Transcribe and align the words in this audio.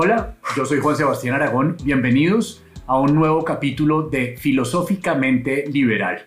Hola, 0.00 0.36
yo 0.56 0.64
soy 0.64 0.78
Juan 0.78 0.94
Sebastián 0.94 1.34
Aragón. 1.34 1.76
Bienvenidos 1.82 2.62
a 2.86 3.00
un 3.00 3.16
nuevo 3.16 3.44
capítulo 3.44 4.02
de 4.02 4.36
Filosóficamente 4.36 5.64
Liberal. 5.66 6.24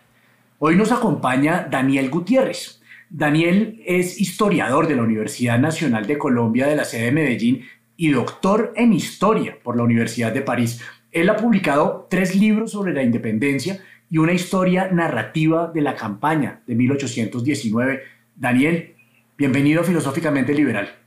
Hoy 0.59 0.75
nos 0.75 0.91
acompaña 0.91 1.69
Daniel 1.71 2.09
Gutiérrez. 2.09 2.81
Daniel 3.09 3.81
es 3.85 4.19
historiador 4.19 4.89
de 4.89 4.97
la 4.97 5.03
Universidad 5.03 5.57
Nacional 5.57 6.05
de 6.05 6.17
Colombia 6.17 6.67
de 6.67 6.75
la 6.75 6.83
sede 6.83 7.05
de 7.05 7.11
Medellín 7.13 7.65
y 7.95 8.09
doctor 8.09 8.73
en 8.75 8.91
historia 8.91 9.57
por 9.63 9.77
la 9.77 9.83
Universidad 9.83 10.33
de 10.33 10.41
París. 10.41 10.81
Él 11.13 11.29
ha 11.29 11.37
publicado 11.37 12.07
tres 12.09 12.35
libros 12.35 12.71
sobre 12.71 12.93
la 12.93 13.03
independencia 13.03 13.79
y 14.09 14.17
una 14.17 14.33
historia 14.33 14.89
narrativa 14.91 15.71
de 15.73 15.79
la 15.79 15.95
campaña 15.95 16.59
de 16.67 16.75
1819. 16.75 18.01
Daniel, 18.35 18.95
bienvenido 19.37 19.79
a 19.79 19.85
Filosóficamente 19.85 20.53
Liberal. 20.53 21.00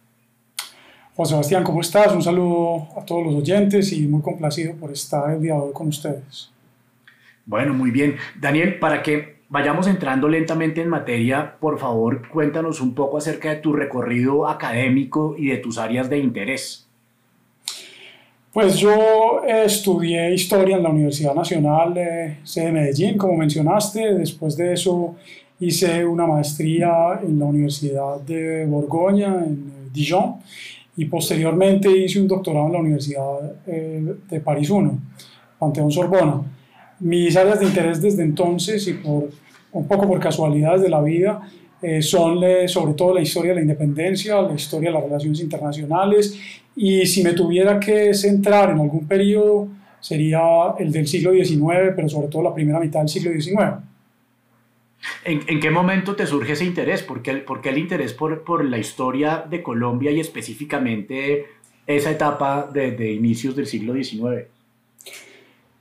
Juan 1.16 1.28
Sebastián, 1.28 1.62
¿cómo 1.62 1.80
estás? 1.80 2.12
Un 2.12 2.24
saludo 2.24 2.88
a 2.96 3.04
todos 3.04 3.24
los 3.24 3.36
oyentes 3.36 3.92
y 3.92 4.09
muy 4.09 4.20
complacido 4.20 4.74
por 4.74 4.91
estar 4.91 5.30
el 5.32 5.41
día 5.41 5.55
de 5.55 5.60
hoy 5.60 5.72
con 5.72 5.86
ustedes. 5.86 6.50
Bueno, 7.46 7.72
muy 7.72 7.92
bien. 7.92 8.16
Daniel, 8.41 8.80
para 8.80 9.00
que 9.00 9.36
vayamos 9.48 9.86
entrando 9.86 10.27
lentamente 10.27 10.82
en 10.82 10.88
materia, 10.88 11.55
por 11.60 11.78
favor, 11.78 12.28
cuéntanos 12.28 12.80
un 12.80 12.96
poco 12.96 13.19
acerca 13.19 13.50
de 13.50 13.56
tu 13.56 13.72
recorrido 13.72 14.48
académico 14.48 15.36
y 15.38 15.50
de 15.50 15.58
tus 15.58 15.78
áreas 15.78 16.10
de 16.10 16.19
interés. 16.19 16.88
Pues 18.52 18.77
yo 18.78 19.44
estudié 19.46 20.34
historia 20.34 20.77
en 20.77 20.83
la 20.83 20.88
Universidad 20.88 21.34
Nacional 21.36 21.94
de 21.94 22.72
Medellín, 22.72 23.16
como 23.16 23.36
mencionaste. 23.36 24.14
Después 24.14 24.56
de 24.56 24.72
eso 24.72 25.14
hice 25.61 26.05
una 26.05 26.27
maestría 26.27 27.20
en 27.22 27.39
la 27.39 27.44
Universidad 27.44 28.20
de 28.20 28.67
Borgoña, 28.67 29.28
en 29.46 29.92
Dijon 29.92 30.42
y 30.97 31.06
posteriormente 31.06 31.91
hice 31.91 32.20
un 32.20 32.28
doctorado 32.28 32.67
en 32.67 32.73
la 32.73 32.78
Universidad 32.78 33.53
eh, 33.67 34.14
de 34.28 34.41
París 34.41 34.70
I, 34.70 34.91
Panteón 35.59 35.91
Sorbona. 35.91 36.42
Mis 37.01 37.36
áreas 37.36 37.61
de 37.61 37.67
interés 37.67 38.01
desde 38.01 38.23
entonces 38.23 38.86
y 38.86 38.95
por, 38.95 39.28
un 39.73 39.89
poco 39.89 40.06
por 40.06 40.20
casualidades 40.20 40.83
de 40.83 40.89
la 40.89 41.03
vida 41.03 41.42
eh, 41.83 42.01
son 42.01 42.41
sobre 42.69 42.95
todo 42.95 43.14
la 43.14 43.20
historia 43.20 43.51
de 43.51 43.56
la 43.56 43.62
independencia, 43.62 44.41
la 44.41 44.55
historia 44.55 44.91
de 44.91 44.95
las 44.95 45.05
relaciones 45.05 45.41
internacionales 45.41 46.39
y 46.77 47.06
si 47.06 47.23
me 47.23 47.33
tuviera 47.33 47.79
que 47.79 48.14
centrar 48.14 48.70
en 48.70 48.81
algún 48.81 49.06
periodo 49.06 49.69
sería 50.01 50.41
el 50.79 50.92
del 50.92 51.06
siglo 51.06 51.33
XIX, 51.33 51.92
pero 51.97 52.08
sobre 52.08 52.29
todo 52.29 52.42
la 52.42 52.55
primera 52.55 52.79
mitad 52.79 53.01
del 53.01 53.08
siglo 53.08 53.33
XIX. 53.33 53.94
¿En, 55.24 55.60
qué 55.60 55.70
momento 55.70 56.14
te 56.16 56.27
surge 56.27 56.52
ese 56.52 56.64
interés? 56.64 57.02
¿Por 57.02 57.22
qué, 57.22 57.44
el 57.64 57.78
interés 57.78 58.12
por, 58.12 58.64
la 58.64 58.78
historia 58.78 59.44
de 59.48 59.62
Colombia 59.62 60.11
y 60.11 60.20
específicamente 60.20 61.46
esa 61.86 62.11
etapa 62.11 62.69
de, 62.72 63.12
inicios 63.12 63.56
del 63.56 63.66
siglo 63.66 63.94
XIX? 63.94 64.46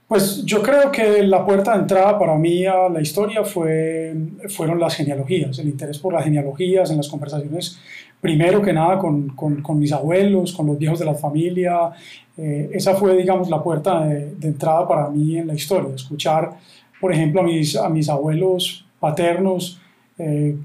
Pues 0.06 0.44
yo 0.44 0.62
creo 0.62 0.90
que 0.92 1.22
la 1.22 1.44
puerta 1.44 1.72
de 1.72 1.80
entrada 1.80 2.18
para 2.18 2.36
mí 2.36 2.66
a 2.66 2.88
la 2.88 3.00
historia 3.00 3.42
fue, 3.42 4.14
fueron 4.48 4.78
las 4.78 4.94
genealogías, 4.94 5.58
el 5.58 5.68
interés 5.68 5.98
por 5.98 6.12
las 6.12 6.24
genealogías 6.24 6.90
en 6.90 6.98
las 6.98 7.08
conversaciones, 7.08 7.78
primero 8.20 8.60
que 8.60 8.72
nada 8.72 8.98
con, 8.98 9.34
mis 9.78 9.92
abuelos, 9.92 10.52
con 10.52 10.66
los 10.66 10.78
viejos 10.78 10.98
de 10.98 11.06
la 11.06 11.14
familia. 11.14 11.90
Eh, 12.36 12.70
esa 12.72 12.94
fue, 12.94 13.16
digamos, 13.16 13.48
la 13.48 13.62
puerta 13.62 14.04
de, 14.04 14.34
entrada 14.42 14.86
para 14.86 15.08
mí 15.08 15.38
en 15.38 15.46
la 15.46 15.54
historia, 15.54 15.94
escuchar, 15.94 16.52
por 17.00 17.12
ejemplo, 17.12 17.40
a 17.40 17.88
mis 17.88 18.08
abuelos 18.08 18.83
paternos, 19.04 19.78
eh, 20.18 20.56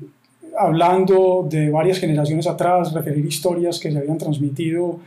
hablando 0.58 1.46
de 1.50 1.70
varias 1.70 2.00
generaciones 2.00 2.48
atrás, 2.48 2.94
referir 2.94 3.26
historias 3.26 3.80
que 3.80 3.92
se 3.92 3.98
habían 3.98 4.18
transmitido 4.18 5.00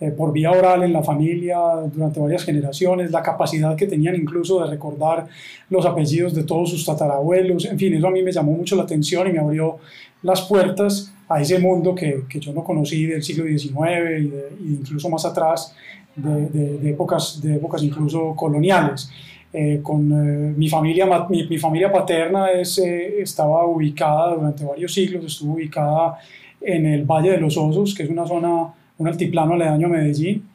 eh, 0.00 0.10
por 0.10 0.32
vía 0.32 0.50
oral 0.50 0.82
en 0.82 0.92
la 0.92 1.02
familia 1.02 1.58
durante 1.92 2.18
varias 2.18 2.42
generaciones, 2.42 3.12
la 3.12 3.22
capacidad 3.22 3.76
que 3.76 3.86
tenían 3.86 4.16
incluso 4.16 4.60
de 4.60 4.70
recordar 4.70 5.28
los 5.68 5.86
apellidos 5.86 6.34
de 6.34 6.42
todos 6.42 6.70
sus 6.70 6.84
tatarabuelos, 6.84 7.66
en 7.66 7.78
fin, 7.78 7.94
eso 7.94 8.08
a 8.08 8.10
mí 8.10 8.22
me 8.22 8.32
llamó 8.32 8.52
mucho 8.52 8.74
la 8.74 8.82
atención 8.82 9.28
y 9.28 9.32
me 9.32 9.38
abrió 9.38 9.78
las 10.22 10.42
puertas 10.42 11.12
a 11.28 11.40
ese 11.40 11.58
mundo 11.60 11.94
que, 11.94 12.22
que 12.28 12.40
yo 12.40 12.52
no 12.52 12.64
conocí 12.64 13.06
del 13.06 13.22
siglo 13.22 13.44
XIX 13.44 13.70
y, 14.20 14.28
de, 14.34 14.48
incluso 14.78 15.08
más 15.08 15.24
atrás, 15.24 15.74
de, 16.16 16.48
de, 16.78 16.90
épocas, 16.90 17.40
de 17.40 17.54
épocas 17.54 17.82
incluso 17.82 18.34
coloniales. 18.34 19.10
Eh, 19.52 19.80
con 19.82 20.12
eh, 20.12 20.54
mi, 20.56 20.68
familia, 20.68 21.26
mi, 21.28 21.44
mi, 21.48 21.58
familia 21.58 21.90
paterna 21.90 22.52
es, 22.52 22.78
eh, 22.78 23.20
estaba 23.20 23.66
ubicada 23.66 24.36
durante 24.36 24.64
varios 24.64 24.94
siglos, 24.94 25.24
estuvo 25.24 25.54
ubicada 25.54 26.18
en 26.60 26.86
el 26.86 27.04
Valle 27.04 27.32
de 27.32 27.38
los 27.38 27.56
Osos, 27.56 27.92
que 27.92 28.04
es 28.04 28.10
una 28.10 28.24
zona, 28.26 28.72
un 28.98 29.08
altiplano 29.08 29.54
aledaño 29.54 29.88
a 29.88 29.90
Medellín, 29.90 30.48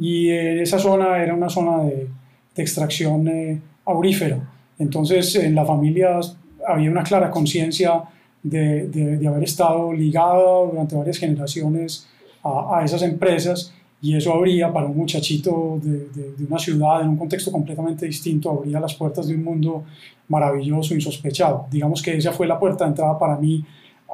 y 0.00 0.30
esa 0.30 0.78
zona 0.78 1.22
era 1.22 1.34
una 1.34 1.50
zona 1.50 1.82
de, 1.82 2.08
de 2.54 2.62
extracción 2.62 3.60
aurífera. 3.84 4.38
Entonces 4.78 5.34
en 5.34 5.54
la 5.54 5.66
familia 5.66 6.18
había 6.66 6.90
una 6.90 7.02
clara 7.02 7.30
conciencia 7.30 8.02
de, 8.42 8.86
de, 8.86 9.26
haber 9.26 9.42
estado 9.42 9.92
ligada 9.92 10.64
durante 10.70 10.94
varias 10.94 11.18
generaciones 11.18 12.08
a, 12.42 12.78
a 12.78 12.84
esas 12.84 13.02
empresas 13.02 13.74
y 14.00 14.16
eso 14.16 14.32
abría 14.32 14.72
para 14.72 14.86
un 14.86 14.96
muchachito 14.96 15.80
de, 15.82 16.08
de, 16.10 16.44
una 16.48 16.58
ciudad 16.58 17.02
en 17.02 17.08
un 17.08 17.16
contexto 17.16 17.50
completamente 17.50 18.06
distinto, 18.06 18.50
abría 18.50 18.78
las 18.78 18.94
puertas 18.94 19.26
de 19.26 19.34
un 19.34 19.42
mundo 19.42 19.84
maravilloso, 20.28 20.94
insospechado. 20.94 21.66
Digamos 21.70 22.00
que 22.00 22.16
esa 22.16 22.32
fue 22.32 22.46
la 22.46 22.58
puerta 22.58 22.84
de 22.84 22.90
entrada 22.90 23.18
para 23.18 23.36
mí 23.36 23.64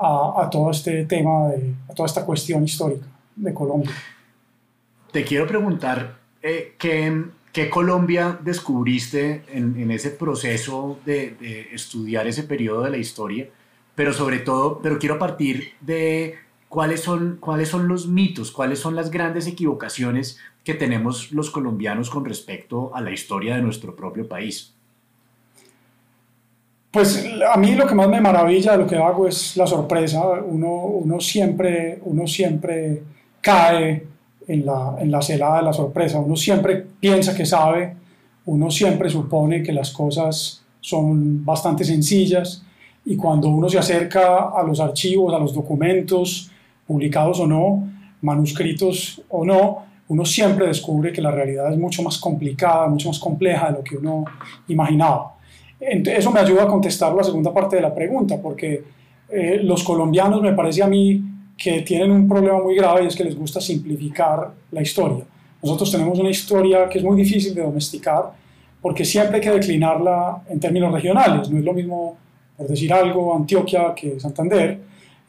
a, 0.00 0.42
a 0.42 0.50
todo 0.50 0.70
este 0.70 1.04
tema, 1.04 1.48
de, 1.48 1.74
a 1.88 1.94
toda 1.94 2.06
esta 2.06 2.24
cuestión 2.24 2.64
histórica 2.64 3.06
de 3.36 3.52
Colombia. 3.52 3.90
Te 5.12 5.22
quiero 5.22 5.46
preguntar, 5.46 6.16
eh, 6.42 6.74
¿qué, 6.78 7.24
¿qué, 7.52 7.68
Colombia 7.68 8.38
descubriste 8.42 9.42
en, 9.52 9.78
en 9.78 9.90
ese 9.90 10.10
proceso 10.10 10.98
de, 11.04 11.36
de 11.38 11.68
estudiar 11.72 12.26
ese 12.26 12.44
periodo 12.44 12.82
de 12.82 12.90
la 12.90 12.96
historia? 12.96 13.48
Pero 13.94 14.12
sobre 14.12 14.38
todo, 14.38 14.80
pero 14.82 14.98
quiero 14.98 15.18
partir 15.18 15.74
de 15.80 16.34
¿cuáles 16.74 17.02
son, 17.02 17.38
cuáles 17.38 17.68
son 17.68 17.86
los 17.86 18.08
mitos, 18.08 18.50
cuáles 18.50 18.80
son 18.80 18.96
las 18.96 19.08
grandes 19.08 19.46
equivocaciones 19.46 20.38
que 20.64 20.74
tenemos 20.74 21.30
los 21.30 21.48
colombianos 21.48 22.10
con 22.10 22.24
respecto 22.24 22.90
a 22.92 23.00
la 23.00 23.12
historia 23.12 23.54
de 23.54 23.62
nuestro 23.62 23.94
propio 23.94 24.26
país? 24.26 24.74
Pues 26.90 27.24
a 27.48 27.56
mí 27.58 27.76
lo 27.76 27.86
que 27.86 27.94
más 27.94 28.08
me 28.08 28.20
maravilla 28.20 28.72
de 28.72 28.78
lo 28.78 28.88
que 28.88 28.96
hago 28.96 29.28
es 29.28 29.56
la 29.56 29.68
sorpresa. 29.68 30.20
Uno, 30.44 30.68
uno, 30.68 31.20
siempre, 31.20 32.00
uno 32.02 32.26
siempre 32.26 33.04
cae 33.40 34.04
en 34.48 34.66
la, 34.66 34.96
en 34.98 35.12
la 35.12 35.22
celada 35.22 35.58
de 35.58 35.62
la 35.62 35.72
sorpresa. 35.72 36.18
Uno 36.18 36.34
siempre 36.34 36.84
piensa 36.98 37.36
que 37.36 37.46
sabe, 37.46 37.94
uno 38.46 38.68
siempre 38.68 39.08
supone 39.10 39.62
que 39.62 39.72
las 39.72 39.92
cosas 39.92 40.64
son 40.80 41.44
bastante 41.44 41.84
sencillas 41.84 42.64
y 43.04 43.14
cuando 43.14 43.46
uno 43.46 43.68
se 43.68 43.78
acerca 43.78 44.50
a 44.50 44.64
los 44.64 44.80
archivos, 44.80 45.32
a 45.32 45.38
los 45.38 45.54
documentos, 45.54 46.50
publicados 46.86 47.40
o 47.40 47.46
no, 47.46 47.88
manuscritos 48.22 49.22
o 49.28 49.44
no, 49.44 49.84
uno 50.08 50.24
siempre 50.24 50.66
descubre 50.66 51.12
que 51.12 51.22
la 51.22 51.30
realidad 51.30 51.72
es 51.72 51.78
mucho 51.78 52.02
más 52.02 52.18
complicada, 52.18 52.86
mucho 52.88 53.08
más 53.08 53.18
compleja 53.18 53.68
de 53.68 53.78
lo 53.78 53.84
que 53.84 53.96
uno 53.96 54.24
imaginaba. 54.68 55.34
Eso 55.80 56.30
me 56.30 56.40
ayuda 56.40 56.64
a 56.64 56.66
contestar 56.66 57.14
la 57.14 57.24
segunda 57.24 57.52
parte 57.52 57.76
de 57.76 57.82
la 57.82 57.94
pregunta, 57.94 58.40
porque 58.40 58.82
eh, 59.28 59.60
los 59.62 59.82
colombianos 59.82 60.40
me 60.42 60.52
parece 60.52 60.82
a 60.82 60.86
mí 60.86 61.22
que 61.56 61.82
tienen 61.82 62.10
un 62.10 62.28
problema 62.28 62.62
muy 62.62 62.74
grave 62.74 63.04
y 63.04 63.06
es 63.06 63.16
que 63.16 63.24
les 63.24 63.36
gusta 63.36 63.60
simplificar 63.60 64.50
la 64.70 64.82
historia. 64.82 65.24
Nosotros 65.62 65.90
tenemos 65.90 66.18
una 66.18 66.30
historia 66.30 66.88
que 66.88 66.98
es 66.98 67.04
muy 67.04 67.16
difícil 67.16 67.54
de 67.54 67.62
domesticar 67.62 68.32
porque 68.82 69.04
siempre 69.04 69.36
hay 69.36 69.40
que 69.40 69.50
declinarla 69.50 70.42
en 70.48 70.60
términos 70.60 70.92
regionales. 70.92 71.48
No 71.48 71.58
es 71.58 71.64
lo 71.64 71.72
mismo, 71.72 72.16
por 72.56 72.66
decir 72.66 72.92
algo, 72.92 73.34
Antioquia 73.34 73.94
que 73.94 74.20
Santander, 74.20 74.78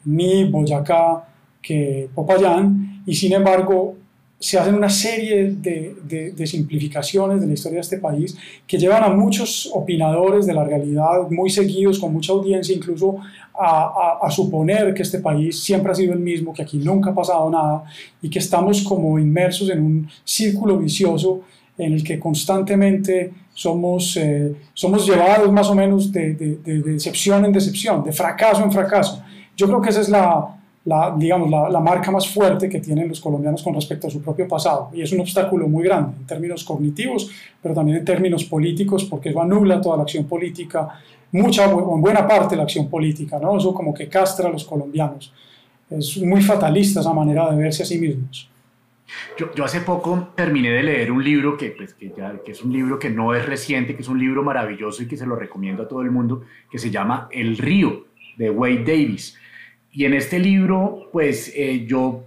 ni 0.04 0.44
Boyacá 0.44 1.24
que 1.66 2.08
Popayán, 2.14 3.02
y 3.06 3.14
sin 3.14 3.32
embargo 3.32 3.96
se 4.38 4.56
hacen 4.58 4.74
una 4.74 4.90
serie 4.90 5.56
de, 5.60 6.46
simplificaciones 6.46 7.40
de 7.40 7.46
la 7.48 7.54
historia 7.54 7.76
de 7.76 7.80
este 7.80 7.98
país 7.98 8.36
que 8.66 8.78
llevan 8.78 9.02
a 9.02 9.08
muchos 9.08 9.68
opinadores 9.72 10.46
de 10.46 10.54
la 10.54 10.62
realidad, 10.62 11.28
muy 11.30 11.50
seguidos, 11.50 11.98
con 11.98 12.12
mucha 12.12 12.32
audiencia, 12.32 12.76
incluso 12.76 13.16
a, 13.58 14.28
suponer 14.30 14.94
que 14.94 15.02
este 15.02 15.18
país 15.18 15.58
siempre 15.58 15.90
ha 15.90 15.94
sido 15.94 16.12
el 16.12 16.20
mismo, 16.20 16.52
que 16.52 16.62
aquí 16.62 16.78
nunca 16.78 17.10
ha 17.10 17.14
pasado 17.14 17.50
nada 17.50 17.84
y 18.22 18.28
que 18.28 18.38
estamos 18.38 18.82
como 18.82 19.18
inmersos 19.18 19.70
en 19.70 19.82
un 19.82 20.08
círculo 20.22 20.78
vicioso 20.78 21.40
en 21.78 21.94
el 21.94 22.04
que 22.04 22.20
constantemente 22.20 23.32
somos, 23.54 24.16
eh, 24.18 24.54
somos 24.72 25.06
llevados 25.06 25.50
más 25.50 25.68
o 25.68 25.74
menos 25.74 26.12
de 26.12 26.34
decepción 26.64 27.44
en 27.44 27.52
decepción, 27.52 28.04
de 28.04 28.12
fracaso 28.12 28.62
en 28.62 28.70
fracaso. 28.70 29.22
Yo 29.56 29.66
creo 29.66 29.80
que 29.80 29.88
esa 29.88 30.02
es 30.02 30.10
la, 30.10 30.55
la, 30.86 31.14
digamos, 31.16 31.50
la, 31.50 31.80
marca 31.80 32.12
más 32.12 32.28
fuerte 32.28 32.68
que 32.68 32.80
tienen 32.80 33.08
los 33.08 33.20
colombianos 33.20 33.60
con 33.62 33.74
respecto 33.74 34.06
a 34.06 34.10
su 34.10 34.22
propio 34.22 34.46
pasado. 34.46 34.90
Y 34.94 35.02
es 35.02 35.12
un 35.12 35.20
obstáculo 35.20 35.68
muy 35.68 35.84
grande 35.84 36.16
en 36.16 36.26
términos 36.26 36.62
cognitivos, 36.62 37.28
pero 37.60 37.74
también 37.74 37.98
en 37.98 38.04
términos 38.04 38.44
políticos, 38.44 39.04
porque 39.04 39.30
eso 39.30 39.42
anula 39.42 39.80
toda 39.80 39.96
la 39.96 40.04
acción 40.04 40.24
política, 40.26 40.88
mucha 41.32 41.68
o 41.68 41.96
en 41.96 42.00
buena 42.00 42.26
parte 42.26 42.54
la 42.54 42.62
acción 42.62 42.88
política, 42.88 43.38
¿no? 43.40 43.58
Eso 43.58 43.74
como 43.74 43.92
que 43.92 44.08
castra 44.08 44.48
a 44.48 44.52
los 44.52 44.64
colombianos. 44.64 45.32
Es 45.90 46.18
muy 46.18 46.40
fatalista 46.40 47.00
esa 47.00 47.12
manera 47.12 47.50
de 47.50 47.56
verse 47.56 47.82
a 47.82 47.86
sí 47.86 47.98
mismos. 47.98 48.48
Yo, 49.36 49.52
yo, 49.54 49.64
hace 49.64 49.80
poco 49.80 50.28
terminé 50.36 50.70
de 50.70 50.82
leer 50.84 51.10
un 51.10 51.22
libro 51.22 51.56
que, 51.56 51.70
pues, 51.70 51.94
que, 51.94 52.12
ya, 52.16 52.32
que, 52.44 52.52
es 52.52 52.62
un 52.62 52.72
libro 52.72 52.98
que 52.98 53.10
no 53.10 53.34
es 53.34 53.44
reciente, 53.44 53.96
que 53.96 54.02
es 54.02 54.08
un 54.08 54.18
libro 54.18 54.42
maravilloso 54.44 55.02
y 55.02 55.08
que 55.08 55.16
se 55.16 55.26
lo 55.26 55.34
recomiendo 55.34 55.82
a 55.82 55.88
todo 55.88 56.02
el 56.02 56.10
mundo, 56.12 56.42
que 56.70 56.78
se 56.78 56.90
llama 56.90 57.28
El 57.32 57.58
río, 57.58 58.06
de 58.36 58.50
Wade 58.50 58.84
Davis. 58.84 59.36
Y 59.96 60.04
en 60.04 60.12
este 60.12 60.38
libro, 60.38 61.08
pues 61.10 61.50
eh, 61.56 61.86
yo 61.86 62.24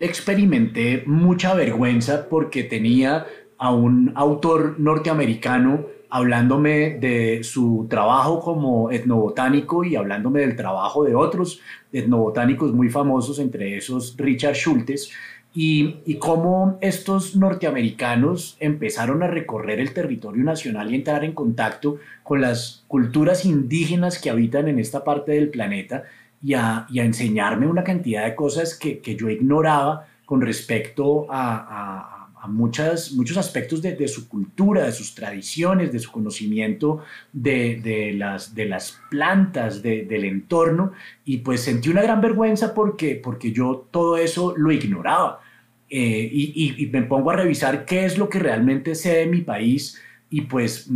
experimenté 0.00 1.04
mucha 1.06 1.54
vergüenza 1.54 2.28
porque 2.28 2.64
tenía 2.64 3.28
a 3.58 3.72
un 3.72 4.10
autor 4.16 4.80
norteamericano 4.80 5.86
hablándome 6.10 6.98
de 6.98 7.44
su 7.44 7.86
trabajo 7.88 8.40
como 8.40 8.90
etnobotánico 8.90 9.84
y 9.84 9.94
hablándome 9.94 10.40
del 10.40 10.56
trabajo 10.56 11.04
de 11.04 11.14
otros 11.14 11.60
etnobotánicos 11.92 12.72
muy 12.72 12.88
famosos, 12.88 13.38
entre 13.38 13.76
esos 13.76 14.16
Richard 14.18 14.56
Schultes, 14.56 15.12
y, 15.54 15.98
y, 16.06 16.16
cómo 16.16 16.76
estos 16.80 17.36
norteamericanos 17.36 18.56
empezaron 18.58 19.22
a 19.22 19.28
recorrer 19.28 19.78
el 19.78 19.94
territorio 19.94 20.42
nacional 20.42 20.90
y 20.90 20.96
entrar 20.96 21.24
en 21.24 21.32
contacto 21.32 21.98
con 22.24 22.40
las 22.40 22.84
culturas 22.88 23.46
indígenas 23.46 24.18
que 24.18 24.28
habitan 24.28 24.66
en 24.66 24.80
esta 24.80 25.04
parte 25.04 25.32
del 25.32 25.48
planeta 25.48 26.04
y 26.46 26.54
a, 26.54 26.86
y 26.88 27.00
a 27.00 27.04
enseñarme 27.04 27.66
una 27.66 27.82
cantidad 27.82 28.24
de 28.24 28.36
cosas 28.36 28.78
que, 28.78 29.00
que 29.00 29.16
yo 29.16 29.28
ignoraba 29.28 30.06
con 30.24 30.40
respecto 30.40 31.26
a, 31.28 32.26
a 32.40 32.48
muchas, 32.48 33.10
muchos 33.12 33.36
aspectos 33.36 33.82
de, 33.82 33.96
de, 33.96 34.06
su 34.06 34.28
cultura, 34.28 34.84
de 34.84 34.92
sus 34.92 35.12
tradiciones, 35.12 35.92
de 35.92 35.98
su 35.98 36.12
conocimiento 36.12 37.02
de, 37.32 37.80
de 37.82 38.12
las, 38.12 38.54
de 38.54 38.66
las 38.66 39.00
plantas, 39.10 39.82
del 39.82 40.24
entorno, 40.24 40.92
y 41.24 41.38
pues 41.38 41.62
sentí 41.62 41.88
una 41.88 42.02
gran 42.02 42.20
vergüenza 42.20 42.74
porque, 42.74 43.20
porque 43.22 43.50
yo 43.50 43.88
todo 43.90 44.16
eso 44.16 44.54
lo 44.56 44.70
ignoraba. 44.70 45.40
Eh, 45.88 46.28
y, 46.32 46.74
y, 46.82 46.86
me 46.86 47.02
pongo 47.02 47.30
a 47.30 47.36
revisar 47.36 47.84
qué 47.84 48.04
es 48.04 48.18
lo 48.18 48.28
que 48.28 48.40
realmente 48.40 48.94
sé 48.94 49.18
de 49.18 49.26
mi 49.26 49.42
país 49.42 50.00
y 50.30 50.42
pues 50.42 50.88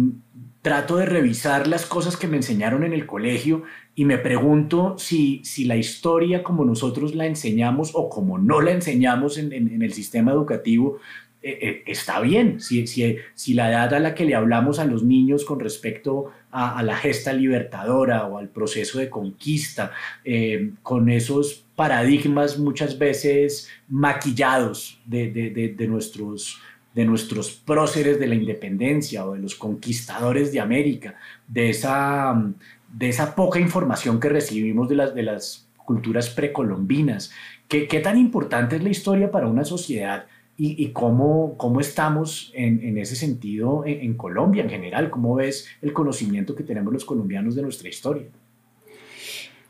trato 0.62 0.96
de 0.96 1.06
revisar 1.06 1.66
las 1.66 1.86
cosas 1.86 2.16
que 2.16 2.26
me 2.26 2.36
enseñaron 2.36 2.84
en 2.84 2.92
el 2.92 3.06
colegio 3.06 3.62
y 3.94 4.04
me 4.04 4.18
pregunto 4.18 4.96
si, 4.98 5.42
si 5.44 5.64
la 5.64 5.76
historia 5.76 6.42
como 6.42 6.64
nosotros 6.64 7.14
la 7.14 7.26
enseñamos 7.26 7.92
o 7.94 8.10
como 8.10 8.38
no 8.38 8.60
la 8.60 8.72
enseñamos 8.72 9.38
en, 9.38 9.52
en, 9.52 9.82
el 9.82 9.92
sistema 9.92 10.32
educativo 10.32 10.98
eh, 11.42 11.58
eh, 11.62 11.82
está 11.86 12.20
bien, 12.20 12.60
si, 12.60 12.86
si, 12.86 13.16
si, 13.34 13.54
la 13.54 13.70
edad 13.70 13.94
a 13.94 13.98
la 13.98 14.14
que 14.14 14.26
le 14.26 14.34
hablamos 14.34 14.78
a 14.78 14.84
los 14.84 15.02
niños 15.02 15.46
con 15.46 15.58
respecto 15.58 16.30
a, 16.50 16.82
la 16.82 16.96
gesta 16.96 17.32
libertadora 17.32 18.26
o 18.26 18.36
al 18.36 18.50
proceso 18.50 18.98
de 18.98 19.08
conquista, 19.08 19.92
eh, 20.22 20.72
con 20.82 21.08
esos 21.08 21.64
paradigmas 21.76 22.58
muchas 22.58 22.98
veces 22.98 23.70
maquillados 23.88 25.00
de, 25.06 25.30
de, 25.30 25.50
de, 25.50 25.86
nuestros 25.88 26.60
de 26.94 27.04
nuestros 27.04 27.50
próceres 27.52 28.18
de 28.18 28.26
la 28.26 28.34
independencia 28.34 29.24
o 29.26 29.34
de 29.34 29.40
los 29.40 29.54
conquistadores 29.54 30.52
de 30.52 30.60
América, 30.60 31.14
de 31.46 31.70
esa, 31.70 32.52
de 32.92 33.08
esa 33.08 33.34
poca 33.34 33.60
información 33.60 34.18
que 34.18 34.28
recibimos 34.28 34.88
de 34.88 34.96
las, 34.96 35.14
de 35.14 35.22
las 35.22 35.68
culturas 35.76 36.30
precolombinas. 36.30 37.30
¿Qué, 37.68 37.86
¿Qué 37.86 38.00
tan 38.00 38.18
importante 38.18 38.76
es 38.76 38.82
la 38.82 38.90
historia 38.90 39.30
para 39.30 39.46
una 39.46 39.64
sociedad 39.64 40.26
y, 40.60 40.84
y 40.84 40.88
cómo, 40.88 41.54
cómo 41.56 41.80
estamos 41.80 42.52
en, 42.54 42.84
en 42.84 42.98
ese 42.98 43.16
sentido 43.16 43.82
en, 43.86 44.12
Colombia 44.12 44.62
en 44.62 44.68
general. 44.68 45.08
¿Cómo 45.08 45.34
ves 45.36 45.66
el 45.80 45.94
conocimiento 45.94 46.54
que 46.54 46.62
tenemos 46.62 46.92
los 46.92 47.06
colombianos 47.06 47.54
de 47.54 47.62
nuestra 47.62 47.88
historia? 47.88 48.24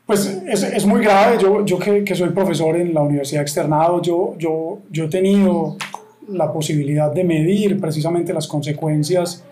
Pues 0.05 0.25
es, 0.25 0.63
es 0.63 0.85
muy 0.85 1.01
grave. 1.01 1.37
Yo, 1.41 1.65
yo 1.65 1.79
que, 1.79 2.03
que, 2.03 2.13
soy 2.13 2.31
profesor 2.31 2.75
en 2.75 2.93
la 2.93 2.99
Universidad 2.99 3.41
Externado, 3.41 4.01
yo, 4.01 4.35
yo, 4.37 4.79
yo 4.89 5.05
he 5.05 5.07
tenido 5.07 5.77
la 6.27 6.51
posibilidad 6.51 7.11
de 7.11 7.23
medir 7.23 7.79
precisamente 7.79 8.33
las 8.33 8.47
consecuencias 8.47 9.43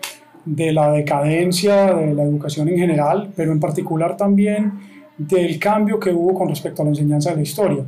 de 0.44 0.72
la 0.72 0.92
decadencia 0.92 1.94
de 1.94 2.14
la 2.14 2.22
educación 2.22 2.68
en 2.68 2.78
general, 2.78 3.30
pero 3.36 3.52
en 3.52 3.60
particular 3.60 4.16
también 4.16 4.72
del 5.18 5.58
cambio 5.58 6.00
que 6.00 6.10
hubo 6.10 6.34
con 6.34 6.48
respecto 6.48 6.82
a 6.82 6.84
la 6.86 6.90
enseñanza 6.90 7.30
de 7.30 7.36
la 7.36 7.42
historia. 7.42 7.84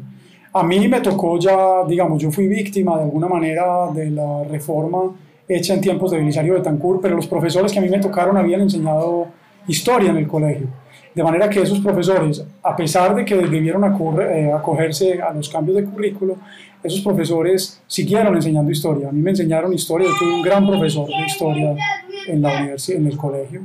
A 0.52 0.62
mí 0.62 0.86
me 0.86 1.00
tocó 1.00 1.38
ya, 1.38 1.84
digamos, 1.88 2.22
yo 2.22 2.30
fui 2.30 2.46
víctima 2.46 2.98
de 2.98 3.04
alguna 3.04 3.26
manera 3.26 3.90
de 3.94 4.10
la 4.10 4.44
reforma 4.44 5.14
hecha 5.48 5.74
en 5.74 5.80
tiempos 5.80 6.10
de 6.10 6.18
Belisario 6.18 6.54
Betancourt, 6.54 7.00
pero 7.00 7.16
los 7.16 7.26
profesores 7.26 7.72
que 7.72 7.78
a 7.78 7.82
mí 7.82 7.88
me 7.88 7.98
tocaron 7.98 8.36
habían 8.36 8.60
enseñado 8.60 9.28
historia 9.66 10.10
en 10.10 10.18
el 10.18 10.26
colegio. 10.26 10.66
De 11.14 11.22
manera 11.22 11.48
que 11.48 11.60
esos 11.60 11.80
profesores, 11.80 12.44
a 12.62 12.74
pesar 12.74 13.14
de 13.14 13.24
que 13.24 13.36
debieron 13.36 13.84
eh, 13.84 14.50
acogerse 14.52 15.20
a 15.20 15.32
los 15.32 15.48
cambios 15.48 15.76
de 15.76 15.84
currículo, 15.84 16.36
esos 16.82 17.00
profesores 17.00 17.80
siguieron 17.86 18.34
enseñando 18.34 18.70
historia. 18.70 19.08
A 19.08 19.12
mí 19.12 19.20
me 19.20 19.30
enseñaron 19.30 19.72
historia, 19.72 20.08
yo 20.08 20.14
tuve 20.18 20.34
un 20.34 20.42
gran 20.42 20.66
profesor 20.66 21.06
de 21.06 21.26
historia 21.26 21.76
en 22.26 22.42
la 22.42 22.60
universidad, 22.60 22.98
en 22.98 23.06
el 23.06 23.16
colegio, 23.16 23.60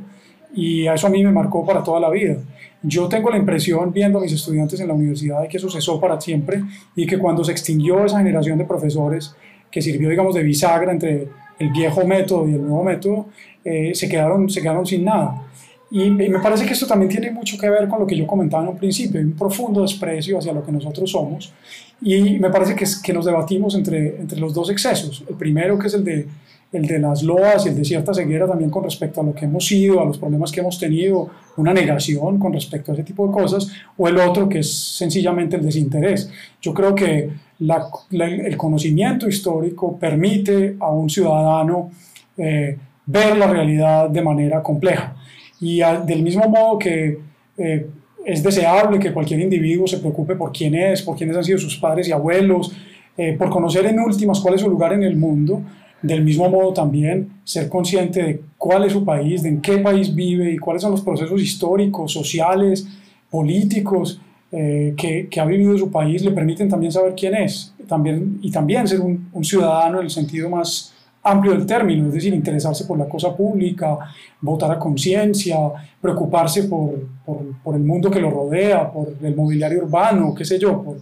y 0.53 0.87
eso 0.87 1.07
a 1.07 1.09
mí 1.09 1.23
me 1.23 1.31
marcó 1.31 1.65
para 1.65 1.83
toda 1.83 1.99
la 1.99 2.09
vida. 2.09 2.37
Yo 2.83 3.07
tengo 3.07 3.29
la 3.29 3.37
impresión, 3.37 3.91
viendo 3.91 4.19
a 4.19 4.21
mis 4.21 4.33
estudiantes 4.33 4.79
en 4.79 4.87
la 4.87 4.93
universidad, 4.93 5.41
de 5.41 5.47
que 5.47 5.57
eso 5.57 5.69
cesó 5.69 5.99
para 5.99 6.19
siempre 6.21 6.63
y 6.95 7.07
que 7.07 7.17
cuando 7.17 7.43
se 7.43 7.51
extinguió 7.51 8.05
esa 8.05 8.19
generación 8.19 8.57
de 8.57 8.65
profesores 8.65 9.35
que 9.71 9.81
sirvió, 9.81 10.09
digamos, 10.09 10.35
de 10.35 10.43
bisagra 10.43 10.91
entre 10.91 11.27
el 11.59 11.69
viejo 11.71 12.05
método 12.05 12.47
y 12.47 12.53
el 12.53 12.61
nuevo 12.61 12.83
método, 12.83 13.27
eh, 13.65 13.91
se, 13.95 14.07
quedaron, 14.07 14.49
se 14.49 14.61
quedaron 14.61 14.85
sin 14.85 15.05
nada. 15.05 15.46
Y 15.89 16.09
me 16.09 16.39
parece 16.39 16.65
que 16.65 16.73
esto 16.73 16.85
también 16.85 17.09
tiene 17.09 17.31
mucho 17.31 17.57
que 17.57 17.69
ver 17.69 17.87
con 17.87 17.99
lo 17.99 18.07
que 18.07 18.17
yo 18.17 18.27
comentaba 18.27 18.63
en 18.63 18.69
un 18.69 18.77
principio, 18.77 19.21
un 19.21 19.33
profundo 19.33 19.81
desprecio 19.81 20.37
hacia 20.37 20.51
lo 20.51 20.65
que 20.65 20.71
nosotros 20.71 21.09
somos 21.09 21.53
y 22.01 22.37
me 22.39 22.49
parece 22.49 22.75
que, 22.75 22.83
es, 22.83 23.01
que 23.01 23.13
nos 23.13 23.25
debatimos 23.25 23.73
entre, 23.75 24.19
entre 24.19 24.39
los 24.39 24.53
dos 24.53 24.69
excesos. 24.69 25.23
El 25.29 25.35
primero 25.35 25.79
que 25.79 25.87
es 25.87 25.93
el 25.93 26.03
de 26.03 26.27
el 26.71 26.85
de 26.85 26.99
las 26.99 27.23
loas 27.23 27.65
y 27.65 27.69
el 27.69 27.75
de 27.75 27.85
cierta 27.85 28.13
ceguera 28.13 28.45
también 28.47 28.69
con 28.69 28.83
respecto 28.83 29.21
a 29.21 29.23
lo 29.23 29.33
que 29.33 29.45
hemos 29.45 29.65
sido, 29.65 30.01
a 30.01 30.05
los 30.05 30.17
problemas 30.17 30.51
que 30.51 30.59
hemos 30.59 30.77
tenido, 30.77 31.29
una 31.55 31.73
negación 31.73 32.37
con 32.37 32.53
respecto 32.53 32.91
a 32.91 32.93
ese 32.93 33.03
tipo 33.03 33.25
de 33.25 33.33
cosas, 33.33 33.71
o 33.95 34.07
el 34.07 34.17
otro 34.17 34.49
que 34.49 34.59
es 34.59 34.97
sencillamente 34.97 35.55
el 35.55 35.63
desinterés. 35.63 36.29
Yo 36.61 36.73
creo 36.73 36.93
que 36.93 37.29
la, 37.59 37.87
la, 38.11 38.27
el 38.27 38.57
conocimiento 38.57 39.27
histórico 39.27 39.97
permite 39.97 40.75
a 40.79 40.91
un 40.91 41.09
ciudadano 41.09 41.89
eh, 42.37 42.77
ver 43.05 43.37
la 43.37 43.47
realidad 43.47 44.09
de 44.09 44.21
manera 44.21 44.61
compleja. 44.61 45.15
Y 45.59 45.81
del 46.05 46.21
mismo 46.21 46.47
modo 46.47 46.77
que 46.77 47.19
eh, 47.57 47.87
es 48.25 48.43
deseable 48.43 48.99
que 48.99 49.13
cualquier 49.13 49.39
individuo 49.39 49.87
se 49.87 49.97
preocupe 49.97 50.35
por 50.35 50.51
quién 50.51 50.75
es, 50.75 51.01
por 51.01 51.17
quiénes 51.17 51.37
han 51.37 51.43
sido 51.43 51.57
sus 51.57 51.77
padres 51.77 52.07
y 52.07 52.11
abuelos, 52.11 52.73
eh, 53.17 53.35
por 53.37 53.49
conocer 53.49 53.85
en 53.85 53.99
últimas 53.99 54.39
cuál 54.39 54.55
es 54.55 54.61
su 54.61 54.69
lugar 54.69 54.93
en 54.93 55.03
el 55.03 55.15
mundo, 55.15 55.61
del 56.01 56.23
mismo 56.23 56.47
modo 56.49 56.73
también 56.73 57.29
ser 57.43 57.67
consciente 57.69 58.21
de 58.21 58.41
cuál 58.57 58.83
es 58.83 58.93
su 58.93 59.03
país, 59.03 59.41
de 59.43 59.49
en 59.49 59.61
qué 59.61 59.79
país 59.79 60.13
vive 60.13 60.51
y 60.51 60.57
cuáles 60.57 60.83
son 60.83 60.91
los 60.91 61.01
procesos 61.01 61.41
históricos, 61.41 62.11
sociales, 62.11 62.87
políticos 63.31 64.21
eh, 64.51 64.93
que, 64.95 65.27
que, 65.29 65.39
ha 65.39 65.45
vivido 65.45 65.77
su 65.77 65.91
país, 65.91 66.23
le 66.23 66.31
permiten 66.31 66.69
también 66.69 66.91
saber 66.91 67.13
quién 67.15 67.35
es 67.35 67.73
también, 67.87 68.39
y 68.41 68.51
también 68.51 68.87
ser 68.87 69.01
un, 69.01 69.29
un, 69.33 69.43
ciudadano 69.43 69.99
en 69.99 70.05
el 70.05 70.09
sentido 70.11 70.49
más 70.49 70.93
amplio 71.27 71.53
del 71.53 71.65
término, 71.65 72.07
es 72.07 72.13
decir, 72.13 72.33
interesarse 72.33 72.85
por 72.85 72.97
la 72.97 73.07
cosa 73.07 73.35
pública, 73.35 73.97
votar 74.41 74.71
a 74.71 74.79
conciencia, 74.79 75.57
preocuparse 76.01 76.63
por, 76.63 77.07
por, 77.25 77.55
por, 77.63 77.75
el 77.75 77.83
mundo 77.83 78.09
que 78.09 78.19
lo 78.19 78.29
rodea, 78.29 78.91
por 78.91 79.13
el 79.21 79.35
mobiliario 79.35 79.83
urbano, 79.83 80.33
qué 80.33 80.45
sé 80.45 80.59
yo, 80.59 80.83
por, 80.83 80.97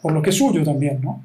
por 0.00 0.12
lo 0.12 0.22
que 0.22 0.30
es 0.30 0.36
suyo 0.36 0.62
también, 0.64 1.00
¿no? 1.00 1.22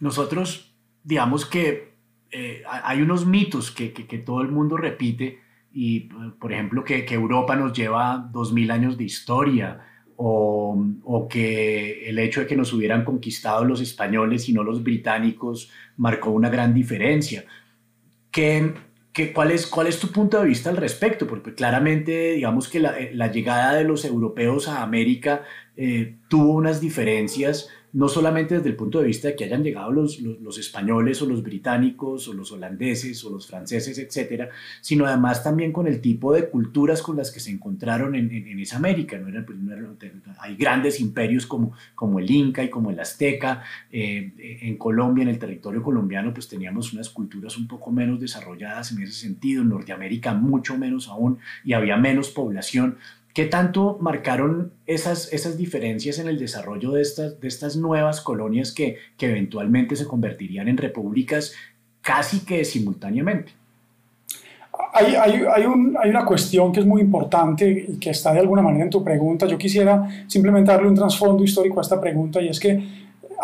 Nosotros 0.00 0.72
digamos 1.06 1.46
que 1.46 1.94
eh, 2.32 2.62
hay 2.66 3.00
unos 3.00 3.24
mitos 3.26 3.70
que, 3.70 3.92
que, 3.92 4.06
que, 4.06 4.18
todo 4.18 4.42
el 4.42 4.48
mundo 4.48 4.76
repite 4.76 5.38
y, 5.72 6.00
por 6.40 6.52
ejemplo, 6.52 6.82
que, 6.82 7.04
que 7.04 7.14
Europa 7.14 7.54
nos 7.54 7.72
lleva 7.72 8.28
dos 8.32 8.52
mil 8.52 8.70
años 8.72 8.98
de 8.98 9.04
historia 9.04 9.80
o, 10.16 10.76
o, 11.04 11.28
que 11.28 12.08
el 12.08 12.18
hecho 12.18 12.40
de 12.40 12.46
que 12.46 12.56
nos 12.56 12.72
hubieran 12.72 13.04
conquistado 13.04 13.64
los 13.64 13.80
españoles 13.80 14.48
y 14.48 14.52
no 14.52 14.62
los 14.62 14.82
británicos 14.82 15.70
marcó 15.96 16.30
una 16.30 16.48
gran 16.48 16.74
diferencia. 16.74 17.44
¿Qué, 18.30 18.74
qué, 19.12 19.32
cuál, 19.32 19.50
es, 19.50 19.66
¿Cuál 19.66 19.86
es 19.86 19.98
tu 19.98 20.12
punto 20.12 20.40
de 20.40 20.46
vista 20.46 20.70
al 20.70 20.76
respecto? 20.76 21.26
Porque 21.26 21.54
claramente, 21.54 22.32
digamos 22.32 22.68
que 22.68 22.80
la, 22.80 22.94
la 23.12 23.30
llegada 23.30 23.74
de 23.74 23.84
los 23.84 24.04
europeos 24.04 24.68
a 24.68 24.82
América 24.82 25.42
eh, 25.76 26.16
tuvo 26.28 26.54
unas 26.54 26.80
diferencias 26.80 27.68
no 27.96 28.08
solamente 28.08 28.56
desde 28.56 28.68
el 28.68 28.76
punto 28.76 28.98
de 29.00 29.06
vista 29.06 29.28
de 29.28 29.36
que 29.36 29.44
hayan 29.44 29.64
llegado 29.64 29.90
los, 29.90 30.18
españoles 30.58 31.22
o 31.22 31.26
los 31.26 31.42
británicos 31.42 32.28
o 32.28 32.34
los 32.34 32.52
holandeses 32.52 33.24
o 33.24 33.30
los 33.30 33.46
franceses, 33.46 33.96
etcétera, 33.96 34.50
sino 34.82 35.06
además 35.06 35.42
también 35.42 35.72
con 35.72 35.86
el 35.86 36.02
tipo 36.02 36.34
de 36.34 36.50
culturas 36.50 37.00
con 37.00 37.16
las 37.16 37.30
que 37.30 37.40
se 37.40 37.50
encontraron 37.50 38.14
en, 38.14 38.60
esa 38.60 38.76
América. 38.76 39.16
¿no? 39.16 39.28
Era, 39.28 39.46
hay 40.40 40.56
grandes 40.56 41.00
imperios 41.00 41.46
como, 41.46 41.72
como 41.94 42.18
el 42.18 42.30
Inca 42.30 42.62
y 42.62 42.68
como 42.68 42.90
el 42.90 43.00
Azteca. 43.00 43.62
Eh, 43.90 44.58
en 44.60 44.76
Colombia, 44.76 45.22
en 45.22 45.28
el 45.28 45.38
territorio 45.38 45.82
colombiano, 45.82 46.34
pues 46.34 46.48
teníamos 46.48 46.92
unas 46.92 47.08
culturas 47.08 47.56
un 47.56 47.66
poco 47.66 47.90
menos 47.92 48.20
desarrolladas 48.20 48.92
en 48.92 49.04
ese 49.04 49.14
sentido. 49.14 49.62
En 49.62 49.70
Norteamérica, 49.70 50.34
mucho 50.34 50.76
menos 50.76 51.08
aún, 51.08 51.38
y 51.64 51.72
había 51.72 51.96
menos 51.96 52.28
población. 52.28 52.98
¿Qué 53.36 53.44
tanto 53.44 53.98
marcaron 54.00 54.72
esas, 54.86 55.30
esas 55.30 55.58
diferencias 55.58 56.18
en 56.18 56.26
el 56.26 56.38
desarrollo 56.38 56.92
de 56.92 57.02
estas, 57.02 57.38
de 57.38 57.48
estas 57.48 57.76
nuevas 57.76 58.22
colonias 58.22 58.72
que, 58.72 58.96
que 59.18 59.26
eventualmente 59.26 59.94
se 59.94 60.06
convertirían 60.06 60.68
en 60.68 60.78
repúblicas 60.78 61.52
casi 62.00 62.46
que 62.46 62.64
simultáneamente? 62.64 63.52
Hay, 64.94 65.16
hay, 65.16 65.42
hay, 65.54 65.66
un, 65.66 65.98
hay, 66.02 66.08
una 66.08 66.24
cuestión 66.24 66.72
que 66.72 66.80
es 66.80 66.86
muy 66.86 67.02
importante 67.02 67.86
y 67.90 67.98
que 67.98 68.08
está 68.08 68.32
de 68.32 68.40
alguna 68.40 68.62
manera 68.62 68.84
en 68.84 68.90
tu 68.90 69.04
pregunta. 69.04 69.46
Yo 69.46 69.58
quisiera 69.58 70.08
simplemente 70.26 70.72
darle 70.72 70.88
un 70.88 70.94
trasfondo 70.94 71.44
histórico 71.44 71.78
a 71.80 71.82
esta 71.82 72.00
pregunta 72.00 72.40
y 72.40 72.48
es 72.48 72.58
que 72.58 72.82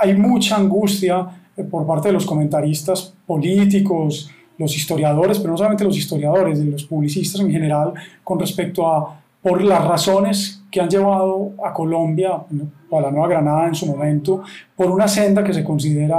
hay 0.01 0.17
mucha 0.17 0.57
angustia 0.57 1.51
eh, 1.55 1.65
por 1.65 1.87
parte 1.87 2.09
de 2.09 2.15
los 2.15 2.25
comentaristas 2.25 3.13
políticos, 3.27 4.31
los 4.57 4.75
historiadores, 4.75 5.39
pero 5.39 5.51
no 5.51 5.59
solamente 5.59 5.85
los 5.85 5.99
historiadores, 5.99 6.59
de 6.61 6.65
los 6.65 6.85
publicistas 6.85 7.43
en 7.43 7.51
general, 7.51 7.93
con 8.25 8.41
respecto 8.41 8.91
a 8.91 9.22
por 9.43 9.63
las 9.63 9.85
razones 9.85 10.63
que 10.71 10.81
han 10.81 10.89
llevado 10.89 11.53
a 11.65 11.73
Colombia 11.73 12.33
o 12.89 12.99
a 12.99 13.03
la 13.03 13.11
Nueva 13.11 13.29
Granada 13.29 13.67
en 13.67 13.75
su 13.75 13.87
momento 13.87 14.43
por 14.77 14.91
una 14.91 15.09
senda 15.09 15.43
que 15.43 15.53
se 15.53 15.65
considera 15.65 16.19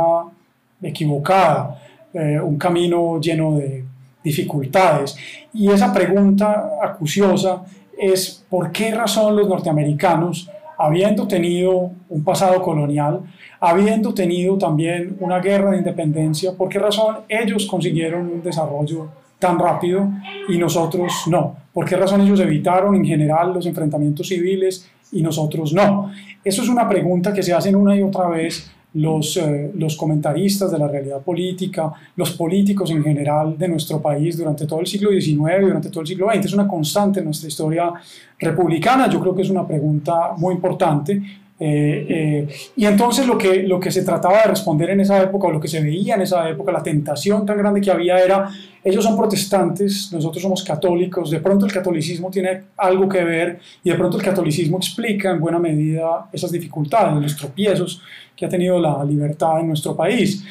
equivocada, 0.82 1.82
eh, 2.14 2.40
un 2.40 2.58
camino 2.58 3.20
lleno 3.20 3.56
de 3.56 3.86
dificultades. 4.24 5.16
Y 5.54 5.70
esa 5.72 5.94
pregunta 5.94 6.72
acuciosa 6.82 7.64
es 7.98 8.44
por 8.50 8.72
qué 8.72 8.94
razón 8.94 9.36
los 9.36 9.48
norteamericanos, 9.48 10.50
habiendo 10.78 11.28
tenido 11.28 11.92
un 12.10 12.24
pasado 12.24 12.62
colonial, 12.62 13.22
habiendo 13.60 14.14
tenido 14.14 14.58
también 14.58 15.16
una 15.20 15.40
guerra 15.40 15.72
de 15.72 15.78
independencia, 15.78 16.52
por 16.54 16.68
qué 16.68 16.80
razón 16.80 17.18
ellos 17.30 17.66
consiguieron 17.66 18.28
un 18.28 18.44
desarrollo 18.44 19.08
tan 19.44 19.60
rápido 19.60 20.10
y 20.48 20.58
nosotros 20.58 21.26
no. 21.28 21.58
¿Por 21.74 21.86
qué 21.86 21.98
razón 21.98 22.22
ellos 22.22 22.40
evitaron 22.40 22.96
en 22.96 23.04
general 23.04 23.54
los 23.54 23.66
enfrentamientos 23.66 24.30
civiles 24.30 24.90
y 25.12 25.22
nosotros 25.22 25.74
no? 25.74 26.10
Eso 26.42 26.62
es 26.62 26.70
una 26.70 26.88
pregunta 26.88 27.34
que 27.34 27.44
se 27.44 27.52
hacen 27.52 27.76
una 27.76 27.94
y 27.94 28.02
otra 28.02 28.30
vez 28.30 28.72
los, 28.94 29.36
eh, 29.36 29.72
los 29.76 29.98
comentaristas 29.98 30.72
de 30.72 30.80
la 30.80 30.88
realidad 30.88 31.20
política, 31.22 31.92
los 32.16 32.32
políticos 32.32 32.90
en 32.92 33.04
general 33.04 33.58
de 33.58 33.68
nuestro 33.68 34.02
país 34.02 34.38
durante 34.38 34.66
todo 34.66 34.80
el 34.80 34.88
siglo 34.88 35.10
XIX 35.12 35.60
y 35.60 35.66
durante 35.66 35.90
todo 35.90 36.02
el 36.02 36.08
siglo 36.08 36.28
XX. 36.32 36.46
Es 36.46 36.54
una 36.54 36.68
constante 36.68 37.20
en 37.20 37.26
nuestra 37.26 37.50
historia 37.50 37.92
republicana. 38.40 39.10
Yo 39.10 39.20
creo 39.20 39.36
que 39.36 39.42
es 39.42 39.50
una 39.50 39.68
pregunta 39.68 40.36
muy 40.38 40.54
importante 40.54 41.22
eh, 41.60 42.06
eh, 42.10 42.56
y 42.76 42.86
entonces 42.86 43.28
lo 43.28 43.38
que, 43.38 43.64
lo 43.64 43.80
que 43.80 43.92
se 43.92 44.04
trataba 44.04 44.40
de 44.40 44.50
responder 44.50 44.90
en 44.90 45.02
esa 45.02 45.22
época, 45.22 45.48
o 45.48 45.52
lo 45.52 45.60
que 45.60 45.68
se 45.68 45.82
veía 45.82 46.16
en 46.16 46.22
esa 46.22 46.50
época, 46.50 46.72
la 46.72 46.82
tentación 46.82 47.46
tan 47.46 47.58
grande 47.58 47.80
que 47.80 47.92
había 47.92 48.18
era, 48.20 48.50
ellos 48.84 49.04
son 49.04 49.16
protestantes, 49.16 50.12
nosotros 50.12 50.42
somos 50.42 50.64
católicos, 50.64 51.30
de 51.30 51.40
pronto 51.40 51.66
el 51.66 51.72
catolicismo 51.72 52.32
tiene 52.32 52.64
algo 52.78 53.08
que 53.08 53.24
ver 53.24 53.60
y 53.84 53.92
de 53.92 53.96
pronto 53.96 54.18
el 54.18 54.24
catolicismo 54.24 54.78
explica 54.78 55.32
en 55.32 55.40
buena 55.40 55.60
medida 55.60 56.28
esas 56.34 56.52
dificultades, 56.52 57.22
los 57.22 57.38
tropiezos 57.38 58.02
que 58.36 58.46
ha 58.46 58.50
tenido 58.50 58.80
la 58.80 59.04
libertad 59.06 59.60
en 59.60 59.68
nuestro 59.68 59.96
país. 59.96 60.44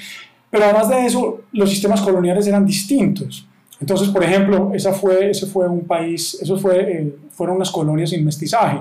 Pero 0.48 0.64
además 0.64 0.88
de 0.88 1.06
eso, 1.06 1.42
los 1.52 1.68
sistemas 1.68 2.00
coloniales 2.00 2.46
eran 2.46 2.64
distintos. 2.64 3.46
Entonces, 3.80 4.08
por 4.08 4.22
ejemplo, 4.22 4.70
esa 4.72 4.92
fue, 4.92 5.30
ese 5.30 5.46
fue 5.46 5.68
un 5.68 5.84
país, 5.84 6.38
eso 6.40 6.56
fue, 6.56 6.80
eh, 6.80 7.16
fueron 7.30 7.56
unas 7.56 7.70
colonias 7.70 8.10
sin 8.10 8.24
mestizaje 8.24 8.78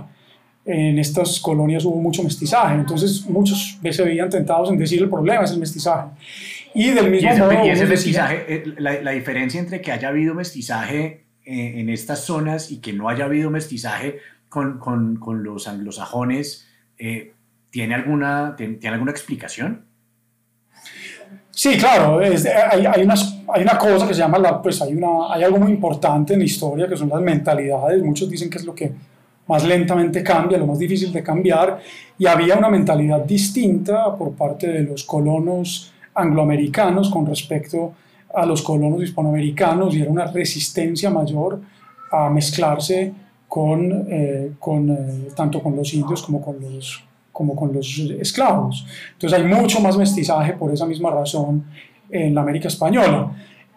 en 0.63 1.00
estas 1.00 1.39
colonias 1.39 1.86
hubo 1.86 2.00
mucho 2.00 2.24
mestizaje, 2.24 2.75
entonces 2.75 3.25
muchos 3.25 3.80
se 3.89 4.03
veían 4.03 4.30
tentados 4.30 4.70
en 4.70 4.77
decir 4.77 5.01
el 5.01 5.10
problema 5.10 5.44
es 5.44 5.51
el 5.51 5.60
mestizaje. 5.60 6.10
Y 6.74 6.91
del 6.91 7.10
mismo 7.10 7.34
modo... 7.36 7.65
Y 7.65 7.70
ese 7.70 7.86
mestizaje, 7.86 8.46
eh, 8.48 8.63
la, 8.77 9.01
la, 9.01 9.12
diferencia 9.12 9.60
entre 9.60 9.82
que 9.82 9.91
haya 9.91 10.10
habido 10.10 10.34
mestizaje 10.34 11.25
eh, 11.44 11.80
en 11.80 11.89
estas 11.89 12.24
zonas 12.24 12.72
y 12.72 12.77
que 12.77 12.94
no 12.94 13.10
haya 13.10 13.25
habido 13.25 13.50
mestizaje 13.50 14.20
con, 14.48 14.77
con, 14.77 15.18
con 15.18 15.44
los 15.44 15.68
anglosajones, 15.68 16.68
eh, 16.98 17.34
¿tiene, 17.72 17.96
alguna, 17.96 18.56
tiene, 18.56 18.77
alguna 18.88 19.12
explicación? 19.12 19.86
Sí, 21.50 21.77
claro, 21.77 22.20
hay, 22.20 22.36
hay, 22.86 22.86
hay, 22.86 23.62
una 23.62 23.77
cosa 23.77 24.08
que 24.08 24.13
se 24.13 24.20
llama, 24.20 24.38
la, 24.38 24.62
pues 24.62 24.82
hay, 24.82 24.94
una, 24.94 25.34
hay 25.34 25.44
algo 25.44 25.58
muy 25.58 25.72
importante 25.72 26.34
en 26.34 26.39
la 26.39 26.46
historia 26.46 26.88
que 26.88 26.96
son 26.96 27.10
las 27.10 27.22
mentalidades, 27.22 28.01
muchos 28.01 28.30
dicen 28.30 28.50
que 28.50 28.58
es 28.58 28.65
lo 28.65 28.74
que 28.74 28.91
más 29.51 29.65
lentamente 29.65 30.24
cambia, 30.24 30.58
lo 30.58 30.65
más 30.65 30.79
difícil 30.79 31.12
de 31.12 31.22
cambiar, 31.22 31.81
y 32.17 32.25
había 32.25 32.58
una 32.58 32.70
mentalidad 32.70 33.25
distinta 33.25 34.15
por 34.15 34.31
parte 34.31 34.67
de 34.67 34.84
los 34.84 35.03
colonos 35.03 35.91
angloamericanos 36.15 37.10
con 37.10 37.25
respecto 37.25 37.93
a 38.34 38.46
los 38.46 38.62
colonos 38.62 39.03
hispanoamericanos 39.03 39.93
y 39.93 40.01
era 40.01 40.10
una 40.10 40.25
resistencia 40.25 41.10
mayor 41.10 41.60
a 42.13 42.29
mezclarse 42.29 43.12
con, 43.46 44.08
eh, 44.10 44.51
con 44.58 44.89
eh, 44.89 45.27
tanto 45.36 45.62
con 45.62 45.75
los 45.75 45.93
indios 45.93 46.22
como 46.22 46.41
con 46.41 46.55
los, 46.62 47.03
como 47.34 47.53
con 47.53 47.74
los 47.74 48.00
esclavos. 48.22 48.86
Entonces 49.13 49.38
hay 49.38 49.46
mucho 49.46 49.81
más 49.81 49.98
mestizaje 49.98 50.53
por 50.53 50.72
esa 50.72 50.86
misma 50.86 51.12
razón 51.12 51.65
en 52.10 52.34
la 52.34 52.39
América 52.39 52.70
española. 52.70 53.31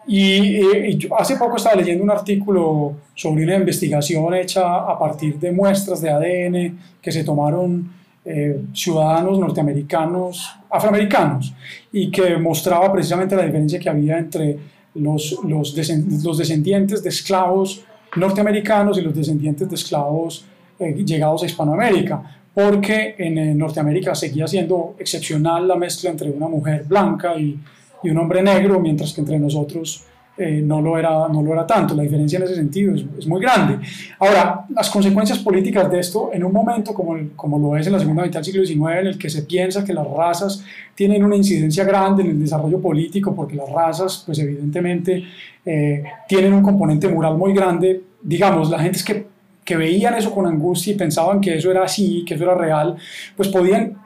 Y, 0.07 1.07
hace 1.17 1.35
poco 1.35 1.57
estaba 1.57 1.75
leyendo 1.75 2.03
un 2.03 2.11
artículo 2.11 2.93
sobre 3.15 3.43
una 3.43 3.55
investigación 3.55 4.33
hecha 4.35 4.75
a 4.77 4.97
partir 4.99 5.39
de 5.39 5.51
muestras 5.51 6.01
de 6.01 6.09
ADN 6.09 6.79
que 7.01 7.11
se 7.11 7.23
tomaron 7.23 7.91
eh, 8.23 8.61
ciudadanos 8.73 9.39
norteamericanos, 9.39 10.55
afroamericanos, 10.69 11.53
y 11.91 12.11
que 12.11 12.37
mostraba 12.37 12.91
precisamente 12.91 13.35
la 13.35 13.45
diferencia 13.45 13.79
que 13.79 13.89
había 13.89 14.17
entre 14.17 14.57
los, 14.95 15.39
los, 15.43 15.75
los 16.23 16.37
descendientes 16.37 17.03
de 17.03 17.09
esclavos 17.09 17.83
norteamericanos 18.15 18.97
y 18.97 19.01
los 19.01 19.15
descendientes 19.15 19.69
de 19.69 19.75
esclavos 19.75 20.45
eh, 20.79 20.93
llegados 21.05 21.43
a 21.43 21.45
Hispanoamérica, 21.45 22.21
porque 22.53 23.15
en 23.17 23.37
eh, 23.37 23.53
Norteamérica 23.53 24.15
seguía 24.15 24.47
siendo 24.47 24.95
excepcional 24.99 25.67
la 25.67 25.75
mezcla 25.75 26.09
entre 26.09 26.29
una 26.29 26.47
mujer 26.47 26.83
blanca 26.85 27.35
y 27.37 27.57
y 28.03 28.09
un 28.09 28.17
hombre 28.17 28.41
negro, 28.41 28.79
mientras 28.79 29.13
que 29.13 29.21
entre 29.21 29.39
nosotros 29.39 30.05
eh, 30.37 30.61
no, 30.61 30.81
lo 30.81 30.97
era, 30.97 31.29
no 31.29 31.41
lo 31.41 31.53
era 31.53 31.65
tanto. 31.65 31.95
La 31.95 32.03
diferencia 32.03 32.37
en 32.37 32.43
ese 32.43 32.55
sentido 32.55 32.93
es, 32.93 33.25
muy 33.25 33.39
grande. 33.39 33.79
Ahora, 34.19 34.65
las 34.69 34.89
consecuencias 34.89 35.39
políticas 35.39 35.89
de 35.89 35.99
esto, 35.99 36.29
en 36.33 36.43
un 36.43 36.51
momento 36.51 36.93
como, 36.93 37.17
como 37.35 37.57
lo 37.57 37.77
es 37.77 37.87
en 37.87 37.93
la 37.93 37.99
segunda 37.99 38.23
mitad 38.23 38.39
del 38.39 38.45
siglo 38.45 38.65
XIX, 38.65 38.99
en 38.99 39.07
el 39.07 39.17
que 39.17 39.29
se 39.29 39.43
piensa 39.43 39.85
que 39.85 39.93
las 39.93 40.05
razas 40.05 40.63
tienen 40.93 41.23
una 41.23 41.37
incidencia 41.37 41.85
grande 41.85 42.23
en 42.23 42.31
el 42.31 42.39
desarrollo 42.39 42.81
político, 42.81 43.33
porque 43.33 43.55
las 43.55 43.69
razas, 43.69 44.23
pues 44.25 44.37
evidentemente, 44.39 45.23
eh, 45.65 46.03
tienen 46.27 46.53
un 46.53 46.61
componente 46.61 47.07
moral 47.07 47.37
muy 47.37 47.53
grande, 47.53 48.03
digamos, 48.21 48.69
la 48.69 48.79
gente 48.79 48.97
es 48.97 49.03
que, 49.05 49.27
que 49.63 49.77
veían 49.77 50.15
eso 50.15 50.31
con 50.31 50.45
angustia 50.45 50.93
y 50.93 50.97
pensaban 50.97 51.39
que 51.39 51.57
eso 51.57 51.71
era 51.71 51.83
así, 51.83 52.25
que 52.25 52.33
eso 52.33 52.43
era 52.43 52.55
real, 52.55 52.97
pues 53.37 53.47
podían 53.47 53.97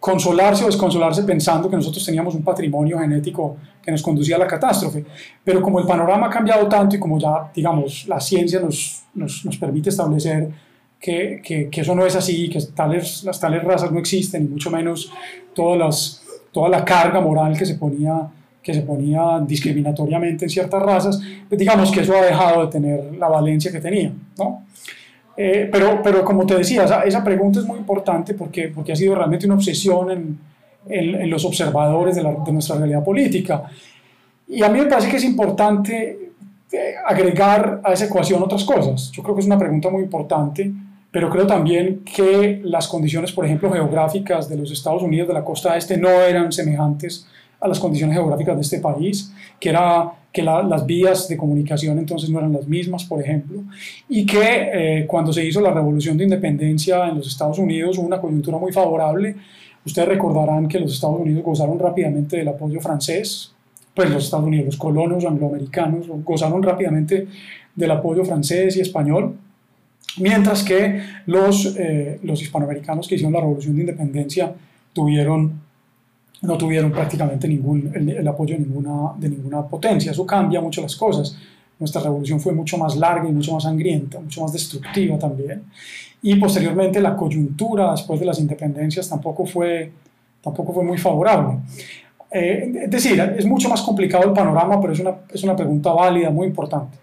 consolarse 0.00 0.64
o 0.64 0.66
desconsolarse 0.66 1.22
pensando 1.22 1.68
que 1.68 1.76
nosotros 1.76 2.04
teníamos 2.04 2.34
un 2.34 2.42
patrimonio 2.42 2.98
genético 2.98 3.56
que 3.82 3.90
nos 3.90 4.02
conducía 4.02 4.36
a 4.36 4.38
la 4.38 4.46
catástrofe. 4.46 5.04
Pero 5.42 5.62
como 5.62 5.80
el 5.80 5.86
panorama 5.86 6.26
ha 6.26 6.30
cambiado 6.30 6.68
tanto 6.68 6.96
y 6.96 6.98
como 6.98 7.18
ya, 7.18 7.50
digamos, 7.54 8.06
la 8.06 8.20
ciencia 8.20 8.60
nos, 8.60 9.04
nos, 9.14 9.56
permite 9.58 9.90
establecer 9.90 10.48
que, 11.00 11.40
que, 11.42 11.68
que, 11.68 11.80
eso 11.80 11.94
no 11.94 12.04
es 12.04 12.16
así, 12.16 12.48
que 12.48 12.60
tales, 12.74 13.24
las 13.24 13.38
tales 13.38 13.62
razas 13.62 13.90
no 13.90 13.98
existen, 13.98 14.44
y 14.44 14.48
mucho 14.48 14.70
menos 14.70 15.12
todas 15.54 15.78
las, 15.78 16.22
toda 16.52 16.68
la 16.68 16.84
carga 16.84 17.20
moral 17.20 17.56
que 17.56 17.66
se 17.66 17.74
ponía 17.74 18.28
que 18.66 18.74
se 18.74 18.82
ponía 18.82 19.38
discriminatoriamente 19.46 20.44
en 20.44 20.50
ciertas 20.50 20.82
razas, 20.82 21.20
pues 21.48 21.56
digamos 21.56 21.92
que 21.92 22.00
eso 22.00 22.16
ha 22.16 22.22
dejado 22.22 22.66
de 22.66 22.72
tener 22.72 23.14
la 23.16 23.28
valencia 23.28 23.70
que 23.70 23.78
tenía, 23.78 24.12
¿no? 24.36 24.64
Eh, 25.36 25.68
pero, 25.70 26.00
pero 26.02 26.24
como 26.24 26.46
te 26.46 26.56
decía, 26.56 26.84
esa, 26.84 27.02
esa, 27.02 27.22
pregunta 27.22 27.60
es 27.60 27.66
muy 27.66 27.78
importante 27.78 28.34
porque, 28.34 28.68
porque 28.68 28.92
ha 28.92 28.96
sido 28.96 29.14
realmente 29.14 29.44
una 29.46 29.56
obsesión 29.56 30.10
en, 30.10 30.38
en, 30.88 31.30
los 31.30 31.44
observadores 31.44 32.16
de, 32.16 32.22
la, 32.22 32.32
de, 32.32 32.52
nuestra 32.52 32.76
realidad 32.76 33.04
política. 33.04 33.64
Y 34.48 34.62
a 34.62 34.68
mí 34.68 34.78
me 34.78 34.86
parece 34.86 35.10
que 35.10 35.16
es 35.16 35.24
importante 35.24 36.32
eh, 36.72 36.94
agregar 37.04 37.80
a 37.84 37.92
esa 37.92 38.06
ecuación 38.06 38.42
otras 38.42 38.64
cosas. 38.64 39.10
Yo 39.12 39.22
creo 39.22 39.34
que 39.34 39.40
es 39.40 39.46
una 39.46 39.58
pregunta 39.58 39.90
muy 39.90 40.02
importante, 40.02 40.72
pero 41.10 41.28
creo 41.28 41.46
también 41.46 42.02
que 42.04 42.60
las 42.64 42.88
condiciones, 42.88 43.32
por 43.32 43.44
ejemplo, 43.44 43.70
geográficas 43.70 44.48
de 44.48 44.56
los 44.56 44.70
Estados 44.70 45.02
Unidos 45.02 45.28
de 45.28 45.34
la 45.34 45.44
costa 45.44 45.76
este 45.76 45.96
no 45.96 46.08
eran 46.08 46.50
semejantes 46.50 47.26
a 47.60 47.68
las 47.68 47.78
condiciones 47.78 48.16
geográficas 48.16 48.56
de 48.56 48.62
este 48.62 48.80
país, 48.80 49.32
que, 49.58 49.70
era, 49.70 50.12
que 50.32 50.42
las 50.42 50.84
vías 50.84 51.28
de 51.28 51.36
comunicación 51.36 51.98
entonces 51.98 52.28
no 52.30 52.38
eran 52.38 52.52
las 52.52 52.66
mismas, 52.66 53.04
por 53.04 53.20
ejemplo, 53.20 53.62
y 54.08 54.26
que 54.26 54.70
eh, 54.72 55.06
cuando 55.06 55.32
se 55.32 55.44
hizo 55.44 55.60
la 55.60 55.72
revolución 55.72 56.16
de 56.16 56.24
independencia 56.24 57.08
en 57.08 57.16
los 57.16 57.26
Estados 57.26 57.58
Unidos 57.58 57.98
hubo 57.98 58.06
una 58.06 58.20
coyuntura 58.20 58.58
muy 58.58 58.72
favorable. 58.72 59.36
Ustedes 59.84 60.08
recordarán 60.08 60.68
que 60.68 60.80
los 60.80 60.92
Estados 60.92 61.20
Unidos 61.20 61.42
gozaron 61.44 61.78
rápidamente 61.78 62.36
del 62.36 62.48
apoyo 62.48 62.80
francés, 62.80 63.52
pues 63.94 64.10
los 64.10 64.24
Estados 64.24 64.46
Unidos, 64.46 64.66
los 64.66 64.76
colonos 64.76 65.24
angloamericanos 65.24 66.08
gozaron 66.22 66.62
rápidamente 66.62 67.26
del 67.74 67.90
apoyo 67.90 68.24
francés 68.24 68.76
y 68.76 68.80
español, 68.80 69.36
mientras 70.18 70.62
que 70.62 71.00
los, 71.26 71.76
eh, 71.78 72.18
los 72.22 72.42
hispanoamericanos 72.42 73.08
que 73.08 73.14
hicieron 73.14 73.32
la 73.32 73.40
revolución 73.40 73.74
de 73.76 73.82
independencia 73.82 74.52
tuvieron 74.92 75.65
no 76.42 76.58
tuvieron 76.58 76.92
prácticamente 76.92 77.48
ningún, 77.48 77.90
el, 77.94 78.26
apoyo 78.28 78.56
de 78.56 78.60
ninguna, 79.28 79.62
potencia. 79.66 80.12
Eso 80.12 80.26
cambia 80.26 80.60
mucho 80.60 80.82
las 80.82 80.96
cosas. 80.96 81.36
nuestra 81.78 82.00
revolución 82.02 82.40
fue 82.40 82.52
mucho 82.52 82.78
más 82.78 82.96
larga 82.96 83.28
y 83.28 83.32
mucho 83.32 83.52
más 83.52 83.64
sangrienta, 83.64 84.20
mucho 84.20 84.42
más 84.42 84.52
destructiva 84.52 85.18
también. 85.18 85.64
Y 86.22 86.36
posteriormente 86.36 87.00
la 87.00 87.16
coyuntura 87.16 87.92
después 87.92 88.18
de 88.20 88.26
las 88.26 88.38
independencias 88.38 89.08
tampoco 89.08 89.46
fue, 89.46 89.92
tampoco 90.42 90.72
fue 90.72 90.84
muy 90.84 90.98
favorable. 90.98 91.58
Eh, 92.30 92.72
es 92.84 92.90
decir, 92.90 93.20
es 93.38 93.46
mucho 93.46 93.68
más 93.68 93.82
complicado 93.82 94.24
el 94.24 94.32
panorama, 94.32 94.80
pero 94.80 94.92
es 94.92 95.00
una, 95.00 95.14
es 95.32 95.42
una 95.44 95.54
pregunta 95.54 95.92
válida, 95.92 96.30
muy 96.30 96.48
importante. 96.48 96.98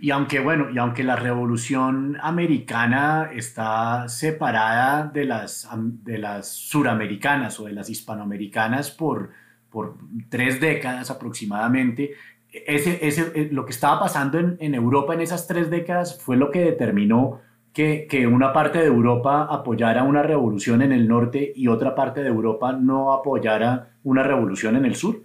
Y 0.00 0.10
aunque, 0.10 0.38
bueno, 0.38 0.70
y 0.70 0.78
aunque 0.78 1.02
la 1.02 1.16
revolución 1.16 2.16
americana 2.20 3.30
está 3.34 4.08
separada 4.08 5.10
de 5.12 5.24
las, 5.24 5.68
de 5.76 6.18
las 6.18 6.48
suramericanas 6.48 7.58
o 7.58 7.64
de 7.64 7.72
las 7.72 7.90
hispanoamericanas 7.90 8.92
por, 8.92 9.30
por 9.70 9.96
tres 10.28 10.60
décadas 10.60 11.10
aproximadamente, 11.10 12.12
ese, 12.52 13.06
ese, 13.06 13.32
eh, 13.34 13.48
lo 13.50 13.64
que 13.64 13.72
estaba 13.72 14.00
pasando 14.00 14.38
en, 14.38 14.56
en, 14.60 14.74
Europa 14.74 15.14
en 15.14 15.20
esas 15.20 15.46
tres 15.46 15.68
décadas 15.68 16.20
fue 16.22 16.36
lo 16.36 16.50
que 16.50 16.60
determinó 16.60 17.40
que, 17.72 18.06
que, 18.08 18.26
una 18.26 18.52
parte 18.52 18.78
de 18.78 18.86
Europa 18.86 19.48
apoyara 19.50 20.02
una 20.04 20.22
revolución 20.22 20.80
en 20.80 20.92
el 20.92 21.06
norte 21.06 21.52
y 21.54 21.68
otra 21.68 21.94
parte 21.94 22.22
de 22.22 22.28
Europa 22.28 22.72
no 22.72 23.12
apoyara 23.12 23.90
una 24.02 24.22
revolución 24.22 24.76
en 24.76 24.86
el 24.86 24.94
sur. 24.94 25.22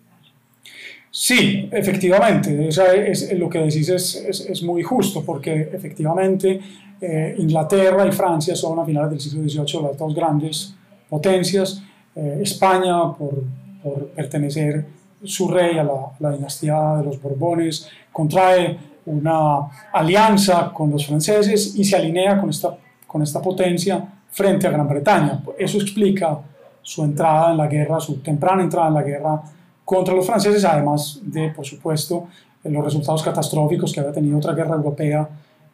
Sí, 1.16 1.70
efectivamente, 1.72 2.68
es, 2.68 3.32
lo 3.38 3.48
que 3.48 3.60
decís 3.60 3.88
es, 3.88 4.16
es, 4.16 4.64
muy 4.64 4.82
justo, 4.82 5.24
porque 5.24 5.70
efectivamente 5.72 6.60
eh, 7.00 7.36
Inglaterra 7.38 8.08
y 8.08 8.12
Francia 8.12 8.56
son 8.56 8.80
a 8.80 8.84
finales 8.84 9.12
del 9.12 9.20
siglo 9.20 9.44
XVIII 9.48 9.84
las 9.90 9.98
dos 10.00 10.16
grandes 10.16 10.74
potencias. 11.08 11.84
Eh, 12.16 12.40
España, 12.42 13.14
por, 13.14 13.44
por, 13.84 14.08
pertenecer 14.08 14.88
su 15.24 15.48
rey 15.50 15.78
a 15.78 15.84
la, 15.84 16.14
la, 16.20 16.32
dinastía 16.32 16.96
de 16.98 17.04
los 17.04 17.22
Borbones, 17.22 17.88
contrae 18.12 18.76
una 19.06 19.68
alianza 19.94 20.72
con 20.74 20.90
los 20.90 21.06
franceses 21.06 21.76
y 21.76 21.84
se 21.84 21.96
alinea 21.96 22.42
con 22.42 22.50
esta, 22.50 22.76
con 23.06 23.22
esta 23.22 23.40
potencia 23.40 24.04
frente 24.32 24.66
a 24.66 24.72
Gran 24.72 24.88
Bretaña. 24.88 25.44
Eso 25.60 25.78
explica 25.78 26.40
su 26.82 27.04
entrada 27.04 27.52
en 27.52 27.58
la 27.58 27.68
guerra, 27.68 28.00
su 28.00 28.18
temprana 28.18 28.64
entrada 28.64 28.88
en 28.88 28.94
la 28.96 29.04
guerra 29.04 29.44
contra 29.86 30.14
los 30.14 30.26
franceses, 30.26 30.64
además 30.66 31.20
de, 31.24 31.50
por 31.50 31.66
supuesto, 31.66 32.28
los 32.64 32.84
resultados 32.84 33.24
catastróficos 33.24 33.92
que 33.92 34.00
había 34.00 34.14
tenido 34.14 34.38
otra 34.38 34.54
guerra 34.54 34.76
europea 34.76 35.28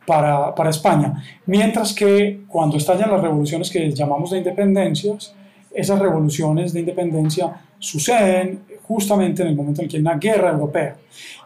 para, 0.06 0.54
para 0.56 0.70
España. 0.70 1.24
Mientras 1.46 1.94
que 1.94 2.42
cuando 2.48 2.78
estallan 2.78 3.12
las 3.12 3.22
revoluciones 3.22 3.70
que 3.70 3.92
llamamos 3.92 4.32
de 4.32 4.40
independencias, 4.40 5.34
esas 5.74 6.00
revoluciones 6.00 6.74
de 6.74 6.80
independencia 6.80 7.62
suceden 7.78 8.62
justamente 8.88 9.44
en 9.44 9.50
el 9.50 9.56
momento 9.56 9.84
en 9.84 9.88
que 9.88 9.98
hay 9.98 10.02
una 10.02 10.18
guerra 10.18 10.50
europea. 10.50 10.96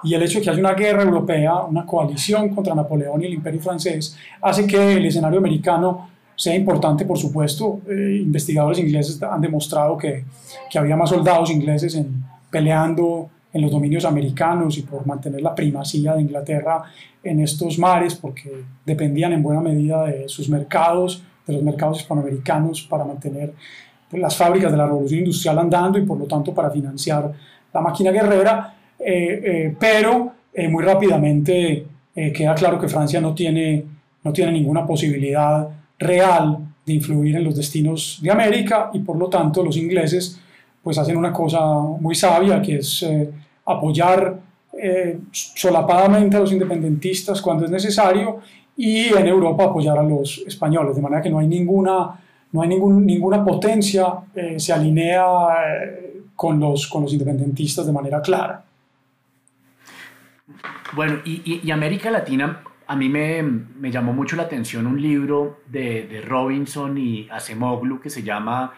Y 0.02 0.14
el 0.14 0.24
hecho 0.24 0.40
de 0.40 0.46
que 0.46 0.50
haya 0.50 0.60
una 0.60 0.74
guerra 0.74 1.04
europea, 1.04 1.56
una 1.64 1.86
coalición 1.86 2.56
contra 2.56 2.74
Napoleón 2.74 3.22
y 3.22 3.26
el 3.26 3.34
imperio 3.34 3.60
francés, 3.60 4.16
hace 4.42 4.66
que 4.66 4.94
el 4.94 5.06
escenario 5.06 5.40
americano 5.40 6.10
sea 6.36 6.56
importante, 6.56 7.04
por 7.04 7.18
supuesto. 7.18 7.82
Eh, 7.90 8.20
investigadores 8.22 8.80
ingleses 8.80 9.22
han 9.22 9.42
demostrado 9.42 9.98
que, 9.98 10.24
que 10.70 10.80
había 10.80 10.96
más 10.96 11.10
soldados 11.10 11.52
ingleses 11.52 11.96
en, 11.96 12.23
peleando 12.54 13.32
en 13.52 13.62
los 13.64 13.72
dominios 13.72 14.06
americanos 14.06 14.78
y 14.78 14.84
por 14.84 15.08
mantener 15.08 15.42
la 15.42 15.56
primacía 15.56 16.14
de 16.14 16.22
Inglaterra 16.22 16.84
en 17.24 17.40
estos 17.40 17.80
mares, 17.80 18.14
porque 18.14 18.52
dependían 18.86 19.34
en 19.34 19.42
buena 19.42 19.60
medida 19.60 20.06
de 20.06 20.30
sus 20.30 20.50
mercados, 20.50 21.24
de 21.48 21.54
los 21.54 21.64
mercados 21.64 22.02
hispanoamericanos, 22.02 22.84
para 22.84 23.06
mantener 23.06 23.54
pues, 24.10 24.22
las 24.22 24.38
fábricas 24.38 24.72
de 24.72 24.78
la 24.78 24.86
revolución 24.86 25.22
industrial 25.22 25.58
andando 25.58 25.98
y 25.98 26.04
por 26.04 26.20
lo 26.20 26.26
tanto 26.26 26.54
para 26.54 26.70
financiar 26.70 27.32
la 27.74 27.82
máquina 27.82 28.12
guerrera, 28.12 28.76
eh, 29.00 29.42
eh, 29.44 29.76
pero 29.80 30.32
eh, 30.54 30.68
muy 30.68 30.84
rápidamente 30.84 31.88
queda 32.14 32.54
claro 32.54 32.80
que 32.80 32.88
Francia 32.88 33.20
no 33.20 33.34
tiene, 33.34 33.84
no 34.24 34.32
tiene 34.32 34.52
ninguna 34.52 34.86
posibilidad 34.86 35.68
real 35.98 36.60
de 36.86 36.94
influir 36.94 37.36
en 37.38 37.44
los 37.44 37.56
destinos 37.56 38.20
de 38.22 38.30
América 38.30 38.92
y 38.94 39.00
por 39.00 39.18
lo 39.18 39.30
tanto 39.30 39.64
los 39.64 39.78
ingleses 39.78 40.40
pues 40.84 40.98
hacen 40.98 41.16
una 41.16 41.32
cosa 41.32 41.60
muy 42.00 42.14
sabia, 42.14 42.62
que 42.62 42.78
es 42.78 43.04
eh, 43.04 43.32
apoyar 43.66 44.38
eh, 44.74 45.20
solapadamente 45.32 46.36
a 46.36 46.42
los 46.42 46.52
independentistas 46.52 47.42
cuando 47.42 47.64
es 47.66 47.72
necesario 47.72 48.40
y 48.76 49.06
en 49.06 49.28
Europa 49.28 49.64
apoyar 49.66 49.98
a 49.98 50.04
los 50.04 50.44
españoles, 50.46 50.96
de 50.96 51.02
manera 51.02 51.22
que 51.22 51.30
no 51.30 51.40
hay 51.40 51.48
ninguna, 51.48 52.20
no 52.52 52.62
hay 52.62 52.68
ningún, 52.68 53.06
ninguna 53.06 53.46
potencia, 53.46 54.08
eh, 54.36 54.60
se 54.60 54.74
alinea 54.74 55.24
con, 56.36 56.60
los, 56.60 56.88
con 56.88 57.04
los 57.04 57.14
independentistas 57.14 57.86
de 57.86 57.94
manera 57.94 58.22
clara. 58.22 58.66
Bueno, 60.94 61.20
y, 61.24 61.62
y, 61.64 61.72
América 61.72 62.12
Latina, 62.12 62.62
a 62.86 62.96
mí 62.96 63.10
me, 63.10 63.42
me, 63.42 63.90
llamó 63.90 64.14
mucho 64.14 64.36
la 64.36 64.44
atención 64.44 64.86
un 64.86 65.02
libro 65.02 65.62
de, 65.68 66.08
de 66.08 66.22
Robinson 66.22 66.98
y 66.98 67.28
Acemoglu 67.32 68.00
que 68.00 68.12
se 68.12 68.22
llama 68.22 68.74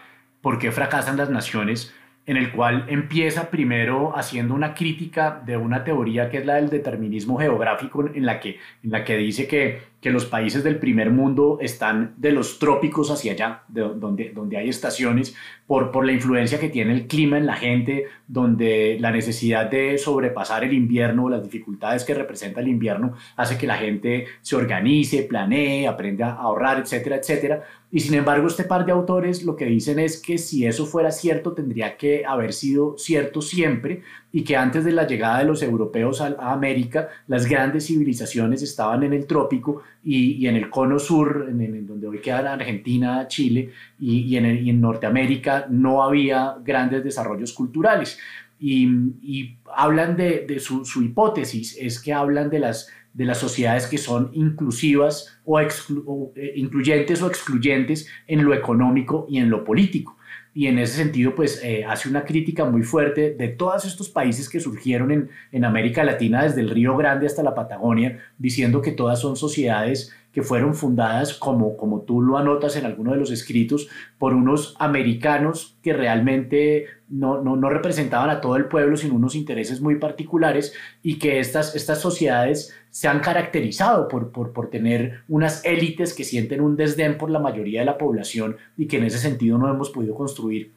¿Por 0.46 0.60
qué 0.60 0.70
fracasan 0.70 1.16
las 1.16 1.28
naciones? 1.28 1.92
en 2.26 2.36
el 2.36 2.50
cual 2.50 2.84
empieza 2.88 3.50
primero 3.50 4.16
haciendo 4.16 4.52
una 4.52 4.74
crítica 4.74 5.40
de 5.46 5.56
una 5.56 5.84
teoría 5.84 6.28
que 6.28 6.38
es 6.38 6.46
la 6.46 6.56
del 6.56 6.68
determinismo 6.68 7.38
geográfico, 7.38 8.04
en 8.12 8.26
la 8.26 8.40
que, 8.40 8.58
en 8.82 8.90
la 8.90 9.04
que 9.04 9.16
dice 9.16 9.46
que, 9.46 9.78
que 10.00 10.10
los 10.10 10.24
países 10.24 10.64
del 10.64 10.78
primer 10.78 11.10
mundo 11.10 11.58
están 11.60 12.14
de 12.16 12.32
los 12.32 12.58
trópicos 12.58 13.12
hacia 13.12 13.32
allá, 13.32 13.62
de, 13.68 13.82
donde, 13.82 14.30
donde 14.30 14.56
hay 14.56 14.68
estaciones, 14.68 15.36
por, 15.68 15.92
por 15.92 16.04
la 16.04 16.12
influencia 16.12 16.58
que 16.58 16.68
tiene 16.68 16.92
el 16.94 17.06
clima 17.06 17.38
en 17.38 17.46
la 17.46 17.54
gente, 17.54 18.06
donde 18.26 18.98
la 19.00 19.12
necesidad 19.12 19.70
de 19.70 19.96
sobrepasar 19.96 20.64
el 20.64 20.72
invierno, 20.72 21.28
las 21.28 21.44
dificultades 21.44 22.04
que 22.04 22.14
representa 22.14 22.60
el 22.60 22.68
invierno, 22.68 23.14
hace 23.36 23.56
que 23.56 23.68
la 23.68 23.76
gente 23.76 24.26
se 24.42 24.56
organice, 24.56 25.22
planee, 25.22 25.86
aprenda 25.86 26.30
a 26.30 26.42
ahorrar, 26.42 26.80
etcétera, 26.80 27.16
etcétera. 27.16 27.64
Y 27.92 28.00
sin 28.00 28.14
embargo, 28.14 28.48
este 28.48 28.64
par 28.64 28.84
de 28.84 28.90
autores 28.90 29.44
lo 29.44 29.54
que 29.54 29.64
dicen 29.64 30.00
es 30.00 30.20
que 30.20 30.38
si 30.38 30.66
eso 30.66 30.86
fuera 30.86 31.12
cierto, 31.12 31.52
tendría 31.52 31.96
que 31.96 32.26
haber 32.26 32.52
sido 32.52 32.98
cierto 32.98 33.40
siempre 33.40 34.02
y 34.32 34.42
que 34.42 34.56
antes 34.56 34.84
de 34.84 34.90
la 34.90 35.06
llegada 35.06 35.38
de 35.38 35.44
los 35.44 35.62
europeos 35.62 36.20
a, 36.20 36.34
América, 36.52 37.08
las 37.28 37.46
grandes 37.46 37.86
civilizaciones 37.86 38.60
estaban 38.62 39.04
en 39.04 39.12
el 39.12 39.26
trópico 39.26 39.82
y, 40.02 40.46
en 40.46 40.56
el 40.56 40.68
cono 40.68 40.98
sur, 40.98 41.46
en, 41.48 41.86
donde 41.86 42.08
hoy 42.08 42.18
queda 42.18 42.52
Argentina, 42.52 43.28
Chile, 43.28 43.70
y, 44.00 44.36
en, 44.36 44.80
Norteamérica 44.80 45.66
no 45.70 46.02
había 46.02 46.56
grandes 46.64 47.04
desarrollos 47.04 47.52
culturales. 47.52 48.18
Y, 48.58 49.54
hablan 49.74 50.16
de, 50.16 50.58
su, 50.58 51.02
hipótesis, 51.02 51.76
es 51.80 52.00
que 52.00 52.12
hablan 52.12 52.50
de 52.50 52.58
las 52.58 52.90
de 53.16 53.24
las 53.24 53.38
sociedades 53.38 53.86
que 53.86 53.96
son 53.96 54.30
inclusivas 54.34 55.40
o, 55.44 55.58
eh, 55.58 56.52
incluyentes 56.56 57.22
o 57.22 57.28
excluyentes 57.28 58.06
en 58.26 58.44
lo 58.44 58.52
económico 58.52 59.26
y 59.30 59.38
en 59.38 59.48
lo 59.48 59.64
político. 59.64 60.18
Y 60.52 60.66
en 60.66 60.78
ese 60.78 60.96
sentido, 60.96 61.34
pues 61.34 61.62
eh, 61.62 61.84
hace 61.86 62.10
una 62.10 62.24
crítica 62.24 62.64
muy 62.66 62.82
fuerte 62.82 63.34
de 63.34 63.48
todos 63.48 63.86
estos 63.86 64.10
países 64.10 64.48
que 64.50 64.60
surgieron 64.60 65.30
en, 65.52 65.64
América 65.64 66.04
Latina, 66.04 66.42
desde 66.42 66.60
el 66.60 66.70
Río 66.70 66.96
Grande 66.96 67.26
hasta 67.26 67.42
la 67.42 67.54
Patagonia, 67.54 68.20
diciendo 68.38 68.82
que 68.82 68.92
todas 68.92 69.18
son 69.20 69.36
sociedades 69.36 70.14
que 70.32 70.42
fueron 70.42 70.74
fundadas, 70.74 71.32
como, 71.34 71.76
como 71.78 72.02
tú 72.02 72.20
lo 72.20 72.36
anotas 72.36 72.76
en 72.76 72.84
alguno 72.84 73.12
de 73.12 73.18
los 73.18 73.30
escritos, 73.30 73.88
por 74.18 74.34
unos 74.34 74.76
americanos 74.78 75.78
que 75.82 75.94
realmente 75.94 76.86
no, 77.08 77.42
no, 77.42 77.56
no, 77.56 77.70
representaban 77.70 78.28
a 78.28 78.40
todo 78.40 78.56
el 78.56 78.66
pueblo, 78.66 78.96
sino 78.96 79.14
unos 79.14 79.34
intereses 79.34 79.80
muy 79.80 79.96
particulares, 79.96 80.74
y 81.02 81.18
que 81.18 81.38
estas, 81.38 81.74
estas 81.74 82.00
sociedades 82.00 82.74
se 82.96 83.08
han 83.08 83.20
caracterizado 83.20 84.08
por, 84.08 84.32
por, 84.32 84.54
por 84.54 84.70
tener 84.70 85.20
unas 85.28 85.62
élites 85.66 86.14
que 86.14 86.24
sienten 86.24 86.62
un 86.62 86.76
desdén 86.76 87.18
por 87.18 87.28
la 87.28 87.38
mayoría 87.38 87.80
de 87.80 87.84
la 87.84 87.98
población 87.98 88.56
y 88.78 88.86
que 88.86 88.96
en 88.96 89.04
ese 89.04 89.18
sentido 89.18 89.58
no 89.58 89.70
hemos 89.70 89.90
podido 89.90 90.14
construir 90.14 90.72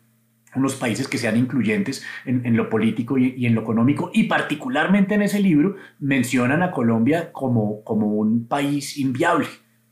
unos 0.54 0.76
países 0.76 1.08
que 1.08 1.18
sean 1.18 1.38
incluyentes 1.38 2.04
en, 2.26 2.58
lo 2.58 2.70
político 2.70 3.18
y, 3.18 3.46
en 3.46 3.56
lo 3.56 3.62
económico, 3.62 4.12
y 4.14 4.26
particularmente 4.26 5.16
en 5.16 5.22
ese 5.22 5.40
libro 5.40 5.78
mencionan 6.00 6.62
a 6.62 6.72
Colombia 6.72 7.32
como, 7.32 7.86
como 7.86 8.08
un 8.08 8.48
país 8.48 8.98
inviable. 8.98 9.48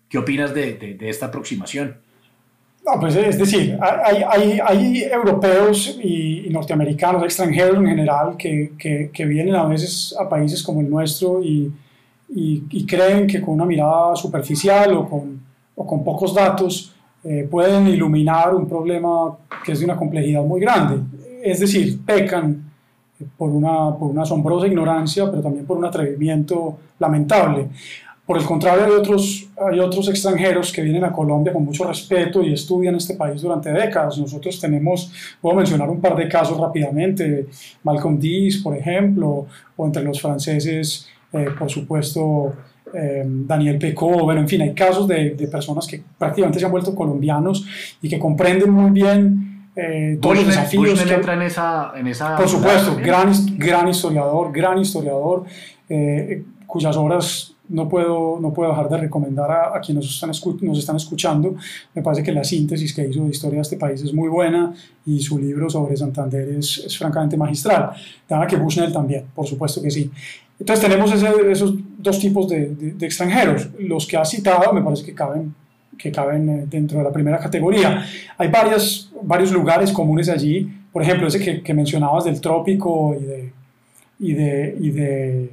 ¿Qué 0.09 0.17
opinas 0.17 0.53
de, 0.53 0.97
esta 0.99 1.27
aproximación? 1.27 1.95
No, 2.85 2.99
pues 2.99 3.15
es 3.15 3.39
decir, 3.39 3.77
hay, 3.81 4.21
hay, 4.29 4.59
hay 4.61 5.03
europeos 5.03 5.97
y, 6.03 6.49
norteamericanos, 6.49 7.23
extranjeros 7.23 7.77
en 7.77 7.87
general, 7.87 8.35
que, 8.37 8.73
que, 8.77 9.11
que, 9.13 9.25
vienen 9.25 9.55
a 9.55 9.63
veces 9.63 10.13
a 10.19 10.27
países 10.27 10.61
como 10.61 10.81
el 10.81 10.89
nuestro 10.89 11.41
y, 11.41 11.71
y 12.29 12.85
creen 12.85 13.25
que 13.25 13.41
con 13.41 13.53
una 13.55 13.65
mirada 13.65 14.15
superficial 14.15 14.93
o 14.93 15.09
con, 15.09 15.39
o 15.75 15.85
con 15.85 16.03
pocos 16.03 16.33
datos 16.33 16.93
eh, 17.23 17.47
pueden 17.49 17.87
iluminar 17.87 18.53
un 18.53 18.67
problema 18.67 19.37
que 19.65 19.71
es 19.73 19.79
de 19.79 19.85
una 19.85 19.95
complejidad 19.95 20.43
muy 20.43 20.61
grande. 20.61 20.99
Es 21.43 21.59
decir, 21.59 21.99
pecan 22.05 22.71
por 23.37 23.49
una, 23.49 23.95
por 23.95 24.09
una 24.11 24.23
asombrosa 24.23 24.67
ignorancia, 24.67 25.29
pero 25.29 25.41
también 25.41 25.65
por 25.65 25.77
un 25.77 25.85
atrevimiento 25.85 26.77
lamentable. 26.99 27.67
Por 28.25 28.37
el 28.37 28.43
contrario, 28.43 28.85
hay 28.85 28.91
otros, 28.91 29.47
hay 29.71 29.79
otros 29.79 30.09
extranjeros 30.09 30.71
que 30.71 30.81
vienen 30.81 31.03
a 31.05 31.11
Colombia 31.11 31.53
con 31.53 31.63
mucho 31.63 31.85
respeto 31.85 32.41
y 32.43 32.53
estudian 32.53 32.95
este 32.95 33.15
país 33.15 33.41
durante 33.41 33.71
décadas. 33.71 34.17
Nosotros 34.17 34.59
tenemos, 34.59 35.11
puedo 35.41 35.55
mencionar 35.55 35.89
un 35.89 36.01
par 36.01 36.15
de 36.15 36.27
casos 36.27 36.57
rápidamente, 36.57 37.47
Malcolm 37.83 38.19
Dees, 38.19 38.57
por 38.57 38.75
ejemplo, 38.75 39.45
o 39.75 39.85
entre 39.85 40.03
los 40.03 40.21
franceses 40.21 41.07
eh, 41.33 41.47
por 41.57 41.69
supuesto, 41.69 42.53
eh, 42.93 43.23
Daniel 43.25 43.77
Pecó, 43.77 44.23
bueno, 44.23 44.41
en 44.41 44.47
fin, 44.47 44.61
hay 44.61 44.73
casos 44.73 45.07
de, 45.07 45.31
de, 45.31 45.47
personas 45.47 45.85
que 45.85 46.01
prácticamente 46.17 46.59
se 46.59 46.65
han 46.65 46.71
vuelto 46.71 46.95
colombianos 46.95 47.65
y 48.01 48.07
que 48.07 48.17
comprenden 48.17 48.71
muy 48.71 48.91
bien 48.91 49.69
eh, 49.75 50.17
todos 50.21 50.37
los 50.37 50.47
desafíos. 50.47 51.03
que, 51.03 51.13
entra 51.13 51.33
en 51.33 51.41
esa, 51.41 51.91
en 51.95 52.07
esa... 52.07 52.37
Por 52.37 52.47
supuesto, 52.47 52.95
gran, 52.95 53.31
gran 53.57 53.87
historiador, 53.89 54.51
gran 54.51 54.79
historiador, 54.79 55.45
cuyas 56.65 56.95
obras 56.97 57.53
no 57.69 57.89
puedo, 57.89 58.39
no 58.39 58.53
puedo 58.53 58.69
dejar 58.69 58.89
de 58.89 58.97
recomendar 58.97 59.51
a, 59.51 59.79
quienes 59.81 60.05
nos 60.05 60.13
están, 60.13 60.57
nos 60.61 60.79
están 60.79 60.95
escuchando. 60.95 61.55
Me 61.93 62.01
parece 62.01 62.23
que 62.23 62.31
la 62.31 62.43
síntesis 62.43 62.93
que 62.93 63.07
hizo 63.07 63.23
de 63.23 63.29
historia 63.29 63.57
de 63.57 63.61
este 63.61 63.77
país 63.77 64.01
es 64.01 64.13
muy 64.13 64.29
buena 64.29 64.73
y 65.05 65.19
su 65.19 65.37
libro 65.37 65.69
sobre 65.69 65.97
Santander 65.97 66.47
es, 66.49 66.83
es 66.85 66.97
francamente 66.97 67.35
magistral. 67.35 67.91
Dana 68.27 68.47
que 68.47 68.55
Bushnell 68.55 68.91
también, 68.91 69.25
por 69.33 69.45
supuesto 69.45 69.81
que 69.81 69.91
sí. 69.91 70.09
Entonces 70.59 70.85
tenemos 70.85 71.11
esos 71.11 71.75
dos 71.97 72.19
tipos 72.19 72.49
de, 72.49 72.67
de, 72.69 73.05
extranjeros. 73.05 73.69
Los 73.79 74.07
que 74.07 74.17
ha 74.17 74.25
citado 74.25 74.73
me 74.73 74.81
parece 74.81 75.05
que 75.05 75.13
caben, 75.13 75.53
que 75.97 76.11
caben 76.11 76.49
eh, 76.49 76.65
dentro 76.67 76.97
de 76.97 77.03
la 77.03 77.11
primera 77.11 77.37
categoría. 77.37 78.05
Hay 78.37 78.47
varios, 78.49 79.11
varios 79.21 79.51
lugares 79.51 79.91
comunes 79.91 80.29
allí. 80.29 80.67
Por 80.91 81.03
ejemplo, 81.03 81.27
ese 81.27 81.39
que, 81.39 81.61
que 81.61 81.73
mencionabas 81.73 82.25
del 82.25 82.41
trópico 82.41 83.15
y 83.19 83.23
de, 83.23 83.53
y 84.19 84.33
de, 84.33 84.77
y 84.79 84.89
de 84.89 85.51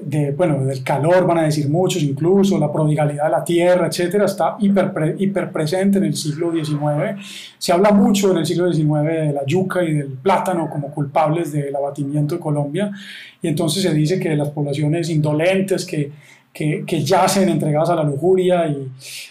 de, 0.00 0.32
bueno, 0.32 0.64
del 0.64 0.82
calor, 0.82 1.26
van 1.26 1.38
a 1.38 1.42
decir 1.42 1.68
muchos 1.68 2.02
incluso, 2.02 2.58
la 2.58 2.72
prodigalidad 2.72 3.24
de 3.24 3.30
la 3.30 3.44
tierra, 3.44 3.86
etcétera, 3.86 4.26
está 4.26 4.56
hiper, 4.60 5.16
hiper 5.18 5.50
presente 5.50 5.98
en 5.98 6.04
el 6.04 6.16
siglo 6.16 6.52
XIX. 6.52 7.20
Se 7.58 7.72
habla 7.72 7.90
mucho 7.90 8.30
en 8.30 8.38
el 8.38 8.46
siglo 8.46 8.72
XIX 8.72 9.04
de 9.04 9.32
la 9.32 9.44
yuca 9.46 9.82
y 9.82 9.94
del 9.94 10.08
plátano 10.08 10.68
como 10.70 10.90
culpables 10.90 11.52
del 11.52 11.74
abatimiento 11.74 12.36
de 12.36 12.40
Colombia, 12.40 12.90
y 13.42 13.48
entonces 13.48 13.82
se 13.82 13.92
dice 13.92 14.18
que 14.18 14.34
las 14.36 14.50
poblaciones 14.50 15.10
indolentes 15.10 15.84
que 15.84 16.10
que, 16.56 16.84
que, 16.86 17.04
yacen 17.04 17.50
entregadas 17.50 17.90
a 17.90 17.96
la 17.96 18.02
lujuria 18.02 18.66
y 18.66 18.88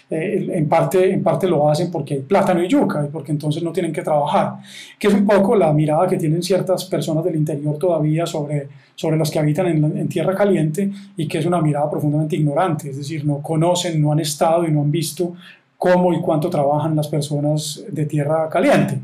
eh, 0.08 0.48
en, 0.52 0.68
parte, 0.68 1.12
en 1.12 1.24
parte 1.24 1.48
lo 1.48 1.68
hacen 1.68 1.90
porque 1.90 2.14
hay 2.14 2.20
plátano 2.20 2.62
y 2.62 2.68
yuca 2.68 3.04
y 3.04 3.08
porque 3.08 3.32
entonces 3.32 3.64
no 3.64 3.72
tienen 3.72 3.92
que 3.92 4.02
trabajar, 4.02 4.58
que 4.96 5.08
es 5.08 5.14
un 5.14 5.26
poco 5.26 5.56
la 5.56 5.72
mirada 5.72 6.06
que 6.06 6.18
tienen 6.18 6.40
ciertas 6.40 6.84
personas 6.84 7.24
del 7.24 7.34
interior 7.34 7.78
todavía 7.78 8.26
sobre, 8.26 8.68
sobre 8.94 9.16
los 9.16 9.28
que 9.28 9.40
habitan 9.40 9.66
en, 9.66 9.98
en 9.98 10.08
tierra 10.08 10.36
caliente 10.36 10.88
y 11.16 11.26
que 11.26 11.38
es 11.38 11.46
una 11.46 11.60
mirada 11.60 11.90
profundamente 11.90 12.36
ignorante, 12.36 12.90
es 12.90 12.96
decir, 12.98 13.26
no 13.26 13.42
conocen, 13.42 14.00
no 14.00 14.12
han 14.12 14.20
estado 14.20 14.64
y 14.64 14.70
no 14.70 14.82
han 14.82 14.92
visto 14.92 15.34
cómo 15.76 16.12
y 16.12 16.20
cuánto 16.20 16.48
trabajan 16.48 16.94
las 16.94 17.08
personas 17.08 17.82
de 17.90 18.06
tierra 18.06 18.48
caliente. 18.48 19.00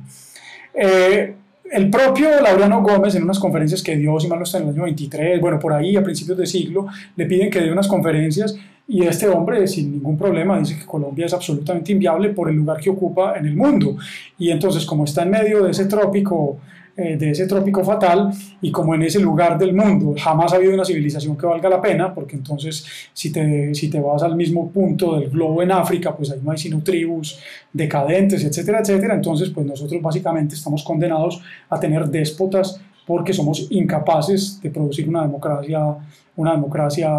Eh, 0.75 1.35
el 1.73 1.89
propio 1.89 2.29
Laureano 2.41 2.83
Gómez, 2.83 3.15
en 3.15 3.23
unas 3.23 3.39
conferencias 3.39 3.83
que 3.83 3.97
dio, 3.97 4.21
si 4.21 4.29
mal 4.29 4.39
no 4.39 4.45
está 4.45 4.59
en 4.59 4.65
el 4.65 4.71
año 4.71 4.83
23, 4.85 5.41
bueno, 5.41 5.59
por 5.59 5.73
ahí 5.73 5.97
a 5.97 6.03
principios 6.03 6.37
de 6.37 6.47
siglo, 6.47 6.87
le 7.17 7.27
piden 7.27 7.51
que 7.51 7.61
dé 7.61 7.73
unas 7.73 7.89
conferencias 7.89 8.57
y 8.87 9.05
este 9.07 9.27
hombre, 9.29 9.67
sin 9.67 9.91
ningún 9.91 10.19
problema, 10.19 10.59
dice 10.59 10.79
que 10.79 10.85
Colombia 10.85 11.25
es 11.27 11.33
absolutamente 11.33 11.93
inviable 11.93 12.29
por 12.31 12.51
el 12.51 12.57
lugar 12.57 12.79
que 12.79 12.91
ocupa 12.91 13.39
en 13.39 13.47
el 13.47 13.57
mundo. 13.57 13.97
Y 14.39 14.51
entonces, 14.51 14.85
como 14.85 15.05
está 15.05 15.23
en 15.23 15.31
medio 15.31 15.63
de 15.63 15.71
ese 15.71 15.87
trópico 15.87 16.59
eh, 16.95 17.17
de 17.17 17.31
ese 17.31 17.47
trópico 17.47 17.83
fatal 17.83 18.31
y 18.61 18.71
como 18.71 18.95
en 18.95 19.03
ese 19.03 19.19
lugar 19.19 19.57
del 19.59 19.75
mundo 19.75 20.15
jamás 20.19 20.53
ha 20.53 20.57
habido 20.57 20.75
una 20.75 20.85
civilización 20.85 21.39
que 21.39 21.47
valga 21.47 21.71
la 21.71 21.81
pena, 21.81 22.15
porque 22.15 22.37
entonces 22.37 22.85
si 23.15 23.33
te, 23.33 23.75
si 23.75 23.89
te 23.89 23.99
vas 23.99 24.23
al 24.23 24.37
mismo 24.37 24.71
punto 24.71 25.19
del 25.19 25.31
globo 25.31 25.63
en 25.63 25.73
África, 25.73 26.15
pues 26.15 26.31
ahí 26.31 26.41
no 26.43 26.51
hay 26.51 26.59
sino 26.59 26.83
tribus 26.83 27.39
decadentes, 27.73 28.45
etcétera, 28.45 28.81
etcétera, 28.81 29.15
entonces 29.15 29.49
pues 29.49 29.67
nosotros 29.67 30.03
básicamente 30.03 30.55
estamos 30.55 30.85
condenados 30.85 31.41
a 31.71 31.81
tener 31.81 32.07
déspotas 32.09 32.79
porque 33.07 33.33
somos 33.33 33.69
incapaces 33.71 34.61
de 34.61 34.71
producir 34.71 35.09
una 35.09 35.23
democracia, 35.23 35.97
una 36.37 36.53
democracia 36.53 37.11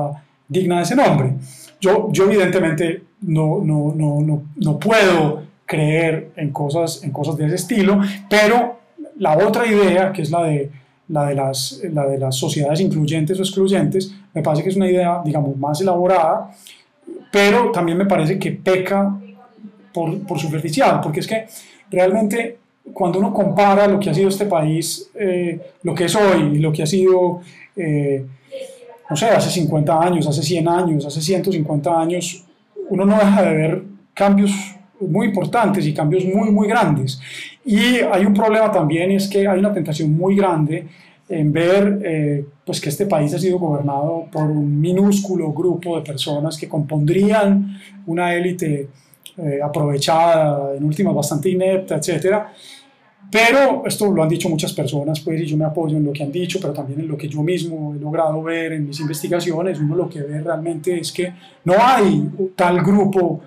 digna 0.47 0.77
de 0.77 0.83
ese 0.83 0.95
nombre. 0.95 1.33
Yo, 1.81 2.09
yo 2.11 2.25
evidentemente 2.25 3.01
no, 3.21 3.59
no, 3.63 3.91
no, 3.95 4.21
no, 4.21 4.43
no 4.55 4.79
puedo 4.79 5.41
creer 5.65 6.31
en 6.35 6.51
cosas, 6.51 7.03
en 7.03 7.09
cosas 7.09 7.37
de 7.37 7.47
ese 7.47 7.55
estilo, 7.55 7.99
pero 8.29 8.82
la 9.17 9.37
otra 9.37 9.65
idea, 9.65 10.11
que 10.11 10.21
es 10.21 10.31
la 10.31 10.43
de, 10.43 10.69
la, 11.09 11.27
de 11.27 11.35
las, 11.35 11.81
la 11.91 12.07
de 12.07 12.17
las 12.17 12.35
sociedades 12.35 12.79
incluyentes 12.79 13.39
o 13.39 13.43
excluyentes, 13.43 14.13
me 14.33 14.41
parece 14.41 14.63
que 14.63 14.69
es 14.69 14.75
una 14.75 14.89
idea, 14.89 15.21
digamos, 15.23 15.55
más 15.57 15.81
elaborada, 15.81 16.51
pero 17.31 17.71
también 17.71 17.97
me 17.97 18.05
parece 18.05 18.39
que 18.39 18.51
peca 18.51 19.19
por, 19.93 20.19
por 20.25 20.39
superficial, 20.39 21.01
porque 21.01 21.19
es 21.19 21.27
que 21.27 21.47
realmente 21.89 22.57
cuando 22.91 23.19
uno 23.19 23.33
compara 23.33 23.87
lo 23.87 23.99
que 23.99 24.09
ha 24.09 24.13
sido 24.13 24.29
este 24.29 24.45
país, 24.45 25.09
eh, 25.15 25.59
lo 25.83 25.95
que 25.95 26.05
es 26.05 26.15
hoy, 26.15 26.59
lo 26.59 26.71
que 26.71 26.83
ha 26.83 26.85
sido, 26.85 27.41
eh, 27.75 28.25
no 29.09 29.15
sé, 29.15 29.27
hace 29.27 29.49
50 29.49 30.01
años, 30.01 30.27
hace 30.27 30.41
100 30.41 30.67
años, 30.67 31.05
hace 31.05 31.21
150 31.21 31.99
años, 31.99 32.43
uno 32.89 33.05
no 33.05 33.17
deja 33.17 33.41
de 33.43 33.53
ver 33.53 33.83
cambios 34.13 34.51
muy 34.99 35.27
importantes 35.27 35.85
y 35.85 35.93
cambios 35.93 36.25
muy, 36.25 36.51
muy 36.51 36.67
grandes. 36.67 37.19
Y 37.65 37.99
hay 37.99 38.25
un 38.25 38.33
problema 38.33 38.71
también 38.71 39.11
es 39.11 39.27
que 39.27 39.47
hay 39.47 39.59
una 39.59 39.73
tentación 39.73 40.15
muy 40.15 40.35
grande 40.35 40.85
en 41.29 41.53
ver 41.53 42.01
eh, 42.03 42.45
pues 42.65 42.81
que 42.81 42.89
este 42.89 43.05
país 43.05 43.33
ha 43.33 43.39
sido 43.39 43.57
gobernado 43.57 44.25
por 44.31 44.43
un 44.43 44.79
minúsculo 44.79 45.51
grupo 45.53 45.97
de 45.97 46.03
personas 46.03 46.57
que 46.57 46.67
compondrían 46.67 47.79
una 48.05 48.33
élite 48.35 48.89
eh, 49.37 49.59
aprovechada, 49.63 50.75
en 50.75 50.83
últimas 50.83 51.15
bastante 51.15 51.49
inepta, 51.49 51.95
etcétera. 51.95 52.51
Pero 53.31 53.83
esto 53.87 54.11
lo 54.11 54.21
han 54.21 54.29
dicho 54.29 54.47
muchas 54.47 54.73
personas, 54.73 55.19
pues, 55.21 55.41
y 55.41 55.45
yo 55.45 55.57
me 55.57 55.65
apoyo 55.65 55.97
en 55.97 56.05
lo 56.05 56.13
que 56.13 56.21
han 56.21 56.31
dicho, 56.31 56.59
pero 56.61 56.71
también 56.71 56.99
en 56.99 57.07
lo 57.07 57.17
que 57.17 57.27
yo 57.27 57.41
mismo 57.41 57.95
he 57.95 57.99
logrado 57.99 58.43
ver 58.43 58.73
en 58.73 58.85
mis 58.85 58.99
investigaciones. 58.99 59.79
Uno 59.79 59.95
lo 59.95 60.07
que 60.07 60.21
ve 60.21 60.39
realmente 60.39 60.99
es 60.99 61.11
que 61.11 61.33
no 61.63 61.73
hay 61.79 62.29
tal 62.55 62.83
grupo 62.83 63.41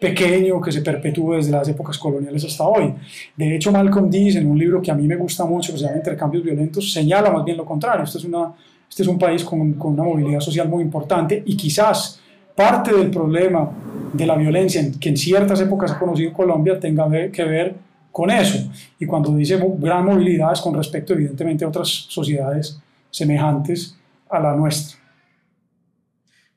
pequeño 0.00 0.60
que 0.60 0.72
se 0.72 0.80
perpetúe 0.80 1.34
desde 1.34 1.52
las 1.52 1.68
épocas 1.68 1.98
coloniales 1.98 2.44
hasta 2.44 2.64
hoy. 2.64 2.94
De 3.36 3.54
hecho, 3.54 3.70
Malcolm 3.70 4.08
dice 4.08 4.38
en 4.38 4.50
un 4.50 4.58
libro 4.58 4.80
que 4.80 4.90
a 4.90 4.94
mí 4.94 5.06
me 5.06 5.16
gusta 5.16 5.44
mucho, 5.44 5.72
que 5.72 5.78
se 5.78 5.84
llama 5.84 5.98
Intercambios 5.98 6.42
Violentos, 6.42 6.90
señala 6.92 7.30
más 7.30 7.44
bien 7.44 7.58
lo 7.58 7.66
contrario. 7.66 8.04
Este 8.04 8.18
es, 8.18 8.24
una, 8.24 8.54
este 8.88 9.02
es 9.02 9.08
un 9.08 9.18
país 9.18 9.44
con, 9.44 9.74
con 9.74 9.92
una 9.92 10.04
movilidad 10.04 10.40
social 10.40 10.68
muy 10.68 10.82
importante 10.82 11.42
y 11.44 11.56
quizás 11.56 12.18
parte 12.56 12.92
del 12.94 13.10
problema 13.10 13.70
de 14.12 14.26
la 14.26 14.36
violencia 14.36 14.82
que 14.98 15.10
en 15.10 15.16
ciertas 15.16 15.60
épocas 15.60 15.92
ha 15.92 15.98
conocido 15.98 16.32
Colombia 16.32 16.80
tenga 16.80 17.08
que 17.30 17.44
ver 17.44 17.74
con 18.10 18.30
eso. 18.30 18.70
Y 18.98 19.06
cuando 19.06 19.34
dice 19.34 19.60
gran 19.78 20.04
movilidad 20.04 20.52
es 20.52 20.60
con 20.60 20.74
respecto 20.74 21.12
evidentemente 21.12 21.64
a 21.64 21.68
otras 21.68 21.88
sociedades 21.88 22.80
semejantes 23.10 23.96
a 24.28 24.40
la 24.40 24.54
nuestra. 24.54 24.99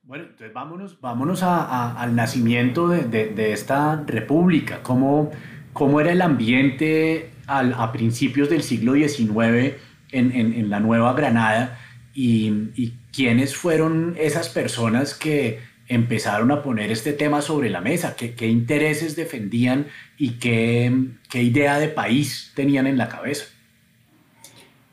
Bueno, 0.05 0.25
entonces 0.25 0.53
vámonos, 0.53 0.99
vámonos 0.99 1.43
al 1.43 2.13
nacimiento 2.13 2.89
de, 2.89 3.53
esta 3.53 4.03
república. 4.05 4.83
¿Cómo, 4.83 5.31
¿Cómo, 5.71 6.01
era 6.01 6.11
el 6.11 6.21
ambiente 6.21 7.31
a 7.47 7.91
principios 7.93 8.49
del 8.49 8.63
siglo 8.63 8.95
XIX 8.95 9.75
en, 10.11 10.69
la 10.69 10.81
Nueva 10.81 11.13
Granada? 11.13 11.79
Y, 12.13 12.93
quiénes 13.13 13.55
fueron 13.55 14.15
esas 14.17 14.49
personas 14.49 15.13
que 15.13 15.59
empezaron 15.87 16.51
a 16.51 16.63
poner 16.63 16.91
este 16.91 17.13
tema 17.13 17.41
sobre 17.41 17.69
la 17.69 17.79
mesa? 17.79 18.15
¿Qué, 18.17 18.33
qué 18.33 18.47
intereses 18.47 19.15
defendían 19.15 19.87
y 20.17 20.31
qué, 20.31 21.11
qué, 21.29 21.43
idea 21.43 21.79
de 21.79 21.87
país 21.87 22.51
tenían 22.55 22.87
en 22.87 22.97
la 22.97 23.07
cabeza? 23.07 23.45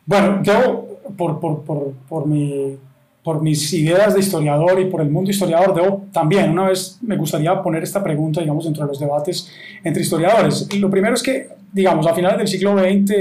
Bueno, 0.06 0.40
yo, 0.44 1.00
por, 1.16 1.40
por, 1.40 1.64
por, 1.64 1.94
por 2.08 2.26
mi 2.28 2.78
por 3.22 3.42
mis 3.42 3.72
ideas 3.72 4.14
de 4.14 4.20
historiador 4.20 4.80
y 4.80 4.86
por 4.86 5.02
el 5.02 5.10
mundo 5.10 5.30
historiador, 5.30 5.74
debo 5.74 6.06
también, 6.12 6.50
una 6.50 6.68
vez 6.68 6.98
me 7.02 7.16
gustaría 7.16 7.60
poner 7.62 7.82
esta 7.82 8.02
pregunta, 8.02 8.40
digamos, 8.40 8.64
dentro 8.64 8.84
de 8.84 8.88
los 8.88 8.98
debates 8.98 9.50
entre 9.84 10.02
historiadores. 10.02 10.72
Lo 10.78 10.90
primero 10.90 11.14
es 11.14 11.22
que, 11.22 11.48
digamos, 11.72 12.06
a 12.06 12.14
finales 12.14 12.38
del 12.38 12.48
siglo 12.48 12.78
XX 12.78 13.12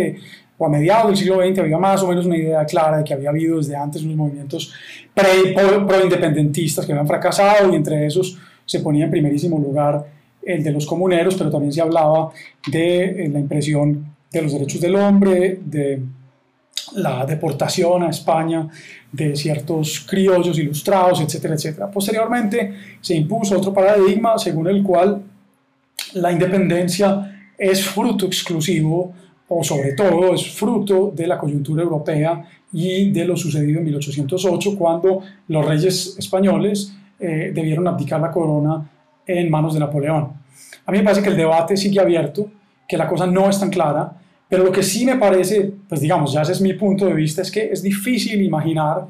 o 0.57 0.65
a 0.65 0.69
mediados 0.69 1.07
del 1.07 1.17
siglo 1.17 1.41
XX 1.41 1.59
había 1.59 1.77
más 1.77 2.01
o 2.01 2.07
menos 2.07 2.25
una 2.25 2.37
idea 2.37 2.65
clara 2.65 2.97
de 2.97 3.03
que 3.03 3.13
había 3.13 3.29
habido 3.29 3.57
desde 3.57 3.75
antes 3.75 4.03
unos 4.03 4.15
movimientos 4.15 4.73
pro-independentistas 5.13 6.85
que 6.85 6.91
habían 6.93 7.07
fracasado 7.07 7.71
y 7.71 7.75
entre 7.75 8.05
esos 8.05 8.37
se 8.65 8.79
ponía 8.79 9.05
en 9.05 9.11
primerísimo 9.11 9.57
lugar 9.57 10.05
el 10.43 10.63
de 10.63 10.71
los 10.71 10.85
comuneros, 10.85 11.35
pero 11.35 11.49
también 11.49 11.73
se 11.73 11.81
hablaba 11.81 12.31
de 12.67 13.25
eh, 13.25 13.29
la 13.29 13.39
impresión 13.39 14.15
de 14.31 14.41
los 14.41 14.53
derechos 14.53 14.79
del 14.79 14.95
hombre, 14.95 15.59
de 15.65 16.01
la 16.95 17.25
deportación 17.25 18.03
a 18.03 18.09
España 18.09 18.67
de 19.11 19.35
ciertos 19.35 20.01
criollos 20.01 20.57
ilustrados, 20.57 21.21
etcétera, 21.21 21.55
etcétera. 21.55 21.91
Posteriormente 21.91 22.73
se 23.01 23.15
impuso 23.15 23.57
otro 23.57 23.73
paradigma 23.73 24.37
según 24.37 24.67
el 24.67 24.83
cual 24.83 25.21
la 26.13 26.31
independencia 26.31 27.51
es 27.57 27.83
fruto 27.85 28.25
exclusivo 28.25 29.13
o 29.47 29.63
sobre 29.63 29.93
todo 29.93 30.33
es 30.33 30.47
fruto 30.51 31.11
de 31.15 31.27
la 31.27 31.37
coyuntura 31.37 31.83
europea 31.83 32.43
y 32.71 33.11
de 33.11 33.25
lo 33.25 33.35
sucedido 33.35 33.79
en 33.79 33.85
1808 33.85 34.77
cuando 34.77 35.21
los 35.47 35.65
reyes 35.65 36.15
españoles 36.17 36.93
eh, 37.19 37.51
debieron 37.53 37.87
abdicar 37.87 38.21
la 38.21 38.31
corona 38.31 38.89
en 39.25 39.49
manos 39.49 39.73
de 39.73 39.79
Napoleón. 39.79 40.33
A 40.85 40.91
mí 40.91 40.99
me 40.99 41.03
parece 41.03 41.23
que 41.23 41.29
el 41.29 41.37
debate 41.37 41.75
sigue 41.77 41.99
abierto, 41.99 42.49
que 42.87 42.97
la 42.97 43.07
cosa 43.07 43.27
no 43.27 43.49
es 43.49 43.59
tan 43.59 43.69
clara, 43.69 44.13
pero 44.49 44.63
lo 44.63 44.71
que 44.71 44.81
sí 44.81 45.05
me 45.05 45.15
parece, 45.17 45.71
pues 45.87 46.01
digamos, 46.01 46.33
ya 46.33 46.41
ese 46.41 46.53
es 46.53 46.61
mi 46.61 46.73
punto 46.73 47.05
de 47.05 47.13
vista, 47.13 47.43
es 47.43 47.51
que 47.51 47.71
es 47.71 47.83
difícil 47.83 48.41
imaginar 48.41 49.07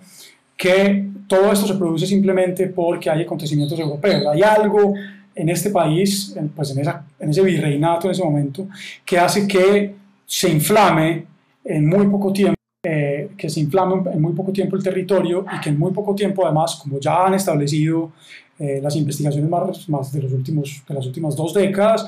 que 0.58 1.08
todo 1.28 1.52
esto 1.54 1.66
se 1.66 1.76
produce 1.76 2.06
simplemente 2.06 2.68
porque 2.68 3.10
hay 3.10 3.22
acontecimientos 3.22 3.80
europeos. 3.80 4.28
Hay 4.28 4.42
algo 4.42 4.94
en 5.34 5.48
este 5.48 5.70
país, 5.70 6.36
pues 6.54 6.72
en, 6.72 6.80
esa, 6.80 7.06
en 7.18 7.30
ese 7.30 7.42
virreinato 7.42 8.08
en 8.08 8.12
ese 8.12 8.24
momento, 8.24 8.68
que 9.06 9.18
hace 9.18 9.48
que 9.48 9.96
se 10.26 10.50
inflame 10.50 11.26
en 11.64 11.88
muy 11.88 12.08
poco 12.08 12.34
tiempo, 12.34 12.60
eh, 12.84 13.30
que 13.38 13.50
se 13.50 13.62
inflame 13.62 14.12
en 14.12 14.22
muy 14.22 14.34
poco 14.34 14.52
tiempo 14.52 14.76
el 14.76 14.84
territorio 14.84 15.46
y 15.56 15.62
que 15.62 15.70
en 15.70 15.80
muy 15.80 15.94
poco 15.94 16.14
tiempo 16.14 16.46
además, 16.46 16.76
como 16.76 17.00
ya 17.00 17.26
han 17.26 17.36
establecido 17.36 18.12
eh, 18.58 18.80
las 18.82 18.96
investigaciones 18.98 19.50
más, 19.50 19.88
más 19.88 20.12
de, 20.12 20.24
los 20.24 20.34
últimos, 20.34 20.84
de 20.86 20.94
las 20.94 21.06
últimas 21.06 21.36
dos 21.36 21.54
décadas, 21.54 22.06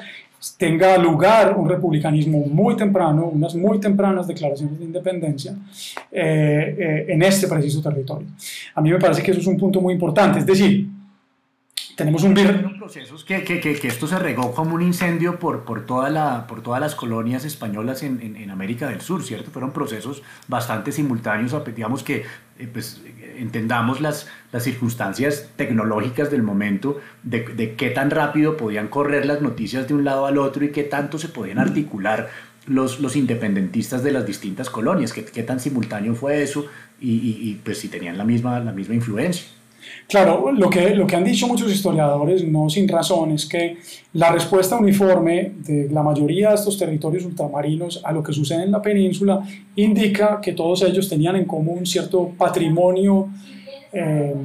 tenga 0.57 0.97
lugar 0.97 1.55
un 1.57 1.69
republicanismo 1.69 2.39
muy 2.39 2.75
temprano, 2.75 3.25
unas 3.25 3.53
muy 3.55 3.79
tempranas 3.79 4.27
declaraciones 4.27 4.79
de 4.79 4.85
independencia 4.85 5.55
eh, 6.11 7.05
en 7.07 7.21
este 7.21 7.47
preciso 7.47 7.81
territorio. 7.81 8.27
A 8.73 8.81
mí 8.81 8.91
me 8.91 8.99
parece 8.99 9.21
que 9.21 9.31
eso 9.31 9.39
es 9.39 9.47
un 9.47 9.57
punto 9.57 9.81
muy 9.81 9.93
importante, 9.93 10.39
es 10.39 10.45
decir, 10.45 10.87
tenemos 12.01 12.23
un 12.23 12.33
procesos 12.79 13.23
que, 13.23 13.43
que, 13.43 13.59
que, 13.59 13.87
esto 13.87 14.07
se 14.07 14.17
regó 14.17 14.53
como 14.53 14.75
un 14.75 14.81
incendio 14.81 15.39
por, 15.39 15.63
por, 15.63 15.85
toda 15.85 16.09
la, 16.09 16.47
por 16.47 16.61
todas 16.61 16.81
las 16.81 16.95
colonias 16.95 17.45
españolas 17.45 18.03
en, 18.03 18.35
en, 18.35 18.49
América 18.49 18.87
del 18.87 19.01
Sur, 19.01 19.23
¿cierto? 19.23 19.51
Fueron 19.51 19.71
procesos 19.71 20.23
bastante 20.47 20.91
simultáneos, 20.91 21.55
digamos 21.75 22.03
que 22.03 22.25
eh, 22.59 22.67
pues, 22.71 23.01
entendamos 23.37 24.01
las, 24.01 24.27
las 24.51 24.63
circunstancias 24.63 25.49
tecnológicas 25.55 26.31
del 26.31 26.43
momento, 26.43 26.99
de, 27.23 27.41
de 27.41 27.75
qué 27.75 27.89
tan 27.91 28.09
rápido 28.09 28.57
podían 28.57 28.87
correr 28.87 29.25
las 29.25 29.41
noticias 29.41 29.87
de 29.87 29.93
un 29.93 30.03
lado 30.03 30.25
al 30.25 30.37
otro 30.37 30.65
y 30.65 30.71
qué 30.71 30.83
tanto 30.83 31.17
se 31.17 31.29
podían 31.29 31.59
articular 31.59 32.29
los, 32.67 32.99
los 32.99 33.15
independentistas 33.15 34.03
de 34.03 34.11
las 34.11 34.25
distintas 34.25 34.69
colonias, 34.69 35.13
qué, 35.13 35.25
qué 35.25 35.43
tan 35.43 35.59
simultáneo 35.59 36.15
fue 36.15 36.43
eso 36.43 36.65
y, 36.99 37.11
y, 37.11 37.49
y 37.49 37.61
pues 37.63 37.79
si 37.79 37.87
tenían 37.87 38.17
la 38.17 38.23
misma, 38.23 38.59
la 38.59 38.71
misma 38.71 38.95
influencia. 38.95 39.60
Claro, 40.07 40.51
lo 40.51 40.69
que, 40.69 40.95
lo 40.95 41.07
que 41.07 41.15
han 41.15 41.23
dicho 41.23 41.47
muchos 41.47 41.71
historiadores, 41.71 42.47
no 42.47 42.69
sin 42.69 42.87
razón, 42.87 43.31
es 43.31 43.45
que 43.45 43.77
la 44.13 44.31
respuesta 44.31 44.77
uniforme 44.77 45.53
de 45.57 45.89
la 45.89 46.03
mayoría 46.03 46.49
de 46.49 46.55
estos 46.55 46.77
territorios 46.77 47.25
ultramarinos 47.25 48.01
a 48.03 48.11
lo 48.11 48.21
que 48.21 48.33
sucede 48.33 48.63
en 48.63 48.71
la 48.71 48.81
península 48.81 49.41
indica 49.75 50.39
que 50.41 50.53
todos 50.53 50.83
ellos 50.83 51.07
tenían 51.07 51.35
en 51.35 51.45
común 51.45 51.85
cierto 51.85 52.29
patrimonio, 52.37 53.29
eh, 53.93 54.35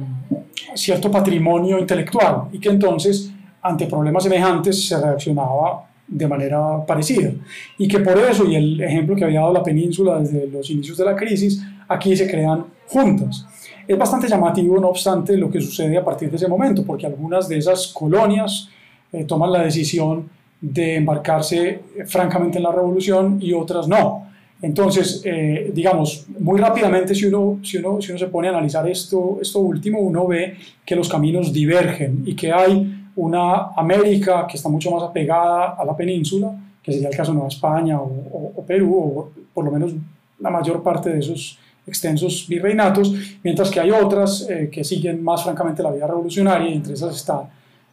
cierto 0.73 1.11
patrimonio 1.11 1.79
intelectual 1.79 2.43
y 2.51 2.59
que 2.59 2.69
entonces 2.69 3.31
ante 3.61 3.87
problemas 3.87 4.23
semejantes 4.23 4.87
se 4.87 4.99
reaccionaba 4.99 5.87
de 6.07 6.27
manera 6.27 6.85
parecida. 6.85 7.31
Y 7.77 7.87
que 7.87 7.99
por 7.99 8.17
eso, 8.17 8.45
y 8.45 8.55
el 8.55 8.81
ejemplo 8.81 9.15
que 9.15 9.25
había 9.25 9.41
dado 9.41 9.53
la 9.53 9.63
península 9.63 10.19
desde 10.19 10.47
los 10.47 10.69
inicios 10.69 10.97
de 10.97 11.05
la 11.05 11.15
crisis, 11.15 11.61
aquí 11.87 12.15
se 12.15 12.29
crean 12.29 12.65
juntas. 12.87 13.45
Es 13.87 13.97
bastante 13.97 14.27
llamativo, 14.27 14.79
no 14.79 14.89
obstante, 14.89 15.37
lo 15.37 15.49
que 15.49 15.61
sucede 15.61 15.97
a 15.97 16.03
partir 16.03 16.29
de 16.29 16.35
ese 16.35 16.47
momento, 16.49 16.83
porque 16.83 17.05
algunas 17.05 17.47
de 17.47 17.57
esas 17.57 17.87
colonias 17.87 18.67
eh, 19.13 19.23
toman 19.23 19.51
la 19.51 19.61
decisión 19.61 20.29
de 20.59 20.95
embarcarse 20.95 21.69
eh, 21.69 22.05
francamente 22.05 22.57
en 22.57 22.65
la 22.65 22.71
revolución 22.71 23.37
y 23.41 23.53
otras 23.53 23.87
no. 23.87 24.27
Entonces, 24.61 25.21
eh, 25.23 25.71
digamos, 25.73 26.25
muy 26.39 26.59
rápidamente, 26.59 27.15
si 27.15 27.27
uno, 27.27 27.59
si, 27.63 27.77
uno, 27.77 28.01
si 28.01 28.11
uno 28.11 28.19
se 28.19 28.27
pone 28.27 28.49
a 28.49 28.51
analizar 28.51 28.85
esto, 28.89 29.37
esto 29.41 29.59
último, 29.59 29.99
uno 29.99 30.27
ve 30.27 30.57
que 30.83 30.95
los 30.95 31.07
caminos 31.07 31.53
divergen 31.53 32.23
y 32.25 32.35
que 32.35 32.51
hay 32.51 33.11
una 33.15 33.67
América 33.75 34.45
que 34.49 34.57
está 34.57 34.67
mucho 34.67 34.91
más 34.91 35.03
apegada 35.03 35.75
a 35.79 35.85
la 35.85 35.95
península, 35.95 36.51
que 36.83 36.91
sería 36.91 37.07
el 37.07 37.15
caso 37.15 37.31
de 37.31 37.35
Nueva 37.35 37.49
España 37.49 38.01
o, 38.01 38.51
o 38.55 38.65
Perú, 38.65 38.97
o 38.97 39.29
por 39.53 39.63
lo 39.63 39.71
menos 39.71 39.93
la 40.39 40.49
mayor 40.49 40.83
parte 40.83 41.09
de 41.09 41.19
esos 41.19 41.57
extensos 41.87 42.45
virreinatos, 42.47 43.13
mientras 43.43 43.71
que 43.71 43.79
hay 43.79 43.91
otras 43.91 44.47
eh, 44.49 44.69
que 44.71 44.83
siguen 44.83 45.23
más 45.23 45.43
francamente 45.43 45.81
la 45.81 45.91
vida 45.91 46.05
revolucionaria, 46.05 46.69
y 46.69 46.73
entre 46.73 46.93
esas 46.93 47.15
está 47.15 47.49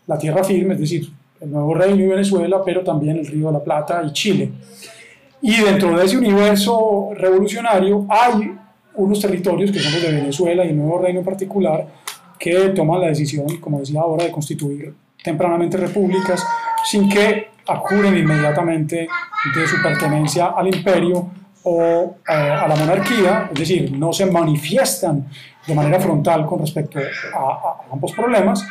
la 0.07 0.19
tierra 0.19 0.43
firme, 0.45 0.75
es 0.75 0.81
decir, 0.81 1.11
el 1.41 1.51
Nuevo 1.51 1.75
Reino 1.75 2.03
y 2.03 2.07
Venezuela, 2.09 2.63
pero 2.65 2.83
también 2.83 3.19
el 3.19 3.27
Río 3.27 3.47
de 3.47 3.53
la 3.53 3.65
Plata 3.65 4.03
y 4.05 4.13
Chile. 4.13 4.51
Y 5.41 5.61
dentro 5.61 5.97
de 5.97 6.05
ese 6.05 6.17
universo 6.17 7.11
revolucionario 7.15 8.07
hay 8.09 8.53
unos 8.97 9.21
territorios 9.21 9.71
que 9.71 9.79
son 9.79 9.93
los 9.93 10.03
de 10.03 10.13
Venezuela 10.13 10.65
y 10.65 10.71
el 10.71 10.77
Nuevo 10.77 10.99
Reino 10.99 11.21
en 11.21 11.25
particular, 11.25 11.87
que 12.39 12.71
toman 12.71 13.01
la 13.01 13.09
decisión, 13.09 13.47
como 13.61 13.81
decía 13.81 14.01
ahora, 14.01 14.25
de 14.25 14.31
constituir 14.31 14.95
tempranamente 15.23 15.77
repúblicas 15.77 16.43
sin 16.85 17.09
que 17.09 17.49
acuren 17.67 18.17
inmediatamente 18.17 19.09
de 19.55 19.67
su 19.67 19.83
pertenencia 19.83 20.49
al 20.49 20.75
imperio 20.75 21.31
o 21.65 22.17
eh, 22.29 22.33
a 22.33 22.69
la 22.69 22.77
monarquía, 22.77 23.49
es 23.53 23.59
decir, 23.59 23.93
no 23.93 24.13
se 24.13 24.27
manifiestan 24.27 25.27
de 25.67 25.75
manera 25.75 25.99
frontal 25.99 26.45
con 26.47 26.61
respecto 26.61 26.99
a, 26.99 27.87
ambos 27.91 28.13
problemas. 28.13 28.67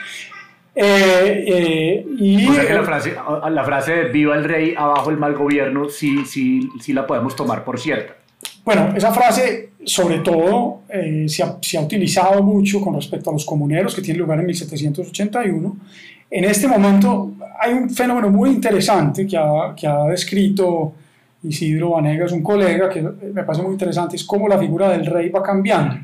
Eh, 0.76 1.44
eh, 1.48 2.06
y, 2.20 2.48
o 2.48 2.54
sea 2.54 2.68
que 2.68 2.74
la 2.74 2.84
frase, 2.84 3.16
la 3.50 3.64
frase 3.64 3.94
de 3.94 4.04
viva 4.10 4.36
el 4.36 4.44
rey, 4.44 4.76
abajo 4.78 5.10
el 5.10 5.18
mal 5.18 5.34
gobierno, 5.34 5.90
sí, 5.90 6.24
sí, 6.26 6.70
sí 6.80 6.94
la 6.94 7.06
podemos 7.06 7.36
tomar 7.36 7.64
por 7.64 7.80
cierta. 7.80 8.14
Bueno, 8.64 8.94
esa 8.96 9.12
frase 9.12 9.72
sobre 9.84 10.20
todo 10.20 10.82
se 11.28 11.44
ha, 11.44 11.58
se, 11.62 11.78
ha, 11.78 11.82
utilizado 11.82 12.42
mucho 12.44 12.80
con 12.80 12.94
respecto 12.94 13.30
a 13.30 13.34
los 13.34 13.44
comuneros 13.44 13.94
que 13.94 14.02
tiene 14.02 14.20
lugar 14.20 14.40
en 14.40 14.46
1781. 14.46 15.78
En 16.30 16.46
este 16.46 16.68
momento 16.68 17.34
hay 17.60 17.74
un 17.74 17.90
fenómeno 17.90 18.30
muy 18.30 18.52
interesante 18.52 19.28
que 19.28 19.38
ha, 19.38 19.76
que 19.76 19.88
ha 19.88 20.06
descrito 20.06 20.94
Isidro 21.44 21.92
Vanegas, 21.92 22.32
un 22.32 22.42
colega 22.42 22.90
que 22.90 23.02
me 23.02 23.44
parece 23.44 23.64
muy 23.64 23.74
interesante, 23.74 24.16
es 24.16 24.24
cómo 24.24 24.48
la 24.48 24.58
figura 24.58 24.90
del 24.90 25.06
rey 25.06 25.30
va 25.30 25.44
cambiando. 25.44 25.96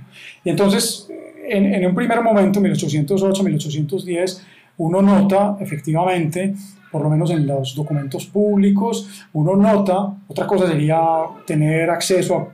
Y 0.44 0.50
entonces, 0.50 1.08
en, 1.48 1.74
en 1.74 1.86
un 1.86 1.96
primer 1.96 2.22
momento, 2.22 2.60
1808, 2.60 3.44
1810, 3.44 4.46
uno 4.78 5.02
nota 5.02 5.58
efectivamente, 5.60 6.54
por 6.92 7.04
lo 7.04 7.10
menos 7.10 7.32
en 7.32 7.48
los 7.48 7.76
documentos 7.76 8.26
públicos, 8.26 9.26
uno 9.34 9.56
nota, 9.56 10.14
otra 10.28 10.46
cosa 10.46 10.68
sería 10.68 11.00
tener 11.46 11.90
acceso 11.90 12.36
a 12.36 12.48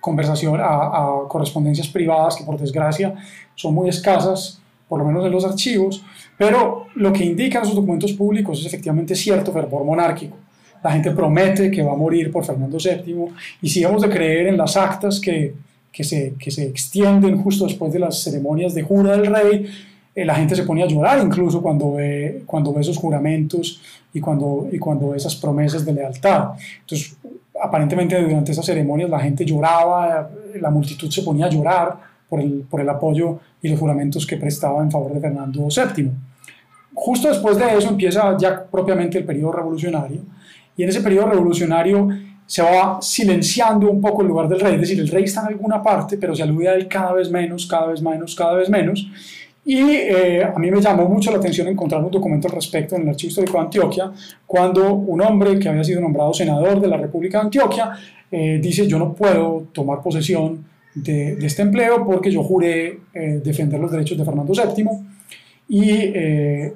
conversación, 0.00 0.60
a, 0.60 0.64
a 0.64 1.28
correspondencias 1.28 1.88
privadas 1.88 2.36
que 2.36 2.44
por 2.44 2.58
desgracia 2.58 3.14
son 3.54 3.74
muy 3.74 3.88
escasas, 3.88 4.62
por 4.88 4.98
lo 4.98 5.04
menos 5.04 5.24
en 5.26 5.32
los 5.32 5.44
archivos, 5.44 6.02
pero 6.38 6.86
lo 6.94 7.12
que 7.12 7.24
indican 7.24 7.62
esos 7.62 7.74
documentos 7.74 8.12
públicos 8.12 8.58
es 8.60 8.66
efectivamente 8.66 9.14
cierto 9.14 9.52
fervor 9.52 9.84
monárquico 9.84 10.36
la 10.82 10.92
gente 10.92 11.10
promete 11.10 11.70
que 11.70 11.82
va 11.82 11.92
a 11.92 11.96
morir 11.96 12.30
por 12.30 12.44
Fernando 12.44 12.78
VII, 12.78 13.26
y 13.62 13.68
si 13.68 13.82
hemos 13.82 14.02
de 14.02 14.08
creer 14.08 14.48
en 14.48 14.56
las 14.56 14.76
actas 14.76 15.20
que, 15.20 15.54
que, 15.92 16.04
se, 16.04 16.34
que 16.38 16.50
se 16.50 16.66
extienden 16.66 17.42
justo 17.42 17.66
después 17.66 17.92
de 17.92 17.98
las 17.98 18.22
ceremonias 18.22 18.74
de 18.74 18.82
jura 18.82 19.16
del 19.16 19.26
rey, 19.26 19.66
eh, 20.14 20.24
la 20.24 20.34
gente 20.34 20.56
se 20.56 20.64
pone 20.64 20.82
a 20.82 20.86
llorar 20.86 21.24
incluso 21.24 21.62
cuando 21.62 21.92
ve, 21.92 22.42
cuando 22.46 22.72
ve 22.72 22.80
esos 22.80 22.96
juramentos 22.96 23.80
y 24.12 24.20
cuando, 24.20 24.68
y 24.70 24.78
cuando 24.78 25.10
ve 25.10 25.16
esas 25.16 25.36
promesas 25.36 25.84
de 25.84 25.92
lealtad. 25.92 26.50
Entonces, 26.80 27.16
aparentemente 27.62 28.20
durante 28.20 28.52
esas 28.52 28.66
ceremonias 28.66 29.08
la 29.08 29.20
gente 29.20 29.44
lloraba, 29.44 30.30
la 30.60 30.70
multitud 30.70 31.10
se 31.10 31.22
ponía 31.22 31.46
a 31.46 31.50
llorar 31.50 31.96
por 32.28 32.40
el, 32.40 32.64
por 32.68 32.80
el 32.80 32.88
apoyo 32.88 33.38
y 33.62 33.68
los 33.68 33.78
juramentos 33.78 34.26
que 34.26 34.36
prestaba 34.36 34.82
en 34.82 34.90
favor 34.90 35.14
de 35.14 35.20
Fernando 35.20 35.68
VII. 35.68 36.10
Justo 36.94 37.28
después 37.28 37.56
de 37.56 37.78
eso 37.78 37.88
empieza 37.88 38.36
ya 38.36 38.64
propiamente 38.64 39.18
el 39.18 39.24
periodo 39.24 39.52
revolucionario, 39.52 40.20
y 40.80 40.82
en 40.82 40.88
ese 40.88 41.02
periodo 41.02 41.26
revolucionario 41.26 42.08
se 42.46 42.62
va 42.62 43.00
silenciando 43.02 43.90
un 43.90 44.00
poco 44.00 44.22
el 44.22 44.28
lugar 44.28 44.48
del 44.48 44.60
rey, 44.60 44.76
es 44.76 44.80
decir, 44.80 44.98
el 44.98 45.08
rey 45.08 45.24
está 45.24 45.42
en 45.42 45.48
alguna 45.48 45.82
parte, 45.82 46.16
pero 46.16 46.34
se 46.34 46.42
alude 46.42 46.70
a 46.70 46.74
él 46.74 46.88
cada 46.88 47.12
vez 47.12 47.30
menos, 47.30 47.66
cada 47.66 47.88
vez 47.88 48.00
menos, 48.00 48.34
cada 48.34 48.54
vez 48.54 48.70
menos. 48.70 49.06
Y 49.62 49.82
eh, 49.90 50.42
a 50.42 50.58
mí 50.58 50.70
me 50.70 50.80
llamó 50.80 51.06
mucho 51.06 51.30
la 51.30 51.36
atención 51.36 51.68
encontrar 51.68 52.02
un 52.02 52.10
documento 52.10 52.48
al 52.48 52.54
respecto 52.54 52.96
en 52.96 53.02
el 53.02 53.10
Archivo 53.10 53.28
Histórico 53.28 53.58
de 53.58 53.64
Antioquia, 53.64 54.10
cuando 54.46 54.94
un 54.94 55.20
hombre 55.20 55.58
que 55.58 55.68
había 55.68 55.84
sido 55.84 56.00
nombrado 56.00 56.32
senador 56.32 56.80
de 56.80 56.88
la 56.88 56.96
República 56.96 57.40
de 57.40 57.44
Antioquia 57.44 57.92
eh, 58.30 58.58
dice, 58.62 58.86
yo 58.86 58.98
no 58.98 59.12
puedo 59.12 59.66
tomar 59.72 60.00
posesión 60.00 60.64
de, 60.94 61.36
de 61.36 61.46
este 61.46 61.60
empleo 61.60 62.06
porque 62.06 62.30
yo 62.30 62.42
juré 62.42 63.00
eh, 63.12 63.42
defender 63.44 63.78
los 63.78 63.92
derechos 63.92 64.16
de 64.16 64.24
Fernando 64.24 64.54
VII 64.54 64.86
y 65.68 65.90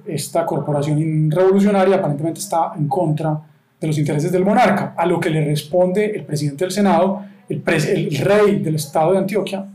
esta 0.07 0.45
corporación 0.45 1.31
revolucionaria 1.31 1.97
aparentemente 1.97 2.41
está 2.41 2.75
en 2.77 2.87
contra 2.87 3.41
de 3.85 3.89
los 3.89 3.99
intereses 3.99 4.33
del 4.33 4.45
monarca, 4.45 4.95
a 4.97 5.07
lo 5.07 5.21
que 5.21 5.31
le 5.31 5.45
responde 5.45 6.07
el 6.07 6.25
presidente 6.25 6.65
del 6.65 6.73
Senado, 6.73 7.25
el, 7.49 7.63
rey 7.63 8.59
del 8.59 8.77
estado 8.77 9.13
de 9.13 9.19
Antioquia, 9.19 9.67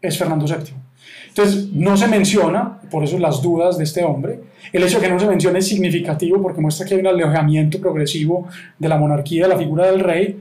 es 0.00 0.16
Fernando 0.16 0.46
VII. 0.46 0.72
Entonces, 1.28 1.72
no 1.72 1.96
se 1.96 2.06
menciona, 2.06 2.78
por 2.90 3.04
eso 3.04 3.18
las 3.18 3.42
dudas 3.42 3.76
de 3.76 3.84
este 3.84 4.04
hombre. 4.04 4.40
El 4.72 4.82
hecho 4.82 5.00
de 5.00 5.06
que 5.06 5.12
no 5.12 5.18
se 5.18 5.26
mencione 5.26 5.58
es 5.58 5.66
significativo 5.66 6.40
porque 6.40 6.60
muestra 6.60 6.86
que 6.86 6.94
hay 6.94 7.00
un 7.00 7.08
alejamiento 7.08 7.80
progresivo 7.80 8.48
de 8.78 8.88
la 8.88 8.96
monarquía, 8.96 9.44
de 9.44 9.48
la 9.48 9.58
figura 9.58 9.86
del 9.90 10.00
rey, 10.00 10.40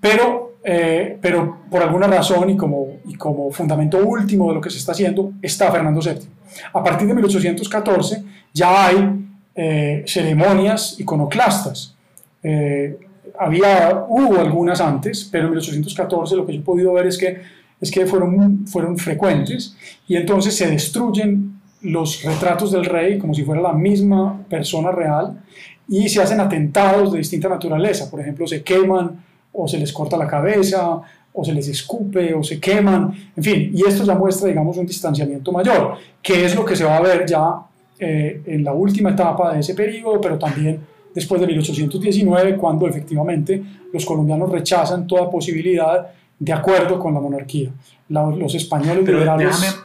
pero, 0.00 0.54
eh, 0.64 1.16
pero 1.20 1.58
por 1.70 1.82
alguna 1.82 2.08
razón 2.08 2.50
y 2.50 2.56
como, 2.56 2.98
y 3.06 3.14
como 3.14 3.50
fundamento 3.50 3.98
último 3.98 4.48
de 4.48 4.54
lo 4.54 4.60
que 4.60 4.70
se 4.70 4.78
está 4.78 4.92
haciendo 4.92 5.32
está 5.42 5.70
Fernando 5.70 6.00
VII. 6.00 6.28
A 6.72 6.82
partir 6.82 7.06
de 7.06 7.14
1814 7.14 8.24
ya 8.52 8.86
hay 8.86 9.26
eh, 9.54 10.04
ceremonias 10.06 10.98
iconoclastas 10.98 11.97
eh, 12.42 12.98
había, 13.38 14.04
hubo 14.08 14.38
algunas 14.38 14.80
antes, 14.80 15.28
pero 15.30 15.44
en 15.44 15.50
1814 15.52 16.36
lo 16.36 16.46
que 16.46 16.54
yo 16.54 16.60
he 16.60 16.64
podido 16.64 16.92
ver 16.92 17.06
es 17.06 17.18
que 17.18 17.58
es 17.80 17.90
que 17.90 18.06
fueron, 18.06 18.66
fueron 18.66 18.98
frecuentes 18.98 19.76
y 20.06 20.16
entonces 20.16 20.56
se 20.56 20.68
destruyen 20.68 21.60
los 21.82 22.22
retratos 22.24 22.72
del 22.72 22.84
rey 22.84 23.18
como 23.18 23.34
si 23.34 23.44
fuera 23.44 23.60
la 23.60 23.72
misma 23.72 24.40
persona 24.48 24.90
real 24.90 25.40
y 25.88 26.08
se 26.08 26.20
hacen 26.20 26.40
atentados 26.40 27.12
de 27.12 27.18
distinta 27.18 27.48
naturaleza. 27.48 28.10
Por 28.10 28.20
ejemplo, 28.20 28.46
se 28.46 28.62
queman 28.62 29.24
o 29.52 29.68
se 29.68 29.78
les 29.78 29.92
corta 29.92 30.16
la 30.16 30.26
cabeza 30.26 31.00
o 31.32 31.44
se 31.44 31.52
les 31.52 31.68
escupe 31.68 32.34
o 32.34 32.42
se 32.42 32.58
queman, 32.58 33.12
en 33.36 33.44
fin, 33.44 33.70
y 33.72 33.86
esto 33.86 34.02
ya 34.02 34.14
muestra, 34.16 34.48
digamos, 34.48 34.76
un 34.76 34.86
distanciamiento 34.86 35.52
mayor, 35.52 35.94
que 36.20 36.44
es 36.44 36.54
lo 36.54 36.64
que 36.64 36.74
se 36.74 36.84
va 36.84 36.96
a 36.96 37.00
ver 37.00 37.24
ya 37.26 37.60
eh, 38.00 38.42
en 38.44 38.64
la 38.64 38.72
última 38.72 39.10
etapa 39.10 39.54
de 39.54 39.60
ese 39.60 39.74
periodo, 39.74 40.20
pero 40.20 40.36
también 40.36 40.80
después 41.14 41.40
de 41.40 41.46
1819, 41.46 42.56
cuando 42.56 42.86
efectivamente 42.86 43.62
los 43.92 44.04
colombianos 44.04 44.50
rechazan 44.50 45.06
toda 45.06 45.30
posibilidad 45.30 46.08
de 46.38 46.52
acuerdo 46.52 46.98
con 46.98 47.14
la 47.14 47.20
monarquía. 47.20 47.70
los 48.08 48.54
españoles 48.54 49.02
pero 49.04 49.18
liberales... 49.18 49.60
Déjame, 49.60 49.82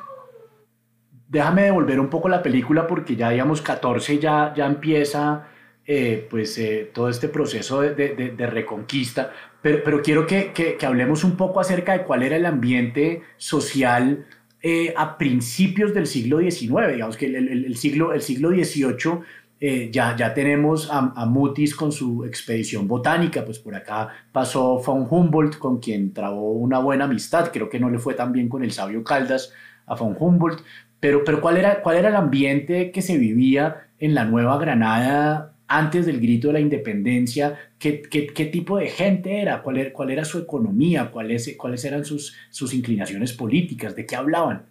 déjame 1.29 1.61
devolver 1.63 1.99
un 1.99 2.09
poco 2.09 2.29
la 2.29 2.43
película 2.43 2.85
porque 2.87 3.15
ya, 3.15 3.29
digamos, 3.29 3.61
14 3.61 4.19
ya, 4.19 4.53
ya 4.55 4.65
empieza... 4.65 5.47
Eh, 5.85 6.27
pues 6.29 6.57
eh, 6.59 6.91
todo 6.93 7.09
este 7.09 7.27
proceso 7.27 7.81
de, 7.81 7.93
de, 7.93 8.13
de, 8.15 8.47
reconquista, 8.47 9.33
pero, 9.63 10.01
quiero 10.01 10.27
que, 10.27 10.77
hablemos 10.85 11.23
un 11.23 11.37
poco 11.37 11.61
acerca 11.61 11.93
de 11.93 12.03
cuál 12.03 12.21
era 12.21 12.35
el 12.35 12.45
ambiente 12.45 13.21
social 13.37 14.25
eh, 14.61 14.93
a 14.97 15.17
principios 15.17 15.93
del 15.93 16.05
siglo 16.05 16.39
XIX, 16.39 16.91
digamos 16.91 17.15
que 17.15 17.27
el, 17.27 17.77
siglo, 17.77 18.11
el 18.11 18.21
siglo 18.21 18.49
XVIII 18.49 19.21
eh, 19.65 19.89
ya, 19.93 20.13
ya 20.17 20.33
tenemos 20.33 20.89
a, 20.91 21.25
Mutis 21.25 21.73
con 21.73 21.93
su 21.93 22.25
expedición 22.25 22.85
botánica, 22.85 23.45
pues 23.45 23.59
por 23.59 23.73
acá 23.73 24.09
pasó 24.33 24.81
von 24.85 25.07
Humboldt 25.09 25.57
con 25.57 25.79
quien 25.79 26.11
trabó 26.11 26.51
una 26.51 26.79
buena 26.79 27.05
amistad, 27.05 27.49
creo 27.49 27.69
que 27.69 27.79
no 27.79 27.89
le 27.89 27.97
fue 27.97 28.13
tan 28.13 28.33
bien 28.33 28.49
con 28.49 28.61
el 28.61 28.73
sabio 28.73 29.05
Caldas 29.05 29.53
a 29.85 29.95
von 29.95 30.17
Humboldt, 30.19 30.59
pero, 30.99 31.23
pero 31.23 31.39
¿cuál, 31.39 31.55
era, 31.55 31.81
¿cuál 31.81 31.95
era 31.95 32.09
el 32.09 32.17
ambiente 32.17 32.91
que 32.91 33.01
se 33.01 33.17
vivía 33.17 33.87
en 33.99 34.13
la 34.15 34.25
Nueva 34.25 34.57
Granada 34.57 35.53
antes 35.69 36.05
del 36.07 36.19
grito 36.19 36.47
de 36.47 36.53
la 36.55 36.59
independencia, 36.59 37.57
qué, 37.79 38.01
qué, 38.01 38.45
tipo 38.47 38.77
de 38.77 38.89
gente 38.89 39.39
era, 39.39 39.61
cuál 39.61 39.77
era, 39.77 39.93
cuál 39.93 40.09
era 40.09 40.25
su 40.25 40.39
economía, 40.39 41.09
cuáles, 41.09 41.55
cuáles 41.57 41.85
eran 41.85 42.03
sus, 42.03 42.35
sus 42.49 42.73
inclinaciones 42.73 43.31
políticas, 43.31 43.95
de 43.95 44.05
qué 44.05 44.17
hablaban. 44.17 44.63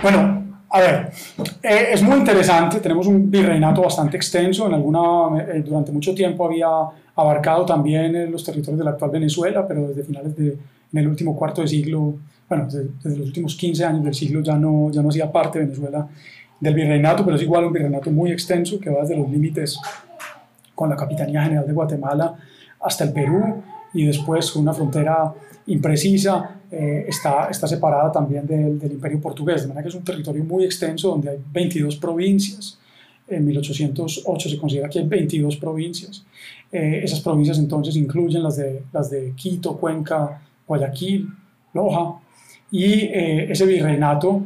Bueno, 0.00 0.61
a 0.74 0.80
ver, 0.80 1.12
eh, 1.62 1.88
es 1.92 2.02
muy 2.02 2.16
interesante, 2.16 2.80
tenemos 2.80 3.06
un 3.06 3.30
virreinato 3.30 3.82
bastante 3.82 4.16
extenso, 4.16 4.66
en 4.66 4.72
alguna, 4.72 5.42
eh, 5.42 5.62
durante 5.62 5.92
mucho 5.92 6.14
tiempo 6.14 6.46
había 6.46 6.68
abarcado 7.14 7.66
también 7.66 8.32
los 8.32 8.42
territorios 8.42 8.78
de 8.78 8.84
la 8.84 8.92
actual 8.92 9.10
Venezuela, 9.10 9.68
pero 9.68 9.88
desde 9.88 10.02
finales 10.02 10.34
de, 10.34 10.56
en 10.92 10.98
el 10.98 11.08
último 11.08 11.36
cuarto 11.36 11.60
de 11.60 11.68
siglo, 11.68 12.14
bueno, 12.48 12.64
desde, 12.64 12.86
desde, 13.02 13.18
los 13.18 13.26
últimos 13.26 13.54
15 13.54 13.84
años 13.84 14.04
del 14.04 14.14
siglo 14.14 14.40
ya 14.40 14.56
no, 14.56 14.90
ya 14.90 15.02
no 15.02 15.10
hacía 15.10 15.30
parte 15.30 15.58
de 15.58 15.66
Venezuela 15.66 16.08
del 16.58 16.74
virreinato, 16.74 17.22
pero 17.22 17.36
es 17.36 17.42
igual 17.42 17.66
un 17.66 17.72
virreinato 17.74 18.10
muy 18.10 18.32
extenso 18.32 18.80
que 18.80 18.88
va 18.88 19.02
desde 19.02 19.16
los 19.16 19.28
límites 19.28 19.78
con 20.74 20.88
la 20.88 20.96
Capitanía 20.96 21.42
General 21.42 21.66
de 21.66 21.72
Guatemala 21.74 22.34
hasta 22.80 23.04
el 23.04 23.12
Perú 23.12 23.62
y 23.92 24.06
después 24.06 24.56
una 24.56 24.72
frontera 24.72 25.34
imprecisa 25.66 26.60
eh, 26.70 27.04
está, 27.08 27.48
está 27.50 27.66
separada 27.66 28.10
también 28.10 28.46
del, 28.46 28.92
Imperio 28.92 29.20
Portugués, 29.20 29.62
de 29.62 29.68
manera 29.68 29.82
que 29.82 29.88
es 29.88 29.94
un 29.94 30.04
territorio 30.04 30.44
muy 30.44 30.64
extenso 30.64 31.08
donde 31.08 31.30
hay 31.30 31.38
22 31.52 31.96
provincias. 31.96 32.78
En 33.28 33.44
1808 33.46 34.48
se 34.48 34.58
considera 34.58 34.88
que 34.88 34.98
hay 34.98 35.06
22 35.06 35.56
provincias. 35.56 36.24
Eh, 36.70 37.00
esas 37.04 37.20
provincias 37.20 37.58
entonces 37.58 37.96
incluyen 37.96 38.42
las 38.42 38.56
de, 38.56 38.82
las 38.92 39.10
de 39.10 39.32
Quito, 39.36 39.76
Cuenca, 39.76 40.42
Guayaquil, 40.66 41.28
Loja, 41.74 42.20
y 42.70 42.92
eh, 42.92 43.52
ese 43.52 43.66
virreinato 43.66 44.42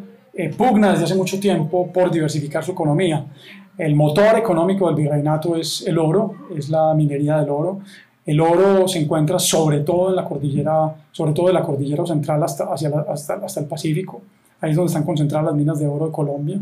pugna 0.59 0.91
desde 0.91 1.05
hace 1.05 1.15
mucho 1.15 1.41
tiempo 1.41 1.91
por 1.91 2.11
diversificar 2.11 2.63
su 2.63 2.73
economía. 2.73 3.25
El 3.79 3.95
motor 3.95 4.39
económico 4.39 4.87
del 4.87 4.97
virreinato 4.97 5.55
es 5.57 5.87
el 5.87 5.99
oro, 5.99 6.35
es 6.57 6.71
la 6.71 6.95
minería 6.95 7.39
del 7.39 7.51
oro. 7.51 7.81
El 8.27 8.41
oro 8.41 8.89
se 8.89 8.99
encuentra 8.99 9.39
sobre 9.39 9.81
todo 9.81 10.11
en 10.11 10.17
la 10.17 10.25
cordillera, 10.25 10.93
sobre 11.13 11.33
todo 11.33 11.49
en 11.49 11.55
la 11.55 11.63
cordillera 11.63 12.05
central 12.05 12.43
hasta, 12.43 12.65
hacia 12.65 12.89
hasta, 13.09 13.35
hasta, 13.35 13.61
el 13.61 13.67
Pacífico. 13.67 14.21
Ahí 14.61 14.71
es 14.71 14.77
donde 14.77 14.89
están 14.89 15.05
concentradas 15.05 15.47
las 15.47 15.55
minas 15.55 15.79
de 15.79 15.87
oro 15.87 16.07
de 16.07 16.13
Colombia. 16.13 16.59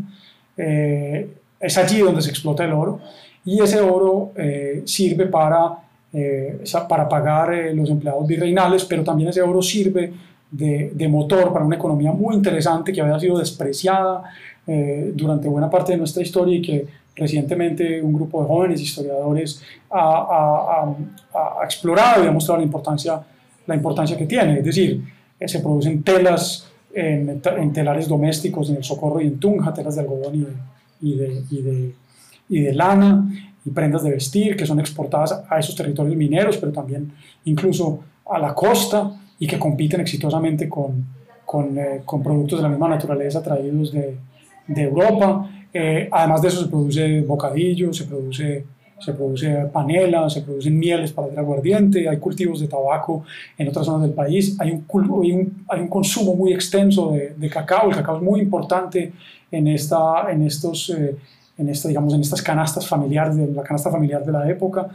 Eh, 0.55 1.27
es 1.59 1.77
allí 1.79 1.99
donde 2.01 2.21
se 2.21 2.29
explota 2.29 2.63
el 2.63 2.73
oro 2.73 2.99
y 3.43 3.59
ese 3.59 3.81
oro 3.81 4.31
eh, 4.35 4.83
sirve 4.85 5.25
para, 5.25 5.79
eh, 6.13 6.63
para 6.87 7.09
pagar 7.09 7.51
los 7.73 7.89
empleados 7.89 8.27
virreinales, 8.27 8.85
pero 8.85 9.03
también 9.03 9.29
ese 9.29 9.41
oro 9.41 9.61
sirve 9.63 10.13
de, 10.51 10.91
de, 10.93 11.07
motor 11.07 11.51
para 11.51 11.65
una 11.65 11.75
economía 11.77 12.11
muy 12.11 12.35
interesante 12.35 12.93
que 12.93 13.01
había 13.01 13.19
sido 13.19 13.39
despreciada 13.39 14.23
durante 15.13 15.47
buena 15.47 15.69
parte 15.69 15.91
de 15.91 15.99
nuestra 15.99 16.23
historia 16.23 16.57
y 16.57 16.61
que 16.61 16.87
recientemente 17.15 18.01
un 18.01 18.13
grupo 18.13 18.41
de 18.41 18.47
jóvenes 18.47 18.81
historiadores 18.81 19.61
ha, 19.89 20.85
explorado 21.63 22.23
y 22.23 22.27
ha 22.27 22.31
mostrado 22.31 22.59
la 22.59 23.75
importancia, 23.75 24.17
que 24.17 24.25
tiene. 24.25 24.59
Es 24.59 24.65
decir, 24.65 25.03
eh, 25.39 25.47
se 25.47 25.59
producen 25.59 26.03
telas 26.03 26.69
en, 26.93 27.41
telares 27.73 28.07
domésticos 28.07 28.69
en 28.69 28.77
el 28.77 28.83
Socorro 28.83 29.21
y 29.21 29.27
en 29.27 29.39
Tunja, 29.39 29.73
telas 29.73 29.95
de 29.95 30.01
algodón 30.01 30.47
y 31.01 31.15
de, 31.15 31.93
y 32.49 32.71
lana 32.73 33.27
y 33.65 33.69
prendas 33.71 34.03
de 34.03 34.11
vestir 34.11 34.55
que 34.55 34.65
son 34.65 34.79
exportadas 34.79 35.43
a 35.49 35.59
esos 35.59 35.75
territorios 35.75 36.15
mineros, 36.15 36.57
pero 36.57 36.71
también 36.71 37.11
incluso 37.45 38.01
a 38.29 38.37
la 38.39 38.53
costa 38.53 39.11
y 39.39 39.47
que 39.47 39.57
compiten 39.57 40.01
exitosamente 40.01 40.69
con, 40.69 41.05
eh, 41.77 42.01
productos 42.23 42.59
de 42.59 42.63
la 42.63 42.69
misma 42.69 42.89
naturaleza 42.89 43.41
traídos 43.41 43.91
de 43.91 44.17
Europa 44.67 45.49
eh, 45.77 46.07
además 46.09 46.41
de 46.41 46.47
eso 46.47 46.61
se 46.63 46.69
produce 46.69 47.19
bocadillo, 47.19 47.91
se 47.91 48.05
produce, 48.05 48.65
se 48.97 49.13
produce 49.13 49.49
panela, 49.73 50.29
se 50.29 50.41
producen 50.41 50.79
mieles 50.79 51.11
para 51.11 51.27
el 51.27 51.37
aguardiente, 51.37 52.07
hay 52.07 52.17
cultivos 52.17 52.61
de 52.61 52.69
tabaco 52.69 53.25
en 53.57 53.67
otras 53.67 53.85
zonas 53.85 54.03
del 54.03 54.13
país, 54.13 54.55
hay 54.57 54.71
un, 54.71 54.85
hay 55.21 55.31
un, 55.33 55.65
hay 55.67 55.81
un 55.81 55.89
consumo 55.89 56.33
muy 56.33 56.53
extenso 56.53 57.11
de, 57.11 57.33
de, 57.35 57.49
cacao, 57.49 57.89
el 57.89 57.95
cacao 57.97 58.15
es 58.15 58.23
muy 58.23 58.39
importante 58.39 59.11
en, 59.51 59.67
esta, 59.67 60.31
en 60.31 60.43
estos... 60.43 60.91
Eh, 60.91 61.17
en, 61.57 61.69
esta, 61.69 61.87
digamos, 61.87 62.13
en 62.13 62.21
estas 62.21 62.41
canastas 62.41 62.87
familiares, 62.87 63.35
de 63.35 63.47
la 63.47 63.63
canasta 63.63 63.89
familiar 63.89 64.25
de 64.25 64.31
la 64.31 64.49
época. 64.49 64.87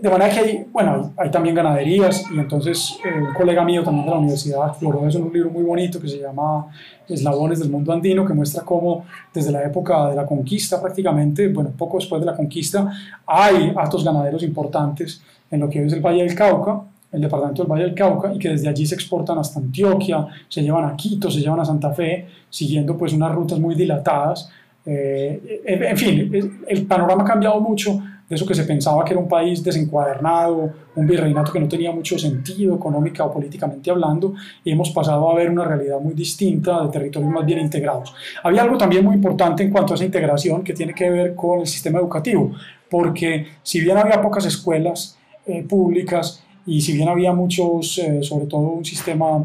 De 0.00 0.08
manera 0.08 0.32
que 0.32 0.40
hay, 0.40 0.66
bueno, 0.72 1.12
hay, 1.16 1.30
también 1.30 1.54
ganaderías 1.54 2.24
y 2.34 2.38
entonces 2.38 2.98
eh, 3.04 3.20
un 3.20 3.34
colega 3.34 3.64
mío 3.64 3.84
también 3.84 4.06
de 4.06 4.10
la 4.10 4.18
universidad 4.18 4.68
exploró 4.68 5.06
eso 5.06 5.18
en 5.18 5.24
un 5.24 5.32
libro 5.32 5.50
muy 5.50 5.62
bonito 5.62 6.00
que 6.00 6.08
se 6.08 6.18
llama 6.18 6.66
Eslabones 7.08 7.60
del 7.60 7.70
Mundo 7.70 7.92
Andino, 7.92 8.26
que 8.26 8.34
muestra 8.34 8.64
cómo 8.64 9.04
desde 9.32 9.52
la 9.52 9.62
época 9.62 10.10
de 10.10 10.16
la 10.16 10.26
conquista 10.26 10.80
prácticamente, 10.80 11.48
bueno, 11.48 11.70
poco 11.76 11.98
después 11.98 12.20
de 12.20 12.26
la 12.26 12.34
conquista, 12.34 12.92
hay 13.26 13.72
actos 13.76 14.04
ganaderos 14.04 14.42
importantes 14.42 15.22
en 15.50 15.60
lo 15.60 15.68
que 15.68 15.84
es 15.84 15.92
el 15.92 16.00
Valle 16.00 16.24
del 16.24 16.34
Cauca, 16.34 16.80
el 17.12 17.20
departamento 17.20 17.62
del 17.62 17.70
Valle 17.70 17.84
del 17.84 17.94
Cauca 17.94 18.32
y 18.32 18.38
que 18.38 18.50
desde 18.50 18.68
allí 18.68 18.86
se 18.86 18.94
exportan 18.94 19.38
hasta 19.38 19.58
Antioquia, 19.58 20.26
se 20.48 20.62
llevan 20.62 20.84
a 20.84 20.96
Quito, 20.96 21.30
se 21.30 21.40
llevan 21.40 21.60
a 21.60 21.64
Santa 21.64 21.92
Fe, 21.92 22.26
siguiendo 22.48 22.96
pues 22.96 23.12
unas 23.12 23.32
rutas 23.32 23.58
muy 23.58 23.74
dilatadas 23.74 24.50
eh, 24.92 25.62
en 25.64 25.96
fin, 25.96 26.62
el 26.66 26.86
panorama 26.86 27.22
ha 27.22 27.26
cambiado 27.26 27.60
mucho 27.60 28.00
de 28.28 28.36
eso 28.36 28.46
que 28.46 28.54
se 28.54 28.64
pensaba 28.64 29.04
que 29.04 29.12
era 29.12 29.20
un 29.20 29.28
país 29.28 29.62
desencuadernado, 29.62 30.72
un 30.94 31.06
virreinato 31.06 31.52
que 31.52 31.58
no 31.58 31.68
tenía 31.68 31.90
mucho 31.92 32.16
sentido 32.16 32.76
económica 32.76 33.24
o 33.24 33.32
políticamente 33.32 33.90
hablando, 33.90 34.34
y 34.64 34.70
hemos 34.70 34.90
pasado 34.90 35.30
a 35.30 35.34
ver 35.34 35.50
una 35.50 35.64
realidad 35.64 36.00
muy 36.00 36.14
distinta 36.14 36.82
de 36.82 36.90
territorios 36.90 37.30
más 37.30 37.44
bien 37.44 37.58
integrados. 37.58 38.14
Había 38.42 38.62
algo 38.62 38.78
también 38.78 39.04
muy 39.04 39.16
importante 39.16 39.64
en 39.64 39.70
cuanto 39.70 39.94
a 39.94 39.96
esa 39.96 40.04
integración 40.04 40.62
que 40.62 40.74
tiene 40.74 40.94
que 40.94 41.10
ver 41.10 41.34
con 41.34 41.60
el 41.60 41.66
sistema 41.66 41.98
educativo, 41.98 42.52
porque 42.88 43.46
si 43.62 43.80
bien 43.80 43.96
había 43.96 44.20
pocas 44.20 44.44
escuelas 44.46 45.18
eh, 45.46 45.64
públicas 45.64 46.42
y 46.66 46.80
si 46.80 46.92
bien 46.92 47.08
había 47.08 47.32
muchos, 47.32 47.98
eh, 47.98 48.22
sobre 48.22 48.46
todo 48.46 48.62
un 48.62 48.84
sistema 48.84 49.44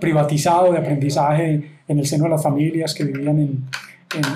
privatizado 0.00 0.72
de 0.72 0.78
aprendizaje 0.78 1.70
en 1.88 1.98
el 1.98 2.06
seno 2.06 2.24
de 2.24 2.30
las 2.30 2.42
familias 2.42 2.94
que 2.94 3.04
vivían 3.04 3.38
en, 3.38 3.64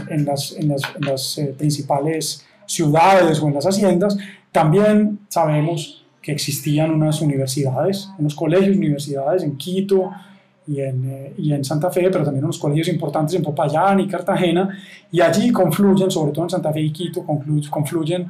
en, 0.08 0.24
las, 0.24 0.52
en 0.56 0.68
las, 0.68 0.82
las 1.00 1.38
eh, 1.38 1.54
principales 1.56 2.44
ciudades 2.66 3.40
o 3.40 3.48
en 3.48 3.54
las 3.54 3.66
haciendas, 3.66 4.16
también 4.52 5.20
sabemos 5.28 6.04
que 6.20 6.32
existían 6.32 6.90
unas 6.90 7.20
universidades, 7.20 8.08
unos 8.18 8.34
colegios, 8.34 8.76
universidades 8.76 9.44
en 9.44 9.56
Quito 9.56 10.10
y 10.66 10.80
en, 10.80 11.08
eh, 11.08 11.32
y 11.38 11.52
en, 11.52 11.64
Santa 11.64 11.90
Fe, 11.90 12.08
pero 12.10 12.24
también 12.24 12.44
unos 12.44 12.58
colegios 12.58 12.88
importantes 12.88 13.36
en 13.36 13.42
Popayán 13.42 14.00
y 14.00 14.08
Cartagena, 14.08 14.76
y 15.12 15.20
allí 15.20 15.52
confluyen, 15.52 16.10
sobre 16.10 16.32
todo 16.32 16.44
en 16.44 16.50
Santa 16.50 16.72
Fe 16.72 16.80
y 16.80 16.90
Quito, 16.90 17.24
confluyen, 17.24 17.70
confluyen 17.70 18.26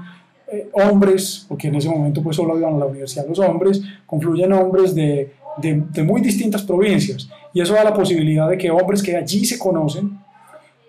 eh, 0.53 0.69
hombres, 0.75 1.47
porque 1.49 1.69
en 1.69 1.77
ese 1.77 1.89
momento 1.89 2.23
pues 2.23 2.37
solo 2.37 2.59
iban 2.59 2.75
a 2.75 2.79
la 2.79 2.87
universidad 2.87 3.27
los 3.27 3.39
hombres, 3.39 3.81
confluyen 4.05 4.53
hombres 4.53 4.95
de, 4.95 5.33
de, 5.57 5.83
de 5.91 6.03
muy 6.03 6.21
distintas 6.21 6.63
provincias, 6.63 7.29
y 7.55 7.63
eso 7.63 7.73
da 7.73 7.83
la 7.83 7.95
posibilidad 7.95 8.49
de 8.51 8.59
que 8.59 8.71
hombres 8.71 9.03
que 9.03 9.17
allí 9.17 9.47
se 9.47 9.59
conocen, 9.59 10.19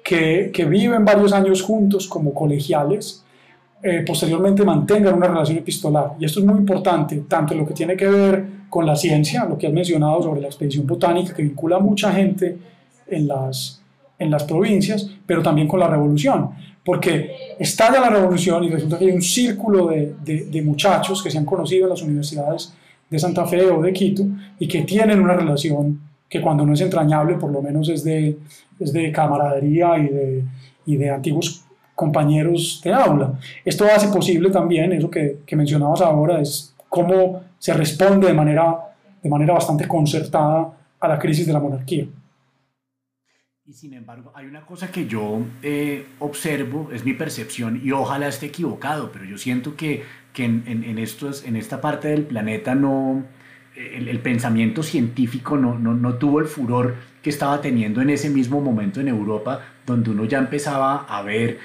que, 0.08 0.66
viven 0.66 1.04
varios 1.04 1.34
años 1.34 1.62
juntos 1.62 2.08
como 2.08 2.34
colegiales, 2.34 3.26
eh, 3.84 4.06
posteriormente 4.08 4.64
mantengan 4.64 5.16
una 5.16 5.28
relación 5.28 5.58
epistolar. 5.58 6.14
Y 6.18 6.24
esto 6.24 6.40
es 6.40 6.46
muy 6.46 6.58
importante, 6.58 7.26
tanto 7.28 7.54
en 7.54 7.60
lo 7.60 7.66
que 7.68 7.74
tiene 7.74 7.98
que 7.98 8.08
ver 8.08 8.46
con 8.70 8.86
la 8.86 8.96
ciencia, 8.96 9.44
lo 9.44 9.58
que 9.58 9.68
has 9.68 9.74
mencionado 9.74 10.24
sobre 10.24 10.40
la 10.40 10.48
expedición 10.48 10.88
botánica, 10.88 11.34
que 11.34 11.44
vincula 11.44 11.76
a 11.76 11.80
mucha 11.80 12.14
gente 12.14 12.58
en 13.06 13.28
las, 13.28 13.82
en 14.18 14.32
las 14.32 14.46
provincias, 14.46 15.12
pero 15.26 15.44
también 15.44 15.68
con 15.68 15.82
la 15.82 15.90
revolución, 15.90 16.52
porque 16.86 17.56
estalla 17.60 18.00
la 18.00 18.10
revolución 18.10 18.64
y 18.64 18.70
resulta 18.70 18.98
que 18.98 19.06
hay 19.06 19.12
un 19.12 19.22
círculo 19.22 19.88
de, 19.88 20.16
de, 20.24 20.62
muchachos 20.62 21.22
que 21.22 21.30
se 21.30 21.38
han 21.38 21.44
conocido 21.44 21.84
en 21.84 21.90
las 21.90 22.02
universidades 22.02 22.74
de 23.10 23.20
Santa 23.20 23.46
Fe 23.46 23.66
o 23.70 23.82
de 23.82 23.92
Quito 23.92 24.24
y 24.58 24.70
que 24.70 24.84
tienen 24.84 25.20
una 25.20 25.34
relación 25.34 26.00
que 26.30 26.42
cuando 26.42 26.66
no 26.66 26.74
es 26.74 26.82
entrañable, 26.82 27.36
por 27.36 27.52
lo 27.52 27.62
menos 27.62 27.90
es 27.90 28.04
de, 28.04 28.38
es 28.80 28.94
de 28.94 29.12
camaradería 29.12 29.98
y 29.98 30.08
de, 30.08 30.44
y 30.86 30.98
de 30.98 31.10
antiguos 31.10 31.64
compañeros 31.96 32.82
de 32.84 32.94
aula. 32.94 33.40
Esto 33.66 33.86
hace 33.86 34.08
posible 34.10 34.50
también, 34.52 34.94
eso 34.94 35.10
que, 35.10 35.40
que 35.46 35.56
mencionabas 35.56 36.02
ahora, 36.02 36.40
es 36.42 36.76
cómo 36.90 37.42
se 37.58 37.74
responde 37.74 38.28
de 38.28 38.34
manera, 38.34 38.76
de 39.22 39.30
manera 39.30 39.54
bastante 39.54 39.88
concertada 39.88 40.74
a 41.00 41.08
la 41.08 41.18
crisis 41.18 41.48
de 41.48 41.54
la 41.54 41.60
monarquía. 41.60 42.06
Y 43.66 43.74
sin 43.74 43.94
embargo, 43.94 44.32
hay 44.34 44.46
una 44.46 44.66
cosa 44.66 44.90
que 44.90 45.08
yo 45.08 45.42
eh, 45.62 46.06
observo, 46.20 46.90
es 46.94 47.04
mi 47.04 47.14
percepción, 47.14 47.82
y 47.84 47.92
ojalá 47.92 48.30
esté 48.30 48.46
equivocado, 48.46 49.12
pero 49.12 49.26
yo 49.26 49.38
siento 49.38 49.76
que, 49.76 50.04
que 50.32 50.46
en, 50.46 50.64
en, 50.68 50.98
estos, 51.00 51.44
en 51.46 51.58
esta 51.58 51.82
parte 51.82 52.08
del 52.08 52.24
planeta 52.24 52.76
no, 52.76 53.26
el, 53.78 54.20
pensamiento 54.20 54.82
científico 54.84 55.58
no, 55.58 55.78
no, 55.78 55.94
no, 55.94 56.16
tuvo 56.16 56.40
el 56.40 56.48
furor 56.48 56.96
que 57.22 57.30
estaba 57.30 57.62
teniendo 57.62 58.02
en 58.02 58.10
ese 58.10 58.30
mismo 58.30 58.60
momento 58.60 59.00
en 59.00 59.08
Europa, 59.08 59.62
donde 59.86 60.10
uno 60.10 60.26
ya 60.26 60.40
empezaba 60.40 61.06
a 61.08 61.22
ver 61.22 61.60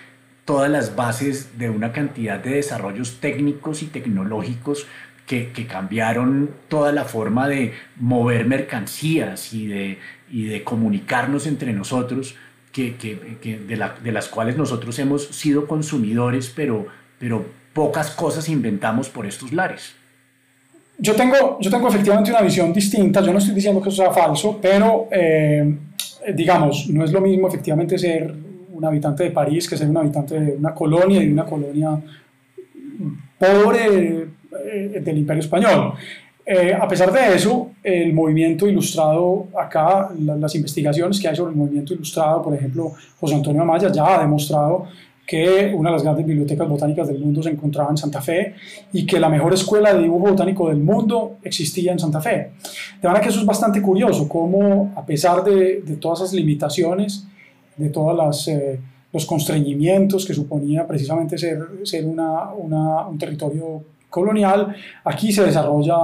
todas 0.44 0.70
las 0.70 0.94
bases 0.94 1.58
de 1.58 1.70
una 1.70 1.92
cantidad 1.92 2.38
de 2.38 2.56
desarrollos 2.56 3.20
técnicos 3.20 3.82
y 3.82 3.86
tecnológicos 3.86 4.86
que, 5.26 5.52
que, 5.52 5.66
cambiaron 5.66 6.50
toda 6.68 6.92
la 6.92 7.04
forma 7.04 7.48
de 7.48 7.72
mover 7.96 8.44
mercancías 8.44 9.54
y 9.54 9.66
de, 9.68 9.98
y 10.30 10.44
de 10.44 10.64
comunicarnos 10.64 11.46
entre 11.46 11.72
nosotros, 11.72 12.34
que, 12.72 12.96
que, 12.96 13.58
de, 13.58 13.76
la, 13.76 13.94
de, 14.02 14.12
las 14.12 14.28
cuales 14.28 14.56
nosotros 14.56 14.98
hemos 14.98 15.26
sido 15.28 15.66
consumidores, 15.66 16.52
pero, 16.54 16.86
pero 17.18 17.46
pocas 17.72 18.10
cosas 18.10 18.48
inventamos 18.48 19.08
por 19.08 19.26
estos 19.26 19.52
lares. 19.52 19.94
Yo 21.02 21.16
tengo, 21.16 21.58
yo 21.60 21.68
tengo 21.68 21.88
efectivamente 21.88 22.30
una 22.30 22.42
visión 22.42 22.72
distinta, 22.72 23.20
yo 23.20 23.32
no 23.32 23.38
estoy 23.38 23.56
diciendo 23.56 23.82
que 23.82 23.88
eso 23.88 24.02
sea 24.02 24.12
falso, 24.12 24.60
pero 24.62 25.08
eh, 25.10 25.76
digamos, 26.32 26.88
no 26.90 27.04
es 27.04 27.10
lo 27.10 27.20
mismo 27.20 27.48
efectivamente 27.48 27.98
ser 27.98 28.32
un 28.72 28.84
habitante 28.84 29.24
de 29.24 29.32
París 29.32 29.68
que 29.68 29.76
ser 29.76 29.88
un 29.88 29.96
habitante 29.96 30.38
de 30.38 30.52
una 30.52 30.72
colonia 30.72 31.20
y 31.20 31.26
de 31.26 31.32
una 31.32 31.44
colonia 31.44 32.00
pobre 33.36 34.28
eh, 34.64 35.00
del 35.04 35.18
Imperio 35.18 35.40
Español. 35.40 35.94
Eh, 36.46 36.72
a 36.72 36.86
pesar 36.86 37.10
de 37.10 37.34
eso, 37.34 37.72
el 37.82 38.12
movimiento 38.12 38.68
ilustrado 38.68 39.48
acá, 39.58 40.10
las 40.16 40.54
investigaciones 40.54 41.18
que 41.18 41.26
hay 41.26 41.34
sobre 41.34 41.50
el 41.50 41.58
movimiento 41.58 41.94
ilustrado, 41.94 42.42
por 42.42 42.54
ejemplo, 42.54 42.92
José 43.18 43.34
Antonio 43.34 43.62
Amaya 43.62 43.90
ya 43.90 44.14
ha 44.14 44.20
demostrado 44.20 44.86
que 45.26 45.72
una 45.74 45.90
de 45.90 45.94
las 45.94 46.02
grandes 46.02 46.26
bibliotecas 46.26 46.68
botánicas 46.68 47.08
del 47.08 47.18
mundo 47.18 47.42
se 47.42 47.50
encontraba 47.50 47.90
en 47.90 47.96
Santa 47.96 48.20
Fe 48.20 48.54
y 48.92 49.06
que 49.06 49.20
la 49.20 49.28
mejor 49.28 49.54
escuela 49.54 49.94
de 49.94 50.02
dibujo 50.02 50.30
botánico 50.30 50.68
del 50.68 50.78
mundo 50.78 51.36
existía 51.42 51.92
en 51.92 51.98
Santa 51.98 52.20
Fe. 52.20 52.52
De 53.00 53.08
manera 53.08 53.22
que 53.22 53.30
eso 53.30 53.40
es 53.40 53.46
bastante 53.46 53.80
curioso, 53.80 54.28
cómo 54.28 54.92
a 54.96 55.06
pesar 55.06 55.44
de, 55.44 55.82
todas 56.00 56.20
esas 56.20 56.32
limitaciones, 56.34 57.26
de 57.76 57.88
todos 57.90 58.48
eh, 58.48 58.80
los 59.12 59.24
constreñimientos 59.24 60.26
que 60.26 60.34
suponía 60.34 60.86
precisamente 60.86 61.38
ser, 61.38 61.60
un 62.06 63.18
territorio 63.18 63.84
colonial, 64.10 64.74
aquí 65.04 65.32
se 65.32 65.44
desarrolla 65.44 65.96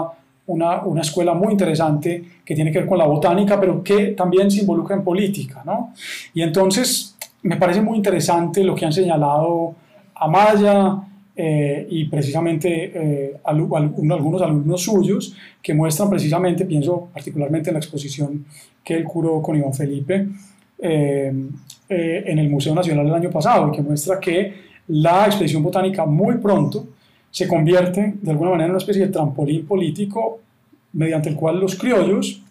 una, 0.46 0.82
una, 0.82 1.02
escuela 1.02 1.34
muy 1.34 1.52
interesante 1.52 2.24
que 2.44 2.54
tiene 2.54 2.72
que 2.72 2.78
ver 2.78 2.88
con 2.88 2.96
la 2.96 3.06
botánica, 3.06 3.60
pero 3.60 3.82
que 3.82 4.12
también 4.12 4.50
se 4.50 4.60
involucra 4.60 4.96
en 4.96 5.04
política. 5.04 5.62
¿no? 5.66 5.92
Y 6.32 6.40
entonces 6.40 7.17
me 7.42 7.56
parece 7.56 7.80
muy 7.80 7.96
interesante 7.96 8.64
lo 8.64 8.74
que 8.74 8.84
han 8.84 8.92
señalado 8.92 9.74
Amaya 10.14 11.02
eh, 11.36 11.86
y 11.88 12.04
precisamente 12.06 12.92
eh, 12.94 13.36
algunos 13.44 14.42
alumnos 14.42 14.82
suyos 14.82 15.36
que 15.62 15.72
muestran 15.72 16.10
precisamente, 16.10 16.64
pienso 16.64 17.08
particularmente 17.12 17.70
en 17.70 17.74
la 17.74 17.80
exposición 17.80 18.44
que 18.82 18.96
él 18.96 19.04
curó 19.04 19.40
con 19.40 19.56
Iván 19.56 19.72
Felipe, 19.72 20.28
eh, 20.80 21.32
en 21.88 22.38
el 22.38 22.50
Museo 22.50 22.74
Nacional 22.74 23.06
el 23.06 23.14
año 23.14 23.30
pasado 23.30 23.72
que 23.72 23.82
muestra 23.82 24.20
que 24.20 24.54
la 24.88 25.26
expedición 25.26 25.62
botánica 25.62 26.04
muy 26.06 26.36
pronto 26.36 26.86
se 27.30 27.48
convierte 27.48 28.14
de 28.20 28.30
alguna 28.30 28.50
manera 28.50 28.66
en 28.66 28.70
una 28.72 28.78
especie 28.78 29.06
de 29.06 29.12
trampolín 29.12 29.66
político 29.66 30.40
mediante 30.92 31.28
el 31.30 31.36
cual 31.36 31.60
los 31.60 31.76
criollos 31.76 32.42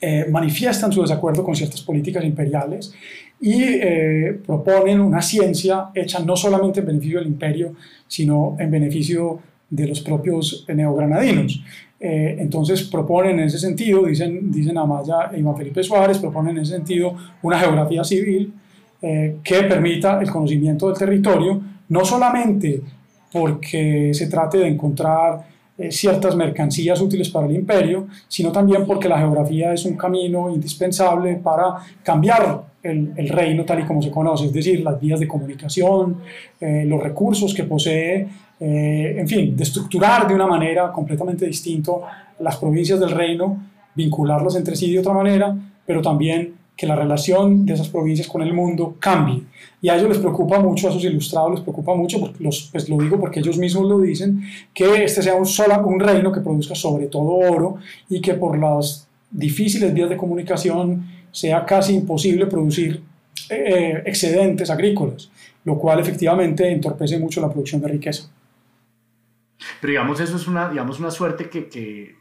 eh, 0.00 0.26
manifiestan 0.30 0.92
su 0.92 1.02
desacuerdo 1.02 1.42
con 1.44 1.54
ciertas 1.54 1.82
políticas 1.82 2.24
imperiales 2.24 2.92
y 3.40 3.80
proponen 4.46 4.98
una 4.98 5.20
ciencia 5.20 5.90
hecha 5.94 6.20
no 6.20 6.36
solamente 6.36 6.80
en 6.80 6.86
beneficio 6.86 7.18
del 7.18 7.28
imperio, 7.28 7.74
sino 8.08 8.56
en 8.58 8.70
beneficio 8.70 9.40
de 9.68 9.88
los 9.88 10.00
propios 10.00 10.64
neogranadinos. 10.68 11.62
Eh, 11.98 12.36
entonces 12.38 12.82
proponen 12.82 13.38
en 13.38 13.46
ese 13.46 13.58
sentido, 13.58 14.04
dicen, 14.04 14.52
dicen 14.52 14.76
Amaya 14.76 15.30
e 15.32 15.38
Iván 15.40 15.56
Felipe 15.56 15.82
Suárez, 15.82 16.18
proponen 16.18 16.56
en 16.56 16.62
ese 16.62 16.74
sentido 16.74 17.14
una 17.42 17.58
geografía 17.58 18.04
civil 18.04 18.52
eh, 19.00 19.36
que 19.42 19.62
permita 19.62 20.20
el 20.20 20.30
conocimiento 20.30 20.88
del 20.88 20.98
territorio, 20.98 21.60
no 21.88 22.04
solamente 22.04 22.82
porque 23.32 24.12
se 24.12 24.26
trate 24.28 24.58
de 24.58 24.68
encontrar 24.68 25.55
eh, 25.78 25.90
ciertas 25.90 26.36
mercancías 26.36 27.00
útiles 27.00 27.28
para 27.28 27.46
el 27.46 27.54
imperio, 27.54 28.06
sino 28.28 28.50
también 28.52 28.86
porque 28.86 29.08
la 29.08 29.18
geografía 29.18 29.72
es 29.72 29.84
un 29.84 29.96
camino 29.96 30.50
indispensable 30.50 31.36
para 31.36 31.76
cambiar 32.02 32.62
el, 32.82 33.12
el 33.16 33.28
reino 33.28 33.64
tal 33.64 33.80
y 33.80 33.84
como 33.84 34.00
se 34.00 34.10
conoce, 34.10 34.46
es 34.46 34.52
decir, 34.52 34.80
las 34.80 35.00
vías 35.00 35.18
de 35.18 35.26
comunicación, 35.26 36.18
los 36.60 37.02
recursos 37.02 37.52
que 37.52 37.64
posee 37.64 38.28
eh, 38.58 39.16
en 39.18 39.28
fin, 39.28 39.54
de 39.54 39.64
estructurar 39.64 40.26
de 40.26 40.34
una 40.34 40.46
manera 40.46 40.90
completamente 40.90 41.44
distinta 41.46 41.92
las 42.38 42.56
provincias 42.56 42.98
del 42.98 43.10
reino, 43.10 43.62
vincularlas 43.94 44.56
entre 44.56 44.76
sí 44.76 44.92
de 44.92 45.00
otra 45.00 45.12
manera, 45.12 45.54
pero 45.84 46.00
también 46.00 46.54
que 46.76 46.86
la 46.86 46.94
relación 46.94 47.64
de 47.64 47.74
esas 47.74 47.88
provincias 47.88 48.28
con 48.28 48.42
el 48.42 48.52
mundo 48.52 48.96
cambie. 49.00 49.42
Y 49.80 49.88
a 49.88 49.96
ellos 49.96 50.10
les 50.10 50.18
preocupa 50.18 50.60
mucho, 50.60 50.86
a 50.86 50.90
esos 50.90 51.04
ilustrados 51.04 51.52
les 51.52 51.60
preocupa 51.60 51.94
mucho, 51.94 52.20
porque 52.20 52.44
los, 52.44 52.68
pues 52.70 52.88
lo 52.88 52.98
digo 52.98 53.18
porque 53.18 53.40
ellos 53.40 53.56
mismos 53.56 53.88
lo 53.88 54.00
dicen, 54.00 54.42
que 54.74 55.04
este 55.04 55.22
sea 55.22 55.34
un, 55.34 55.46
solo, 55.46 55.78
un 55.86 55.98
reino 55.98 56.30
que 56.30 56.40
produzca 56.40 56.74
sobre 56.74 57.06
todo 57.06 57.30
oro 57.30 57.76
y 58.08 58.20
que 58.20 58.34
por 58.34 58.58
las 58.58 59.08
difíciles 59.30 59.92
vías 59.94 60.10
de 60.10 60.16
comunicación 60.16 61.06
sea 61.30 61.64
casi 61.64 61.94
imposible 61.94 62.46
producir 62.46 63.02
eh, 63.48 64.02
excedentes 64.04 64.70
agrícolas, 64.70 65.30
lo 65.64 65.78
cual 65.78 66.00
efectivamente 66.00 66.70
entorpece 66.70 67.18
mucho 67.18 67.40
la 67.40 67.50
producción 67.50 67.80
de 67.80 67.88
riqueza. 67.88 68.28
Pero 69.80 69.90
digamos, 69.90 70.20
eso 70.20 70.36
es 70.36 70.46
una, 70.46 70.68
digamos, 70.68 70.98
una 70.98 71.10
suerte 71.10 71.48
que, 71.48 71.68
que, 71.68 72.16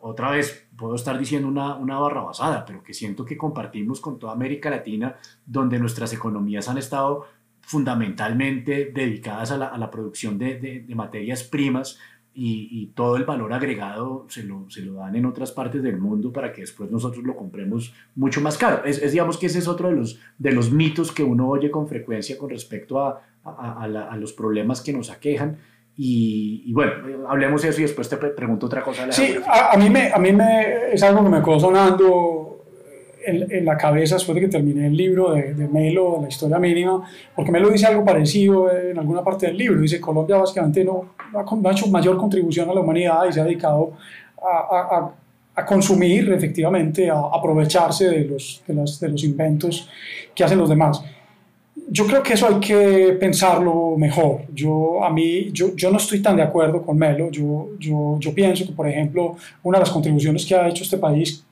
otra 0.00 0.30
vez 0.30 0.66
puedo 0.82 0.96
estar 0.96 1.16
diciendo 1.16 1.46
una, 1.46 1.76
una 1.76 1.96
barra 2.00 2.22
basada, 2.22 2.64
pero 2.64 2.82
que 2.82 2.92
siento 2.92 3.24
que 3.24 3.36
compartimos 3.36 4.00
con 4.00 4.18
toda 4.18 4.32
América 4.32 4.68
Latina, 4.68 5.14
donde 5.46 5.78
nuestras 5.78 6.12
economías 6.12 6.68
han 6.68 6.76
estado 6.76 7.24
fundamentalmente 7.60 8.90
dedicadas 8.92 9.52
a 9.52 9.58
la, 9.58 9.66
a 9.68 9.78
la 9.78 9.92
producción 9.92 10.38
de, 10.38 10.58
de, 10.58 10.94
materias 10.96 11.44
primas 11.44 12.00
y, 12.34 12.66
y, 12.72 12.86
todo 12.96 13.16
el 13.16 13.24
valor 13.24 13.52
agregado 13.52 14.26
se 14.28 14.42
lo, 14.42 14.68
se 14.68 14.82
lo, 14.82 14.94
dan 14.94 15.14
en 15.14 15.24
otras 15.24 15.52
partes 15.52 15.84
del 15.84 15.98
mundo 15.98 16.32
para 16.32 16.52
que 16.52 16.62
después 16.62 16.90
nosotros 16.90 17.22
lo 17.22 17.36
compremos 17.36 17.94
mucho 18.16 18.40
más 18.40 18.58
caro. 18.58 18.84
Es, 18.84 19.00
es 19.00 19.12
digamos 19.12 19.38
que 19.38 19.46
ese 19.46 19.60
es 19.60 19.68
otro 19.68 19.88
de 19.88 19.94
los, 19.94 20.18
de 20.36 20.50
los 20.50 20.72
mitos 20.72 21.12
que 21.12 21.22
uno 21.22 21.48
oye 21.48 21.70
con 21.70 21.86
frecuencia 21.86 22.36
con 22.36 22.50
respecto 22.50 22.98
a, 22.98 23.22
a, 23.44 23.84
a 23.84 24.16
los 24.16 24.32
problemas 24.32 24.80
que 24.80 24.92
nos 24.92 25.10
aquejan 25.10 25.58
y, 25.96 26.72
bueno, 26.72 26.92
hablemos 27.28 27.62
de 27.62 27.68
eso 27.68 27.80
y 27.80 27.82
después 27.82 28.08
te 28.08 28.16
pregunto 28.16 28.66
otra 28.66 28.82
cosa. 28.82 29.10
Sí, 29.12 29.36
a, 29.46 29.76
mí, 29.76 29.90
me, 29.90 30.10
a 30.10 30.18
mí 30.18 30.32
me, 30.32 30.92
es 30.92 31.02
algo 31.02 31.22
que 31.22 31.28
me 31.28 31.42
quedó 31.42 31.60
sonando 31.60 32.64
en, 33.24 33.52
en, 33.52 33.64
la 33.64 33.76
cabeza 33.76 34.14
después 34.14 34.34
de 34.34 34.42
que 34.42 34.48
terminé 34.48 34.86
el 34.86 34.96
libro 34.96 35.32
de, 35.32 35.54
de 35.54 35.68
Melo, 35.68 36.18
la 36.22 36.28
historia 36.28 36.58
mínima, 36.58 37.06
porque 37.36 37.52
Melo 37.52 37.68
dice 37.70 37.86
algo 37.86 38.04
parecido 38.04 38.72
en 38.72 38.98
alguna 38.98 39.22
parte 39.22 39.46
del 39.46 39.56
libro. 39.56 39.80
Dice, 39.80 40.00
Colombia 40.00 40.38
básicamente 40.38 40.82
no, 40.82 41.14
ha 41.34 41.72
hecho 41.72 41.86
mayor 41.88 42.16
contribución 42.16 42.70
a 42.70 42.74
la 42.74 42.80
humanidad 42.80 43.26
y 43.28 43.32
se 43.32 43.40
ha 43.40 43.44
dedicado 43.44 43.92
a, 44.42 44.76
a, 44.76 45.14
a 45.54 45.66
consumir, 45.66 46.32
efectivamente, 46.32 47.10
a 47.10 47.18
aprovecharse 47.18 48.08
de 48.08 48.24
los, 48.24 48.62
de, 48.66 48.74
los, 48.74 48.98
de 48.98 49.08
los 49.10 49.22
inventos 49.24 49.88
que 50.34 50.42
hacen 50.42 50.58
los 50.58 50.70
demás 50.70 51.04
yo 51.88 52.06
creo 52.06 52.22
que 52.22 52.34
eso 52.34 52.46
hay 52.46 52.60
que 52.60 53.16
pensarlo 53.18 53.96
mejor. 53.96 54.42
Yo, 54.54 55.04
a 55.04 55.10
mí, 55.10 55.50
yo, 55.52 55.74
yo 55.76 55.90
no 55.90 55.98
estoy 55.98 56.20
tan 56.20 56.36
de 56.36 56.42
acuerdo 56.42 56.82
con 56.82 56.96
Melo. 56.96 57.30
Yo, 57.30 57.70
yo, 57.78 58.18
yo, 58.18 58.34
pienso 58.34 58.66
que, 58.66 58.72
por 58.72 58.88
ejemplo, 58.88 59.36
una 59.62 59.78
de 59.78 59.84
las 59.84 59.90
contribuciones 59.90 60.46
que 60.46 60.54
ha 60.54 60.68
hecho 60.68 60.84
este 60.84 60.98
país 60.98 61.44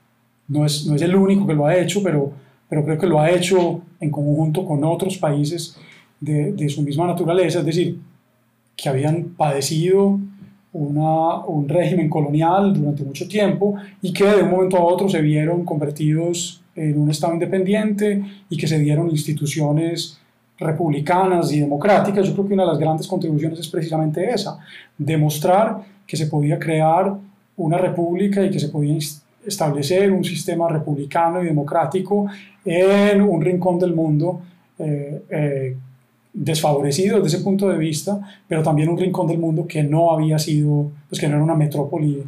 no 0.49 0.65
es, 0.65 0.87
no 0.87 0.97
es 0.97 1.03
el 1.03 1.15
único 1.15 1.47
que 1.47 1.55
lo 1.55 1.67
ha 1.67 1.77
hecho, 1.77 2.03
pero, 2.03 2.33
pero 2.69 2.85
creo 2.85 2.99
que 2.99 3.07
lo 3.07 3.21
ha 3.21 3.31
hecho 3.31 3.83
en 4.01 4.11
conjunto 4.11 4.65
con 4.65 4.83
otros 4.85 5.19
países 5.19 5.77
de, 6.21 6.53
de 6.53 6.69
su 6.69 6.83
misma 6.83 7.07
naturaleza, 7.07 7.61
es 7.61 7.67
decir, 7.67 7.99
que 8.77 8.89
habían 8.89 9.35
padecido 9.37 10.19
un 10.73 11.67
régimen 11.69 12.09
colonial 12.09 12.73
durante 12.73 13.03
mucho 13.03 13.27
tiempo 13.27 13.75
y 14.01 14.13
que 14.13 14.25
de 14.25 14.43
un 14.43 14.51
momento 14.51 14.77
a 14.77 14.85
otro 14.85 15.09
se 15.09 15.21
vieron 15.21 15.65
convertidos 15.65 16.60
en 16.75 16.99
un 16.99 17.11
Estado 17.11 17.35
independiente 17.35 18.23
y 18.49 18.57
que 18.57 18.67
se 18.67 18.79
dieron 18.79 19.11
instituciones 19.11 20.19
republicanas 20.59 21.53
y 21.53 21.61
democráticas. 21.61 22.27
Yo 22.27 22.35
creo 22.35 22.47
que 22.49 22.55
una 22.55 22.65
de 22.65 22.71
las 22.71 22.79
grandes 22.79 23.07
contribuciones 23.07 23.59
es 23.59 23.69
precisamente 23.69 24.31
esa, 24.31 24.59
demostrar 24.97 25.79
que 26.07 26.17
se 26.17 26.27
podía 26.27 26.59
crear 26.59 27.15
una 27.57 27.79
república 27.79 28.45
y 28.45 28.51
que 28.51 28.61
se 28.61 28.69
podía 28.69 28.99
establecer 29.47 30.13
un 30.13 30.25
sistema 30.25 30.69
republicano 30.69 31.43
y 31.43 31.47
democrático 31.47 32.27
en 32.65 33.23
un 33.23 33.41
rincón 33.41 33.79
del 33.79 33.95
mundo 33.95 34.43
eh, 34.79 35.23
eh, 35.31 35.77
desfavorecido 36.33 37.21
desde 37.21 37.37
ese 37.37 37.45
punto 37.45 37.69
de 37.69 37.79
vista, 37.79 38.21
pero 38.47 38.63
también 38.63 38.89
un 38.89 38.99
rincón 38.99 39.27
del 39.27 39.39
mundo 39.39 39.67
que 39.67 39.83
no 39.83 40.13
había 40.13 40.39
sido, 40.39 40.91
pues 41.09 41.21
que 41.21 41.29
no 41.29 41.35
era 41.37 41.45
una 41.45 41.55
metrópoli 41.55 42.23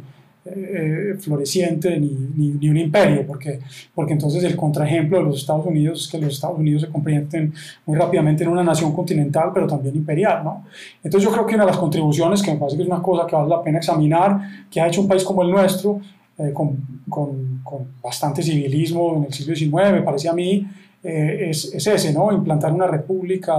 eh, 0.45 1.15
floreciente 1.19 1.97
ni, 1.97 2.09
ni, 2.35 2.67
un 2.67 2.75
imperio, 2.75 3.25
porque, 3.25 3.61
porque 3.95 4.11
entonces 4.11 4.43
el 4.43 4.57
contraejemplo 4.57 5.19
de 5.19 5.23
los 5.23 5.37
Estados 5.37 5.65
Unidos 5.65 6.01
es 6.01 6.11
que 6.11 6.17
los 6.17 6.33
Estados 6.33 6.59
Unidos 6.59 6.81
se 6.81 6.89
convierten 6.89 7.53
muy 7.85 7.97
rápidamente 7.97 8.43
en 8.43 8.49
una 8.49 8.61
nación 8.61 8.93
continental, 8.93 9.51
pero 9.53 9.67
también 9.67 9.95
imperial. 9.95 10.43
¿no? 10.43 10.65
Entonces 11.01 11.29
yo 11.29 11.33
creo 11.33 11.45
que 11.45 11.55
una 11.55 11.63
de 11.63 11.71
las 11.71 11.79
contribuciones, 11.79 12.41
que 12.41 12.51
me 12.51 12.57
parece 12.57 12.75
que 12.75 12.83
es 12.83 12.89
una 12.89 13.01
cosa 13.01 13.25
que 13.25 13.37
vale 13.37 13.47
la 13.47 13.63
pena 13.63 13.77
examinar, 13.77 14.67
que 14.69 14.81
ha 14.81 14.87
hecho 14.87 14.99
un 14.99 15.07
país 15.07 15.23
como 15.23 15.43
el 15.43 15.49
nuestro, 15.51 16.01
eh, 16.37 16.51
con, 16.51 16.75
con, 17.07 17.61
con, 17.63 17.93
bastante 18.03 18.43
civilismo 18.43 19.15
en 19.15 19.23
el 19.23 19.33
siglo 19.33 19.55
XIX, 19.55 19.93
me 19.93 20.01
parece 20.01 20.27
a 20.27 20.33
mí, 20.33 20.67
eh, 21.01 21.51
es, 21.51 21.73
es, 21.73 21.87
ese, 21.87 22.11
¿no? 22.11 22.33
implantar 22.33 22.73
una 22.73 22.87
república 22.87 23.53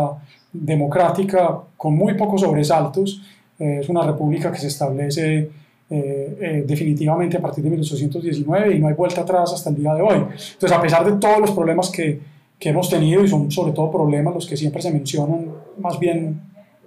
democrática 0.53 1.61
con 1.79 1.97
muy 1.97 2.13
pocos 2.13 2.43
sobresaltos. 2.43 3.23
es 3.59 3.89
una 3.89 4.03
república 4.03 4.53
que 4.53 4.59
se 4.59 4.67
establece 4.67 5.64
eh, 5.91 6.39
eh, 6.41 6.65
definitivamente 6.67 7.37
a 7.37 7.43
partir 7.43 7.63
de 7.63 7.69
1819 7.69 8.75
y 8.75 8.79
no 8.79 8.89
hay 8.89 8.95
vuelta 8.95 9.21
atrás 9.21 9.53
hasta 9.53 9.69
el 9.69 9.77
día 9.77 9.93
de 9.93 10.01
hoy. 10.01 10.17
Entonces, 10.17 10.73
a 10.73 10.81
pesar 10.81 11.05
de 11.05 11.21
todos 11.21 11.39
los 11.41 11.51
problemas 11.51 11.91
que, 11.91 12.21
que 12.59 12.71
hemos 12.71 12.89
tenido, 12.89 13.23
y 13.23 13.29
son 13.29 13.51
sobre 13.51 13.73
todo 13.73 13.91
problemas 13.91 14.35
los 14.35 14.47
que 14.47 14.57
siempre 14.57 14.81
se 14.81 14.91
mencionan 14.91 15.47
más 15.79 15.99
bien 15.99 16.41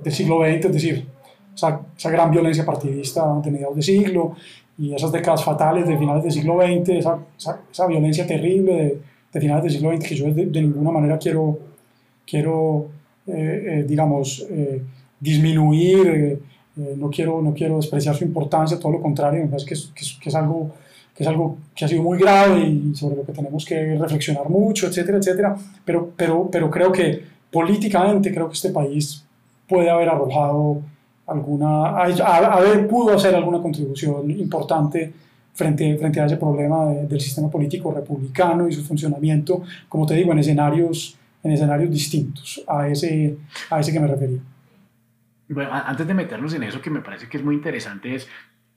del 0.04 0.12
siglo 0.12 0.40
XX, 0.40 0.66
es 0.66 0.74
decir, 0.74 1.08
esa, 1.54 1.82
esa 1.96 2.10
gran 2.10 2.32
violencia 2.32 2.66
partidista 2.66 3.40
de 3.44 3.52
mediados 3.52 3.76
de 3.76 3.84
siglo 3.84 4.36
y 4.80 4.96
esas 4.96 5.12
décadas 5.12 5.44
fatales 5.44 5.88
de 5.88 5.96
finales 5.96 6.24
del 6.24 6.32
siglo 6.32 6.58
XX, 6.58 6.90
esa, 6.90 7.20
esa, 7.72 7.88
violencia 7.88 8.26
terrible 8.26 8.74
de, 8.74 9.00
de, 9.32 9.40
finales 9.40 9.64
del 9.64 9.74
siglo 9.74 9.96
XX 9.96 10.08
que 10.08 10.16
yo 10.16 10.34
de, 10.34 10.62
ninguna 10.62 10.90
manera 10.90 11.20
quiero, 11.20 11.60
quiero 12.26 12.88
eh, 13.28 13.86
digamos, 13.88 14.48
disminuir 15.20 16.42
eh, 16.80 16.96
no, 16.98 17.10
quiero, 17.10 17.42
no 17.42 17.54
quiero 17.54 17.78
despreciar 17.78 18.16
su 18.16 18.24
importancia, 18.24 18.80
todo 18.80 18.92
lo 18.92 19.02
contrario, 19.02 19.42
me 19.42 19.48
parece 19.48 19.66
que 19.66 19.74
es, 19.74 19.92
que 20.22 20.30
es, 20.30 20.36
algo, 20.36 20.72
que 21.16 21.24
es 21.24 21.30
algo 21.30 21.58
que 21.76 21.86
ha 21.86 21.88
sido 21.88 22.04
muy 22.04 22.20
grave 22.20 22.62
y 22.68 22.96
sobre 22.96 23.16
lo 23.16 23.26
que 23.26 23.32
tenemos 23.32 23.66
que 23.66 23.96
reflexionar 23.96 24.50
mucho, 24.50 24.88
etcétera, 24.88 25.18
etcétera. 25.18 25.56
Pero, 25.84 26.12
pero, 26.16 26.50
pero 26.52 26.70
creo 26.70 26.92
que 26.92 27.24
políticamente, 27.52 28.34
creo 28.34 28.48
que 28.48 28.54
este 28.54 28.70
país 28.70 29.24
puede 29.68 29.90
haber 29.90 30.10
arrojado 30.10 30.82
alguna, 31.26 31.98
haber, 31.98 32.88
pudo 32.88 33.16
hacer 33.16 33.36
alguna 33.36 33.62
contribución 33.62 34.30
importante 34.32 35.12
frente, 35.54 35.98
frente 35.98 36.22
a 36.22 36.26
ese 36.26 36.38
problema 36.38 36.86
del 36.86 37.20
sistema 37.20 37.50
político 37.50 37.92
republicano 37.92 38.68
y 38.68 38.74
su 38.74 38.84
funcionamiento, 38.84 39.64
como 39.90 40.06
te 40.06 40.16
digo, 40.16 40.32
en 40.32 40.40
escenarios, 40.40 41.18
en 41.44 41.52
escenarios 41.52 41.92
distintos 41.92 42.64
a 42.68 42.88
ese, 42.88 43.38
a 43.70 43.80
ese 43.80 43.92
que 43.92 44.00
me 44.00 44.08
refería. 44.08 44.40
Bueno, 45.50 45.72
antes 45.74 46.06
de 46.06 46.14
meternos 46.14 46.54
en 46.54 46.64
eso, 46.64 46.82
que 46.82 46.90
me 46.90 47.02
parece 47.02 47.30
que 47.30 47.38
es 47.38 47.44
muy 47.44 47.56
interesante, 47.56 48.16
es 48.16 48.28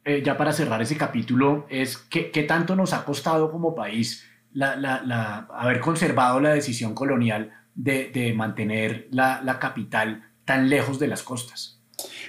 eh, 0.04 0.22
ya 0.24 0.36
para 0.36 0.52
cerrar 0.52 0.80
ese 0.80 0.96
capítulo, 0.96 1.66
es 1.68 1.98
qué, 1.98 2.30
qué 2.30 2.44
tanto 2.44 2.76
nos 2.76 2.92
ha 2.92 3.04
costado 3.04 3.50
como 3.50 3.74
país 3.74 4.26
la, 4.52 4.76
la, 4.76 5.02
la, 5.02 5.48
haber 5.54 5.80
conservado 5.80 6.40
la 6.40 6.50
decisión 6.50 6.94
colonial 6.94 7.50
de, 7.74 8.10
de 8.10 8.32
mantener 8.32 9.08
la, 9.10 9.58
capital 9.60 10.22
tan 10.44 10.68
lejos 10.68 10.98
de 10.98 11.08
las 11.08 11.22
costas. 11.22 11.80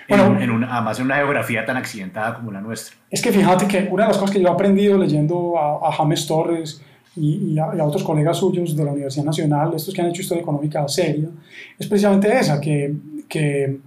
Bueno, 0.09 0.37
en, 0.39 0.51
una, 0.51 0.75
además 0.75 0.99
en 0.99 1.05
una 1.05 1.15
geografía 1.15 1.65
tan 1.65 1.77
accidentada 1.77 2.35
como 2.35 2.51
la 2.51 2.59
nuestra. 2.59 2.97
Es 3.09 3.21
que 3.21 3.31
fíjate 3.31 3.67
que 3.67 3.87
una 3.89 4.03
de 4.03 4.09
las 4.09 4.17
cosas 4.17 4.35
que 4.35 4.41
yo 4.41 4.49
he 4.49 4.51
aprendido 4.51 4.97
leyendo 4.97 5.57
a, 5.57 5.91
James 5.93 6.27
Torres 6.27 6.81
y, 7.15 7.57
a, 7.57 7.73
y, 7.73 7.79
a, 7.79 7.85
otros 7.85 8.03
colegas 8.03 8.37
suyos 8.37 8.75
de 8.75 8.83
la 8.83 8.91
Universidad 8.91 9.25
Nacional, 9.25 9.71
estos 9.73 9.93
que 9.93 10.01
han 10.01 10.07
hecho 10.07 10.21
historia 10.21 10.41
económica 10.41 10.85
seria, 10.89 11.29
es 11.79 11.87
precisamente 11.87 12.37
esa, 12.37 12.59
que, 12.59 12.93
que 13.29 13.79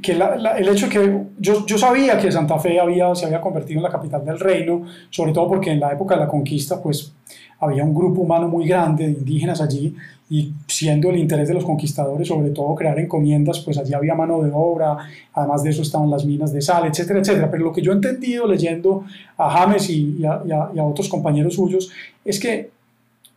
que 0.00 0.12
el 0.12 0.68
hecho 0.68 0.88
que 0.88 1.24
yo, 1.38 1.66
yo, 1.66 1.76
sabía 1.76 2.16
que 2.16 2.32
Santa 2.32 2.58
Fe 2.58 2.80
había, 2.80 3.14
se 3.14 3.26
había 3.26 3.40
convertido 3.40 3.78
en 3.78 3.82
la 3.82 3.90
capital 3.90 4.24
del 4.24 4.40
reino, 4.40 4.86
sobre 5.10 5.32
todo 5.32 5.48
porque 5.48 5.70
en 5.70 5.80
la 5.80 5.92
época 5.92 6.14
de 6.14 6.22
la 6.22 6.28
conquista 6.28 6.82
pues 6.82 7.12
había 7.60 7.84
un 7.84 7.94
grupo 7.94 8.22
humano 8.22 8.48
muy 8.48 8.66
grande 8.66 9.06
de 9.06 9.12
indígenas 9.12 9.60
allí 9.60 9.94
y 10.30 10.50
siendo 10.66 11.10
el 11.10 11.18
interés 11.18 11.46
de 11.48 11.54
los 11.54 11.64
conquistadores 11.64 12.26
sobre 12.26 12.50
todo 12.50 12.74
crear 12.74 12.98
encomiendas, 12.98 13.60
pues 13.60 13.76
allí 13.76 13.92
había 13.92 14.14
mano 14.14 14.42
de 14.42 14.50
obra, 14.54 14.96
además 15.34 15.62
de 15.62 15.70
eso 15.70 15.82
estaban 15.82 16.08
las 16.08 16.24
minas 16.24 16.54
de 16.54 16.62
sal, 16.62 16.86
etcétera, 16.86 17.20
etcétera. 17.20 17.50
Pero 17.50 17.64
lo 17.64 17.72
que 17.72 17.82
yo 17.82 17.92
he 17.92 17.94
entendido 17.94 18.46
leyendo 18.46 19.04
a 19.36 19.50
James 19.50 19.90
y, 19.90 20.24
a, 20.24 20.42
y 20.74 20.78
a 20.78 20.84
otros 20.84 21.08
compañeros 21.10 21.54
suyos 21.54 21.90
es 22.24 22.40
que 22.40 22.70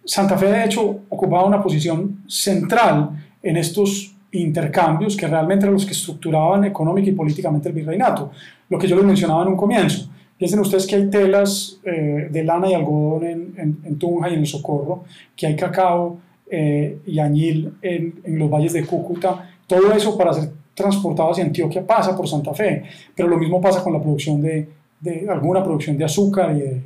Santa 0.05 0.37
Fe 0.37 0.45
de 0.45 0.63
hecho 0.63 1.01
ocupaba 1.09 1.45
una 1.45 1.61
posición 1.61 2.23
central 2.27 3.09
en 3.43 3.57
estos 3.57 4.14
intercambios 4.41 5.15
que 5.15 5.27
realmente 5.27 5.65
eran 5.65 5.73
los 5.73 5.85
que 5.85 5.93
estructuraban 5.93 6.65
económica 6.65 7.09
y 7.09 7.13
políticamente 7.13 7.69
el 7.69 7.75
virreinato. 7.75 8.31
Lo 8.69 8.77
que 8.77 8.87
yo 8.87 8.95
les 8.95 9.05
mencionaba 9.05 9.43
en 9.43 9.49
un 9.49 9.57
comienzo. 9.57 10.09
Piensen 10.37 10.59
ustedes 10.59 10.85
que 10.85 10.95
hay 10.95 11.09
telas 11.09 11.79
eh, 11.83 12.27
de 12.29 12.43
lana 12.43 12.69
y 12.69 12.73
algodón 12.73 13.23
en, 13.25 13.97
Tunja 13.97 14.29
y 14.29 14.33
en 14.33 14.39
el 14.41 14.47
Socorro, 14.47 15.05
que 15.35 15.47
hay 15.47 15.55
cacao 15.55 16.17
eh, 16.51 16.99
y 17.05 17.19
añil 17.19 17.73
en, 17.81 18.15
en, 18.23 18.39
los 18.39 18.49
valles 18.49 18.73
de 18.73 18.85
Cúcuta. 18.85 19.49
Todo 19.65 19.93
eso 19.93 20.17
para 20.17 20.33
ser 20.33 20.49
transportado 20.73 21.31
hacia 21.31 21.45
Antioquia 21.45 21.87
pasa 21.87 22.15
por 22.15 22.27
Santa 22.27 22.53
Fe, 22.53 22.83
pero 23.15 23.29
lo 23.29 23.37
mismo 23.37 23.61
pasa 23.61 23.81
con 23.81 23.93
la 23.93 24.01
producción 24.01 24.41
de, 24.41 24.67
de 24.99 25.27
alguna 25.29 25.63
producción 25.63 25.97
de 25.97 26.05
azúcar 26.05 26.55
y 26.55 26.59
de, 26.61 26.81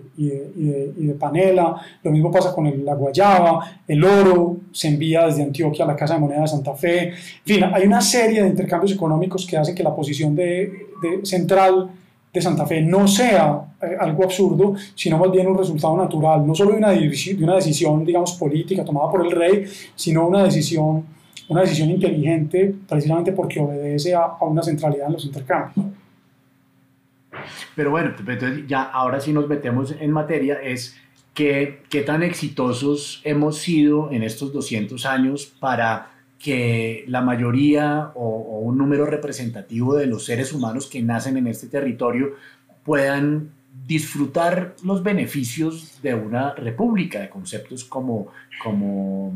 y, 0.98 1.06
de, 1.08 1.14
panela. 1.14 1.76
Lo 2.04 2.12
mismo 2.12 2.32
pasa 2.32 2.54
con 2.54 2.84
la 2.84 2.94
guayaba, 2.94 3.82
el 3.88 4.04
oro 4.04 4.58
se 4.72 4.90
envía 4.90 5.26
desde 5.26 5.44
Antioquia 5.44 5.86
a 5.86 5.88
la 5.88 5.96
Casa 5.96 6.16
de 6.16 6.20
Moneda 6.20 6.42
de 6.42 6.48
Santa 6.48 6.74
Fe. 6.74 7.10
En 7.10 7.14
fin, 7.46 7.64
hay 7.72 7.86
una 7.86 8.02
serie 8.02 8.42
de 8.44 8.50
intercambios 8.50 8.92
económicos 8.92 9.46
que 9.46 9.58
hacen 9.58 9.76
que 9.76 9.84
la 9.84 9.96
posición 9.96 10.36
de, 10.36 10.88
central 11.24 11.90
de 12.34 12.42
Santa 12.42 12.66
Fe 12.66 12.82
no 12.82 13.08
sea 13.08 13.62
eh, 13.82 13.96
algo 14.00 14.24
absurdo, 14.24 14.76
sino 14.96 15.18
más 15.18 15.32
bien 15.32 15.48
un 15.48 15.58
resultado 15.58 15.96
natural, 15.98 16.46
no 16.46 16.54
solo 16.54 16.72
de 16.72 16.78
una, 16.78 16.90
de 16.90 17.38
una 17.42 17.56
decisión, 17.56 18.06
digamos, 18.06 18.34
política 18.34 18.84
tomada 18.84 19.10
por 19.10 19.26
el 19.26 19.32
rey, 19.32 19.66
sino 19.96 20.28
una 20.28 20.44
decisión, 20.44 21.06
una 21.48 21.62
decisión 21.62 21.90
inteligente 21.90 22.76
precisamente 22.88 23.32
porque 23.32 23.60
obedece 23.60 24.14
a, 24.14 24.24
a 24.40 24.44
una 24.46 24.62
centralidad 24.62 25.08
en 25.08 25.14
los 25.14 25.26
intercambios. 25.26 25.86
Pero 27.76 27.92
bueno, 27.92 28.14
entonces 28.18 28.68
ya 28.68 28.84
ahora 28.84 29.20
sí 29.20 29.34
nos 29.34 29.48
metemos 29.48 29.94
en 30.00 30.12
materia, 30.12 30.62
es 30.62 30.98
que, 31.34 31.84
qué 31.90 32.02
tan 32.02 32.24
exitosos 32.24 33.22
hemos 33.24 33.60
sido 33.60 34.12
en 34.12 34.24
estos 34.24 34.52
200 34.52 35.06
años 35.06 35.46
para 35.46 36.12
que 36.40 37.04
la 37.08 37.22
mayoría 37.22 38.12
o, 38.16 38.60
un 38.60 38.78
número 38.78 39.06
representativo 39.06 39.96
de 39.96 40.06
los 40.06 40.26
seres 40.26 40.54
humanos 40.54 40.88
que 40.88 41.02
nacen 41.02 41.38
en 41.38 41.48
este 41.48 41.68
territorio 41.68 42.36
puedan 42.84 43.52
disfrutar 43.86 44.76
los 44.84 45.04
beneficios 45.04 46.02
de 46.02 46.14
una 46.14 46.54
república, 46.56 47.20
de 47.20 47.30
conceptos 47.30 47.84
como, 47.84 48.28
como 48.64 49.34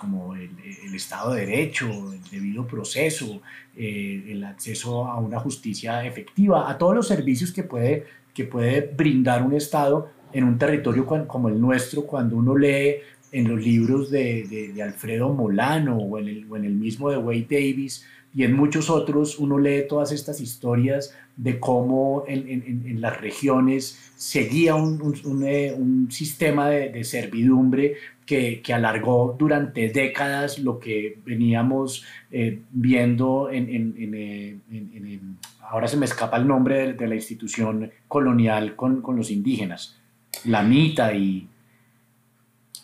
como 0.00 0.34
el, 0.34 0.50
Estado 0.94 1.34
de 1.34 1.46
Derecho, 1.46 1.86
el 1.86 2.22
debido 2.30 2.66
proceso, 2.66 3.42
eh, 3.76 4.24
el 4.28 4.42
acceso 4.44 5.06
a 5.06 5.18
una 5.18 5.38
justicia 5.38 6.04
efectiva, 6.04 6.70
a 6.70 6.78
todos 6.78 6.94
los 6.94 7.06
servicios 7.06 7.52
que 7.52 7.62
puede, 7.62 8.06
que 8.34 8.44
puede 8.44 8.80
brindar 8.80 9.42
un 9.42 9.54
Estado 9.54 10.10
en 10.32 10.44
un 10.44 10.58
territorio 10.58 11.06
como 11.06 11.48
el 11.48 11.60
nuestro, 11.60 12.06
cuando 12.06 12.36
uno 12.36 12.56
lee 12.56 12.96
en 13.32 13.48
los 13.48 13.60
libros 13.60 14.10
de, 14.10 14.72
de, 14.74 14.82
Alfredo 14.82 15.28
Molano 15.32 15.96
o 15.96 16.18
en, 16.18 16.28
el, 16.28 16.46
o 16.50 16.56
en 16.56 16.64
el 16.64 16.74
mismo 16.74 17.10
de 17.10 17.18
Wade 17.18 17.46
Davis 17.48 18.04
y 18.34 18.44
en 18.44 18.54
muchos 18.54 18.90
otros, 18.90 19.38
uno 19.38 19.58
lee 19.58 19.84
todas 19.88 20.12
estas 20.12 20.40
historias 20.40 21.14
de 21.42 21.58
cómo 21.58 22.24
en, 22.28 22.48
en, 22.48 22.84
en 22.86 23.00
las 23.00 23.18
regiones 23.18 24.12
seguía 24.14 24.74
un, 24.74 25.00
un, 25.24 25.44
eh, 25.46 25.72
un 25.74 26.10
sistema 26.10 26.68
de, 26.68 26.90
de 26.90 27.02
servidumbre 27.02 27.94
que, 28.26 28.60
que, 28.60 28.74
alargó 28.74 29.34
durante 29.38 29.88
décadas 29.88 30.58
lo 30.58 30.78
que 30.78 31.18
veníamos 31.24 32.04
eh, 32.30 32.60
viendo 32.70 33.48
en, 33.50 33.68
eh, 33.70 34.58
en, 34.70 35.38
ahora 35.62 35.88
se 35.88 35.96
me 35.96 36.04
escapa 36.04 36.36
el 36.36 36.46
nombre 36.46 36.92
de, 36.92 37.08
la 37.08 37.14
institución 37.14 37.90
colonial 38.06 38.76
con, 38.76 39.00
con, 39.00 39.16
los 39.16 39.30
indígenas, 39.30 39.96
la 40.44 40.62
MITA 40.62 41.14
y... 41.14 41.48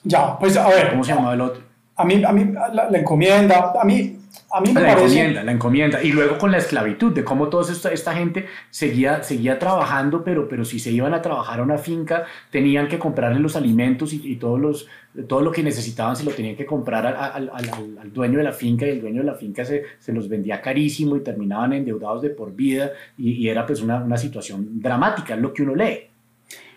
Ya, 0.03 0.39
pues 0.39 0.57
a 0.57 0.69
ver. 0.69 0.91
¿Cómo 0.91 1.05
se 1.05 1.13
llamaba 1.13 1.35
el 1.35 1.41
otro? 1.43 1.63
A 1.97 2.05
mí, 2.05 2.23
a 2.25 2.33
mí 2.33 2.53
la, 2.73 2.91
la 2.91 2.99
encomienda, 2.99 3.73
a 3.79 3.85
mí 3.85 4.16
a 4.51 4.61
mí 4.61 4.73
me 4.73 4.81
la 4.81 4.95
parece... 4.95 5.07
encomienda, 5.07 5.43
la 5.43 5.53
encomienda. 5.53 6.03
Y 6.03 6.13
luego 6.13 6.39
con 6.39 6.51
la 6.51 6.59
esclavitud, 6.59 7.13
de 7.13 7.25
cómo 7.25 7.49
toda 7.49 7.71
esta, 7.71 7.93
esta 7.93 8.15
gente 8.15 8.47
seguía, 8.71 9.23
seguía 9.23 9.59
trabajando, 9.59 10.23
pero, 10.25 10.49
pero 10.49 10.65
si 10.65 10.79
se 10.79 10.91
iban 10.91 11.15
a 11.15 11.23
trabajar 11.23 11.61
a 11.61 11.63
una 11.63 11.79
finca, 11.79 12.25
tenían 12.51 12.89
que 12.89 12.99
comprarle 12.99 13.41
los 13.41 13.57
alimentos 13.57 14.13
y, 14.13 14.21
y 14.25 14.37
todos 14.37 14.61
los, 14.61 14.89
todo 15.29 15.41
lo 15.41 15.51
que 15.51 15.63
necesitaban 15.63 16.17
se 16.17 16.25
lo 16.25 16.31
tenían 16.31 16.57
que 16.57 16.67
comprar 16.67 17.07
al, 17.07 17.17
al, 17.17 17.51
al, 17.53 17.99
al, 18.01 18.13
dueño 18.13 18.39
de 18.39 18.45
la 18.45 18.53
finca 18.53 18.87
y 18.87 18.91
el 18.91 19.01
dueño 19.01 19.21
de 19.21 19.27
la 19.27 19.35
finca 19.35 19.65
se, 19.65 19.83
se, 19.99 20.13
los 20.13 20.29
vendía 20.29 20.61
carísimo 20.61 21.17
y 21.17 21.21
terminaban 21.21 21.73
endeudados 21.73 22.23
de 22.23 22.31
por 22.31 22.55
vida 22.55 22.93
y, 23.19 23.33
y 23.33 23.49
era 23.49 23.67
pues 23.67 23.83
una, 23.83 23.97
una 24.03 24.17
situación 24.17 24.81
dramática, 24.81 25.35
es 25.35 25.41
lo 25.41 25.53
que 25.53 25.63
uno 25.63 25.75
lee. 25.75 26.01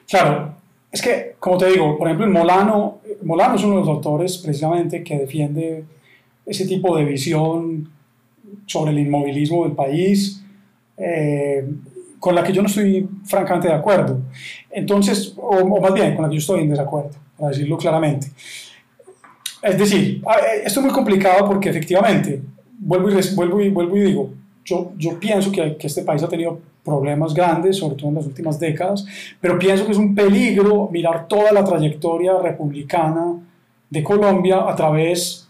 Claro, 0.10 0.55
es 0.91 1.01
que, 1.01 1.36
como 1.39 1.57
te 1.57 1.68
digo, 1.68 1.97
por 1.97 2.07
ejemplo, 2.07 2.26
en 2.26 2.32
Molano, 2.32 2.99
Molano 3.24 3.55
es 3.55 3.64
uno 3.64 3.76
de 3.76 3.80
los 3.82 3.89
autores 3.89 4.38
precisamente 4.39 5.03
que 5.03 5.20
defiende 5.20 5.84
ese 6.49 6.65
tipo 6.65 6.97
de 6.97 7.05
visión 7.05 7.89
sobre 8.65 8.91
el 8.91 8.99
inmovilismo 8.99 9.63
del 9.63 9.73
país, 9.73 10.43
eh, 10.97 11.65
con 12.19 12.35
la 12.35 12.43
que 12.43 12.51
yo 12.51 12.61
no 12.61 12.67
estoy 12.67 13.07
francamente 13.23 13.67
de 13.67 13.75
acuerdo. 13.75 14.19
Entonces, 14.69 15.33
o, 15.37 15.57
o, 15.57 15.81
más 15.81 15.93
bien, 15.93 16.15
con 16.15 16.23
la 16.23 16.29
que 16.29 16.35
yo 16.35 16.39
estoy 16.39 16.61
en 16.61 16.69
desacuerdo, 16.69 17.11
para 17.37 17.51
decirlo 17.51 17.77
claramente. 17.77 18.27
Es 19.61 19.77
decir, 19.77 20.21
esto 20.63 20.79
es 20.79 20.85
muy 20.85 20.93
complicado 20.93 21.45
porque 21.45 21.69
efectivamente, 21.69 22.41
vuelvo 22.79 23.09
y, 23.09 23.35
vuelvo 23.35 23.61
y, 23.61 23.69
vuelvo 23.69 23.97
y 23.97 24.01
digo, 24.01 24.29
yo, 24.65 24.91
yo 24.97 25.19
pienso 25.19 25.51
que, 25.51 25.77
que 25.77 25.87
este 25.87 26.03
país 26.03 26.23
ha 26.23 26.29
tenido 26.29 26.59
problemas 26.83 27.33
grandes, 27.33 27.77
sobre 27.77 27.95
todo 27.95 28.09
en 28.09 28.15
las 28.15 28.25
últimas 28.25 28.59
décadas, 28.59 29.05
pero 29.39 29.59
pienso 29.59 29.85
que 29.85 29.91
es 29.91 29.97
un 29.97 30.15
peligro 30.15 30.89
mirar 30.91 31.27
toda 31.27 31.51
la 31.51 31.63
trayectoria 31.63 32.39
republicana 32.39 33.35
de 33.89 34.03
Colombia 34.03 34.67
a 34.67 34.75
través 34.75 35.48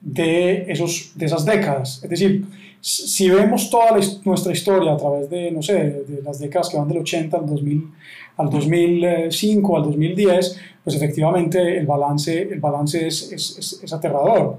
de, 0.00 0.70
esos, 0.70 1.12
de 1.14 1.26
esas 1.26 1.44
décadas. 1.44 2.00
Es 2.02 2.10
decir, 2.10 2.44
si 2.80 3.28
vemos 3.28 3.70
toda 3.70 3.98
nuestra 4.24 4.52
historia 4.52 4.92
a 4.92 4.96
través 4.96 5.28
de, 5.28 5.50
no 5.50 5.62
sé, 5.62 6.04
de 6.06 6.22
las 6.22 6.38
décadas 6.38 6.68
que 6.68 6.76
van 6.76 6.88
del 6.88 6.98
80 6.98 7.36
al, 7.36 7.46
2000, 7.46 7.84
al 8.36 8.50
2005, 8.50 9.76
al 9.76 9.82
2010, 9.84 10.60
pues 10.84 10.96
efectivamente 10.96 11.78
el 11.78 11.86
balance, 11.86 12.42
el 12.42 12.60
balance 12.60 13.06
es, 13.06 13.32
es, 13.32 13.80
es 13.82 13.92
aterrador. 13.92 14.58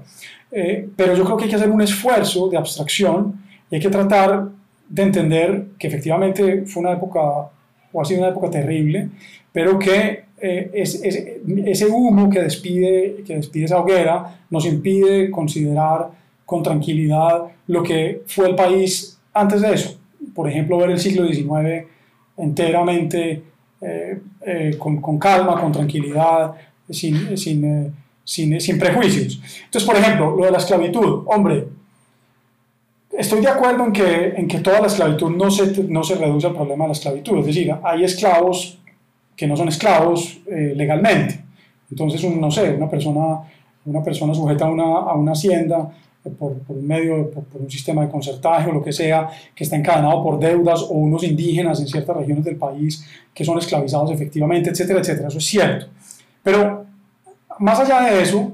Eh, 0.52 0.88
pero 0.96 1.14
yo 1.14 1.24
creo 1.24 1.36
que 1.36 1.44
hay 1.44 1.50
que 1.50 1.56
hacer 1.56 1.70
un 1.70 1.80
esfuerzo 1.80 2.48
de 2.48 2.56
abstracción 2.56 3.40
y 3.70 3.76
hay 3.76 3.80
que 3.80 3.88
tratar 3.88 4.48
de 4.88 5.02
entender 5.02 5.66
que 5.78 5.86
efectivamente 5.86 6.66
fue 6.66 6.82
una 6.82 6.92
época, 6.92 7.20
o 7.92 8.02
ha 8.02 8.04
sido 8.04 8.20
una 8.20 8.30
época 8.30 8.50
terrible, 8.50 9.08
pero 9.52 9.78
que 9.78 10.24
eh, 10.40 10.70
es, 10.72 10.94
es, 11.02 11.24
ese 11.66 11.86
humo 11.86 12.30
que 12.30 12.42
despide, 12.42 13.22
que 13.26 13.36
despide 13.36 13.66
esa 13.66 13.78
hoguera 13.78 14.40
nos 14.50 14.64
impide 14.66 15.30
considerar 15.30 16.10
con 16.46 16.62
tranquilidad 16.62 17.44
lo 17.66 17.82
que 17.82 18.22
fue 18.26 18.48
el 18.48 18.54
país 18.54 19.18
antes 19.32 19.60
de 19.60 19.74
eso. 19.74 19.98
Por 20.34 20.48
ejemplo, 20.48 20.78
ver 20.78 20.90
el 20.90 20.98
siglo 20.98 21.26
XIX 21.26 21.86
enteramente 22.36 23.42
eh, 23.80 24.20
eh, 24.46 24.76
con, 24.78 25.00
con, 25.00 25.18
calma, 25.18 25.60
con 25.60 25.72
tranquilidad, 25.72 26.54
sin, 26.88 27.36
sin, 27.36 27.94
sin, 28.24 28.60
sin 28.60 28.78
prejuicios. 28.78 29.40
Entonces, 29.64 29.88
por 29.88 29.96
ejemplo, 29.96 30.36
lo 30.36 30.44
de 30.44 30.50
la 30.50 30.58
esclavitud, 30.58 31.24
hombre, 31.26 31.66
Estoy 33.12 33.40
de 33.40 33.48
acuerdo 33.48 33.84
en 33.84 33.92
que, 33.92 34.28
en 34.36 34.46
que 34.46 34.60
toda 34.60 34.80
la 34.80 34.86
esclavitud 34.86 35.30
no 35.30 35.50
se, 35.50 35.82
no 35.84 36.04
se 36.04 36.14
reduce 36.14 36.46
al 36.46 36.54
problema 36.54 36.84
de 36.84 36.88
la 36.88 36.92
esclavitud, 36.92 37.40
es 37.40 37.46
decir, 37.46 37.74
hay 37.82 38.04
esclavos 38.04 38.78
que 39.40 39.46
no 39.46 39.56
son 39.56 39.68
esclavos 39.68 40.38
eh, 40.46 40.74
legalmente. 40.76 41.40
Entonces, 41.90 42.22
un, 42.24 42.38
no 42.38 42.50
sé, 42.50 42.74
una 42.74 42.90
persona, 42.90 43.40
una 43.86 44.04
persona 44.04 44.34
sujeta 44.34 44.66
a 44.66 44.70
una, 44.70 44.84
a 44.84 45.14
una 45.14 45.32
hacienda 45.32 45.90
eh, 46.22 46.28
por, 46.28 46.58
por, 46.58 46.76
medio, 46.76 47.30
por, 47.30 47.44
por, 47.44 47.62
un 47.62 47.70
sistema 47.70 48.02
de 48.02 48.10
concertaje 48.10 48.68
o 48.68 48.74
lo 48.74 48.82
que 48.84 48.92
sea, 48.92 49.30
que 49.54 49.64
está 49.64 49.76
encadenado 49.76 50.22
por 50.22 50.38
deudas 50.38 50.82
o 50.82 50.90
unos 50.90 51.24
indígenas 51.24 51.80
en 51.80 51.88
ciertas 51.88 52.14
regiones 52.18 52.44
del 52.44 52.56
país 52.56 53.02
que 53.32 53.42
son 53.42 53.56
esclavizados 53.56 54.10
efectivamente, 54.10 54.68
etcétera, 54.68 55.00
etcétera. 55.00 55.28
Eso 55.28 55.38
es 55.38 55.46
cierto. 55.46 55.86
Pero 56.42 56.84
más 57.60 57.80
allá 57.80 58.12
de 58.12 58.20
eso, 58.20 58.52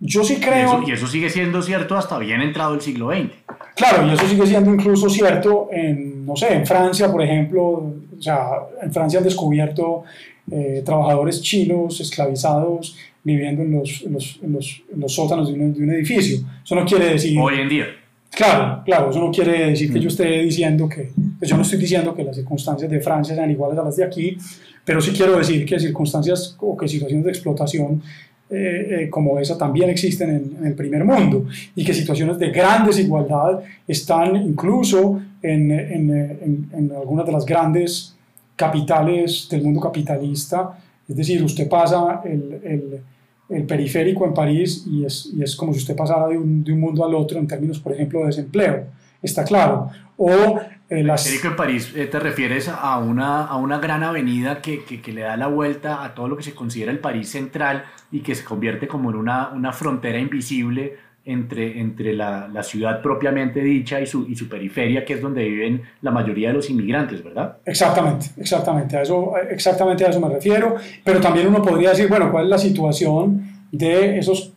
yo 0.00 0.24
sí 0.24 0.36
creo... 0.36 0.56
Y 0.56 0.62
eso, 0.62 0.82
y 0.86 0.92
eso 0.92 1.06
sigue 1.06 1.30
siendo 1.30 1.62
cierto 1.62 1.96
hasta 1.96 2.18
bien 2.18 2.40
entrado 2.40 2.74
el 2.74 2.80
siglo 2.80 3.10
XX. 3.10 3.30
Claro, 3.74 4.06
y 4.06 4.12
eso 4.12 4.26
sigue 4.26 4.46
siendo 4.46 4.72
incluso 4.72 5.08
cierto 5.08 5.68
en, 5.72 6.24
no 6.24 6.36
sé, 6.36 6.54
en 6.54 6.66
Francia, 6.66 7.10
por 7.10 7.22
ejemplo, 7.22 7.62
o 7.62 8.20
sea, 8.22 8.48
en 8.82 8.92
Francia 8.92 9.18
han 9.18 9.24
descubierto 9.24 10.04
eh, 10.50 10.82
trabajadores 10.84 11.42
chinos 11.42 12.00
esclavizados 12.00 12.96
viviendo 13.22 13.62
en 13.62 13.72
los, 13.72 14.02
en 14.02 14.12
los, 14.12 14.38
en 14.42 14.52
los, 14.52 14.82
en 14.92 15.00
los 15.00 15.12
sótanos 15.12 15.48
de 15.48 15.54
un, 15.54 15.74
de 15.74 15.82
un, 15.82 15.90
edificio. 15.90 16.46
Eso 16.64 16.74
no 16.74 16.84
quiere 16.84 17.10
decir... 17.10 17.38
Hoy 17.38 17.60
en 17.60 17.68
día. 17.68 17.86
Claro, 18.30 18.82
claro, 18.84 19.10
eso 19.10 19.18
no 19.18 19.30
quiere 19.30 19.70
decir 19.70 19.92
que 19.92 19.98
yo 19.98 20.08
esté 20.08 20.42
diciendo 20.42 20.88
que, 20.88 21.10
pues 21.38 21.50
yo 21.50 21.56
no 21.56 21.62
estoy 21.62 21.78
diciendo 21.78 22.14
que 22.14 22.22
las 22.22 22.36
circunstancias 22.36 22.90
de 22.90 23.00
Francia 23.00 23.34
sean 23.34 23.50
iguales 23.50 23.78
a 23.78 23.82
las 23.82 23.96
de 23.96 24.04
aquí, 24.04 24.36
pero 24.84 25.00
sí 25.00 25.12
quiero 25.12 25.38
decir 25.38 25.64
que 25.64 25.80
circunstancias 25.80 26.56
o 26.60 26.76
que 26.76 26.86
situaciones 26.86 27.24
de 27.24 27.30
explotación 27.30 28.02
eh, 28.48 28.86
eh, 29.02 29.10
como 29.10 29.40
esa 29.40 29.58
también 29.58 29.90
existen 29.90 30.30
en, 30.30 30.56
en, 30.60 30.66
el 30.66 30.74
primer 30.74 31.04
mundo 31.04 31.46
y 31.74 31.84
que 31.84 31.92
situaciones 31.92 32.38
de 32.38 32.50
gran 32.50 32.86
desigualdad 32.86 33.60
están 33.88 34.36
incluso 34.36 35.20
en, 35.42 35.72
en, 35.72 36.68
en, 36.72 36.92
algunas 36.96 37.26
de 37.26 37.32
las 37.32 37.44
grandes 37.44 38.14
capitales 38.54 39.48
del 39.50 39.62
mundo 39.62 39.80
capitalista. 39.80 40.78
Es 41.08 41.16
decir, 41.16 41.42
usted 41.42 41.68
pasa 41.68 42.22
el, 42.24 42.60
el, 42.62 43.00
el 43.48 43.64
periférico 43.64 44.24
en 44.24 44.32
París 44.32 44.84
y 44.86 45.04
es, 45.04 45.28
y 45.36 45.42
es, 45.42 45.56
como 45.56 45.72
si 45.72 45.80
usted 45.80 45.96
pasara 45.96 46.28
de 46.28 46.38
un, 46.38 46.62
de 46.62 46.72
un 46.72 46.78
mundo 46.78 47.04
al 47.04 47.14
otro 47.14 47.40
en 47.40 47.48
términos, 47.48 47.80
por 47.80 47.94
ejemplo, 47.94 48.20
de 48.20 48.26
desempleo. 48.26 48.84
Está 49.20 49.42
claro. 49.42 49.90
O 50.16 50.60
eh, 50.88 51.02
las... 51.02 51.26
en 51.26 51.56
París 51.56 51.92
eh, 51.96 52.06
te 52.06 52.18
refieres 52.20 52.68
a 52.68 52.98
una, 52.98 53.44
a 53.46 53.56
una 53.56 53.78
gran 53.78 54.02
avenida 54.02 54.62
que, 54.62 54.84
que, 54.84 55.00
que, 55.00 55.12
le 55.12 55.22
da 55.22 55.36
la 55.36 55.48
vuelta 55.48 56.04
a 56.04 56.14
todo 56.14 56.28
lo 56.28 56.36
que 56.36 56.42
se 56.42 56.54
considera 56.54 56.92
el 56.92 57.00
París 57.00 57.28
central 57.28 57.84
y 58.12 58.20
que 58.20 58.34
se 58.34 58.44
convierte 58.44 58.86
como 58.86 59.10
en 59.10 59.16
una, 59.16 59.48
una 59.48 59.72
frontera 59.72 60.18
invisible 60.18 60.96
entre, 61.26 61.80
entre 61.80 62.14
la, 62.14 62.48
la, 62.48 62.62
ciudad 62.62 63.02
propiamente 63.02 63.60
dicha 63.60 64.00
y 64.00 64.06
su, 64.06 64.28
y 64.28 64.36
su 64.36 64.48
periferia, 64.48 65.04
que 65.04 65.14
es 65.14 65.20
donde 65.20 65.42
viven 65.42 65.82
la 66.02 66.12
mayoría 66.12 66.48
de 66.48 66.54
los 66.54 66.70
inmigrantes, 66.70 67.22
¿verdad? 67.22 67.56
Exactamente, 67.66 68.26
exactamente 68.36 68.96
a, 68.96 69.02
eso, 69.02 69.32
exactamente 69.50 70.04
a 70.04 70.10
eso 70.10 70.20
me 70.20 70.28
refiero. 70.28 70.76
Pero 71.02 71.20
también 71.20 71.48
uno 71.48 71.60
podría 71.60 71.90
decir, 71.90 72.08
bueno, 72.08 72.30
¿cuál 72.30 72.44
es 72.44 72.50
la 72.50 72.58
situación 72.58 73.66
de 73.72 74.18
esos 74.18 74.52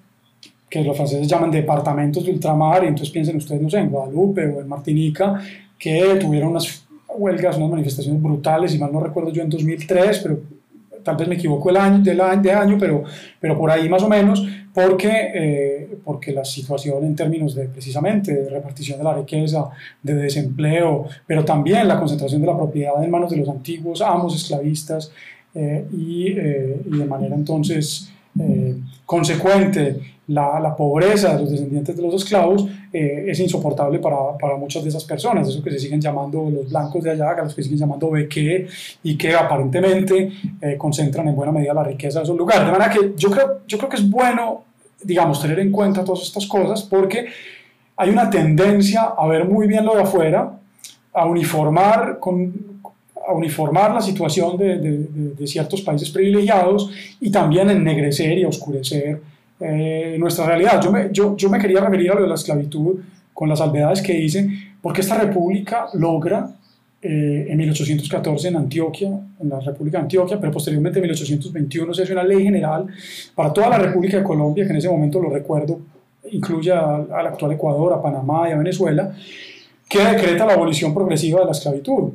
que 0.69 0.83
los 0.83 0.95
franceses 0.95 1.27
llaman 1.27 1.49
departamentos 1.49 2.23
de 2.23 2.33
ultramar? 2.33 2.83
Y 2.83 2.87
entonces 2.87 3.09
piensen 3.09 3.37
ustedes, 3.37 3.63
no 3.63 3.69
sé, 3.71 3.79
en 3.79 3.89
Guadalupe 3.89 4.45
o 4.45 4.61
en 4.61 4.67
Martinica, 4.67 5.41
que 5.79 6.17
tuvieron 6.19 6.49
unas 6.49 6.85
huelgas, 7.07 7.57
unas 7.57 7.69
manifestaciones 7.69 8.21
brutales, 8.21 8.75
y 8.75 8.77
mal 8.77 8.91
no 8.91 8.99
recuerdo 8.99 9.31
yo 9.31 9.41
en 9.41 9.49
2003, 9.49 10.19
pero 10.19 10.39
tal 11.03 11.15
vez 11.15 11.27
me 11.27 11.35
equivoco 11.35 11.69
el 11.69 11.77
año, 11.77 12.03
del 12.03 12.21
año, 12.21 12.41
de 12.41 12.77
pero, 12.77 13.03
pero 13.39 13.57
por 13.57 13.71
ahí 13.71 13.87
más 13.89 14.03
o 14.03 14.09
menos, 14.09 14.45
porque, 14.73 15.31
eh, 15.33 15.97
porque 16.03 16.31
la 16.31 16.45
situación 16.45 17.03
en 17.03 17.15
términos 17.15 17.55
de 17.55 17.65
precisamente 17.65 18.33
de 18.33 18.49
repartición 18.49 18.97
de 18.97 19.03
la 19.03 19.15
riqueza, 19.15 19.69
de 20.03 20.13
desempleo, 20.13 21.05
pero 21.25 21.43
también 21.43 21.87
la 21.87 21.97
concentración 21.97 22.41
de 22.41 22.47
la 22.47 22.57
propiedad 22.57 23.03
en 23.03 23.09
manos 23.09 23.31
de 23.31 23.37
los 23.37 23.49
antiguos 23.49 24.01
amos 24.01 24.35
esclavistas 24.35 25.11
eh, 25.55 25.85
y, 25.91 26.27
eh, 26.27 26.81
y, 26.85 26.97
de 26.97 27.05
manera 27.05 27.35
entonces 27.35 28.11
eh, 28.39 28.75
consecuente 29.05 29.99
la, 30.29 30.59
la, 30.59 30.75
pobreza 30.75 31.33
de 31.33 31.41
los 31.41 31.51
descendientes 31.51 31.95
de 31.95 32.03
los 32.03 32.13
esclavos 32.13 32.67
eh, 32.93 33.25
es 33.27 33.39
insoportable 33.39 33.97
para, 33.97 34.37
para, 34.39 34.55
muchas 34.57 34.83
de 34.83 34.89
esas 34.89 35.03
personas, 35.03 35.47
eso 35.47 35.63
que 35.63 35.71
se 35.71 35.79
siguen 35.79 35.99
llamando 35.99 36.49
los 36.51 36.69
blancos 36.69 37.03
de 37.03 37.11
allá, 37.11 37.35
los 37.43 37.55
que 37.55 37.63
siguen 37.63 37.79
llamando 37.79 38.11
beque 38.11 38.67
y 39.01 39.17
que 39.17 39.33
aparentemente 39.33 40.31
eh, 40.61 40.77
concentran 40.77 41.27
en 41.27 41.35
buena 41.35 41.51
medida 41.51 41.73
la 41.73 41.83
riqueza 41.83 42.19
de 42.19 42.25
esos 42.25 42.37
lugares. 42.37 42.65
De 42.65 42.71
manera 42.71 42.91
que 42.91 43.13
yo 43.17 43.31
creo, 43.31 43.61
yo 43.67 43.77
creo 43.79 43.89
que 43.89 43.95
es 43.95 44.07
bueno, 44.07 44.65
digamos, 45.03 45.41
tener 45.41 45.59
en 45.59 45.71
cuenta 45.71 46.03
todas 46.03 46.21
estas 46.21 46.45
cosas 46.45 46.83
porque 46.83 47.25
hay 47.97 48.09
una 48.11 48.29
tendencia 48.29 49.13
a 49.17 49.27
ver 49.27 49.45
muy 49.45 49.67
bien 49.67 49.83
lo 49.83 49.95
de 49.95 50.03
afuera, 50.03 50.51
a 51.11 51.25
uniformar 51.25 52.19
con, 52.19 52.53
a 53.27 53.33
uniformar 53.33 53.95
la 53.95 54.01
situación 54.01 54.57
de, 54.57 54.77
de, 54.77 55.07
de, 55.37 55.47
ciertos 55.47 55.81
países 55.81 56.11
privilegiados 56.11 56.91
y 57.19 57.31
también 57.31 57.69
ennegrecer 57.71 58.37
y 58.37 58.45
oscurecer 58.45 59.19
eh, 59.59 60.15
nuestra 60.19 60.45
realidad. 60.45 60.81
Yo 60.81 60.91
me, 60.91 61.09
yo, 61.11 61.35
yo 61.35 61.49
me 61.49 61.59
quería 61.59 61.81
referir 61.81 62.11
a 62.11 62.15
lo 62.15 62.21
de 62.21 62.27
la 62.27 62.35
esclavitud 62.35 62.99
con 63.33 63.49
las 63.49 63.59
salvedades 63.59 64.01
que 64.01 64.17
hice, 64.17 64.49
porque 64.81 65.01
esta 65.01 65.17
república 65.17 65.87
logra 65.93 66.49
eh, 67.01 67.47
en 67.49 67.57
1814 67.57 68.47
en 68.49 68.55
Antioquia, 68.57 69.07
en 69.39 69.49
la 69.49 69.59
República 69.59 69.97
de 69.97 70.03
Antioquia, 70.03 70.39
pero 70.39 70.51
posteriormente 70.51 70.99
en 70.99 71.03
1821 71.03 71.93
se 71.93 72.03
hace 72.03 72.13
una 72.13 72.23
ley 72.23 72.43
general 72.43 72.87
para 73.33 73.53
toda 73.53 73.69
la 73.69 73.77
República 73.77 74.17
de 74.17 74.23
Colombia, 74.23 74.65
que 74.65 74.71
en 74.71 74.77
ese 74.77 74.89
momento 74.89 75.19
lo 75.21 75.29
recuerdo, 75.29 75.79
incluye 76.31 76.71
al, 76.71 77.07
al 77.11 77.27
actual 77.27 77.53
Ecuador, 77.53 77.93
a 77.93 78.01
Panamá 78.01 78.49
y 78.49 78.51
a 78.51 78.57
Venezuela, 78.57 79.13
que 79.87 79.99
decreta 79.99 80.45
la 80.45 80.53
abolición 80.53 80.93
progresiva 80.93 81.39
de 81.39 81.45
la 81.45 81.51
esclavitud. 81.51 82.11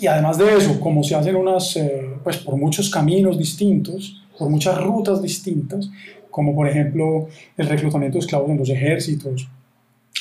Y 0.00 0.06
además 0.06 0.38
de 0.38 0.56
eso, 0.56 0.80
como 0.80 1.02
se 1.02 1.14
hacen 1.14 1.36
unas, 1.36 1.76
eh, 1.76 2.08
pues 2.22 2.38
por 2.38 2.56
muchos 2.56 2.88
caminos 2.90 3.38
distintos, 3.38 4.22
por 4.38 4.48
muchas 4.48 4.80
rutas 4.80 5.20
distintas, 5.20 5.90
como 6.30 6.54
por 6.54 6.68
ejemplo 6.68 7.28
el 7.56 7.68
reclutamiento 7.68 8.18
de 8.18 8.20
esclavos 8.20 8.50
en 8.50 8.58
los 8.58 8.68
ejércitos 8.68 9.48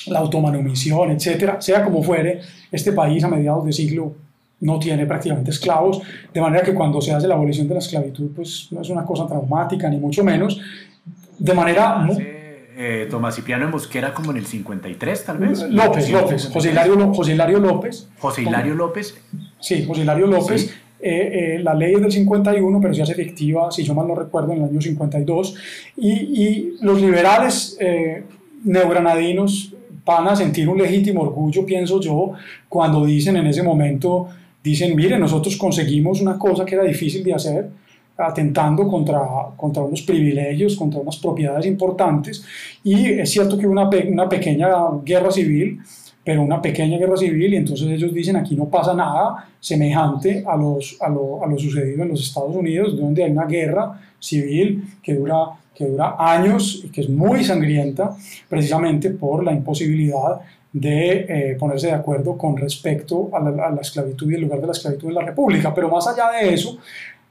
la 0.07 0.20
automanumisión, 0.20 1.12
etcétera, 1.12 1.62
sea 1.62 1.84
como 1.84 2.03
fuere, 2.03 2.41
este 2.72 2.93
país 2.93 3.24
a 3.24 3.28
mediados 3.28 3.66
de 3.66 3.74
siglo 3.74 4.14
no 4.62 4.78
tiene 4.80 5.05
prácticamente 5.05 5.51
esclavos, 5.51 6.01
de 6.34 6.41
manera 6.41 6.64
que 6.64 6.74
cuando 6.74 7.01
se 7.01 7.14
hace 7.14 7.28
la 7.28 7.36
abolición 7.36 7.68
de 7.68 7.76
la 7.76 7.80
esclavitud, 7.80 8.32
pues 8.36 8.68
no 8.72 8.82
es 8.82 8.89
una 8.89 9.05
cosa 9.05 9.26
traumática, 9.28 9.89
ni 9.89 9.97
mucho 9.97 10.24
menos, 10.24 10.60
de 11.38 11.53
manera... 11.53 12.07
Eh, 12.82 13.07
Tomás 13.12 13.36
Cipriano 13.36 13.66
en 13.66 13.72
Mosquera 13.72 14.14
como 14.14 14.32
en 14.32 14.38
el 14.38 14.45
53 14.45 15.26
tal 15.26 15.38
vez. 15.38 15.64
López, 15.70 16.10
López, 16.10 16.49
José 16.49 16.72
Hilario, 16.72 17.14
José 17.14 17.34
Hilario 17.34 17.60
López. 17.60 18.07
José 18.18 18.43
Hilario 18.43 18.74
López. 18.74 19.20
Sí, 19.60 19.86
José 19.86 20.03
Hilario 20.03 20.28
López. 20.28 20.74
Eh, 21.01 21.55
eh, 21.55 21.59
la 21.59 21.73
ley 21.73 21.93
es 21.93 22.01
del 22.01 22.11
51, 22.11 22.81
pero 22.81 22.93
se 22.93 23.01
hace 23.01 23.13
efectiva, 23.13 23.71
si 23.71 23.83
yo 23.83 23.93
mal 23.93 24.07
no 24.07 24.15
recuerdo, 24.15 24.51
en 24.51 24.59
el 24.59 24.69
año 24.69 24.81
52. 24.81 25.55
Y, 25.97 26.11
y 26.11 26.77
los 26.81 27.01
liberales 27.01 27.77
eh, 27.79 28.23
neogranadinos 28.63 29.73
van 30.05 30.27
a 30.27 30.35
sentir 30.35 30.67
un 30.67 30.77
legítimo 30.77 31.21
orgullo, 31.21 31.65
pienso 31.65 32.01
yo, 32.01 32.33
cuando 32.67 33.05
dicen 33.05 33.37
en 33.37 33.47
ese 33.47 33.63
momento, 33.63 34.27
dicen, 34.63 34.95
mire, 34.95 35.17
nosotros 35.17 35.55
conseguimos 35.55 36.21
una 36.21 36.37
cosa 36.37 36.65
que 36.65 36.75
era 36.75 36.83
difícil 36.83 37.23
de 37.23 37.33
hacer, 37.33 37.69
atentando 38.17 38.85
contra, 38.87 39.21
contra 39.55 39.83
unos 39.83 40.01
privilegios, 40.01 40.75
contra 40.75 40.99
unas 40.99 41.17
propiedades 41.17 41.65
importantes. 41.65 42.43
Y 42.83 43.05
es 43.05 43.29
cierto 43.29 43.57
que 43.57 43.65
hubo 43.65 43.71
una, 43.71 43.87
una 43.87 44.27
pequeña 44.27 44.69
guerra 45.03 45.31
civil, 45.31 45.79
pero 46.30 46.43
una 46.43 46.61
pequeña 46.61 46.99
guerra 46.99 47.17
civil, 47.17 47.55
y 47.55 47.57
entonces 47.57 47.88
ellos 47.88 48.13
dicen 48.13 48.36
aquí 48.36 48.55
no 48.55 48.65
pasa 48.65 48.93
nada 48.93 49.47
semejante 49.59 50.43
a, 50.45 50.55
los, 50.55 50.95
a, 51.01 51.09
lo, 51.09 51.43
a 51.43 51.47
lo 51.47 51.57
sucedido 51.57 52.03
en 52.03 52.09
los 52.09 52.21
Estados 52.21 52.55
Unidos, 52.55 52.95
donde 52.95 53.23
hay 53.23 53.32
una 53.32 53.45
guerra 53.45 53.99
civil 54.19 54.84
que 55.01 55.15
dura, 55.15 55.38
que 55.73 55.86
dura 55.86 56.17
años 56.19 56.84
y 56.86 56.89
que 56.89 57.01
es 57.01 57.09
muy 57.09 57.43
sangrienta, 57.43 58.15
precisamente 58.47 59.09
por 59.09 59.43
la 59.43 59.53
imposibilidad 59.53 60.39
de 60.71 61.25
eh, 61.27 61.55
ponerse 61.57 61.88
de 61.88 61.93
acuerdo 61.93 62.38
con 62.38 62.55
respecto 62.57 63.32
a 63.34 63.39
la, 63.39 63.65
a 63.65 63.71
la, 63.71 63.82
esclavitud 63.82 64.30
y 64.30 64.36
el 64.36 64.41
lugar 64.41 64.61
de 64.61 64.67
la 64.67 64.73
esclavitud 64.73 65.07
en 65.07 65.15
la 65.15 65.25
República. 65.25 65.73
Pero 65.73 65.89
más 65.89 66.05
allá 66.09 66.30
de 66.30 66.53
eso, 66.53 66.77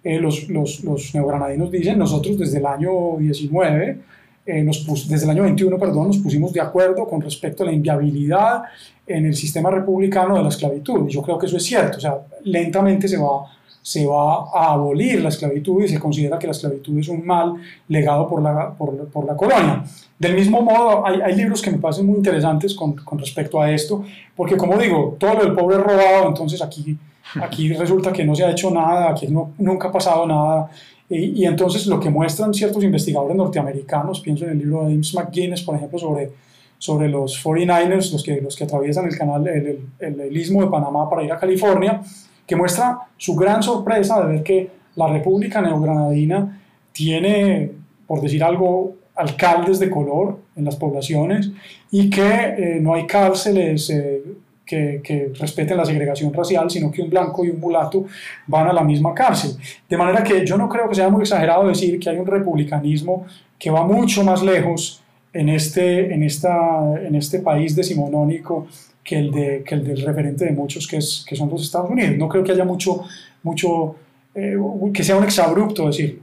eh, 0.02 0.18
los, 0.18 0.48
los, 0.48 0.82
los, 0.82 1.14
neogranadinos 1.14 1.70
dicen, 1.70 2.00
nosotros 2.00 2.36
desde 2.36 2.58
el 2.58 2.66
año 2.66 3.16
19, 3.16 4.00
eh, 4.48 4.62
nos 4.62 4.78
pus, 4.78 5.06
desde 5.06 5.24
el 5.24 5.30
año 5.30 5.42
21, 5.42 5.78
perdón, 5.78 6.06
nos 6.06 6.18
pusimos 6.18 6.52
de 6.52 6.60
acuerdo 6.60 7.06
con 7.06 7.20
respecto 7.20 7.62
a 7.62 7.66
la 7.66 7.72
inviabilidad 7.72 8.62
en 9.06 9.26
el 9.26 9.34
sistema 9.34 9.70
republicano 9.70 10.36
de 10.36 10.42
la 10.42 10.48
esclavitud. 10.48 11.06
Y 11.06 11.12
yo 11.12 11.20
creo 11.20 11.38
que 11.38 11.46
eso 11.46 11.58
es 11.58 11.64
cierto, 11.64 11.98
o 11.98 12.00
sea, 12.00 12.18
lentamente 12.44 13.06
se 13.06 13.18
va, 13.18 13.44
se 13.82 14.06
va 14.06 14.50
a 14.52 14.72
abolir 14.72 15.20
la 15.22 15.28
esclavitud 15.28 15.84
y 15.84 15.88
se 15.88 15.98
considera 15.98 16.38
que 16.38 16.46
la 16.46 16.52
esclavitud 16.52 16.98
es 16.98 17.08
un 17.08 17.26
mal 17.26 17.54
legado 17.88 18.26
por 18.26 18.42
la, 18.42 18.70
por, 18.70 19.08
por 19.08 19.26
la 19.26 19.36
colonia. 19.36 19.84
Del 20.18 20.34
mismo 20.34 20.62
modo, 20.62 21.06
hay, 21.06 21.20
hay, 21.20 21.36
libros 21.36 21.60
que 21.60 21.70
me 21.70 21.78
parecen 21.78 22.06
muy 22.06 22.16
interesantes 22.16 22.74
con, 22.74 22.94
con 22.96 23.18
respecto 23.18 23.60
a 23.60 23.70
esto, 23.70 24.02
porque 24.34 24.56
como 24.56 24.78
digo, 24.78 25.16
todo 25.18 25.34
lo 25.34 25.44
del 25.44 25.54
pobre 25.54 25.76
robado, 25.76 26.28
entonces 26.28 26.62
aquí 26.62 26.98
Aquí 27.40 27.72
resulta 27.72 28.12
que 28.12 28.24
no 28.24 28.34
se 28.34 28.44
ha 28.44 28.50
hecho 28.50 28.70
nada, 28.70 29.10
aquí 29.10 29.26
no, 29.28 29.52
nunca 29.58 29.88
ha 29.88 29.92
pasado 29.92 30.26
nada. 30.26 30.70
Y, 31.08 31.42
y, 31.42 31.46
entonces 31.46 31.86
lo 31.86 31.98
que 31.98 32.10
muestran 32.10 32.52
ciertos 32.52 32.84
investigadores 32.84 33.36
norteamericanos, 33.36 34.20
pienso 34.20 34.44
en 34.44 34.50
el 34.50 34.58
libro 34.58 34.84
de 34.84 34.90
James 34.90 35.14
McGuinness, 35.14 35.62
por 35.62 35.74
ejemplo, 35.76 35.98
sobre, 35.98 36.30
sobre 36.76 37.08
los 37.08 37.42
49ers, 37.42 38.12
los 38.12 38.22
que, 38.22 38.40
los 38.40 38.54
que 38.54 38.64
atraviesan 38.64 39.06
el 39.06 39.16
canal, 39.16 39.46
el, 39.48 39.80
el, 39.98 40.20
el 40.20 40.36
istmo 40.36 40.62
de 40.62 40.68
Panamá 40.68 41.08
para 41.08 41.24
ir 41.24 41.32
a 41.32 41.38
California, 41.38 42.02
que 42.46 42.56
muestra 42.56 42.98
su 43.16 43.34
gran 43.34 43.62
sorpresa 43.62 44.20
de 44.20 44.32
ver 44.32 44.42
que 44.42 44.70
la 44.96 45.06
República 45.08 45.62
Neogranadina 45.62 46.60
tiene, 46.92 47.70
por 48.06 48.20
decir 48.20 48.42
algo, 48.42 48.96
alcaldes 49.14 49.78
de 49.78 49.90
color 49.90 50.38
en 50.56 50.64
las 50.64 50.76
poblaciones 50.76 51.50
y 51.90 52.08
que 52.08 52.22
eh, 52.22 52.78
no 52.80 52.94
hay 52.94 53.06
cárceles 53.06 53.90
eh, 53.90 54.22
que, 54.68 55.00
que, 55.02 55.32
respeten 55.38 55.76
la 55.76 55.84
segregación 55.84 56.32
racial, 56.32 56.70
sino 56.70 56.90
que 56.90 57.00
un 57.00 57.08
blanco 57.08 57.44
y 57.44 57.50
un 57.50 57.58
mulato 57.58 58.04
van 58.46 58.68
a 58.68 58.72
la 58.72 58.82
misma 58.82 59.14
cárcel. 59.14 59.52
De 59.88 59.96
manera 59.96 60.22
que 60.22 60.44
yo 60.44 60.58
no 60.58 60.68
creo 60.68 60.88
que 60.88 60.94
sea 60.94 61.08
muy 61.08 61.22
exagerado 61.22 61.66
decir 61.66 61.98
que 61.98 62.10
hay 62.10 62.18
un 62.18 62.26
republicanismo 62.26 63.26
que 63.58 63.70
va 63.70 63.84
mucho 63.84 64.22
más 64.22 64.42
lejos 64.42 65.02
en 65.32 65.48
este, 65.48 66.12
en 66.12 66.22
esta, 66.22 67.00
en 67.00 67.14
este 67.14 67.40
país 67.40 67.74
decimonónico 67.74 68.66
que 69.02 69.18
el, 69.18 69.30
de, 69.30 69.64
que 69.64 69.74
el 69.74 69.84
del 69.84 70.02
referente 70.02 70.44
de 70.44 70.52
muchos 70.52 70.86
que, 70.86 70.98
es, 70.98 71.24
que 71.26 71.34
son 71.34 71.48
los 71.48 71.62
Estados 71.62 71.90
Unidos. 71.90 72.16
No 72.18 72.28
creo 72.28 72.44
que 72.44 72.52
haya 72.52 72.64
mucho, 72.64 73.04
mucho 73.42 73.96
eh, 74.34 74.56
que 74.92 75.02
sea 75.02 75.16
un 75.16 75.24
exabrupto 75.24 75.86
decirlo. 75.86 76.22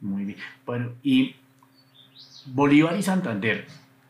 Muy 0.00 0.24
bien. 0.24 0.38
Bueno, 0.64 0.92
y 1.02 1.34
Bolívar 2.46 2.96
y 2.96 3.02
Santander, 3.02 3.66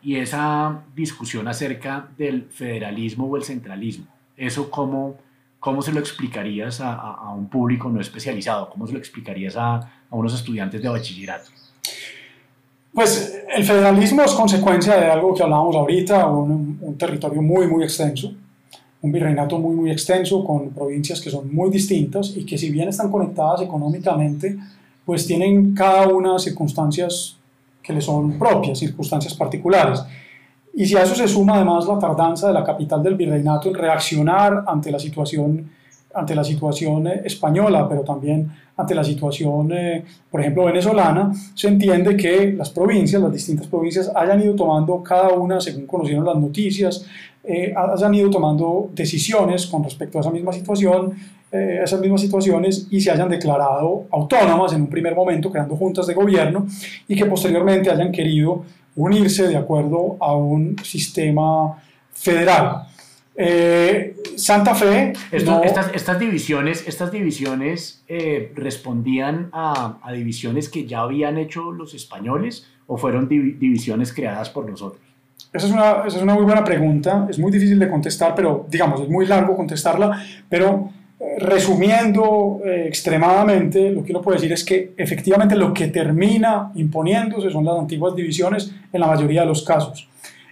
y 0.09 0.17
esa 0.17 0.85
discusión 0.97 1.49
acerca 1.49 2.09
del 2.17 2.45
federalismo 2.45 3.27
o 3.27 3.37
el 3.37 3.43
centralismo. 3.43 4.07
¿Eso 4.39 4.71
cómo, 4.71 5.17
cómo 5.61 5.83
se 5.83 5.93
lo 5.93 6.01
explicarías 6.01 6.81
a, 6.81 7.31
un 7.37 7.47
público 7.51 7.91
no 7.91 8.01
especializado? 8.01 8.71
¿Cómo 8.71 8.87
se 8.87 8.95
lo 8.95 8.99
explicarías 8.99 9.55
a, 9.57 9.75
a, 9.77 10.17
unos 10.17 10.33
estudiantes 10.33 10.81
de 10.81 10.89
bachillerato? 10.89 11.51
Pues 12.95 13.39
el 13.55 13.63
federalismo 13.63 14.23
es 14.23 14.33
consecuencia 14.33 14.97
de 14.97 15.11
algo 15.11 15.35
que 15.35 15.43
hablábamos 15.43 15.77
ahorita, 15.77 16.27
un, 16.27 16.79
un 16.81 16.97
territorio 16.97 17.43
muy, 17.43 17.67
muy 17.67 17.85
extenso, 17.85 18.33
un 19.03 19.13
virreinato 19.13 19.59
muy, 19.59 19.77
muy 19.77 19.91
extenso 19.91 20.43
con 20.43 20.71
provincias 20.71 21.21
que 21.21 21.29
son 21.29 21.55
muy 21.55 21.69
distintas 21.69 22.35
y 22.35 22.47
que 22.47 22.57
si 22.57 22.71
bien 22.71 22.89
están 22.89 23.11
conectadas 23.11 23.61
económicamente, 23.61 24.57
pues 25.05 25.27
tienen 25.27 25.75
cada 25.75 26.09
una 26.09 26.39
circunstancias 26.39 27.38
que 27.89 27.95
le 27.95 28.03
son 28.03 28.39
propias, 28.39 28.78
circunstancias 28.78 29.32
particulares. 29.32 30.05
Y 30.74 30.84
si 30.84 30.95
a 30.95 31.03
eso 31.05 31.14
se 31.14 31.26
suma 31.26 31.55
además 31.55 31.86
la 31.86 31.99
tardanza 31.99 32.49
de 32.49 32.53
la 32.53 32.62
capital 32.62 33.03
del 33.03 33.14
virreinato 33.14 33.70
en 33.70 33.74
reaccionar 33.74 34.62
ante 34.66 34.91
la 34.91 34.99
situación, 34.99 35.70
ante 36.14 36.34
la 36.34 36.45
situación 36.45 37.07
eh, 37.07 37.22
española, 37.24 37.89
pero 37.89 38.03
también 38.03 38.53
ante 38.76 38.95
la 38.95 39.03
situación, 39.03 39.72
eh, 39.72 40.05
por 40.30 40.43
ejemplo, 40.43 40.66
venezolana, 40.66 41.32
se 41.55 41.68
entiende 41.68 42.14
que 42.14 42.53
las 42.53 42.68
provincias, 42.68 43.22
las 43.22 43.32
distintas 43.32 43.66
provincias, 43.66 44.12
hayan 44.14 44.43
ido 44.43 44.55
tomando 44.55 45.03
cada 45.03 45.30
una, 45.30 45.59
según 45.59 45.86
conocieron 45.86 46.26
las 46.26 46.36
noticias, 46.36 47.07
eh, 47.43 47.72
hayan 47.74 48.14
ido 48.14 48.28
tomando 48.28 48.91
decisiones 48.93 49.66
con 49.66 49.82
respecto 49.82 50.18
a 50.18 50.20
esa 50.20 50.30
misma 50.30 50.53
situación, 50.53 51.14
eh, 51.51 51.81
esas 51.83 52.01
mismas 52.01 52.21
situaciones 52.21 52.87
y 52.91 53.01
se 53.01 53.11
hayan 53.11 53.29
declarado 53.29 54.05
autónomas 54.11 54.73
en 54.73 54.83
un 54.83 54.89
primer 54.89 55.15
momento, 55.15 55.51
creando 55.51 55.77
juntas 55.77 56.07
de 56.07 56.15
gobierno, 56.15 56.67
y 57.07 57.17
que 57.17 57.27
posteriormente 57.27 57.91
hayan 57.91 58.13
querido 58.13 58.65
unirse 58.97 59.49
de 59.49 59.57
acuerdo 59.57 60.17
a 60.21 60.35
un 60.35 60.77
sistema 60.83 61.81
federal. 62.13 62.83
Eh, 63.41 64.17
Santa 64.37 64.75
Fe. 64.75 65.13
Esto, 65.31 65.53
no, 65.53 65.63
estas, 65.63 65.95
estas, 65.95 66.19
divisiones, 66.19 66.87
estas 66.89 67.13
divisiones 67.13 68.03
eh, 68.09 68.53
respondían 68.57 69.49
a, 69.53 69.99
a, 70.03 70.13
divisiones 70.13 70.69
que 70.69 70.87
ya 70.87 71.03
habían 71.03 71.39
hecho 71.39 71.71
los 71.71 71.95
españoles 71.95 72.67
o 72.89 72.97
fueron 72.97 73.29
div 73.29 73.59
divisiones 73.61 74.13
creadas 74.13 74.51
por 74.51 74.69
nosotros. 74.69 75.01
Esa 75.53 75.67
es, 75.67 75.73
una, 75.73 75.91
esa 76.07 76.17
es 76.17 76.23
una 76.23 76.35
muy 76.35 76.45
buena 76.45 76.65
pregunta, 76.65 77.27
es 77.31 77.39
muy 77.39 77.51
difícil 77.53 77.79
de 77.79 77.89
contestar, 77.89 78.35
pero 78.35 78.67
digamos, 78.69 79.01
es 79.01 79.09
muy 79.09 79.25
largo 79.25 79.57
contestarla, 79.57 80.23
pero 80.49 80.91
resumiendo 81.39 82.61
eh, 82.64 82.85
extremadamente, 82.87 83.91
lo 83.91 84.05
que 84.05 84.12
uno 84.12 84.23
puede 84.23 84.37
decir 84.37 84.53
es 84.53 84.64
que 84.64 84.93
efectivamente 84.97 85.57
lo 85.57 85.75
que 85.75 85.89
termina 85.89 86.71
imponiéndose 86.77 87.51
son 87.51 87.64
las 87.64 87.79
antiguas 87.79 88.14
divisiones 88.14 88.73
en 88.93 89.01
la 89.01 89.07
mayoría 89.07 89.41
de 89.41 89.49
los 89.49 89.62
casos. 89.62 90.09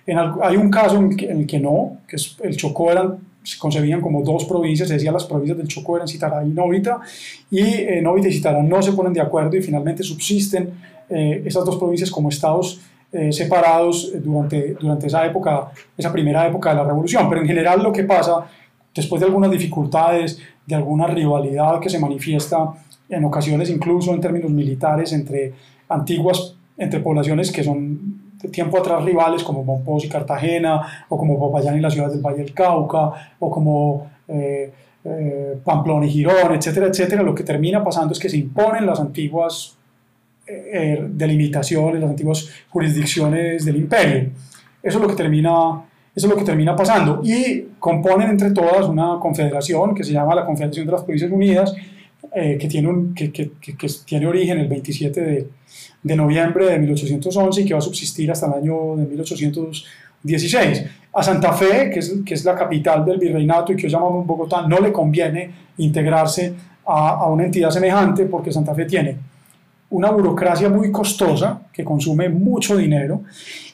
En 0.07 0.19
el, 0.19 0.31
hay 0.43 0.57
un 0.57 0.71
caso 0.71 0.97
en, 0.97 1.17
que, 1.17 1.31
en 1.31 1.41
el 1.41 1.47
que 1.47 1.61
no, 1.61 1.99
que 2.07 2.17
es 2.17 2.37
el 2.43 2.57
Chocó 2.57 2.91
eran, 2.91 3.17
se 3.45 3.59
concebían 3.59 4.01
como 4.01 4.23
dos 4.23 4.45
provincias, 4.45 4.89
se 4.89 4.95
decía 4.95 5.13
las 5.13 5.25
provincias 5.25 5.57
del 5.57 5.69
Chocó 5.69 5.97
eran 5.97 6.09
Citará 6.09 6.45
y 6.45 6.49
Novita, 6.49 7.01
y 7.51 7.61
eh, 7.61 8.01
Novita 8.03 8.29
y 8.29 8.33
Citará 8.33 8.61
no 8.63 8.83
se 8.83 8.93
ponen 8.93 9.13
de 9.13 9.21
acuerdo 9.21 9.57
y 9.57 9.63
finalmente 9.63 10.03
subsisten 10.03 10.71
eh, 11.09 11.43
esas 11.45 11.65
dos 11.65 11.77
provincias 11.77 12.11
como 12.11 12.29
estados 12.29 12.81
eh, 13.13 13.33
separados 13.33 14.13
durante, 14.21 14.75
durante 14.75 15.07
esa 15.07 15.25
época, 15.25 15.71
esa 15.97 16.13
primera 16.13 16.45
época 16.47 16.71
de 16.71 16.77
la 16.77 16.85
revolución. 16.85 17.29
Pero 17.29 17.41
en 17.41 17.47
general 17.47 17.83
lo 17.83 17.93
que 17.93 18.03
pasa, 18.03 18.47
después 18.97 19.21
de 19.21 19.27
algunas 19.27 19.51
dificultades, 19.51 20.41
de 20.67 20.75
alguna 20.75 21.07
rivalidad 21.07 21.79
que 21.81 21.91
se 21.91 21.99
manifiesta 21.99 22.73
en 23.09 23.25
ocasiones 23.25 23.71
incluso 23.71 24.13
en 24.13 24.21
términos 24.21 24.51
militares 24.51 25.13
entre 25.13 25.53
antiguas, 25.89 26.57
entre 26.77 27.01
poblaciones 27.01 27.53
que 27.53 27.63
son 27.63 28.27
de 28.43 28.49
tiempo 28.49 28.79
atrás 28.79 29.05
rivales 29.05 29.43
como 29.43 29.65
Monpós 29.65 30.05
y 30.05 30.09
Cartagena, 30.09 31.07
o 31.09 31.17
como 31.17 31.39
Popayán 31.39 31.79
y 31.79 31.81
las 31.81 31.93
ciudades 31.93 32.15
del 32.15 32.23
Valle 32.23 32.39
del 32.39 32.53
Cauca, 32.53 33.35
o 33.39 33.51
como 33.51 34.11
eh, 34.29 34.73
eh, 35.05 35.59
Pamplona 35.65 36.07
y 36.07 36.11
Girón, 36.11 36.55
etcétera, 36.55 36.87
etcétera, 36.87 37.23
lo 37.23 37.35
que 37.35 37.45
termina 37.45 37.83
pasando 37.83 38.13
es 38.13 38.19
que 38.19 38.29
se 38.29 38.37
imponen 38.37 38.85
las 38.85 39.01
antiguas 39.01 39.77
eh, 40.47 41.07
delimitaciones, 41.09 42.01
las 42.01 42.11
antiguas 42.11 42.49
jurisdicciones 42.69 43.65
del 43.65 43.77
imperio. 43.77 44.31
Eso 44.83 44.99
es 44.99 45.03
lo 45.03 45.09
que 45.09 45.15
termina 45.15 45.83
eso 46.17 46.29
es 46.29 46.33
lo 46.33 46.39
que 46.39 46.45
termina 46.45 46.75
pasando. 46.75 47.21
Y 47.23 47.67
componen 47.79 48.31
entre 48.31 48.51
todas 48.51 48.89
una 48.89 49.19
confederación 49.21 49.95
que 49.95 50.03
se 50.03 50.13
llama 50.13 50.35
la 50.35 50.47
Confederación 50.47 50.87
de 50.87 50.93
las 50.93 51.03
Provincias 51.03 51.31
Unidas, 51.31 51.75
eh, 52.35 52.57
que, 52.59 52.69
tiene 52.69 52.89
un, 52.89 53.15
que, 53.15 53.31
que, 53.31 53.51
que, 53.61 53.89
tiene 54.07 54.27
origen 54.27 54.59
el 54.59 54.67
27 54.67 55.21
de, 55.21 55.49
de, 56.03 56.17
noviembre 56.17 56.71
de 56.71 56.79
1811 56.79 57.61
y 57.61 57.65
que 57.67 57.75
va 57.75 57.81
a 57.81 57.83
subsistir 57.83 58.31
hasta 58.31 58.47
el 58.47 58.55
año 58.55 58.97
de 58.97 59.05
1816. 59.05 60.85
A 61.13 61.23
Santa 61.23 61.53
Fe, 61.53 61.91
que 61.91 61.99
es, 61.99 62.15
que 62.25 62.33
es 62.33 62.45
la 62.47 62.55
capital 62.55 63.05
del 63.05 63.19
virreinato 63.19 63.75
y 63.75 63.77
que 63.77 63.87
hoy 63.87 63.93
llamamos 63.93 64.27
Bogotá, 64.27 64.67
no 64.67 64.81
le 64.81 64.93
conviene 64.93 65.51
integrarse 65.77 66.55
a, 66.87 67.11
a 67.11 67.27
una 67.27 67.45
entidad 67.45 67.69
semejante 67.71 68.25
porque 68.25 68.51
Santa 68.51 68.75
Fe 68.75 68.87
tiene 68.87 69.19
una 69.91 70.11
burocracia 70.11 70.71
muy 70.71 70.91
costosa 70.91 71.61
que 71.73 71.85
consume 71.85 72.31
mucho 72.31 72.77
dinero 72.77 73.23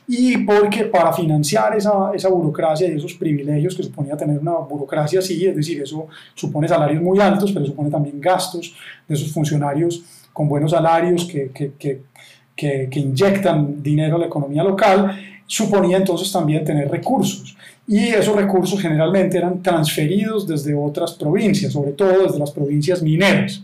y 0.06 0.38
porque 0.38 0.84
para 0.84 1.12
financiar 1.12 1.76
esa, 1.76 2.12
esa, 2.14 2.28
burocracia 2.28 2.88
y 2.88 2.96
esos 2.96 3.14
privilegios 3.14 3.74
que 3.74 3.82
suponía 3.82 4.16
tener 4.16 4.38
una 4.38 4.52
burocracia 4.52 5.20
así, 5.20 5.46
es 5.46 5.54
decir, 5.54 5.80
eso 5.80 6.06
supone 6.34 6.68
salarios 6.68 7.02
muy 7.02 7.20
altos, 7.20 7.52
pero 7.52 7.64
supone 7.64 7.90
también 7.90 8.20
gastos 8.20 8.74
de 9.06 9.14
esos 9.14 9.32
funcionarios 9.32 10.02
con 10.32 10.48
buenos 10.48 10.72
salarios 10.72 11.24
que, 11.24 11.50
que, 11.50 11.72
que, 11.78 12.88
que 12.90 13.00
inyectan 13.00 13.82
dinero 13.82 14.16
a 14.16 14.20
la 14.20 14.26
economía 14.26 14.64
local, 14.64 15.18
suponía 15.46 15.98
entonces 15.98 16.32
también 16.32 16.64
tener 16.64 16.90
recursos. 16.90 17.56
Y 17.86 18.08
esos 18.08 18.34
recursos 18.34 18.80
generalmente 18.80 19.36
eran 19.38 19.62
transferidos 19.62 20.46
desde 20.46 20.74
otras 20.74 21.12
provincias, 21.12 21.72
sobre 21.72 21.92
todo 21.92 22.24
desde 22.24 22.38
las 22.38 22.50
provincias 22.50 23.02
mineras 23.02 23.62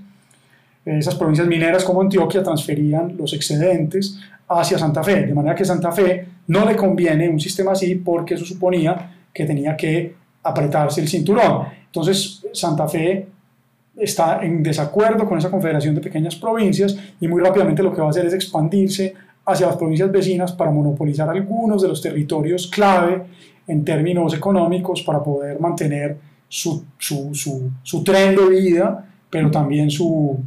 esas 0.97 1.17
provincias 1.17 1.47
mineras 1.47 1.85
como 1.85 2.01
Antioquia 2.01 2.43
transferían 2.43 3.17
los 3.17 3.33
excedentes 3.35 4.19
hacia 4.49 4.79
Santa 4.79 5.03
Fe, 5.03 5.27
de 5.27 5.35
manera 5.35 5.55
que 5.55 5.65
Santa 5.65 5.93
Fe 5.93 6.27
no 6.47 6.65
le 6.65 6.77
conviene 6.77 7.29
un 7.29 7.39
sistema 7.39 7.73
así 7.73 7.97
porque 7.97 8.35
eso 8.35 8.45
suponía 8.45 9.11
que 9.33 9.45
tenía 9.45 9.77
que 9.77 10.15
apretarse 10.43 11.01
el 11.01 11.09
cinturón. 11.09 11.67
Entonces 11.87 12.43
Santa 12.53 12.89
Fe 12.89 13.27
está 13.97 14.41
en 14.43 14.63
desacuerdo 14.63 15.27
con 15.27 15.39
esa 15.39 15.51
confederación 15.51 15.95
de 15.95 16.01
pequeñas 16.01 16.37
provincias 16.37 16.97
y 17.21 17.29
muy 17.29 17.43
rápidamente 17.43 17.83
lo 17.83 17.93
que 17.93 18.01
va 18.01 18.07
a 18.07 18.11
hacer 18.11 18.27
es 18.27 18.33
expandirse 18.33 19.15
hacia 19.45 19.67
las 19.67 19.77
provincias 19.77 20.11
vecinas 20.11 20.53
para 20.53 20.71
monopolizar 20.71 21.29
algunos 21.29 21.83
de 21.83 21.89
los 21.89 22.01
territorios 22.01 22.69
clave 22.69 23.23
en 23.67 23.85
términos 23.85 24.35
económicos 24.35 25.03
para 25.03 25.23
poder 25.23 25.61
mantener 25.61 26.17
su, 26.49 26.85
su, 26.97 27.35
su, 27.35 27.71
su 27.83 28.05
tren 28.05 28.35
de 28.37 28.49
vida, 28.49 29.07
pero 29.29 29.51
también 29.51 29.91
su, 29.91 30.39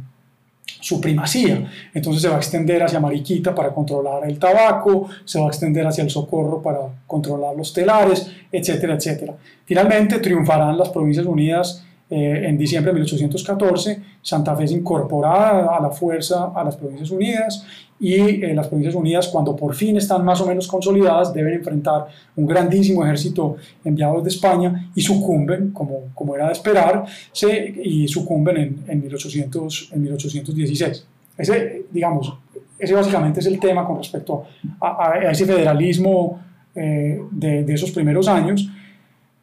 su 0.82 1.00
primacía. 1.00 1.70
Entonces 1.94 2.22
se 2.22 2.28
va 2.28 2.34
a 2.34 2.38
extender 2.38 2.82
hacia 2.82 3.00
Mariquita 3.00 3.54
para 3.54 3.72
controlar 3.72 4.28
el 4.28 4.38
tabaco, 4.38 5.08
se 5.24 5.38
va 5.38 5.46
a 5.46 5.48
extender 5.48 5.86
hacia 5.86 6.02
el 6.02 6.10
Socorro 6.10 6.60
para 6.60 6.80
controlar 7.06 7.56
los 7.56 7.72
telares, 7.72 8.30
etcétera, 8.50 8.94
etcétera. 8.94 9.34
Finalmente 9.64 10.18
triunfarán 10.18 10.76
las 10.76 10.90
Provincias 10.90 11.24
Unidas 11.24 11.84
eh, 12.14 12.46
en 12.46 12.58
diciembre 12.58 12.92
de 12.92 12.96
1814, 12.96 14.02
Santa 14.20 14.54
Fe 14.54 14.64
es 14.64 14.72
incorporada 14.72 15.74
a 15.74 15.80
la 15.80 15.88
fuerza 15.88 16.52
a 16.54 16.62
las 16.62 16.76
Provincias 16.76 17.10
Unidas 17.10 17.64
y 17.98 18.44
eh, 18.44 18.52
las 18.54 18.68
Provincias 18.68 18.94
Unidas, 18.94 19.28
cuando 19.28 19.56
por 19.56 19.74
fin 19.74 19.96
están 19.96 20.22
más 20.22 20.38
o 20.42 20.46
menos 20.46 20.68
consolidadas, 20.68 21.32
deben 21.32 21.54
enfrentar 21.54 22.08
un 22.36 22.44
grandísimo 22.44 23.02
ejército 23.02 23.56
enviado 23.82 24.16
desde 24.20 24.36
España 24.36 24.90
y 24.94 25.00
sucumben, 25.00 25.70
como, 25.70 26.10
como 26.14 26.36
era 26.36 26.48
de 26.48 26.52
esperar, 26.52 27.06
se, 27.32 27.80
y 27.82 28.06
sucumben 28.06 28.56
en, 28.58 28.84
en, 28.88 29.00
1800, 29.00 29.92
en 29.94 30.02
1816. 30.02 31.06
Ese, 31.38 31.86
digamos, 31.90 32.34
ese 32.78 32.92
básicamente 32.92 33.40
es 33.40 33.46
el 33.46 33.58
tema 33.58 33.86
con 33.86 33.96
respecto 33.96 34.44
a, 34.80 35.12
a 35.12 35.30
ese 35.30 35.46
federalismo 35.46 36.42
eh, 36.74 37.22
de, 37.30 37.64
de, 37.64 37.72
esos 37.72 37.90
primeros 37.90 38.28
años. 38.28 38.68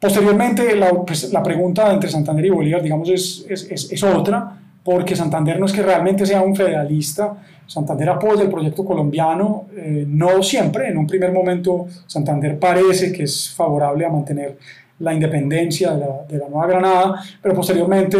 Posteriormente, 0.00 0.74
la, 0.76 0.92
pues, 0.92 1.30
la, 1.30 1.42
pregunta 1.42 1.92
entre 1.92 2.08
Santander 2.08 2.46
y 2.46 2.48
Bolívar, 2.48 2.82
digamos, 2.82 3.10
es, 3.10 3.44
es, 3.50 3.92
es, 3.92 4.02
otra, 4.02 4.58
porque 4.82 5.14
Santander 5.14 5.60
no 5.60 5.66
es 5.66 5.72
que 5.74 5.82
realmente 5.82 6.24
sea 6.24 6.40
un 6.40 6.56
federalista, 6.56 7.36
Santander 7.66 8.08
apoya 8.08 8.42
el 8.42 8.48
proyecto 8.48 8.82
colombiano, 8.82 9.66
eh, 9.76 10.06
no 10.08 10.42
siempre, 10.42 10.88
en 10.88 10.96
un 10.96 11.06
primer 11.06 11.32
momento 11.32 11.86
Santander 12.06 12.58
parece 12.58 13.12
que 13.12 13.24
es 13.24 13.50
favorable 13.54 14.06
a 14.06 14.08
mantener 14.08 14.56
la 15.00 15.12
independencia 15.12 15.92
de 15.92 16.00
la, 16.00 16.24
de 16.26 16.38
la 16.38 16.48
Nueva 16.48 16.66
Granada, 16.66 17.22
pero 17.42 17.54
posteriormente 17.54 18.18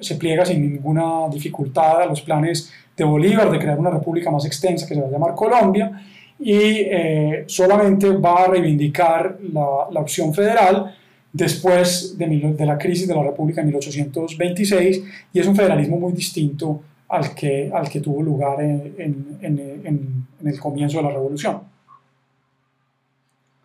se 0.00 0.16
pliega 0.16 0.44
sin 0.44 0.60
ninguna 0.60 1.30
dificultad 1.32 2.02
a 2.02 2.06
los 2.06 2.20
planes 2.20 2.70
de 2.94 3.04
Bolívar 3.04 3.50
de 3.50 3.58
crear 3.58 3.78
una 3.78 3.90
república 3.90 4.30
más 4.30 4.44
extensa 4.44 4.86
que 4.86 4.94
se 4.94 5.00
va 5.00 5.08
a 5.08 5.10
llamar 5.10 5.34
Colombia 5.34 5.98
y 6.38 6.60
eh, 6.60 7.44
solamente 7.46 8.10
va 8.10 8.44
a 8.44 8.46
reivindicar 8.48 9.38
la 9.50 10.00
opción 10.00 10.34
federal 10.34 10.94
después 11.32 12.16
de, 12.18 12.54
la 12.66 12.78
crisis 12.78 13.08
de 13.08 13.14
la 13.14 13.22
República 13.22 13.60
en 13.60 13.68
1826 13.68 15.04
y 15.32 15.38
es 15.38 15.46
un 15.46 15.56
federalismo 15.56 15.98
muy 15.98 16.12
distinto 16.12 16.82
al 17.08 17.34
que, 17.34 17.70
al 17.72 17.88
que 17.88 18.00
tuvo 18.00 18.22
lugar 18.22 18.60
en, 18.60 18.94
en, 19.40 19.80
en, 19.84 20.26
el 20.44 20.60
comienzo 20.60 20.98
de 20.98 21.04
la 21.04 21.10
Revolución. 21.10 21.60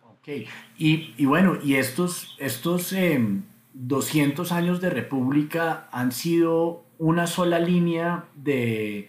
Ok, 0.02 0.28
y, 0.78 1.14
y 1.16 1.24
bueno, 1.26 1.58
y 1.62 1.74
estos, 1.74 2.36
estos 2.38 2.92
eh, 2.92 3.18
200 3.74 4.52
años 4.52 4.80
de 4.80 4.90
República 4.90 5.88
han 5.92 6.12
sido 6.12 6.84
una 6.98 7.26
sola 7.26 7.58
línea 7.58 8.24
de, 8.34 9.08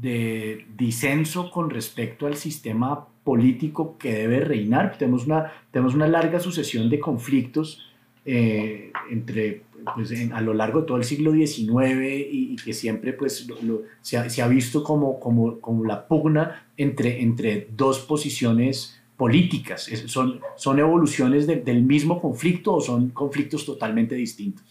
de 0.00 0.66
disenso 0.76 1.50
con 1.50 1.70
respecto 1.70 2.26
al 2.26 2.36
sistema 2.36 3.06
político 3.24 3.96
que 3.98 4.12
debe 4.12 4.40
reinar. 4.40 4.98
Tenemos 4.98 5.26
una, 5.26 5.52
tenemos 5.70 5.94
una 5.94 6.06
larga 6.06 6.38
sucesión 6.38 6.90
de 6.90 7.00
conflictos 7.00 7.86
eh, 8.24 8.92
entre, 9.10 9.62
pues, 9.94 10.10
en, 10.10 10.32
a 10.32 10.40
lo 10.40 10.52
largo 10.52 10.80
de 10.82 10.86
todo 10.86 10.96
el 10.98 11.04
siglo 11.04 11.32
XIX 11.32 12.28
y, 12.30 12.52
y 12.52 12.56
que 12.56 12.74
siempre 12.74 13.14
pues, 13.14 13.46
lo, 13.48 13.60
lo, 13.62 13.82
se, 14.02 14.18
ha, 14.18 14.28
se, 14.28 14.42
ha, 14.42 14.48
visto 14.48 14.84
como, 14.84 15.18
como, 15.18 15.60
como 15.60 15.84
la 15.84 16.06
pugna 16.06 16.66
entre, 16.76 17.22
entre 17.22 17.68
dos 17.74 18.00
posiciones 18.00 19.00
políticas. 19.16 19.88
Es, 19.88 20.10
son, 20.10 20.40
¿Son 20.56 20.78
evoluciones 20.78 21.46
de, 21.46 21.56
del 21.56 21.82
mismo 21.82 22.20
conflicto 22.20 22.74
o 22.74 22.80
son 22.80 23.08
conflictos 23.10 23.64
totalmente 23.64 24.14
distintos? 24.14 24.64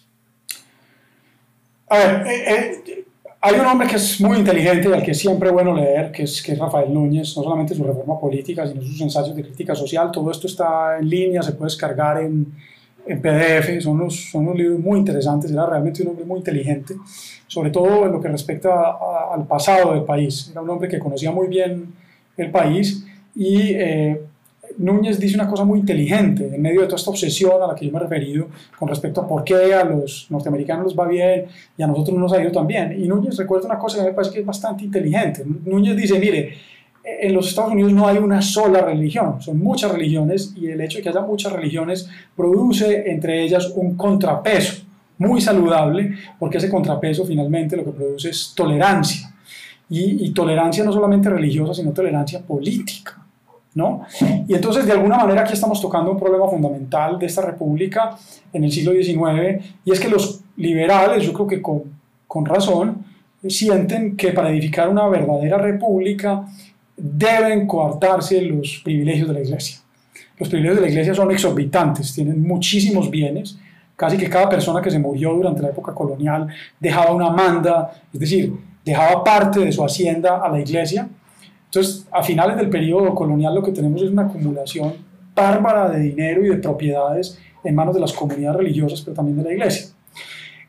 A 1.87 1.97
ver, 1.97 2.27
eh, 2.27 2.81
eh, 2.87 3.04
hay 3.45 3.59
un 3.59 3.65
hombre 3.67 3.87
que 3.87 3.97
es 3.97 4.19
muy 4.21 4.39
inteligente 4.39 4.89
y 4.89 4.91
al 4.91 5.03
que 5.03 5.11
es 5.11 5.19
siempre 5.19 5.51
bueno 5.51 5.71
leer, 5.71 6.11
que 6.11 6.23
es, 6.23 6.41
que 6.41 6.53
es 6.53 6.57
Rafael 6.57 6.91
Núñez, 6.91 7.37
no 7.37 7.43
solamente 7.43 7.75
su 7.75 7.83
reforma 7.83 8.19
política, 8.19 8.65
sino 8.65 8.81
sus 8.81 8.99
ensayos 8.99 9.35
de 9.35 9.43
crítica 9.43 9.75
social. 9.75 10.11
Todo 10.11 10.31
esto 10.31 10.47
está 10.47 10.97
en 10.97 11.07
línea, 11.07 11.43
se 11.43 11.51
puede 11.51 11.67
descargar 11.67 12.23
en, 12.23 12.51
en 13.05 13.21
PDF, 13.21 13.83
son 13.83 14.01
unos, 14.01 14.31
son 14.31 14.47
unos 14.47 14.57
libros 14.57 14.79
muy 14.79 14.97
interesantes, 14.97 15.51
era 15.51 15.63
realmente 15.67 16.01
un 16.01 16.07
hombre 16.07 16.25
muy 16.25 16.39
inteligente, 16.39 16.95
sobre 17.45 17.69
todo 17.69 18.07
en 18.07 18.13
lo 18.13 18.19
que 18.19 18.29
respecta 18.29 18.69
a, 18.73 18.89
a, 18.89 19.33
al 19.35 19.45
pasado 19.45 19.93
del 19.93 20.05
país. 20.05 20.49
Era 20.51 20.61
un 20.61 20.69
hombre 20.71 20.89
que 20.89 20.97
conocía 20.97 21.31
muy 21.31 21.47
bien 21.47 21.93
el 22.37 22.49
país 22.49 23.05
y 23.35 23.73
eh, 23.73 24.21
Núñez 24.77 25.19
dice 25.19 25.35
una 25.35 25.47
cosa 25.47 25.63
muy 25.63 25.79
inteligente 25.79 26.51
en 26.53 26.61
medio 26.61 26.81
de 26.81 26.87
toda 26.87 26.97
esta 26.97 27.09
obsesión 27.09 27.61
a 27.61 27.67
la 27.67 27.75
que 27.75 27.85
yo 27.85 27.91
me 27.91 27.99
he 27.99 28.01
referido 28.01 28.47
con 28.77 28.87
respecto 28.87 29.21
a 29.21 29.27
por 29.27 29.43
qué 29.43 29.73
a 29.73 29.83
los 29.83 30.27
norteamericanos 30.29 30.87
les 30.87 30.99
va 30.99 31.07
bien 31.07 31.45
y 31.77 31.83
a 31.83 31.87
nosotros 31.87 32.15
no 32.15 32.21
nos 32.21 32.33
ha 32.33 32.41
ido 32.41 32.51
tan 32.51 32.67
bien. 32.67 32.95
Y 33.01 33.07
Núñez 33.07 33.37
recuerda 33.37 33.67
una 33.67 33.79
cosa 33.79 33.97
que 33.97 34.09
me 34.09 34.13
parece 34.13 34.33
que 34.33 34.39
es 34.41 34.45
bastante 34.45 34.83
inteligente. 34.83 35.43
Núñez 35.65 35.95
dice, 35.95 36.19
mire, 36.19 36.53
en 37.03 37.33
los 37.33 37.47
Estados 37.47 37.71
Unidos 37.71 37.93
no 37.93 38.07
hay 38.07 38.17
una 38.17 38.41
sola 38.41 38.81
religión, 38.81 39.41
son 39.41 39.59
muchas 39.59 39.91
religiones 39.91 40.53
y 40.55 40.67
el 40.67 40.81
hecho 40.81 40.97
de 40.97 41.03
que 41.03 41.09
haya 41.09 41.21
muchas 41.21 41.53
religiones 41.53 42.09
produce 42.35 43.09
entre 43.11 43.43
ellas 43.43 43.71
un 43.75 43.95
contrapeso 43.95 44.83
muy 45.17 45.39
saludable 45.39 46.15
porque 46.39 46.57
ese 46.57 46.69
contrapeso 46.69 47.25
finalmente 47.25 47.77
lo 47.77 47.85
que 47.85 47.91
produce 47.91 48.29
es 48.29 48.53
tolerancia. 48.55 49.31
Y, 49.87 50.25
y 50.25 50.31
tolerancia 50.31 50.83
no 50.83 50.91
solamente 50.91 51.29
religiosa, 51.29 51.75
sino 51.75 51.91
tolerancia 51.91 52.41
política. 52.41 53.24
¿No? 53.75 54.05
Y 54.47 54.55
entonces, 54.55 54.85
de 54.85 54.93
alguna 54.93 55.17
manera, 55.17 55.41
aquí 55.41 55.53
estamos 55.53 55.79
tocando 55.79 56.11
un 56.11 56.19
problema 56.19 56.47
fundamental 56.47 57.19
de 57.19 57.27
esta 57.27 57.41
república 57.41 58.17
en 58.51 58.63
el 58.63 58.71
siglo 58.71 58.93
XIX, 58.93 59.63
y 59.83 59.91
es 59.91 59.99
que 59.99 60.07
los 60.07 60.41
liberales, 60.57 61.23
yo 61.23 61.33
creo 61.33 61.45
que 61.45 61.61
con, 61.61 61.83
con 62.27 62.45
razón, 62.45 63.05
sienten 63.47 64.15
que 64.15 64.31
para 64.31 64.49
edificar 64.49 64.89
una 64.89 65.07
verdadera 65.07 65.57
república 65.57 66.45
deben 66.97 67.67
coartarse 67.67 68.41
los 68.41 68.81
privilegios 68.83 69.27
de 69.27 69.33
la 69.33 69.41
iglesia. 69.41 69.77
Los 70.39 70.49
privilegios 70.49 70.77
de 70.77 70.85
la 70.85 70.91
iglesia 70.91 71.13
son 71.13 71.31
exorbitantes, 71.31 72.13
tienen 72.13 72.41
muchísimos 72.41 73.09
bienes, 73.09 73.57
casi 73.95 74.17
que 74.17 74.29
cada 74.29 74.49
persona 74.49 74.81
que 74.81 74.89
se 74.89 74.99
murió 74.99 75.33
durante 75.33 75.61
la 75.61 75.69
época 75.69 75.93
colonial 75.93 76.47
dejaba 76.79 77.13
una 77.13 77.29
manda, 77.29 77.91
es 78.13 78.19
decir, 78.19 78.53
dejaba 78.83 79.23
parte 79.23 79.59
de 79.59 79.71
su 79.71 79.83
hacienda 79.83 80.41
a 80.43 80.49
la 80.49 80.59
iglesia, 80.59 81.07
entonces, 81.75 82.07
a 82.09 82.23
finales 82.23 82.55
del 82.55 82.69
periodo 82.69 83.13
colonial 83.13 83.53
lo 83.53 83.61
que 83.61 83.73
tenemos 83.73 84.01
es 84.01 84.09
una 84.09 84.23
acumulación 84.23 84.93
bárbara 85.35 85.89
de 85.89 85.99
dinero 85.99 86.45
y 86.45 86.47
de 86.47 86.55
propiedades 86.55 87.37
en 87.65 87.75
manos 87.75 87.93
de 87.93 87.99
las 87.99 88.13
comunidades 88.13 88.57
religiosas, 88.59 89.01
pero 89.01 89.13
también 89.13 89.37
de 89.37 89.43
la 89.43 89.51
iglesia. 89.51 89.87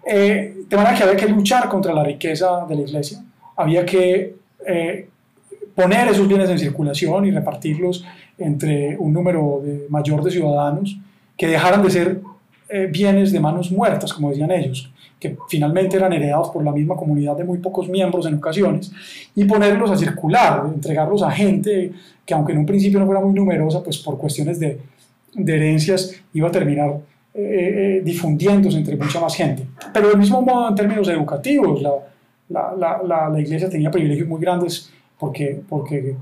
Eh, 0.05 0.65
de 0.69 0.77
manera 0.77 0.97
que 0.97 1.05
había 1.05 1.17
que 1.17 1.29
luchar 1.29 1.69
contra 1.69 1.93
la 1.93 2.03
riqueza 2.03 2.67
de 2.69 2.75
la 2.75 2.81
iglesia, 2.81 3.23
había 3.57 3.87
que 3.87 4.35
eh, 4.67 5.09
poner 5.77 6.09
esos 6.09 6.27
bienes 6.27 6.51
en 6.51 6.59
circulación 6.59 7.25
y 7.27 7.31
repartirlos 7.31 8.05
entre 8.37 8.97
un 8.99 9.13
número 9.13 9.63
mayor 9.89 10.25
de 10.25 10.33
ciudadanos 10.33 10.99
que 11.37 11.47
dejaran 11.47 11.85
de 11.85 11.91
ser 11.91 12.21
eh, 12.69 12.89
bienes 12.91 13.31
de 13.31 13.39
manos 13.39 13.71
muertas, 13.71 14.13
como 14.13 14.31
decían 14.31 14.51
ellos, 14.51 14.91
que 15.19 15.37
finalmente 15.49 15.97
eran 15.97 16.13
heredados 16.13 16.51
por 16.51 16.63
la 16.63 16.73
misma 16.73 16.95
comunidad 16.95 17.37
de 17.37 17.45
muy 17.45 17.59
pocos 17.59 17.89
miembros 17.89 18.27
en 18.27 18.35
ocasiones, 18.35 18.93
y 19.35 19.45
ponerlos 19.45 19.91
a 19.91 19.97
circular, 19.97 20.65
entregarlos 20.75 21.23
a 21.23 21.31
gente 21.31 21.93
que 22.25 22.35
aunque 22.35 22.53
en 22.53 22.59
un 22.59 22.67
principio 22.67 22.99
no 22.99 23.07
fuera 23.07 23.21
muy 23.21 23.33
numerosa, 23.33 23.83
pues 23.83 23.99
por 23.99 24.19
cuestiones 24.19 24.59
de, 24.59 24.79
de 25.35 25.57
herencias 25.57 26.15
iba 26.35 26.49
a 26.49 26.51
terminar 26.51 26.91
eh, 27.35 27.99
eh, 27.99 28.03
difundiéndose 28.05 28.79
entre 28.79 28.97
mucha 28.97 29.21
más 29.21 29.35
gente. 29.35 29.67
Pero 29.93 30.09
del 30.09 30.19
mismo 30.19 30.43
modo 30.43 30.69
en 30.69 30.75
términos 30.75 31.09
educativos, 31.09 31.81
la, 31.83 31.93
la, 32.49 33.01
la, 33.05 33.29
la 33.29 33.41
iglesia 33.41 33.69
tenía 33.69 33.91
privilegios 33.91 34.29
muy 34.29 34.41
grandes 34.41 34.91
porque, 35.19 35.61
porque, 35.69 36.17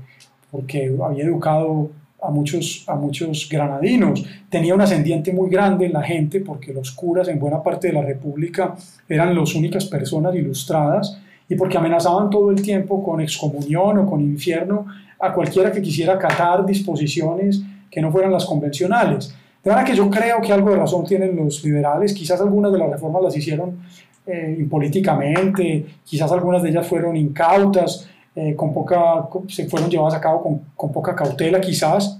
porque 0.51 0.95
había 1.03 1.23
educado 1.23 1.89
a 2.25 2.31
muchos, 2.31 2.83
a 2.87 2.95
muchos 2.95 3.47
granadinos. 3.49 4.25
Tenía 4.49 4.73
un 4.73 4.81
ascendiente 4.81 5.31
muy 5.31 5.49
grande 5.49 5.85
en 5.85 5.93
la 5.93 6.03
gente 6.03 6.41
porque 6.41 6.73
los 6.73 6.91
curas 6.91 7.27
en 7.27 7.39
buena 7.39 7.61
parte 7.61 7.87
de 7.87 7.93
la 7.93 8.01
República 8.01 8.75
eran 9.07 9.35
las 9.35 9.55
únicas 9.55 9.85
personas 9.85 10.35
ilustradas 10.35 11.19
y 11.47 11.55
porque 11.55 11.77
amenazaban 11.77 12.29
todo 12.29 12.51
el 12.51 12.61
tiempo 12.61 13.03
con 13.03 13.21
excomunión 13.21 13.99
o 13.99 14.05
con 14.05 14.21
infierno 14.21 14.85
a 15.19 15.33
cualquiera 15.33 15.71
que 15.71 15.81
quisiera 15.81 16.13
acatar 16.13 16.65
disposiciones 16.65 17.61
que 17.89 18.01
no 18.01 18.11
fueran 18.11 18.31
las 18.31 18.45
convencionales. 18.45 19.33
De 19.63 19.71
manera 19.71 19.87
que 19.87 19.95
yo 19.95 20.09
creo 20.09 20.41
que 20.41 20.51
algo 20.51 20.69
de 20.69 20.77
razón 20.77 21.05
tienen 21.05 21.35
los 21.35 21.63
liberales, 21.63 22.13
quizás 22.13 22.39
algunas 22.41 22.71
de 22.71 22.79
las 22.79 22.89
reformas 22.89 23.23
las 23.23 23.37
hicieron 23.37 23.79
eh, 24.27 24.55
impolíticamente, 24.59 25.85
quizás 26.03 26.31
algunas 26.31 26.61
de 26.61 26.69
ellas 26.69 26.87
fueron 26.87 27.15
incautas, 27.15 28.07
eh, 28.35 28.53
con 28.55 28.73
poca, 28.73 29.27
se 29.47 29.67
fueron 29.69 29.89
llevadas 29.89 30.15
a 30.15 30.21
cabo 30.21 30.43
con, 30.43 30.61
con, 30.75 30.91
poca 30.91 31.15
cautela 31.15 31.61
quizás, 31.61 32.19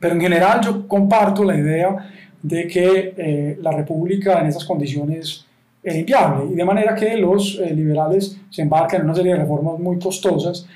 pero 0.00 0.14
en 0.14 0.20
general 0.20 0.60
yo 0.60 0.88
comparto 0.88 1.44
la 1.44 1.56
idea 1.56 2.10
de 2.42 2.66
que 2.66 3.14
eh, 3.16 3.58
la 3.60 3.72
república 3.72 4.40
en 4.40 4.46
esas 4.46 4.64
condiciones 4.64 5.44
es 5.82 5.94
inviable 5.94 6.52
y 6.52 6.54
de 6.56 6.64
manera 6.64 6.94
que 6.94 7.16
los 7.16 7.58
eh, 7.58 7.72
liberales 7.74 8.36
se 8.50 8.62
embarcan 8.62 9.00
en 9.00 9.06
una 9.06 9.14
serie 9.14 9.32
de 9.32 9.38
reformas 9.38 9.78
muy 9.78 9.98
costosas 9.98 10.66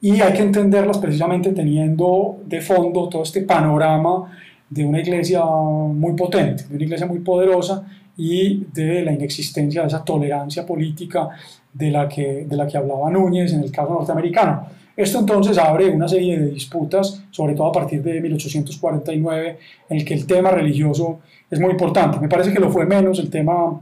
y 0.00 0.20
hay 0.20 0.32
que 0.32 0.42
entenderlas 0.42 0.98
precisamente 0.98 1.50
teniendo 1.50 2.38
de 2.46 2.60
fondo 2.60 3.08
todo 3.08 3.22
este 3.22 3.42
panorama 3.42 4.30
de 4.70 4.84
una 4.84 5.00
iglesia 5.00 5.42
muy 5.44 6.14
potente, 6.14 6.64
de 6.68 6.74
una 6.76 6.84
iglesia 6.84 7.06
muy 7.06 7.20
poderosa 7.20 7.86
y 8.16 8.66
de 8.72 9.02
la 9.02 9.12
inexistencia 9.12 9.82
de 9.82 9.88
esa 9.88 10.04
tolerancia 10.04 10.64
política 10.64 11.28
de 11.72 11.90
la 11.90 12.08
que, 12.08 12.46
de 12.48 12.56
la 12.56 12.66
que 12.66 12.78
hablaba 12.78 13.10
Núñez 13.10 13.52
en 13.52 13.62
el 13.62 13.70
caso 13.70 13.92
norteamericano. 13.92 14.66
Esto 14.96 15.18
entonces 15.18 15.58
abre 15.58 15.90
una 15.90 16.06
serie 16.06 16.38
de 16.38 16.50
disputas, 16.50 17.24
sobre 17.30 17.54
todo 17.54 17.66
a 17.66 17.72
partir 17.72 18.00
de 18.02 18.20
1849, 18.20 19.58
en 19.88 19.96
el 19.96 20.04
que 20.04 20.14
el 20.14 20.24
tema 20.26 20.50
religioso 20.50 21.18
es 21.50 21.58
muy 21.58 21.70
importante. 21.72 22.20
Me 22.20 22.28
parece 22.28 22.52
que 22.52 22.60
lo 22.60 22.70
fue 22.70 22.86
menos 22.86 23.18
el 23.18 23.28
tema 23.28 23.80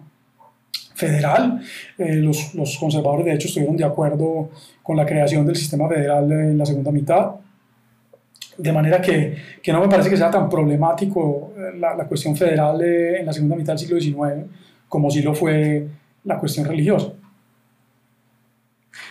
federal. 0.94 1.60
Eh, 1.98 2.16
los, 2.16 2.54
los, 2.54 2.78
conservadores, 2.78 3.26
de 3.26 3.34
hecho, 3.34 3.48
estuvieron 3.48 3.76
de 3.76 3.84
acuerdo 3.84 4.48
con 4.82 4.96
la 4.96 5.04
creación 5.04 5.44
del 5.44 5.56
sistema 5.56 5.86
federal 5.86 6.30
en 6.32 6.56
la 6.56 6.64
segunda 6.64 6.90
mitad. 6.90 7.32
De 8.58 8.72
manera 8.72 9.00
que, 9.00 9.36
que 9.62 9.72
no 9.72 9.80
me 9.80 9.88
parece 9.88 10.10
que 10.10 10.16
sea 10.16 10.30
tan 10.30 10.48
problemático 10.48 11.54
eh, 11.56 11.78
la, 11.78 11.94
la 11.94 12.06
cuestión 12.06 12.36
federal 12.36 12.82
en 12.82 13.24
la 13.24 13.32
segunda 13.32 13.56
mitad 13.56 13.72
del 13.72 13.78
siglo 13.78 14.00
XIX 14.00 14.46
como 14.92 15.10
si 15.10 15.22
lo 15.22 15.34
fue 15.34 15.88
la 16.24 16.38
cuestión 16.38 16.66
religiosa. 16.66 17.14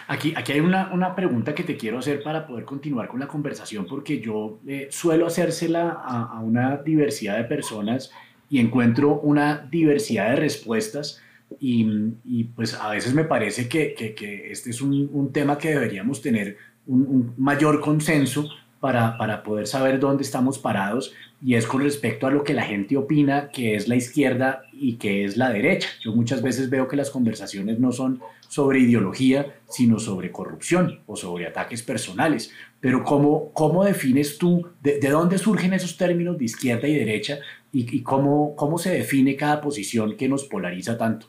Aquí, 0.08 0.32
aquí 0.36 0.52
hay 0.52 0.60
una, 0.60 0.94
una, 0.94 1.16
pregunta 1.16 1.56
que 1.56 1.64
te 1.64 1.76
quiero 1.76 1.98
hacer 1.98 2.22
para 2.22 2.46
poder 2.46 2.66
continuar 2.66 3.08
con 3.08 3.20
la 3.20 3.28
conversación, 3.28 3.88
porque 3.88 4.20
yo 4.20 4.60
eh, 4.68 4.90
suelo 4.92 5.26
hacérsela 5.26 5.90
a, 6.06 6.38
a, 6.38 6.40
una 6.42 6.78
diversidad 6.78 7.36
de 7.38 7.46
personas 7.46 8.12
y 8.48 8.60
encuentro 8.60 9.22
una 9.22 9.68
diversidad 9.72 10.30
de 10.30 10.36
respuestas 10.36 11.20
y, 11.60 11.88
y 12.26 12.44
pues 12.44 12.76
a 12.76 12.90
veces 12.90 13.16
me 13.16 13.24
parece 13.24 13.68
que, 13.68 13.96
que, 13.96 14.14
que 14.14 14.52
este 14.52 14.70
es 14.70 14.82
un, 14.82 15.10
un, 15.12 15.34
tema 15.34 15.58
que 15.58 15.70
deberíamos 15.70 16.22
tener 16.22 16.58
un, 16.86 17.08
un 17.08 17.34
mayor 17.38 17.82
consenso 17.82 18.48
para, 18.82 19.18
para, 19.18 19.44
poder 19.44 19.68
saber 19.68 20.00
dónde 20.00 20.24
estamos 20.24 20.60
parados 20.60 21.14
y 21.42 21.54
es 21.54 21.68
con 21.68 21.84
respecto 21.84 22.28
a 22.28 22.32
lo 22.32 22.44
que 22.44 22.54
la 22.54 22.64
gente 22.64 22.98
opina 22.98 23.50
que 23.50 23.76
es 23.76 23.88
la 23.88 23.96
izquierda 23.96 24.64
y 24.74 24.96
que 24.96 25.24
es 25.24 25.38
la 25.38 25.52
derecha. 25.52 25.88
Yo 26.04 26.14
muchas 26.14 26.42
veces 26.42 26.70
veo 26.70 26.88
que 26.88 26.98
las 26.98 27.12
conversaciones 27.12 27.80
no 27.80 27.92
son 27.92 28.22
sobre 28.50 28.80
ideología, 28.80 29.56
sino 29.70 30.00
sobre 30.00 30.32
corrupción 30.32 31.00
o 31.06 31.16
sobre 31.16 31.48
ataques 31.48 31.84
personales. 31.84 32.52
Pero 32.80 33.04
¿cómo, 33.04 33.52
cómo 33.54 33.86
defines 33.86 34.38
tú, 34.40 34.68
de, 34.82 35.00
de 35.00 35.10
dónde 35.10 35.38
surgen 35.38 35.74
esos 35.74 35.96
términos 35.96 36.38
de 36.38 36.46
izquierda 36.46 36.88
y 36.88 36.96
derecha 36.96 37.38
y, 37.72 37.96
y 37.96 38.02
cómo, 38.02 38.56
cómo 38.56 38.80
se 38.80 38.90
define 38.90 39.36
cada 39.36 39.62
posición 39.62 40.18
que 40.18 40.28
nos 40.28 40.46
polariza 40.46 40.98
tanto? 40.98 41.28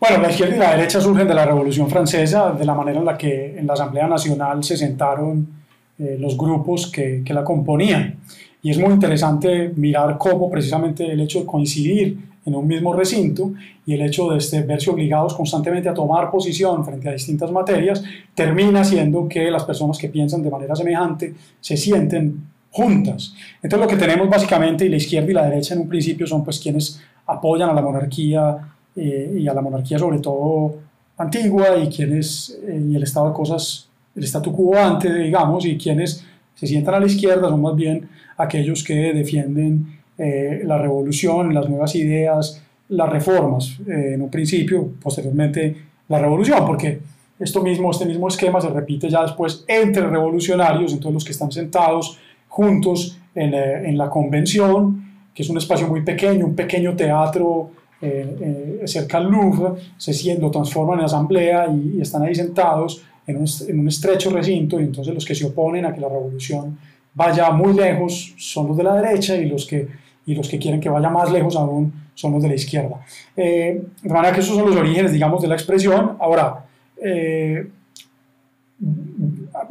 Bueno, 0.00 0.22
la 0.22 0.30
izquierda 0.30 0.54
y 0.54 0.58
la 0.60 0.76
derecha 0.76 1.00
surgen 1.00 1.26
de 1.26 1.34
la 1.34 1.44
Revolución 1.44 1.90
Francesa, 1.90 2.52
de 2.52 2.64
la 2.64 2.74
manera 2.74 3.00
en 3.00 3.04
la 3.04 3.18
que 3.18 3.58
en 3.58 3.66
la 3.66 3.72
Asamblea 3.72 4.06
Nacional 4.06 4.62
se 4.62 4.76
sentaron 4.76 5.57
eh, 5.98 6.16
los 6.18 6.36
grupos 6.36 6.86
que, 6.90 7.22
que 7.24 7.34
la 7.34 7.44
componían. 7.44 8.16
Y 8.62 8.70
es 8.70 8.78
muy 8.78 8.92
interesante 8.92 9.72
mirar 9.76 10.18
cómo 10.18 10.50
precisamente 10.50 11.10
el 11.10 11.20
hecho 11.20 11.40
de 11.40 11.46
coincidir 11.46 12.18
en 12.48 12.54
un 12.54 12.66
mismo 12.66 12.92
recinto 12.94 13.52
y 13.86 13.94
el 13.94 14.02
hecho 14.02 14.30
de 14.30 14.38
este, 14.38 14.62
verse 14.62 14.90
obligados 14.90 15.34
constantemente 15.34 15.88
a 15.88 15.94
tomar 15.94 16.30
posición 16.30 16.84
frente 16.84 17.08
a 17.08 17.12
distintas 17.12 17.52
materias 17.52 18.02
termina 18.34 18.80
haciendo 18.80 19.28
que 19.28 19.50
las 19.50 19.64
personas 19.64 19.98
que 19.98 20.08
piensan 20.08 20.42
de 20.42 20.50
manera 20.50 20.74
semejante 20.74 21.34
se 21.60 21.76
sienten 21.76 22.42
juntas. 22.70 23.34
Entonces 23.62 23.86
lo 23.86 23.86
que 23.86 23.96
tenemos 23.96 24.28
básicamente, 24.28 24.86
y 24.86 24.88
la 24.88 24.96
izquierda 24.96 25.30
y 25.30 25.34
la 25.34 25.48
derecha 25.48 25.74
en 25.74 25.80
un 25.80 25.88
principio 25.88 26.26
son 26.26 26.44
pues 26.44 26.58
quienes 26.58 27.00
apoyan 27.26 27.68
a 27.70 27.74
la 27.74 27.82
monarquía 27.82 28.56
eh, 28.96 29.38
y 29.38 29.46
a 29.46 29.54
la 29.54 29.60
monarquía 29.60 29.98
sobre 29.98 30.18
todo 30.18 30.76
antigua 31.18 31.76
y 31.76 31.88
quienes 31.88 32.58
eh, 32.66 32.82
y 32.90 32.96
el 32.96 33.02
estado 33.02 33.28
de 33.28 33.34
cosas, 33.34 33.87
el 34.18 34.24
statu 34.24 34.52
quo 34.52 34.76
ante, 34.76 35.12
digamos, 35.14 35.64
y 35.64 35.78
quienes 35.78 36.24
se 36.54 36.66
sientan 36.66 36.94
a 36.96 37.00
la 37.00 37.06
izquierda 37.06 37.48
son 37.48 37.62
más 37.62 37.76
bien 37.76 38.08
aquellos 38.36 38.82
que 38.82 39.12
defienden 39.14 39.98
eh, 40.18 40.62
la 40.64 40.78
revolución, 40.78 41.54
las 41.54 41.68
nuevas 41.68 41.94
ideas, 41.94 42.60
las 42.88 43.08
reformas, 43.08 43.78
eh, 43.86 44.14
en 44.14 44.22
un 44.22 44.30
principio, 44.30 44.88
posteriormente 45.00 45.76
la 46.08 46.18
revolución, 46.18 46.66
porque 46.66 46.98
esto 47.38 47.62
mismo, 47.62 47.90
este 47.90 48.06
mismo 48.06 48.26
esquema 48.26 48.60
se 48.60 48.68
repite 48.70 49.08
ya 49.08 49.22
después 49.22 49.64
entre 49.68 50.08
revolucionarios, 50.08 50.92
entonces 50.92 51.14
los 51.14 51.24
que 51.24 51.32
están 51.32 51.52
sentados 51.52 52.18
juntos 52.48 53.18
en, 53.34 53.54
eh, 53.54 53.88
en 53.88 53.96
la 53.96 54.10
convención, 54.10 55.04
que 55.32 55.42
es 55.44 55.50
un 55.50 55.58
espacio 55.58 55.86
muy 55.86 56.02
pequeño, 56.02 56.46
un 56.46 56.56
pequeño 56.56 56.96
teatro 56.96 57.70
eh, 58.00 58.82
cerca 58.86 59.18
al 59.18 59.30
Louvre, 59.30 59.80
se 59.96 60.38
lo 60.38 60.50
transforman 60.50 61.00
en 61.00 61.04
asamblea 61.04 61.68
y, 61.68 61.98
y 61.98 62.00
están 62.00 62.22
ahí 62.22 62.34
sentados 62.34 63.04
en 63.28 63.36
un, 63.36 63.46
en 63.68 63.78
un, 63.78 63.88
estrecho 63.88 64.30
recinto 64.30 64.80
y 64.80 64.84
entonces 64.84 65.14
los 65.14 65.24
que 65.24 65.34
se 65.34 65.44
oponen 65.44 65.84
a 65.84 65.94
que 65.94 66.00
la 66.00 66.08
revolución 66.08 66.76
vaya 67.14 67.50
muy 67.50 67.74
lejos 67.74 68.34
son 68.36 68.68
los 68.68 68.76
de 68.76 68.82
la 68.82 68.94
derecha 69.00 69.36
y 69.36 69.48
los 69.48 69.66
que, 69.66 69.86
y 70.26 70.34
los 70.34 70.48
que 70.48 70.58
quieren 70.58 70.80
que 70.80 70.88
vaya 70.88 71.08
más 71.10 71.30
lejos 71.30 71.54
aún 71.54 71.92
son 72.14 72.32
los 72.32 72.42
de 72.42 72.48
la 72.48 72.54
izquierda. 72.54 72.96
Eh, 73.36 73.80
de 74.02 74.10
manera 74.10 74.34
que 74.34 74.40
esos 74.40 74.56
son 74.56 74.66
los 74.66 74.76
orígenes, 74.76 75.12
digamos, 75.12 75.40
de 75.40 75.48
la 75.48 75.54
expresión. 75.54 76.16
Ahora, 76.18 76.64
eh, 77.00 77.68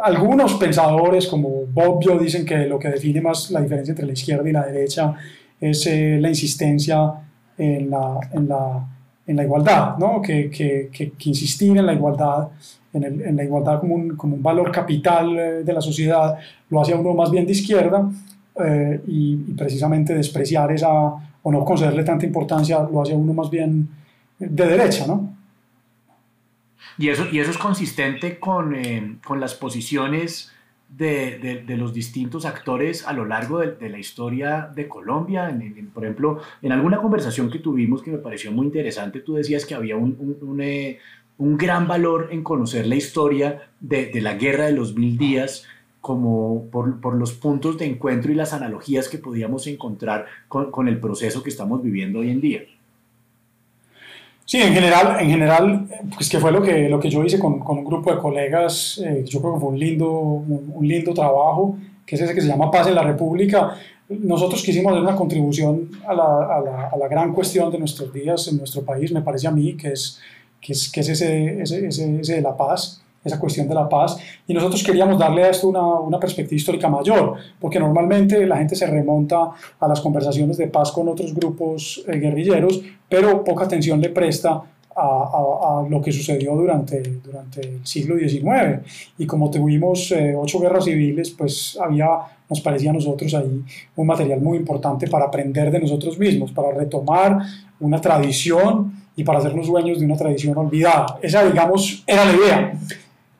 algunos 0.01 0.53
pensadores 0.55 1.27
como 1.27 1.65
Bobbio 1.65 2.17
dicen 2.17 2.45
que 2.45 2.65
lo 2.65 2.79
que 2.79 2.89
define 2.89 3.21
más 3.21 3.51
la 3.51 3.61
diferencia 3.61 3.91
entre 3.91 4.05
la 4.05 4.13
izquierda 4.13 4.47
y 4.49 4.53
la 4.53 4.65
derecha 4.65 5.13
es 5.59 5.87
eh, 5.87 6.17
la 6.21 6.29
insistencia 6.29 7.13
en 7.57 7.89
la, 7.89 8.19
en 8.31 8.47
la, 8.47 8.87
en 9.25 9.35
la 9.35 9.43
igualdad, 9.43 9.97
¿no? 9.97 10.21
que, 10.21 10.49
que, 10.49 10.89
que, 10.91 11.11
que, 11.11 11.29
insistir 11.29 11.75
en 11.77 11.85
la 11.85 11.93
igualdad, 11.93 12.49
en, 12.97 13.03
el, 13.03 13.21
en 13.21 13.35
la 13.35 13.43
igualdad 13.43 13.79
como 13.79 13.95
un, 13.95 14.15
como 14.15 14.35
un, 14.35 14.43
valor 14.43 14.71
capital 14.71 15.63
de 15.63 15.73
la 15.73 15.81
sociedad, 15.81 16.37
lo 16.69 16.81
hace 16.81 16.93
a 16.93 16.97
uno 16.97 17.13
más 17.13 17.31
bien 17.31 17.45
de 17.45 17.53
izquierda 17.53 18.09
eh, 18.63 19.01
y, 19.07 19.33
y, 19.47 19.53
precisamente 19.53 20.13
despreciar 20.13 20.71
esa 20.71 20.89
o 20.89 21.51
no 21.51 21.63
concederle 21.63 22.03
tanta 22.03 22.25
importancia 22.25 22.79
lo 22.91 23.01
hace 23.01 23.13
a 23.13 23.15
uno 23.15 23.33
más 23.33 23.49
bien 23.49 23.87
de 24.39 24.65
derecha, 24.67 25.07
¿no? 25.07 25.37
Y 26.97 27.09
eso, 27.09 27.27
y 27.31 27.39
eso 27.39 27.51
es 27.51 27.57
consistente 27.57 28.39
con, 28.39 28.75
eh, 28.75 29.17
con 29.23 29.39
las 29.39 29.53
posiciones 29.53 30.51
de, 30.89 31.37
de, 31.37 31.63
de, 31.63 31.77
los 31.77 31.93
distintos 31.93 32.45
actores 32.45 33.05
a 33.05 33.13
lo 33.13 33.25
largo 33.25 33.59
de, 33.59 33.73
de 33.73 33.89
la 33.89 33.99
historia 33.99 34.69
de 34.73 34.87
Colombia. 34.87 35.49
En, 35.49 35.61
en, 35.61 35.89
por 35.89 36.03
ejemplo, 36.03 36.41
en 36.61 36.71
alguna 36.71 36.97
conversación 36.97 37.51
que 37.51 37.59
tuvimos 37.59 38.01
que 38.01 38.11
me 38.11 38.17
pareció 38.17 38.51
muy 38.51 38.65
interesante, 38.65 39.19
tú 39.19 39.35
decías 39.35 39.65
que 39.65 39.75
había 39.75 39.95
un, 39.95 40.15
un, 40.19 40.37
un, 40.49 40.61
eh, 40.61 40.97
un 41.39 41.57
gran 41.57 41.87
valor 41.87 42.29
en 42.31 42.43
conocer 42.43 42.87
la 42.87 42.95
historia 42.95 43.69
de, 43.79 44.11
la 44.21 44.33
guerra 44.35 44.65
de 44.65 44.73
los 44.73 44.95
mil 44.95 45.17
días 45.17 45.65
como 46.01 46.65
por, 46.71 47.01
por, 47.01 47.15
los 47.15 47.33
puntos 47.33 47.77
de 47.77 47.85
encuentro 47.85 48.31
y 48.31 48.35
las 48.35 48.53
analogías 48.53 49.09
que 49.09 49.17
podíamos 49.17 49.67
encontrar 49.67 50.25
con, 50.47 50.71
con 50.71 50.87
el 50.87 50.99
proceso 50.99 51.43
que 51.43 51.49
estamos 51.49 51.83
viviendo 51.83 52.19
hoy 52.19 52.31
en 52.31 52.41
día. 52.41 52.61
Sí, 54.47 54.61
en 54.61 54.73
general, 54.73 55.17
en 55.19 55.29
general 55.29 55.87
pues 56.15 56.29
que 56.29 56.39
fue 56.39 56.53
lo 56.53 56.61
que, 56.61 56.87
lo 56.87 57.01
que 57.01 57.09
yo 57.09 57.21
hice 57.21 57.37
con, 57.37 57.59
con 57.59 57.79
un 57.79 57.83
grupo 57.83 58.13
de 58.13 58.17
colegas, 58.17 58.97
eh, 59.03 59.25
yo 59.27 59.41
creo 59.41 59.55
que 59.55 59.59
fue 59.59 59.69
un 59.69 59.77
lindo, 59.77 60.09
un, 60.09 60.87
lindo 60.87 61.13
trabajo, 61.13 61.77
que 62.05 62.15
es 62.15 62.21
ese 62.21 62.33
que 62.33 62.39
se 62.39 62.47
llama 62.47 62.71
Paz 62.71 62.87
en 62.87 62.95
la 62.95 63.03
República. 63.03 63.75
nosotros 64.07 64.63
quisimos 64.63 64.93
hacer 64.93 65.03
una 65.03 65.17
contribución 65.17 65.91
a 66.07 66.13
la, 66.13 66.23
a, 66.23 66.61
la, 66.61 66.89
a 66.93 66.97
la, 66.97 67.07
gran 67.09 67.33
cuestión 67.33 67.69
de 67.69 67.77
nuestros 67.77 68.13
días 68.13 68.47
en 68.47 68.59
nuestro 68.59 68.83
país, 68.83 69.11
me 69.11 69.21
parece 69.21 69.47
a 69.49 69.51
mí, 69.51 69.75
que 69.75 69.89
es, 69.89 70.21
que 70.67 70.99
es, 70.99 71.09
ese, 71.09 71.61
ese, 71.61 71.87
ese, 71.87 72.33
de 72.35 72.41
la 72.41 72.55
paz, 72.55 73.01
esa 73.23 73.39
cuestión 73.39 73.67
de 73.67 73.75
la 73.75 73.87
paz, 73.87 74.17
y 74.47 74.53
nosotros 74.53 74.83
queríamos 74.83 75.17
darle 75.17 75.43
a 75.45 75.49
esto 75.49 75.69
una, 75.69 75.83
una, 75.83 76.19
perspectiva 76.19 76.55
histórica 76.55 76.89
mayor, 76.89 77.35
porque 77.59 77.79
normalmente 77.79 78.45
la 78.45 78.57
gente 78.57 78.75
se 78.75 78.85
remonta 78.87 79.51
a 79.79 79.87
las 79.87 80.01
conversaciones 80.01 80.57
de 80.57 80.67
paz 80.67 80.91
con 80.91 81.07
otros 81.07 81.33
grupos 81.33 82.03
eh, 82.07 82.17
guerrilleros, 82.17 82.81
pero 83.09 83.43
poca 83.43 83.65
atención 83.65 84.01
le 84.01 84.09
presta 84.09 84.61
a, 84.97 85.01
a, 85.01 85.79
a, 85.79 85.89
lo 85.89 86.01
que 86.01 86.11
sucedió 86.11 86.55
durante, 86.55 87.01
durante 87.23 87.61
el 87.61 87.85
siglo 87.85 88.17
XIX. 88.17 88.81
Y 89.17 89.27
como 89.27 89.51
tuvimos 89.51 90.11
eh, 90.11 90.33
ocho 90.35 90.59
guerras 90.59 90.85
civiles, 90.85 91.29
pues 91.29 91.77
había, 91.79 92.09
nos 92.49 92.61
parecía 92.61 92.89
a 92.89 92.93
nosotros 92.93 93.33
ahí 93.35 93.63
un 93.95 94.07
material 94.07 94.41
muy 94.41 94.57
importante 94.57 95.07
para 95.07 95.25
aprender 95.25 95.69
de 95.71 95.79
nosotros 95.79 96.17
mismos, 96.17 96.51
para 96.51 96.71
retomar 96.71 97.39
una 97.79 98.01
tradición 98.01 99.06
y 99.17 99.23
para 99.23 99.39
hacernos 99.39 99.67
dueños 99.67 99.99
de 99.99 100.05
una 100.05 100.15
tradición 100.15 100.55
olvidada. 100.55 101.17
Esa, 101.21 101.43
digamos, 101.43 102.03
era 102.05 102.23
la 102.23 102.33
idea. 102.33 102.73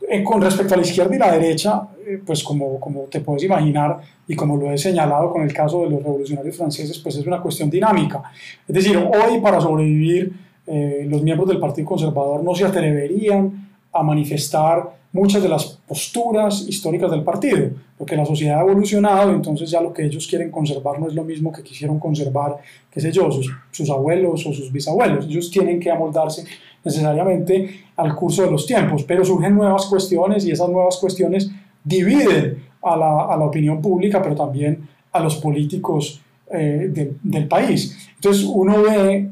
Eh, 0.09 0.23
con 0.23 0.41
respecto 0.41 0.73
a 0.73 0.78
la 0.78 0.84
izquierda 0.84 1.15
y 1.15 1.19
la 1.19 1.32
derecha, 1.32 1.88
eh, 2.05 2.19
pues 2.25 2.43
como, 2.43 2.80
como 2.80 3.01
te 3.03 3.19
puedes 3.19 3.43
imaginar 3.43 3.99
y 4.28 4.36
como 4.36 4.57
lo 4.57 4.71
he 4.71 4.78
señalado 4.78 5.32
con 5.32 5.43
el 5.43 5.53
caso 5.53 5.84
de 5.84 5.91
los 5.91 6.01
revolucionarios 6.01 6.57
franceses, 6.57 6.97
pues 6.97 7.17
es 7.17 7.28
una 7.28 7.39
cuestión 7.39 7.69
dinámica. 7.69 8.23
Es 8.67 8.73
decir, 8.73 8.97
hoy 8.97 9.39
para 9.39 9.61
sobrevivir, 9.61 10.34
eh, 10.65 11.05
los 11.07 11.21
miembros 11.21 11.47
del 11.47 11.59
Partido 11.59 11.88
Conservador 11.88 12.43
no 12.43 12.55
se 12.55 12.65
atreverían 12.65 13.69
a 13.93 14.01
manifestar 14.01 14.97
muchas 15.18 15.41
de 15.41 15.49
las 15.49 15.65
posturas 15.88 16.68
históricas 16.68 17.09
del 17.09 17.24
partido, 17.24 17.72
porque 17.97 18.15
la 18.15 18.26
sociedad 18.26 18.59
ha 18.59 18.61
evolucionado, 18.61 19.32
entonces 19.32 19.70
ya 19.72 19.82
lo 19.82 19.91
que 19.91 20.05
ellos 20.05 20.28
quieren 20.28 20.51
conservar 20.51 20.99
no 20.99 21.07
es 21.07 21.15
lo 21.15 21.24
mismo 21.24 21.51
que 21.51 21.63
quisieron 21.63 21.99
conservar, 21.99 22.57
qué 22.91 23.01
sé 23.01 23.11
yo, 23.11 23.30
sus, 23.72 23.89
abuelos 23.89 24.45
o 24.45 24.53
sus 24.53 24.72
bisabuelos. 24.72 25.26
Ellos 25.26 25.49
tienen 25.49 25.80
que 25.80 25.89
amoldarse 25.89 26.45
necesariamente 26.84 27.82
al 27.95 28.15
curso 28.15 28.43
de 28.43 28.51
los 28.51 28.68
tiempos, 28.68 29.03
pero 29.03 29.26
surgen 29.26 29.55
nuevas 29.55 29.88
cuestiones 29.88 30.45
y 30.45 30.51
esas 30.51 30.70
nuevas 30.70 30.97
cuestiones 30.97 31.49
dividen 31.84 32.63
a 32.84 32.95
la, 32.95 33.26
a 33.34 33.38
la 33.38 33.45
opinión 33.45 33.82
pública, 33.82 34.22
pero 34.22 34.36
también 34.36 34.88
a 35.11 35.20
los 35.20 35.38
políticos 35.38 36.22
eh, 36.51 36.89
de, 36.91 37.13
del 37.24 37.47
país. 37.47 37.97
Entonces 38.15 38.43
uno 38.43 38.84
ve, 38.84 39.30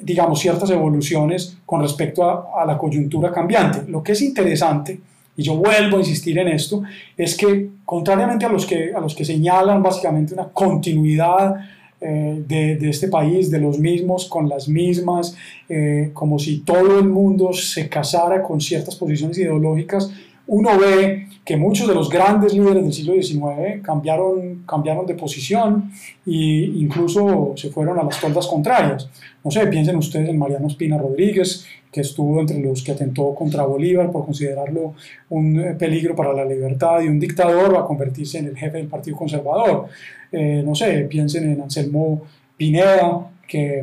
digamos, 0.00 0.40
ciertas 0.40 0.70
evoluciones 0.70 1.58
con 1.66 1.82
respecto 1.82 2.24
a, 2.24 2.62
a 2.62 2.64
la 2.64 2.78
coyuntura 2.78 3.30
cambiante. 3.30 3.82
Lo 3.90 4.02
que 4.02 4.12
es 4.12 4.22
interesante 4.22 4.98
y 5.36 5.42
yo 5.42 5.56
vuelvo 5.56 5.96
a 5.96 6.00
insistir 6.00 6.38
en 6.38 6.48
esto, 6.48 6.82
es 7.16 7.36
que 7.36 7.70
contrariamente 7.84 8.46
a 8.46 8.48
los 8.48 8.66
que, 8.66 8.92
a 8.94 9.00
los 9.00 9.14
que 9.14 9.24
señalan 9.24 9.82
básicamente 9.82 10.34
una 10.34 10.48
continuidad 10.48 11.56
eh, 12.00 12.42
de, 12.46 12.76
de, 12.76 12.90
este 12.90 13.08
país, 13.08 13.50
de 13.50 13.58
los 13.58 13.78
mismos, 13.78 14.26
con 14.26 14.48
las 14.48 14.68
mismas, 14.68 15.36
eh, 15.68 16.10
como 16.12 16.38
si 16.38 16.58
todo 16.58 16.98
el 16.98 17.08
mundo 17.08 17.52
se 17.52 17.88
casara 17.88 18.42
con 18.42 18.60
ciertas 18.60 18.96
posiciones 18.96 19.38
ideológicas, 19.38 20.10
uno 20.46 20.78
ve 20.78 21.26
que 21.44 21.56
muchos 21.56 21.88
de 21.88 21.94
los 21.94 22.10
grandes 22.10 22.52
líderes 22.52 22.82
del 22.82 22.92
siglo 22.92 23.14
XIX 23.14 23.80
cambiaron, 23.82 24.64
cambiaron 24.66 25.06
de 25.06 25.14
posición 25.14 25.90
e 26.26 26.70
incluso 26.74 27.54
se 27.56 27.70
fueron 27.70 27.98
a 27.98 28.02
las 28.02 28.20
toldas 28.20 28.46
contrarias. 28.46 29.08
No 29.44 29.50
sé, 29.50 29.66
piensen 29.68 29.96
ustedes 29.96 30.28
en 30.28 30.38
Mariano 30.38 30.66
Espina 30.66 30.98
Rodríguez, 30.98 31.64
que 31.96 32.02
estuvo 32.02 32.38
entre 32.42 32.58
los 32.58 32.82
que 32.82 32.92
atentó 32.92 33.34
contra 33.34 33.64
Bolívar 33.64 34.10
por 34.12 34.26
considerarlo 34.26 34.92
un 35.30 35.58
eh, 35.58 35.74
peligro 35.78 36.14
para 36.14 36.34
la 36.34 36.44
libertad 36.44 37.00
y 37.00 37.08
un 37.08 37.18
dictador 37.18 37.74
va 37.74 37.80
a 37.80 37.84
convertirse 37.86 38.36
en 38.36 38.48
el 38.48 38.54
jefe 38.54 38.76
del 38.76 38.86
Partido 38.86 39.16
Conservador. 39.16 39.86
Eh, 40.30 40.62
no 40.62 40.74
sé, 40.74 41.06
piensen 41.08 41.50
en 41.52 41.62
Anselmo 41.62 42.20
Pineda, 42.54 43.30
que 43.48 43.82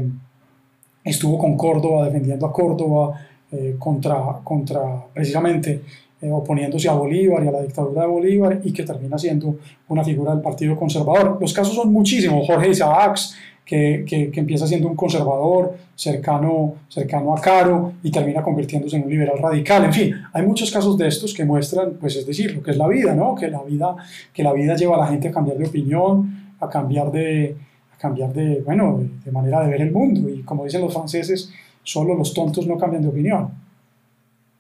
estuvo 1.04 1.40
con 1.40 1.58
Córdoba, 1.58 2.06
defendiendo 2.06 2.46
a 2.46 2.54
Córdoba 2.54 3.20
eh, 3.52 3.78
contra, 3.80 4.40
contra 4.44 4.82
precisamente 5.12 5.82
eh, 6.22 6.30
oponiéndose 6.32 6.88
a 6.88 6.94
Bolívar 6.94 7.44
y 7.44 7.48
a 7.48 7.52
la 7.52 7.64
dictadura 7.64 8.04
de 8.04 8.08
Bolívar 8.10 8.62
y 8.64 8.72
que 8.72 8.84
termina 8.84 9.18
siendo 9.18 9.58
una 9.88 10.04
figura 10.04 10.34
del 10.34 10.42
Partido 10.44 10.78
Conservador. 10.78 11.40
Los 11.42 11.52
casos 11.52 11.74
son 11.74 11.92
muchísimos. 11.92 12.46
Jorge 12.46 12.70
Isaacs, 12.70 13.36
que, 13.66 14.32
empieza 14.34 14.68
siendo 14.68 14.88
un 14.88 14.96
conservador 14.96 15.78
cercano, 15.96 16.76
cercano 16.90 17.36
a 17.36 17.42
Caro 17.42 17.94
y 18.04 18.12
termina 18.12 18.42
convirtiéndose 18.42 18.98
en 18.98 19.04
un 19.04 19.10
liberal 19.10 19.38
radical. 19.40 19.86
En 19.86 19.94
fin, 19.94 20.16
hay 20.34 20.46
muchos 20.46 20.72
casos 20.72 20.98
de 20.98 21.08
estos 21.08 21.34
que 21.34 21.46
muestran, 21.46 21.94
pues 22.00 22.16
es 22.16 22.26
decir, 22.26 22.56
lo 22.56 22.62
que 22.64 22.72
es 22.72 22.78
la 22.78 22.88
vida, 22.88 23.16
¿no? 23.16 23.36
Que 23.36 23.48
la 23.48 23.64
vida, 23.64 23.96
que 24.34 24.44
la 24.44 24.54
vida 24.54 24.76
lleva 24.76 24.96
a 24.96 25.00
la 25.00 25.08
gente 25.08 25.30
a 25.30 25.32
cambiar 25.32 25.58
de 25.58 25.68
opinión, 25.68 26.56
a 26.60 26.70
cambiar 26.70 27.12
de, 27.12 27.56
a 27.94 27.98
cambiar 27.98 28.34
de, 28.34 28.62
bueno, 28.66 29.02
de, 29.24 29.32
manera 29.32 29.62
de 29.62 29.70
ver 29.70 29.82
el 29.82 29.92
mundo. 29.92 30.30
Y 30.30 30.42
como 30.44 30.66
dicen 30.66 30.82
los 30.82 30.94
franceses, 30.94 31.52
solo 31.84 32.16
los 32.16 32.34
tontos 32.34 32.68
no 32.68 32.78
cambian 32.78 33.04
de 33.04 33.10
opinión. 33.10 33.50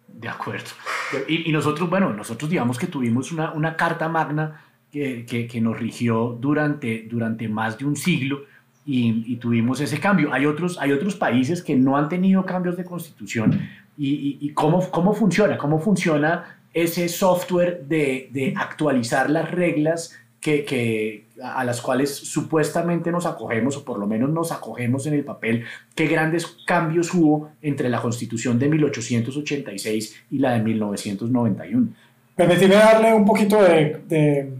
De 0.08 0.30
acuerdo. 0.30 0.70
Y, 1.28 1.49
y, 1.49 1.51
nosotros, 1.51 1.89
bueno, 1.89 2.14
nosotros 2.14 2.49
digamos 2.49 2.78
que 2.78 2.88
tuvimos 2.88 3.34
una, 3.34 3.51
una 3.51 3.76
carta 3.76 4.08
magna 4.08 4.62
que, 4.89 5.26
que, 5.26 5.47
que, 5.47 5.60
nos 5.60 5.78
rigió 5.78 6.38
durante, 6.39 7.06
durante 7.10 7.49
más 7.49 7.78
de 7.78 7.86
un 7.86 7.97
siglo 7.97 8.43
y, 8.86 9.24
y, 9.32 9.38
tuvimos 9.38 9.80
ese 9.80 10.00
cambio. 10.00 10.34
Hay 10.34 10.46
otros, 10.46 10.78
hay 10.80 10.92
otros 10.92 11.16
países 11.16 11.64
que 11.64 11.76
no 11.76 11.98
han 11.98 12.10
tenido 12.10 12.46
cambios 12.46 12.76
de 12.76 12.84
constitución 12.84 13.62
y, 13.98 14.38
y 14.42 14.50
cómo, 14.54 14.90
cómo 14.90 15.14
funciona, 15.14 15.58
cómo 15.58 15.80
funciona 15.80 16.60
ese 16.74 17.08
software 17.08 17.86
de, 17.88 18.30
de 18.32 18.54
actualizar 18.58 19.30
las 19.30 19.50
reglas 19.52 20.18
que, 20.42 20.66
que, 20.66 21.28
a 21.42 21.64
las 21.64 21.82
cuales 21.82 22.14
supuestamente 22.14 23.12
nos 23.12 23.26
acogemos, 23.26 23.78
o 23.78 23.86
por 23.86 23.98
lo 23.98 24.08
menos 24.08 24.30
nos 24.30 24.52
acogemos 24.52 25.06
en 25.08 25.14
el 25.14 25.24
papel, 25.24 25.64
qué 25.96 26.08
grandes 26.08 26.46
cambios 26.66 27.14
hubo 27.14 27.52
entre 27.62 27.90
la 27.90 28.02
Constitución 28.02 28.60
de 28.60 28.68
1886 28.68 30.26
y 30.32 30.40
la 30.40 30.54
de 30.54 30.64
1991. 30.64 31.88
Permíteme 32.36 32.76
darle 32.76 33.14
un 33.14 33.26
poquito 33.26 33.62
de, 33.62 34.02
de, 34.08 34.52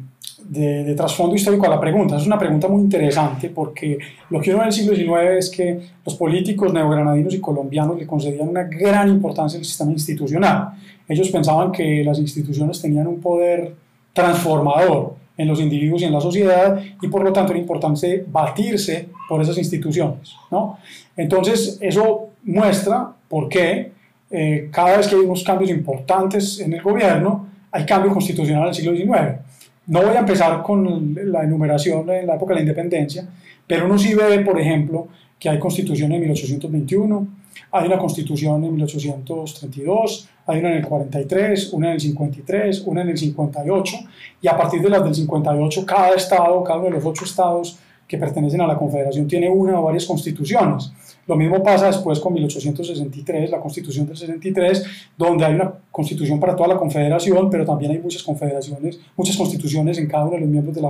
de, 0.44 0.84
de 0.84 0.96
trasfondo 0.96 1.36
histórico 1.36 1.66
a 1.66 1.70
la 1.70 1.80
pregunta. 1.80 2.18
Es 2.18 2.26
una 2.26 2.38
pregunta 2.38 2.68
muy 2.68 2.82
interesante 2.82 3.50
porque 3.50 3.98
lo 4.30 4.40
que 4.42 4.50
uno 4.50 4.60
ve 4.60 4.64
en 4.64 4.68
el 4.68 4.74
siglo 4.74 4.96
XIX 4.96 5.38
es 5.38 5.50
que 5.50 5.80
los 6.06 6.16
políticos 6.16 6.74
neogranadinos 6.74 7.34
y 7.34 7.40
colombianos 7.40 7.98
le 7.98 8.06
concedían 8.06 8.50
una 8.50 8.64
gran 8.64 9.10
importancia 9.10 9.58
al 9.60 9.66
sistema 9.66 9.92
institucional. 9.92 10.70
Ellos 11.08 11.30
pensaban 11.30 11.72
que 11.72 12.04
las 12.04 12.20
instituciones 12.20 12.82
tenían 12.82 13.08
un 13.08 13.20
poder 13.20 13.74
transformador 14.14 15.16
en 15.38 15.48
los 15.48 15.60
individuos 15.60 16.02
y 16.02 16.06
en 16.06 16.14
la 16.14 16.22
sociedad 16.22 16.80
y 17.02 17.08
por 17.08 17.24
lo 17.24 17.34
tanto 17.34 17.52
era 17.52 17.60
importante 17.60 18.24
batirse 18.28 19.10
por 19.28 19.42
esas 19.42 19.58
instituciones. 19.58 20.36
¿no? 20.52 20.78
Entonces 21.18 21.78
eso 21.82 22.30
muestra 22.44 23.12
por 23.28 23.50
qué 23.50 23.92
eh, 24.30 24.70
cada 24.72 24.98
vez 24.98 25.08
que 25.08 25.16
hay 25.16 25.22
unos 25.22 25.44
cambios 25.44 25.72
importantes 25.72 26.60
en 26.60 26.74
el 26.74 26.82
gobierno 26.82 27.48
hay 27.72 27.86
cambio 27.86 28.12
constitucional 28.14 28.64
en 28.64 28.70
el 28.70 28.76
siglo 28.76 28.96
XIX. 28.96 29.40
No 29.88 30.02
voy 30.02 30.16
a 30.16 30.20
empezar 30.20 30.64
con 30.64 31.16
la 31.26 31.44
enumeración 31.44 32.10
en 32.10 32.28
la 32.28 32.36
época 32.36 32.54
de 32.54 32.56
la 32.56 32.62
independencia, 32.62 33.28
pero 33.68 33.86
uno 33.86 33.98
sí 33.98 34.14
ve, 34.14 34.40
por 34.40 34.60
ejemplo, 34.60 35.08
que 35.38 35.50
hay 35.50 35.60
constitución 35.60 36.12
en 36.14 36.22
1821, 36.22 37.28
hay 37.72 37.88
una 37.88 37.98
constitución 37.98 38.64
en 38.64 38.72
1832, 38.72 40.30
hay 40.48 40.60
una 40.60 40.70
en 40.70 40.78
el 40.78 40.86
43, 40.86 41.74
una 41.74 41.88
en 41.88 41.94
el 41.94 42.00
53, 42.00 42.84
una 42.86 43.02
en 43.02 43.10
el 43.10 43.18
58, 43.18 43.98
y 44.42 44.48
a 44.48 44.56
partir 44.56 44.82
de 44.82 44.90
las 44.90 45.04
del 45.04 45.16
58, 45.16 45.86
cada 45.86 46.16
estado, 46.16 46.64
cada 46.64 46.80
uno 46.80 46.86
de 46.88 46.92
los 46.92 47.06
ocho 47.06 47.26
estados 47.26 47.78
que 48.14 48.20
pertenecen 48.20 48.62
a 48.62 48.68
la 48.68 48.78
Confederación 48.78 49.28
tiene 49.28 49.50
una 49.50 49.80
o 49.80 49.86
varias 49.86 50.06
constituciones. 50.06 50.94
Lo 51.26 51.36
mismo 51.36 51.64
pasa 51.64 51.88
después 51.88 52.20
con 52.20 52.32
1863, 52.34 53.50
la 53.50 53.60
Constitución 53.60 54.06
del 54.06 54.16
63, 54.16 54.86
donde 55.18 55.44
hay 55.44 55.56
una 55.56 55.74
constitución 55.90 56.40
para 56.40 56.56
toda 56.56 56.68
la 56.68 56.78
Confederación, 56.78 57.50
pero 57.50 57.66
también 57.66 57.90
hay 57.90 57.98
muchas 57.98 58.22
confederaciones, 58.22 59.00
muchas 59.18 59.36
constituciones 59.36 59.98
en 59.98 60.08
cada 60.08 60.26
uno 60.26 60.34
de 60.34 60.42
los 60.42 60.50
miembros 60.50 60.76
de 60.76 60.82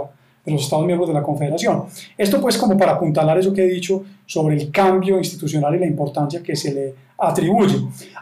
de 0.45 0.51
los 0.51 0.63
Estados 0.63 0.85
miembros 0.85 1.07
de 1.07 1.13
la 1.13 1.23
Confederación. 1.23 1.83
Esto 2.17 2.41
pues 2.41 2.57
como 2.57 2.75
para 2.75 2.91
apuntalar 2.91 3.37
eso 3.37 3.53
que 3.53 3.63
he 3.63 3.69
dicho 3.69 4.03
sobre 4.25 4.57
el 4.57 4.69
cambio 4.69 5.17
institucional 5.17 5.73
y 5.75 5.79
la 5.79 5.85
importancia 5.85 6.43
que 6.43 6.57
se 6.57 6.73
le 6.73 6.95
atribuye. 7.17 7.77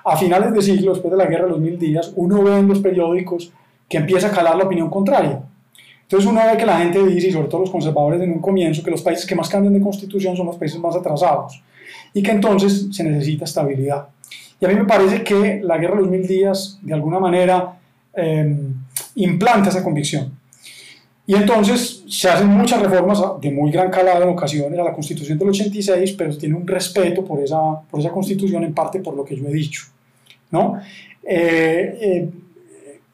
A 0.06 0.16
finales 0.16 0.54
de 0.54 0.62
siglo, 0.62 0.94
después 0.94 1.10
de 1.12 1.18
la 1.18 1.26
Guerra 1.26 1.46
de 1.46 1.50
los 1.50 1.60
Mil 1.60 1.80
Días, 1.80 2.14
uno 2.16 2.44
ve 2.44 2.60
en 2.60 2.68
los 2.68 2.78
periódicos 2.78 3.52
que 3.90 3.98
empieza 3.98 4.28
a 4.28 4.32
calar 4.32 4.58
la 4.58 4.66
opinión 4.66 4.92
contraria. 4.92 5.42
Entonces 6.12 6.30
uno 6.30 6.42
ve 6.46 6.58
que 6.58 6.66
la 6.66 6.78
gente 6.80 7.02
dice, 7.06 7.30
y 7.30 7.32
sobre 7.32 7.48
todo 7.48 7.62
los 7.62 7.70
conservadores 7.70 8.20
en 8.20 8.34
un 8.34 8.40
comienzo, 8.40 8.84
que 8.84 8.92
los 8.92 9.02
países 9.02 9.26
que 9.26 9.34
más 9.34 9.48
cambian 9.48 9.74
de 9.74 9.80
constitución 9.80 10.36
son 10.36 10.48
los 10.48 10.58
países 10.58 10.78
más 10.78 10.94
atrasados 10.94 11.64
y 12.14 12.22
que 12.22 12.32
entonces 12.32 12.90
se 12.92 13.06
necesita 13.06 13.46
estabilidad. 13.46 14.08
Y 14.60 14.66
a 14.66 14.68
mí 14.68 14.76
me 14.76 14.84
parece 14.84 15.24
que 15.24 15.62
la 15.64 15.78
Guerra 15.78 15.96
de 15.96 16.02
los 16.02 16.10
Mil 16.10 16.28
Días, 16.28 16.78
de 16.82 16.94
alguna 16.94 17.18
manera, 17.18 17.80
eh, 18.14 18.58
implanta 19.16 19.70
esa 19.70 19.82
convicción. 19.82 20.38
Y 21.26 21.34
entonces 21.34 22.04
se 22.10 22.28
hacen 22.28 22.48
muchas 22.50 22.82
reformas 22.82 23.22
de 23.40 23.50
muy 23.50 23.72
gran 23.72 23.90
calado 23.90 24.24
en 24.24 24.30
ocasiones 24.32 24.78
a 24.78 24.84
la 24.84 24.92
Constitución 24.92 25.40
del 25.40 25.48
86, 25.48 26.12
pero 26.18 26.38
tiene 26.38 26.56
un 26.56 26.68
respeto 26.68 27.24
por 27.24 27.42
esa, 27.42 27.80
por 27.90 28.02
esa 28.02 28.10
Constitución 28.10 28.66
en 28.66 28.74
parte 28.74 29.00
por 29.00 29.16
lo 29.16 29.24
que 29.24 29.38
yo 29.38 29.48
he 29.48 29.54
dicho. 29.54 29.84
¿no? 30.52 30.78
Eh, 31.24 31.98
eh, 32.02 32.30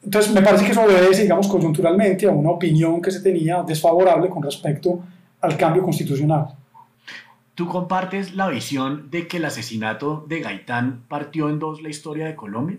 entonces 0.08 0.34
me 0.34 0.42
parece 0.42 0.64
que 0.64 0.72
eso 0.72 0.86
obedece, 0.86 1.24
digamos, 1.24 1.50
coyunturalmente 1.50 2.28
a 2.28 2.32
una 2.32 2.52
opinión 2.52 3.02
que 3.02 3.12
se 3.12 3.20
tenía 3.20 3.62
desfavorable 3.62 4.30
con 4.30 4.42
respecto 4.42 5.02
al 5.42 5.58
cambio 5.58 5.84
constitucional. 5.84 6.48
¿Tú 7.56 7.68
compartes 7.68 8.34
la 8.34 8.48
visión 8.48 9.12
de 9.12 9.28
que 9.28 9.36
el 9.36 9.44
asesinato 9.44 10.24
de 10.26 10.40
Gaitán 10.40 11.04
partió 11.10 11.50
en 11.50 11.60
dos 11.60 11.82
la 11.82 11.90
historia 11.90 12.26
de 12.26 12.36
Colombia? 12.38 12.78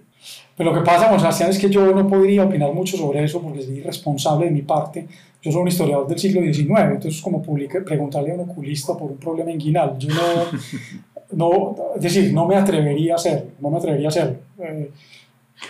Pero 0.57 0.73
lo 0.73 0.79
que 0.79 0.87
pasa, 0.87 1.09
Juan 1.09 1.21
Sebastián, 1.21 1.51
es 1.51 1.59
que 1.59 1.69
yo 1.69 1.95
no 1.95 2.09
podría 2.09 2.45
opinar 2.45 2.73
mucho 2.73 2.97
sobre 2.97 3.23
eso 3.23 3.43
porque 3.43 3.59
es 3.59 3.69
irresponsable 3.69 4.47
de 4.47 4.51
mi 4.51 4.63
parte. 4.63 5.07
Yo 5.43 5.53
soy 5.53 5.61
un 5.61 5.69
historiador 5.69 6.09
del 6.09 6.19
siglo 6.19 6.41
XIX, 6.41 6.71
entonces 6.93 7.21
como 7.21 7.43
publica, 7.43 7.85
preguntarle 7.85 8.31
a 8.31 8.35
un 8.37 8.49
oculista 8.49 8.97
por 8.97 9.11
un 9.11 9.19
problema 9.19 9.51
inguinal. 9.51 9.99
Yo 9.99 10.09
no, 10.09 10.17
no, 11.77 11.77
es 11.97 12.03
decir, 12.03 12.33
no 12.33 12.47
me 12.47 12.57
atrevería 12.57 13.13
a 13.13 13.17
hacerlo, 13.17 13.51
no 13.61 13.69
me 13.69 13.77
atrevería 13.77 14.07
a 14.07 14.09
hacerlo. 14.09 14.37
Eh, 14.61 14.91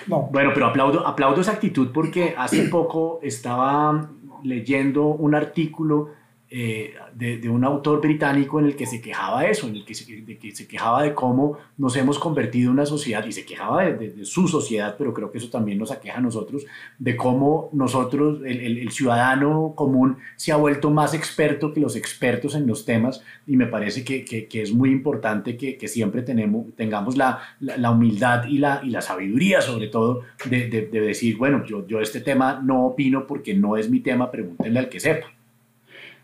no. 0.06 0.28
Bueno, 0.32 0.50
pero 0.54 0.66
aplaudo, 0.66 1.06
aplaudo 1.06 1.40
esa 1.40 1.52
actitud 1.52 1.90
porque 1.92 2.34
hace 2.36 2.68
poco 2.68 3.20
estaba 3.22 4.10
leyendo 4.42 5.06
un 5.06 5.34
artículo 5.34 6.10
eh, 6.50 6.94
de, 7.14 7.46
un 7.50 7.62
autor 7.62 8.00
británico 8.00 8.58
en 8.58 8.66
el 8.66 8.76
que 8.76 8.86
se 8.86 9.02
quejaba 9.02 9.42
de 9.42 9.50
eso, 9.50 9.66
en 9.66 9.76
el 9.76 9.84
que 9.84 9.94
se, 9.94 10.06
que 10.06 10.54
se 10.54 10.66
quejaba 10.66 11.02
de 11.02 11.12
cómo 11.12 11.58
nos 11.76 11.94
hemos 11.96 12.18
convertido 12.18 12.70
en 12.70 12.74
una 12.74 12.86
sociedad, 12.86 13.26
y 13.26 13.32
se 13.32 13.44
quejaba 13.44 13.84
de, 13.84 14.24
su 14.24 14.48
sociedad, 14.48 14.94
pero 14.96 15.12
creo 15.12 15.30
que 15.30 15.36
eso 15.36 15.50
también 15.50 15.76
nos 15.76 15.90
aqueja 15.90 16.18
a 16.18 16.20
nosotros, 16.22 16.64
de 16.98 17.16
cómo 17.16 17.68
nosotros, 17.72 18.40
el, 18.46 18.78
el, 18.78 18.90
ciudadano 18.92 19.74
común, 19.76 20.16
se 20.36 20.50
ha 20.50 20.56
vuelto 20.56 20.90
más 20.90 21.12
experto 21.12 21.74
que 21.74 21.80
los 21.80 21.96
expertos 21.96 22.54
en 22.54 22.66
los 22.66 22.86
temas, 22.86 23.22
y 23.46 23.56
me 23.56 23.66
parece 23.66 24.02
que, 24.02 24.24
que, 24.24 24.62
es 24.62 24.72
muy 24.72 24.90
importante 24.90 25.56
que, 25.58 25.88
siempre 25.88 26.22
tenemos, 26.22 26.66
tengamos 26.76 27.18
la, 27.18 27.40
la, 27.60 27.90
humildad 27.90 28.44
y 28.46 28.56
la, 28.56 28.80
y 28.82 28.88
la 28.88 29.02
sabiduría, 29.02 29.60
sobre 29.60 29.88
todo, 29.88 30.22
de, 30.48 30.88
decir, 30.90 31.36
bueno, 31.36 31.64
yo, 31.66 31.86
yo 31.86 32.00
este 32.00 32.20
tema 32.20 32.60
no 32.64 32.86
opino 32.86 33.26
porque 33.26 33.52
no 33.52 33.76
es 33.76 33.90
mi 33.90 34.00
tema, 34.00 34.30
pregúntenle 34.30 34.78
al 34.78 34.88
que 34.88 35.00
sepa. 35.00 35.37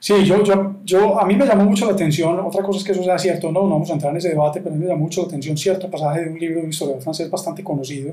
Sí, 0.04 0.12
yo, 0.22 0.44
yo, 0.44 0.76
yo, 0.84 1.18
a 1.18 1.24
mí 1.24 1.34
me 1.34 1.46
llamó 1.46 1.64
mucho 1.64 1.86
la 1.86 1.92
atención, 1.92 2.38
otra 2.38 2.62
cosa 2.62 2.78
es 2.78 2.84
que 2.84 2.92
eso 2.92 3.02
sea 3.02 3.18
cierto, 3.18 3.50
no, 3.50 3.62
no 3.62 3.70
vamos 3.70 3.88
a 3.88 3.94
entrar 3.94 4.12
en 4.12 4.18
ese 4.18 4.28
debate, 4.28 4.60
pero 4.60 4.74
a 4.74 4.76
mí 4.76 4.84
me 4.84 4.90
llamó 4.90 5.04
mucho 5.04 5.22
la 5.22 5.28
atención 5.28 5.56
cierto 5.56 5.90
pasaje 5.90 6.24
de 6.24 6.30
un 6.30 6.38
libro 6.38 6.58
de 6.58 6.64
un 6.64 6.68
historiador 6.68 7.02
francés 7.02 7.30
bastante 7.30 7.64
conocido, 7.64 8.12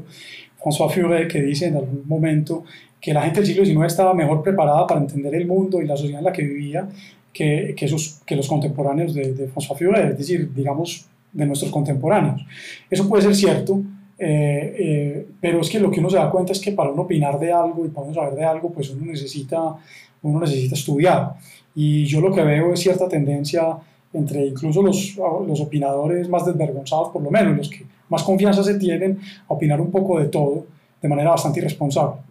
François 0.58 0.90
Furet, 0.90 1.30
que 1.30 1.42
dice 1.42 1.68
en 1.68 1.76
algún 1.76 2.04
momento 2.08 2.64
que 3.02 3.14
la 3.14 3.24
gente 3.24 3.42
del 3.42 3.48
siglo 3.48 3.66
XIX 3.66 3.88
estaba 3.88 4.14
mejor 4.14 4.42
preparada 4.42 4.88
para 4.88 5.02
entender 5.02 5.36
el 5.36 5.46
mundo 5.46 5.82
y 5.82 5.86
la 5.86 5.98
sociedad 5.98 6.20
en 6.20 6.26
la 6.28 6.32
que 6.32 6.44
vivía 6.44 6.88
que, 7.34 7.74
que, 7.76 7.86
esos, 7.88 8.22
que 8.26 8.38
los 8.38 8.48
contemporáneos 8.48 9.14
de, 9.14 9.34
de, 9.34 9.50
François 9.50 9.78
Furet, 9.78 10.12
es 10.12 10.18
decir, 10.18 10.50
digamos, 10.56 11.08
de 11.34 11.46
nuestros 11.46 11.72
contemporáneos. 11.72 12.42
Eso 12.90 13.10
puede 13.10 13.24
ser 13.24 13.36
cierto, 13.36 13.82
eh, 14.18 14.76
eh, 14.80 15.28
pero 15.42 15.60
es 15.60 15.70
que 15.70 15.82
lo 15.82 15.92
que 15.92 16.00
uno 16.00 16.10
se 16.10 16.16
da 16.16 16.32
cuenta 16.32 16.54
es 16.54 16.62
que 16.62 16.72
para 16.72 16.90
uno 16.90 17.02
opinar 17.02 17.38
de 17.38 17.52
algo 17.52 17.86
y 17.86 17.90
para 17.90 18.06
uno 18.06 18.16
saber 18.16 18.36
de 18.36 18.46
algo, 18.46 18.72
pues 18.72 18.92
uno 18.92 19.08
necesita, 19.08 19.76
uno 20.22 20.40
necesita 20.40 20.76
estudiar. 20.76 21.36
Y 21.76 22.06
yo 22.06 22.22
lo 22.22 22.34
que 22.34 22.44
veo 22.44 22.74
es 22.74 22.80
cierta 22.80 23.08
tendencia 23.08 23.78
entre 24.14 24.46
incluso 24.46 24.82
los, 24.82 25.16
los 25.16 25.62
opinadores 25.62 26.28
más 26.28 26.46
desvergonzados, 26.46 27.10
por 27.10 27.22
lo 27.22 27.32
menos, 27.32 27.58
los 27.58 27.70
que 27.70 27.86
más 28.10 28.24
confianza 28.24 28.64
se 28.64 28.78
tienen, 28.78 29.20
a 29.48 29.54
opinar 29.54 29.80
un 29.80 29.90
poco 29.90 30.20
de 30.20 30.28
todo 30.28 30.66
de 31.02 31.08
manera 31.08 31.32
bastante 31.32 31.60
irresponsable. 31.60 32.22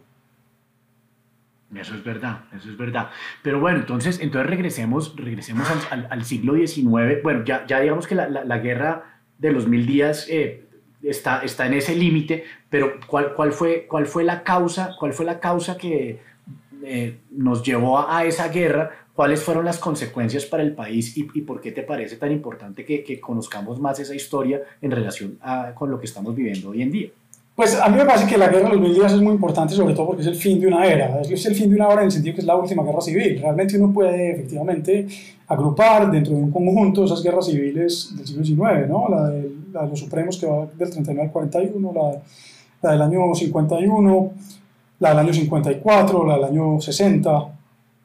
Eso 1.74 1.94
es 1.94 2.04
verdad, 2.04 2.40
eso 2.56 2.68
es 2.68 2.76
verdad. 2.76 3.10
Pero 3.42 3.60
bueno, 3.60 3.78
entonces, 3.78 4.18
entonces 4.20 4.50
regresemos, 4.50 5.14
regresemos 5.16 5.68
al, 5.90 6.08
al, 6.10 6.24
siglo 6.24 6.54
XIX. 6.54 7.22
Bueno, 7.22 7.44
ya, 7.44 7.64
ya 7.66 7.80
digamos 7.80 8.06
que 8.06 8.16
la, 8.16 8.28
la, 8.28 8.58
guerra 8.58 9.20
de 9.38 9.52
los 9.52 9.68
mil 9.68 9.86
días 9.86 10.26
eh, 10.28 10.66
está, 11.00 11.42
está 11.42 11.66
en 11.66 11.74
ese 11.74 11.94
límite, 11.94 12.44
pero 12.68 12.94
¿cuál, 13.06 13.34
cuál, 13.34 13.52
fue, 13.52 13.86
¿cuál 13.88 14.06
fue 14.06 14.24
la 14.24 14.42
causa, 14.42 14.96
cuál 14.98 15.12
fue 15.12 15.24
la 15.24 15.38
causa 15.38 15.76
que 15.76 16.20
eh, 16.82 17.18
nos 17.30 17.62
llevó 17.62 17.98
a, 17.98 18.18
a 18.18 18.24
esa 18.24 18.48
guerra? 18.48 18.90
¿Cuáles 19.14 19.42
fueron 19.42 19.64
las 19.64 19.78
consecuencias 19.78 20.46
para 20.46 20.62
el 20.62 20.72
país 20.72 21.16
y, 21.16 21.24
por 21.42 21.60
qué 21.60 21.72
te 21.72 21.82
parece 21.82 22.16
tan 22.16 22.32
importante 22.32 22.84
que, 22.84 23.20
conozcamos 23.20 23.80
más 23.80 23.98
esa 23.98 24.14
historia 24.14 24.60
en 24.80 24.90
relación 24.90 25.38
con 25.74 25.90
lo 25.90 25.98
que 25.98 26.06
estamos 26.06 26.34
viviendo 26.34 26.70
hoy 26.70 26.82
en 26.82 26.90
día? 26.90 27.08
Pues 27.60 27.78
a 27.78 27.90
mí 27.90 27.98
me 27.98 28.06
parece 28.06 28.26
que 28.26 28.38
la 28.38 28.48
guerra 28.48 28.70
de 28.70 28.76
los 28.76 28.80
mil 28.80 28.94
días 28.94 29.12
es 29.12 29.20
muy 29.20 29.34
importante, 29.34 29.74
sobre 29.74 29.92
todo 29.92 30.06
porque 30.06 30.22
es 30.22 30.28
el 30.28 30.36
fin 30.36 30.58
de 30.58 30.66
una 30.66 30.86
era. 30.86 31.20
Es 31.20 31.44
el 31.44 31.54
fin 31.54 31.68
de 31.68 31.76
una 31.76 31.88
era 31.92 32.00
en 32.00 32.06
el 32.06 32.10
sentido 32.10 32.34
que 32.34 32.40
es 32.40 32.46
la 32.46 32.56
última 32.56 32.82
guerra 32.82 33.02
civil. 33.02 33.38
Realmente 33.38 33.76
uno 33.76 33.92
puede 33.92 34.32
efectivamente 34.32 35.06
agrupar 35.46 36.10
dentro 36.10 36.32
de 36.34 36.40
un 36.40 36.50
conjunto 36.50 37.04
esas 37.04 37.22
guerras 37.22 37.44
civiles 37.44 38.14
del 38.16 38.26
siglo 38.26 38.44
XIX, 38.44 38.88
¿no? 38.88 39.08
la, 39.10 39.28
de, 39.28 39.50
los 39.90 39.98
supremos 39.98 40.38
que 40.38 40.46
va 40.46 40.66
del 40.74 40.90
39 40.90 41.26
al 41.26 41.32
41, 41.32 41.92
la, 41.92 42.22
la 42.80 42.92
del 42.92 43.02
año 43.02 43.34
51, 43.34 44.32
la 45.00 45.08
del 45.10 45.18
año 45.18 45.32
54, 45.34 46.26
la 46.26 46.34
del 46.36 46.44
año 46.44 46.80
60, 46.80 47.48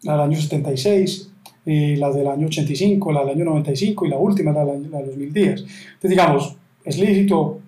la 0.04 0.14
del 0.14 0.22
año 0.22 0.40
76, 0.40 1.32
y 1.66 1.96
la 1.96 2.12
del 2.12 2.28
año 2.28 2.48
85, 2.48 3.12
la 3.12 3.22
del 3.22 3.30
año 3.32 3.46
95 3.46 4.06
y 4.06 4.10
la 4.10 4.18
última, 4.18 4.52
la, 4.52 4.66
de 4.66 5.06
los 5.06 5.18
mil 5.18 5.34
días. 5.34 5.62
Entonces, 5.62 6.10
digamos, 6.10 6.56
es 6.84 7.00
lícito 7.00 7.60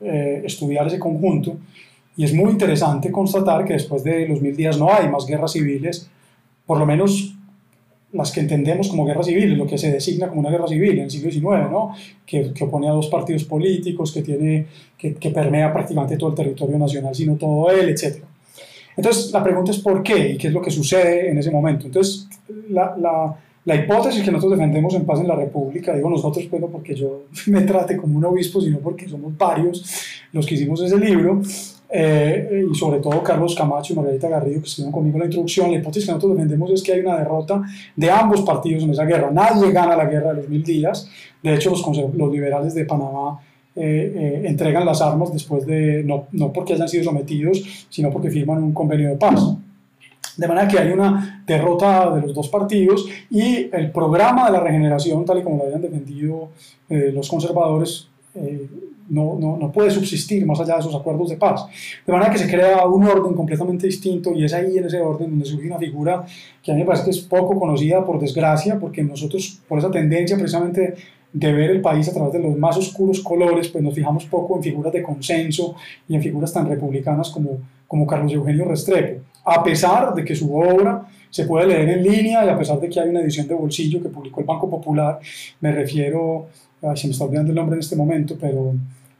eh, 0.00 0.42
estudiar 0.44 0.86
ese 0.86 0.98
conjunto 0.98 1.56
y 2.16 2.24
es 2.24 2.34
muy 2.34 2.50
interesante 2.50 3.10
constatar 3.12 3.64
que 3.64 3.74
después 3.74 4.02
de 4.02 4.26
los 4.26 4.40
mil 4.40 4.56
días 4.56 4.78
no 4.78 4.92
hay 4.92 5.08
más 5.08 5.26
guerras 5.26 5.52
civiles, 5.52 6.08
por 6.66 6.78
lo 6.78 6.86
menos 6.86 7.34
las 8.12 8.30
que 8.30 8.40
entendemos 8.40 8.88
como 8.88 9.04
guerras 9.04 9.26
civiles, 9.26 9.58
lo 9.58 9.66
que 9.66 9.78
se 9.78 9.90
designa 9.90 10.28
como 10.28 10.40
una 10.40 10.50
guerra 10.50 10.68
civil 10.68 10.98
en 10.98 11.04
el 11.04 11.10
siglo 11.10 11.30
XIX, 11.30 11.70
¿no? 11.70 11.94
que, 12.24 12.52
que 12.52 12.64
opone 12.64 12.88
a 12.88 12.92
dos 12.92 13.08
partidos 13.08 13.44
políticos, 13.44 14.12
que, 14.12 14.22
tiene, 14.22 14.66
que, 14.96 15.14
que 15.14 15.30
permea 15.30 15.72
prácticamente 15.72 16.16
todo 16.16 16.30
el 16.30 16.36
territorio 16.36 16.78
nacional, 16.78 17.14
sino 17.14 17.34
todo 17.34 17.70
él, 17.70 17.88
etcétera. 17.88 18.26
Entonces, 18.96 19.32
la 19.32 19.42
pregunta 19.42 19.70
es 19.70 19.78
por 19.78 20.02
qué 20.02 20.30
y 20.30 20.36
qué 20.36 20.48
es 20.48 20.52
lo 20.52 20.62
que 20.62 20.70
sucede 20.70 21.30
en 21.30 21.38
ese 21.38 21.50
momento. 21.50 21.86
Entonces, 21.86 22.28
la, 22.68 22.96
la, 22.96 23.36
la 23.64 23.74
hipótesis 23.74 24.22
que 24.22 24.30
nosotros 24.30 24.58
defendemos 24.58 24.94
en 24.94 25.04
paz 25.04 25.20
en 25.20 25.28
la 25.28 25.34
República, 25.34 25.94
digo 25.94 26.10
nosotros, 26.10 26.46
no 26.60 26.68
porque 26.68 26.94
yo 26.94 27.24
me 27.46 27.62
trate 27.62 27.96
como 27.96 28.18
un 28.18 28.24
obispo, 28.24 28.60
sino 28.60 28.78
porque 28.78 29.08
somos 29.08 29.36
varios 29.36 29.84
los 30.32 30.46
que 30.46 30.54
hicimos 30.54 30.82
ese 30.82 30.98
libro, 30.98 31.40
eh, 31.96 32.66
y 32.70 32.74
sobre 32.74 32.98
todo 32.98 33.22
Carlos 33.22 33.54
Camacho 33.54 33.92
y 33.92 33.96
Margarita 33.96 34.28
Garrido, 34.28 34.60
que 34.60 34.66
estuvieron 34.66 34.92
conmigo 34.92 35.16
en 35.16 35.20
la 35.20 35.26
introducción, 35.26 35.70
la 35.70 35.78
hipótesis 35.78 36.06
que 36.06 36.12
nosotros 36.12 36.36
defendemos 36.36 36.70
es 36.72 36.82
que 36.82 36.92
hay 36.92 37.00
una 37.00 37.16
derrota 37.16 37.62
de 37.94 38.10
ambos 38.10 38.42
partidos 38.42 38.82
en 38.82 38.90
esa 38.90 39.04
guerra. 39.04 39.30
Nadie 39.30 39.70
gana 39.70 39.96
la 39.96 40.06
guerra 40.06 40.30
de 40.30 40.40
los 40.40 40.48
mil 40.48 40.64
días. 40.64 41.08
De 41.40 41.54
hecho, 41.54 41.70
los, 41.70 41.86
los 42.14 42.32
liberales 42.32 42.74
de 42.74 42.84
Panamá 42.84 43.40
eh, 43.76 44.12
eh, 44.16 44.42
entregan 44.44 44.86
las 44.86 45.02
armas 45.02 45.32
después 45.32 45.66
de, 45.66 46.04
no, 46.04 46.26
no 46.30 46.52
porque 46.52 46.74
hayan 46.74 46.88
sido 46.88 47.02
sometidos, 47.02 47.86
sino 47.88 48.08
porque 48.10 48.30
firman 48.30 48.62
un 48.62 48.72
convenio 48.72 49.08
de 49.08 49.16
paz. 49.16 49.56
De 50.36 50.46
manera 50.48 50.68
que 50.68 50.78
hay 50.78 50.92
una 50.92 51.42
derrota 51.46 52.14
de 52.14 52.20
los 52.20 52.34
dos 52.34 52.48
partidos 52.48 53.06
y 53.30 53.68
el 53.72 53.90
programa 53.90 54.46
de 54.46 54.52
la 54.52 54.60
regeneración, 54.60 55.24
tal 55.24 55.38
y 55.38 55.42
como 55.42 55.58
lo 55.58 55.64
habían 55.64 55.82
defendido 55.82 56.50
eh, 56.88 57.10
los 57.12 57.28
conservadores, 57.28 58.08
no, 59.08 59.36
no, 59.38 59.56
no, 59.56 59.70
puede 59.70 59.92
subsistir 59.92 60.44
más 60.44 60.58
allá 60.58 60.74
de 60.74 60.80
esos 60.80 60.94
acuerdos 60.94 61.30
de 61.30 61.36
paz. 61.36 61.66
De 62.04 62.12
manera 62.12 62.32
que 62.32 62.38
se 62.38 62.50
crea 62.50 62.84
un 62.86 63.04
orden 63.04 63.34
completamente 63.34 63.86
distinto 63.86 64.32
y 64.32 64.44
es 64.44 64.52
ahí 64.52 64.78
en 64.78 64.86
ese 64.86 65.00
orden 65.00 65.30
donde 65.30 65.44
surge 65.44 65.68
una 65.68 65.78
figura 65.78 66.24
que 66.62 66.72
a 66.72 66.74
mí 66.74 66.80
me 66.80 66.86
parece 66.86 67.04
que 67.04 67.10
es 67.10 67.20
poco 67.20 67.58
conocida 67.58 68.04
por 68.04 68.18
desgracia, 68.18 68.78
porque 68.78 69.04
nosotros, 69.04 69.60
por 69.68 69.78
esa 69.78 69.90
tendencia 69.90 70.36
precisamente 70.36 70.94
de 71.34 71.52
ver 71.52 71.70
el 71.72 71.80
país 71.80 72.08
a 72.08 72.14
través 72.14 72.32
de 72.32 72.38
los 72.38 72.56
más 72.56 72.76
oscuros 72.76 73.20
colores, 73.20 73.68
pues 73.68 73.82
nos 73.82 73.92
fijamos 73.92 74.24
poco 74.26 74.56
en 74.56 74.62
figuras 74.62 74.92
de 74.92 75.02
consenso 75.02 75.74
y 76.08 76.14
en 76.14 76.22
figuras 76.22 76.52
tan 76.52 76.68
republicanas 76.68 77.28
como, 77.30 77.58
como 77.88 78.06
Carlos 78.06 78.32
Eugenio 78.32 78.64
Restrepo, 78.64 79.20
a 79.44 79.62
pesar 79.64 80.14
de 80.14 80.24
que 80.24 80.36
su 80.36 80.54
obra 80.56 81.06
se 81.28 81.44
puede 81.44 81.66
leer 81.66 81.88
en 81.88 82.04
línea 82.04 82.44
y 82.44 82.48
a 82.48 82.56
pesar 82.56 82.78
de 82.78 82.88
que 82.88 83.00
hay 83.00 83.08
una 83.08 83.20
edición 83.20 83.48
de 83.48 83.54
bolsillo 83.54 84.00
que 84.00 84.10
publicó 84.10 84.40
el 84.40 84.46
Banco 84.46 84.70
Popular, 84.70 85.18
me 85.60 85.72
refiero, 85.72 86.46
ay, 86.80 86.96
se 86.96 87.08
me 87.08 87.12
está 87.12 87.24
olvidando 87.24 87.50
el 87.50 87.56
nombre 87.56 87.74
en 87.74 87.80
este 87.80 87.96
momento, 87.96 88.36
pero 88.40 88.72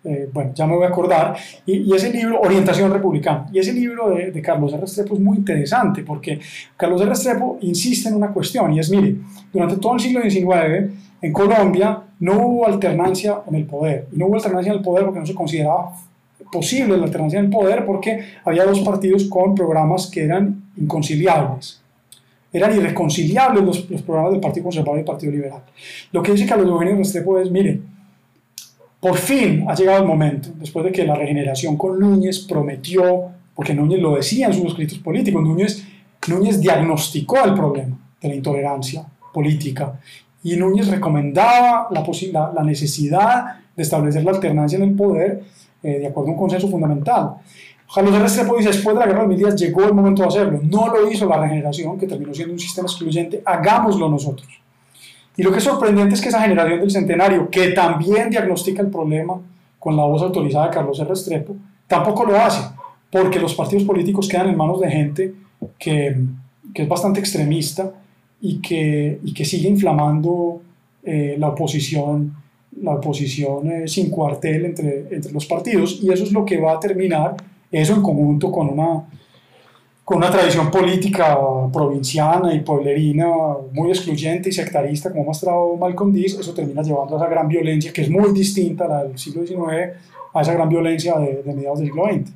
eh, 0.05 0.29
bueno, 0.33 0.53
ya 0.55 0.69
me 0.69 0.77
voy 0.77 0.85
a 0.85 0.89
acordar, 0.91 1.35
y, 1.67 1.93
ese 1.93 2.13
libro, 2.13 2.41
Orientación 2.41 2.93
Republicana, 2.93 3.49
y 3.53 3.59
ese 3.59 3.73
libro 3.73 4.11
de, 4.11 4.31
de 4.31 4.41
Carlos 4.41 4.73
R. 4.73 4.83
Restrepo 4.83 5.15
es 5.15 5.21
muy 5.21 5.39
interesante 5.39 6.05
porque 6.05 6.39
Carlos 6.77 7.01
R. 7.01 7.11
Restrepo 7.11 7.59
insiste 7.63 8.09
en 8.09 8.15
una 8.15 8.29
cuestión, 8.29 8.73
y 8.73 8.79
es, 8.79 8.89
mire, 8.89 9.17
durante 9.53 9.79
todo 9.79 9.95
el 9.95 10.01
siglo 10.01 10.23
XIX, 10.23 10.93
en 11.25 11.33
Colombia 11.33 12.04
no 12.25 12.41
hubo 12.41 12.67
alternancia 12.67 13.43
en 13.47 13.55
el 13.55 13.67
poder. 13.67 14.09
Y 14.11 14.17
no 14.17 14.27
hubo 14.27 14.37
alternancia 14.37 14.73
en 14.73 14.79
el 14.79 14.83
poder 14.83 15.05
porque 15.05 15.21
no 15.21 15.27
se 15.27 15.35
consideraba 15.35 15.93
posible 16.51 16.97
la 16.97 17.05
alternancia 17.05 17.39
en 17.39 17.47
el 17.47 17.51
poder 17.51 17.85
porque 17.85 18.19
había 18.47 18.65
dos 18.65 18.81
partidos 18.81 19.25
con 19.25 19.55
programas 19.55 20.07
que 20.11 20.25
eran 20.25 20.71
inconciliables. 20.79 21.83
Eran 22.51 22.75
irreconciliables 22.75 23.63
los, 23.63 23.91
los 23.91 24.01
programas 24.01 24.33
del 24.33 24.41
Partido 24.41 24.65
Conservador 24.65 24.97
y 24.97 25.01
del 25.01 25.05
Partido 25.05 25.33
Liberal. 25.33 25.63
Lo 26.13 26.23
que 26.23 26.33
dice 26.33 26.47
Carlos 26.47 26.67
Eugenio 26.67 26.97
Restrepo 26.97 27.39
es, 27.39 27.51
mire, 27.51 27.81
por 29.01 29.19
fin 29.19 29.67
ha 29.69 29.75
llegado 29.75 30.01
el 30.01 30.09
momento, 30.09 30.49
después 30.55 30.83
de 30.87 30.93
que 30.93 31.05
la 31.05 31.17
regeneración 31.17 31.77
con 31.77 32.01
Núñez 32.01 32.39
prometió, 32.39 33.33
porque 33.55 33.75
Núñez 33.75 34.01
lo 34.01 34.17
decía 34.17 34.47
en 34.47 34.55
sus 34.55 34.65
escritos 34.65 34.99
políticos, 34.99 35.43
Núñez, 35.43 35.85
Núñez 36.29 36.59
diagnosticó 36.59 37.45
el 37.45 37.53
problema 37.53 37.99
de 38.19 38.29
la 38.29 38.35
intolerancia 38.35 39.05
política 39.35 40.01
y 40.45 40.57
Núñez 40.57 40.89
recomendaba 40.89 41.89
la, 41.91 42.05
la, 42.33 42.53
la 42.55 42.63
necesidad 42.63 43.57
de 43.75 43.83
establecer 43.83 44.23
la 44.23 44.31
alternancia 44.31 44.77
en 44.77 44.85
el 44.85 44.95
poder 44.95 45.43
eh, 45.83 45.99
de 45.99 46.07
acuerdo 46.07 46.31
a 46.31 46.33
un 46.35 46.39
consenso 46.39 46.69
fundamental. 46.69 47.37
Carlos 47.93 48.19
Restrepo 48.19 48.57
dice, 48.57 48.69
después 48.69 48.95
de 48.95 49.01
la 49.01 49.07
guerra 49.07 49.23
de 49.23 49.29
mil 49.29 49.39
días 49.39 49.57
llegó 49.57 49.85
el 49.85 49.95
momento 49.95 50.23
de 50.23 50.29
hacerlo. 50.29 50.61
No 50.63 50.89
lo 50.89 51.11
hizo 51.11 51.27
la 51.27 51.39
regeneración, 51.39 51.99
que 51.99 52.07
terminó 52.07 52.35
siendo 52.35 52.53
un 52.55 52.61
sistema 52.61 52.87
excluyente, 52.87 53.43
hagámoslo 53.45 54.09
nosotros. 54.09 54.49
Y 55.37 55.43
lo 55.43 55.51
que 55.51 55.59
es 55.59 55.65
sorprendente 55.65 56.15
es 56.15 56.21
que 56.21 56.29
esa 56.29 56.41
generación 56.41 56.81
del 56.81 56.91
centenario, 56.91 57.49
que 57.51 57.69
también 57.69 58.31
diagnostica 58.31 58.83
el 58.83 58.89
problema 58.89 59.41
con 59.79 59.97
la 59.97 60.05
voz 60.05 60.23
autorizada 60.23 60.67
de 60.67 60.75
Carlos 60.75 60.99
R. 60.99 61.09
Restrepo, 61.09 61.57
tampoco 61.87 62.25
lo 62.25 62.39
hace, 62.39 62.63
porque 63.11 63.39
los 63.39 63.55
partidos 63.55 63.85
políticos 63.85 64.29
quedan 64.29 64.49
en 64.49 64.57
manos 64.57 64.81
de 64.81 64.91
gente 64.91 65.35
que, 65.79 66.17
que 66.75 66.83
es 66.83 66.89
bastante 66.89 67.21
extremista 67.21 67.91
y 68.47 68.61
que, 68.61 69.21
y 69.25 69.33
que 69.33 69.43
sigue 69.43 69.71
inflamando 69.71 70.61
eh, 71.03 71.37
la 71.39 71.49
oposición, 71.49 72.37
la 72.83 72.97
oposición 72.97 73.73
eh, 73.73 73.89
sin 73.89 74.11
cuartel 74.11 74.67
entre, 74.67 75.07
entre 75.11 75.33
los 75.33 75.47
partidos. 75.47 76.01
Y 76.03 76.13
eso 76.13 76.25
es 76.25 76.33
lo 76.33 76.45
que 76.45 76.61
va 76.61 76.73
a 76.73 76.79
terminar, 76.79 77.37
eso 77.73 77.95
en 77.95 78.03
conjunto 78.03 78.53
con 78.53 78.69
una, 78.69 79.09
con 80.05 80.19
una 80.19 80.31
tradición 80.31 80.71
política 80.71 81.39
provinciana 81.73 82.53
y 82.53 82.61
pueblerina 82.61 83.27
muy 83.73 83.89
excluyente 83.89 84.51
y 84.51 84.53
sectarista, 84.53 85.11
como 85.11 85.23
ha 85.23 85.27
mostrado 85.29 85.75
Malcolm 85.77 86.15
X, 86.15 86.37
eso 86.39 86.53
termina 86.53 86.83
llevando 86.83 87.15
a 87.15 87.21
esa 87.21 87.31
gran 87.31 87.49
violencia 87.49 87.95
que 87.95 88.03
es 88.03 88.11
muy 88.11 88.31
distinta 88.35 88.85
a 88.85 88.89
la 88.89 89.05
del 89.05 89.19
siglo 89.19 89.47
XIX, 89.47 89.97
a 90.35 90.43
esa 90.43 90.53
gran 90.53 90.69
violencia 90.69 91.19
de, 91.19 91.43
de 91.43 91.55
mediados 91.55 91.79
del 91.79 91.89
siglo 91.89 92.05
XX. 92.13 92.31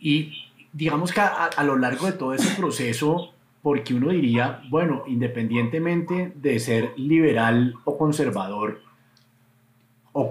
Y 0.00 0.45
digamos 0.76 1.10
que 1.10 1.20
a, 1.20 1.64
lo 1.64 1.78
largo 1.78 2.06
de 2.06 2.12
todo 2.12 2.34
ese 2.34 2.54
proceso, 2.54 3.32
porque 3.62 3.94
uno 3.94 4.10
diría, 4.10 4.60
bueno, 4.68 5.04
independientemente 5.06 6.32
de 6.34 6.58
ser 6.60 6.92
liberal 6.98 7.74
o 7.84 7.96
conservador, 7.96 8.82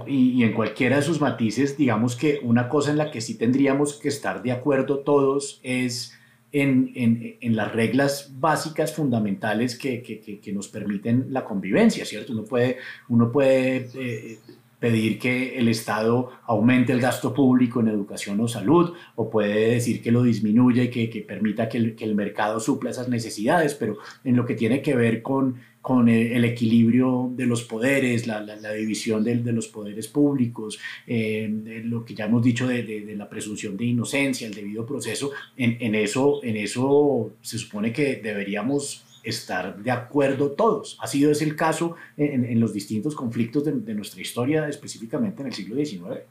y, 0.07 0.43
en 0.43 0.53
cualquiera 0.53 0.97
de 0.97 1.01
sus 1.01 1.21
matices, 1.21 1.77
digamos 1.77 2.15
que 2.15 2.39
una 2.43 2.69
cosa 2.69 2.91
en 2.91 2.97
la 2.97 3.11
que 3.11 3.21
sí 3.21 3.37
tendríamos 3.37 3.93
que 3.93 4.09
estar 4.09 4.41
de 4.41 4.51
acuerdo 4.51 4.99
todos 4.99 5.59
es 5.63 6.17
en, 6.51 6.91
en, 6.95 7.37
en 7.41 7.55
las 7.55 7.71
reglas 7.71 8.31
básicas, 8.39 8.93
fundamentales 8.93 9.77
que, 9.77 10.01
que, 10.01 10.39
que, 10.39 10.53
nos 10.53 10.67
permiten 10.69 11.27
la 11.29 11.43
convivencia, 11.43 12.05
¿cierto? 12.05 12.33
Uno 12.33 12.45
puede, 12.45 12.77
uno 13.09 13.31
puede 13.31 13.89
eh, 13.95 14.39
pedir 14.79 15.19
que 15.19 15.57
el 15.57 15.67
Estado 15.67 16.29
aumente 16.45 16.93
el 16.93 17.01
gasto 17.01 17.33
público 17.33 17.79
en 17.79 17.87
educación 17.87 18.39
o 18.41 18.47
salud, 18.47 18.93
o 19.15 19.29
puede 19.29 19.71
decir 19.71 20.01
que 20.01 20.11
lo 20.11 20.23
disminuya 20.23 20.83
y 20.83 20.89
que, 20.89 21.09
que 21.09 21.21
permita 21.21 21.69
que 21.69 21.77
el, 21.77 21.95
que 21.95 22.05
el, 22.05 22.15
mercado 22.15 22.59
supla 22.59 22.91
esas 22.91 23.09
necesidades, 23.09 23.73
pero 23.75 23.97
en 24.23 24.35
lo 24.35 24.45
que 24.45 24.55
tiene 24.55 24.81
que 24.81 24.95
ver 24.95 25.21
con, 25.21 25.55
con 25.81 26.09
el, 26.09 26.43
equilibrio 26.45 27.31
de 27.35 27.45
los 27.45 27.63
poderes, 27.63 28.27
la, 28.27 28.41
la, 28.41 28.73
división 28.73 29.23
de, 29.23 29.37
de, 29.37 29.51
los 29.53 29.67
poderes 29.67 30.07
públicos, 30.07 30.79
eh, 31.07 31.47
lo 31.85 32.03
que 32.03 32.15
ya 32.15 32.25
hemos 32.25 32.43
dicho 32.43 32.67
de, 32.67 32.83
de, 32.83 33.01
de, 33.05 33.15
la 33.15 33.29
presunción 33.29 33.77
de 33.77 33.85
inocencia, 33.85 34.47
el 34.47 34.53
debido 34.53 34.85
proceso, 34.85 35.31
en, 35.55 35.77
en, 35.79 35.95
eso, 35.95 36.43
en 36.43 36.57
eso 36.57 37.33
se 37.41 37.57
supone 37.57 37.93
que 37.93 38.17
deberíamos 38.17 39.05
estar 39.25 39.77
de 39.77 39.91
acuerdo 39.91 40.51
todos. 40.51 40.97
Ha 41.01 41.07
sido 41.07 41.31
ese 41.31 41.43
el 41.43 41.55
caso 41.55 41.95
en, 42.15 42.59
los 42.59 42.71
distintos 42.71 43.15
conflictos 43.15 43.65
de, 43.65 43.93
nuestra 43.93 44.21
historia, 44.21 44.67
específicamente 44.69 45.41
en 45.41 45.47
el 45.47 45.53
siglo 45.53 45.75
XIX. 45.75 46.21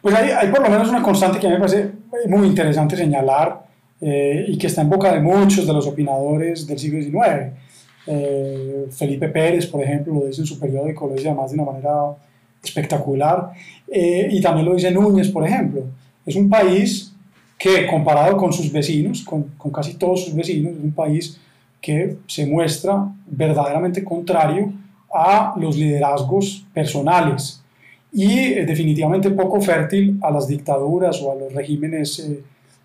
Pues 0.00 0.14
hay, 0.14 0.30
hay, 0.30 0.48
por 0.48 0.62
lo 0.62 0.70
menos 0.70 0.88
una 0.88 1.02
constante 1.02 1.38
que 1.38 1.46
a 1.46 1.50
mí 1.50 1.56
me 1.56 1.60
parece 1.60 1.92
muy 2.26 2.46
interesante 2.46 2.96
señalar 2.96 3.66
eh, 4.00 4.44
y 4.48 4.56
que 4.56 4.68
está 4.68 4.82
en 4.82 4.90
boca 4.90 5.12
de 5.12 5.20
muchos 5.20 5.66
de 5.66 5.72
los 5.72 5.86
opinadores 5.86 6.66
del 6.66 6.78
siglo 6.78 7.02
XIX. 7.02 7.52
Eh, 8.06 8.86
Felipe 8.90 9.28
Pérez, 9.28 9.66
por 9.66 9.82
ejemplo, 9.82 10.14
lo 10.14 10.26
dice 10.26 10.42
en 10.42 10.46
su 10.46 10.58
periódico, 10.58 11.08
lo 11.08 11.14
dice 11.14 11.28
además 11.28 11.50
de 11.50 11.58
una 11.58 11.72
manera 11.72 12.16
espectacular, 12.62 13.52
eh, 13.90 14.28
y 14.30 14.40
también 14.40 14.66
lo 14.66 14.74
dice 14.74 14.90
Núñez, 14.90 15.28
por 15.28 15.46
ejemplo. 15.46 15.82
Es 16.24 16.36
un 16.36 16.48
país 16.48 17.12
que, 17.58 17.86
comparado 17.86 18.36
con 18.36 18.52
sus 18.52 18.70
vecinos, 18.70 19.22
con, 19.22 19.42
con 19.58 19.72
casi 19.72 19.94
todos 19.94 20.24
sus 20.24 20.34
vecinos, 20.34 20.74
es 20.76 20.84
un 20.84 20.92
país 20.92 21.38
que 21.80 22.18
se 22.26 22.46
muestra 22.46 23.12
verdaderamente 23.26 24.04
contrario 24.04 24.72
a 25.12 25.54
los 25.56 25.76
liderazgos 25.76 26.66
personales 26.74 27.62
y 28.12 28.38
eh, 28.38 28.66
definitivamente 28.66 29.30
poco 29.30 29.60
fértil 29.60 30.18
a 30.22 30.30
las 30.30 30.48
dictaduras 30.48 31.20
o 31.22 31.32
a 31.32 31.34
los 31.34 31.52
regímenes 31.52 32.18
eh, 32.20 32.42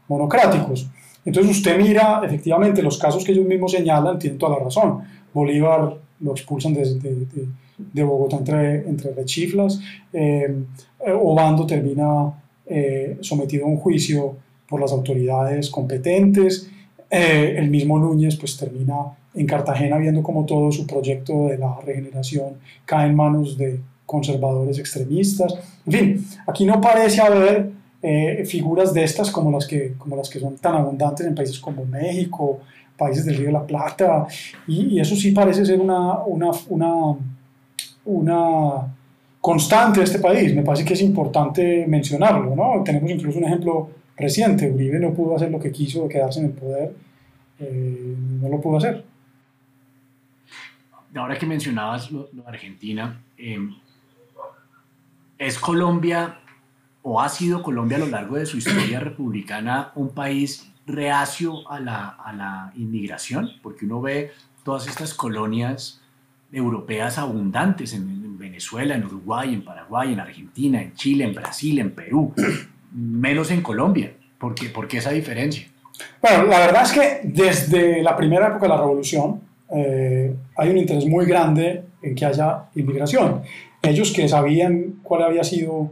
monocráticos. 0.08 0.88
Entonces 1.26 1.58
usted 1.58 1.78
mira 1.78 2.22
efectivamente 2.24 2.82
los 2.82 2.98
casos 2.98 3.24
que 3.24 3.32
ellos 3.32 3.46
mismos 3.46 3.72
señalan, 3.72 4.20
tienen 4.20 4.38
toda 4.38 4.58
la 4.58 4.66
razón. 4.66 5.00
Bolívar 5.34 5.98
lo 6.20 6.32
expulsan 6.32 6.74
de, 6.74 7.48
de, 7.78 8.04
Bogotá 8.04 8.38
entre, 8.38 8.88
entre 8.88 9.14
rechiflas, 9.14 9.80
eh, 10.12 10.54
Obando 11.06 11.66
termina 11.66 12.34
eh, 12.66 13.18
sometido 13.20 13.66
a 13.66 13.68
un 13.68 13.78
juicio 13.78 14.38
por 14.70 14.80
las 14.80 14.92
autoridades 14.94 15.70
competentes, 15.70 16.70
eh, 17.10 17.56
el 17.58 17.70
mismo 17.70 18.00
Núñez 18.00 18.36
pues 18.36 18.58
termina 18.58 18.96
en 19.34 19.46
Cartagena 19.48 19.98
viendo 19.98 20.22
como 20.22 20.46
todo 20.46 20.72
su 20.72 20.86
proyecto 20.86 21.48
de 21.48 21.58
la 21.58 21.80
regeneración 21.86 22.56
cae 22.86 23.08
en 23.08 23.16
manos 23.16 23.58
de 23.58 23.80
conservadores 24.06 24.78
extremistas. 24.80 25.54
En 25.86 25.92
fin, 25.92 26.28
aquí 26.46 26.66
no 26.66 26.80
parece 26.80 27.22
haber 27.22 27.72
eh, 28.02 28.44
figuras 28.46 28.94
de 28.94 29.04
estas 29.04 29.32
como 29.32 29.52
las, 29.52 29.66
que, 29.66 29.94
como 29.98 30.16
las 30.16 30.30
que 30.30 30.40
son 30.40 30.58
tan 30.58 30.76
abundantes 30.76 31.26
en 31.26 31.34
países 31.34 31.60
como 31.60 31.86
México, 31.86 32.60
países 32.98 33.26
del 33.26 33.38
Río 33.38 33.48
de 33.48 33.54
la 33.54 33.66
Plata, 33.66 34.28
y, 34.68 34.96
y 34.96 35.00
eso 35.00 35.16
sí 35.16 35.32
parece 35.32 35.66
ser 35.66 35.80
una, 35.80 36.20
una, 36.26 36.52
una, 36.70 37.16
una 38.06 38.94
constante 39.42 40.00
de 40.00 40.06
este 40.06 40.20
país. 40.20 40.54
Me 40.56 40.64
parece 40.64 40.86
que 40.86 40.94
es 40.94 41.02
importante 41.02 41.86
mencionarlo. 41.88 42.56
¿no? 42.56 42.84
Tenemos 42.84 43.10
incluso 43.12 43.40
un 43.40 43.46
ejemplo 43.46 43.90
reciente. 44.18 44.72
Uribe 44.72 45.00
no 45.00 45.14
pudo 45.14 45.36
hacer 45.36 45.52
lo 45.52 45.60
que 45.60 45.72
quiso 45.72 46.08
quedarse 46.08 46.40
en 46.40 46.48
el 46.48 46.52
poder, 46.52 46.96
eh, 47.60 48.16
no 48.42 48.50
lo 48.50 48.62
pudo 48.62 48.78
hacer. 48.78 49.06
Ahora 51.16 51.38
que 51.38 51.46
mencionabas 51.46 52.12
lo, 52.12 52.30
lo 52.34 52.48
Argentina, 52.48 53.22
eh, 53.38 53.70
¿es 55.38 55.60
Colombia 55.60 56.40
o 57.04 57.22
ha 57.22 57.30
sido 57.30 57.62
Colombia 57.62 57.98
a 57.98 58.00
lo 58.00 58.08
largo 58.08 58.38
de 58.38 58.46
su 58.46 58.58
historia 58.58 59.00
republicana 59.00 59.92
un 59.96 60.10
país 60.10 60.72
reacio 60.88 61.70
a 61.70 61.80
la, 61.80 62.08
a 62.10 62.34
la 62.34 62.74
inmigración? 62.76 63.52
Porque 63.62 63.86
uno 63.86 64.02
ve 64.02 64.32
todas 64.64 64.88
estas 64.88 65.14
colonias 65.14 66.02
europeas 66.52 67.18
abundantes 67.18 67.94
en 67.94 68.38
Venezuela, 68.38 68.96
en 68.96 69.06
Uruguay, 69.06 69.54
en 69.54 69.64
Paraguay, 69.64 70.14
en 70.14 70.20
Argentina, 70.20 70.82
en 70.82 70.94
Chile, 70.94 71.26
en 71.26 71.34
Brasil, 71.34 71.80
en 71.80 71.92
Perú 71.92 72.34
menos 72.94 73.52
en 73.52 73.62
Colombia. 73.62 74.14
¿Por 74.38 74.56
qué, 74.56 74.70
¿Por 74.70 74.88
qué 74.88 74.98
esa 74.98 75.12
diferencia? 75.12 75.68
Bueno, 76.22 76.46
la 76.46 76.60
verdad 76.60 76.84
es 76.84 76.92
que 76.92 77.22
desde 77.24 78.02
la 78.02 78.16
primera 78.16 78.48
época 78.48 78.64
de 78.64 78.70
la 78.70 78.78
revolución 78.78 79.42
eh, 79.74 80.36
hay 80.58 80.70
un 80.70 80.78
interés 80.78 81.06
muy 81.06 81.26
grande 81.26 81.84
en 82.02 82.16
que 82.16 82.26
haya 82.26 82.66
inmigración. 82.76 83.42
Ellos 83.82 84.12
que 84.12 84.28
sabían 84.28 85.00
cuál 85.04 85.24
había 85.24 85.44
sido 85.44 85.92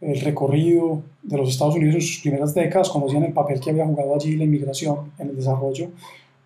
el 0.00 0.20
recorrido 0.20 1.02
de 1.22 1.38
los 1.38 1.48
Estados 1.48 1.76
Unidos 1.76 1.94
en 1.94 2.00
sus 2.02 2.20
primeras 2.20 2.54
décadas, 2.54 2.90
conocían 2.90 3.24
el 3.24 3.32
papel 3.32 3.58
que 3.60 3.70
había 3.70 3.86
jugado 3.86 4.14
allí 4.14 4.36
la 4.36 4.44
inmigración 4.44 5.12
en 5.18 5.30
el 5.30 5.36
desarrollo 5.36 5.88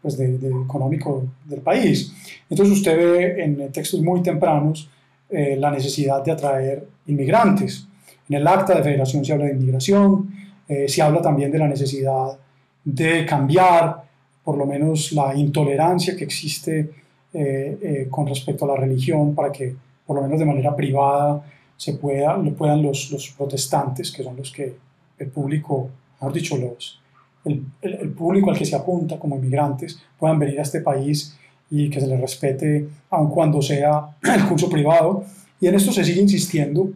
pues, 0.00 0.16
de, 0.16 0.38
de 0.38 0.48
económico 0.48 1.24
del 1.44 1.60
país. 1.60 2.12
Entonces 2.48 2.76
usted 2.76 2.96
ve 2.96 3.42
en 3.42 3.72
textos 3.72 4.00
muy 4.00 4.22
tempranos 4.22 4.88
eh, 5.30 5.56
la 5.58 5.70
necesidad 5.70 6.24
de 6.24 6.32
atraer 6.32 6.86
inmigrantes. 7.06 7.87
En 8.28 8.36
el 8.36 8.46
acta 8.46 8.74
de 8.74 8.82
federación 8.82 9.24
se 9.24 9.32
habla 9.32 9.46
de 9.46 9.52
inmigración, 9.52 10.30
eh, 10.68 10.88
se 10.88 11.00
habla 11.00 11.22
también 11.22 11.50
de 11.50 11.58
la 11.58 11.68
necesidad 11.68 12.38
de 12.84 13.24
cambiar 13.24 14.02
por 14.44 14.56
lo 14.56 14.66
menos 14.66 15.12
la 15.12 15.34
intolerancia 15.34 16.16
que 16.16 16.24
existe 16.24 16.90
eh, 17.32 17.78
eh, 17.82 18.06
con 18.10 18.26
respecto 18.26 18.64
a 18.64 18.68
la 18.68 18.76
religión 18.76 19.34
para 19.34 19.52
que 19.52 19.74
por 20.06 20.16
lo 20.16 20.22
menos 20.22 20.38
de 20.38 20.46
manera 20.46 20.74
privada 20.74 21.42
se 21.76 21.94
pueda, 21.94 22.36
lo 22.36 22.54
puedan 22.54 22.82
los, 22.82 23.10
los 23.10 23.28
protestantes, 23.30 24.10
que 24.10 24.22
son 24.22 24.36
los 24.36 24.50
que 24.50 24.74
el 25.18 25.28
público, 25.28 25.90
mejor 26.14 26.32
dicho, 26.32 26.56
los, 26.56 27.00
el, 27.44 27.62
el, 27.82 27.94
el, 27.94 28.10
público 28.10 28.50
al 28.50 28.58
que 28.58 28.64
se 28.64 28.74
apunta 28.74 29.18
como 29.18 29.36
inmigrantes, 29.36 30.00
puedan 30.18 30.38
venir 30.38 30.58
a 30.58 30.62
este 30.62 30.80
país 30.80 31.36
y 31.70 31.90
que 31.90 32.00
se 32.00 32.06
les 32.06 32.20
respete, 32.20 32.88
aun 33.10 33.30
cuando 33.30 33.60
sea 33.62 34.16
el 34.22 34.46
curso 34.46 34.68
privado. 34.68 35.24
Y 35.60 35.66
en 35.66 35.74
esto 35.74 35.92
se 35.92 36.04
sigue 36.04 36.22
insistiendo 36.22 36.90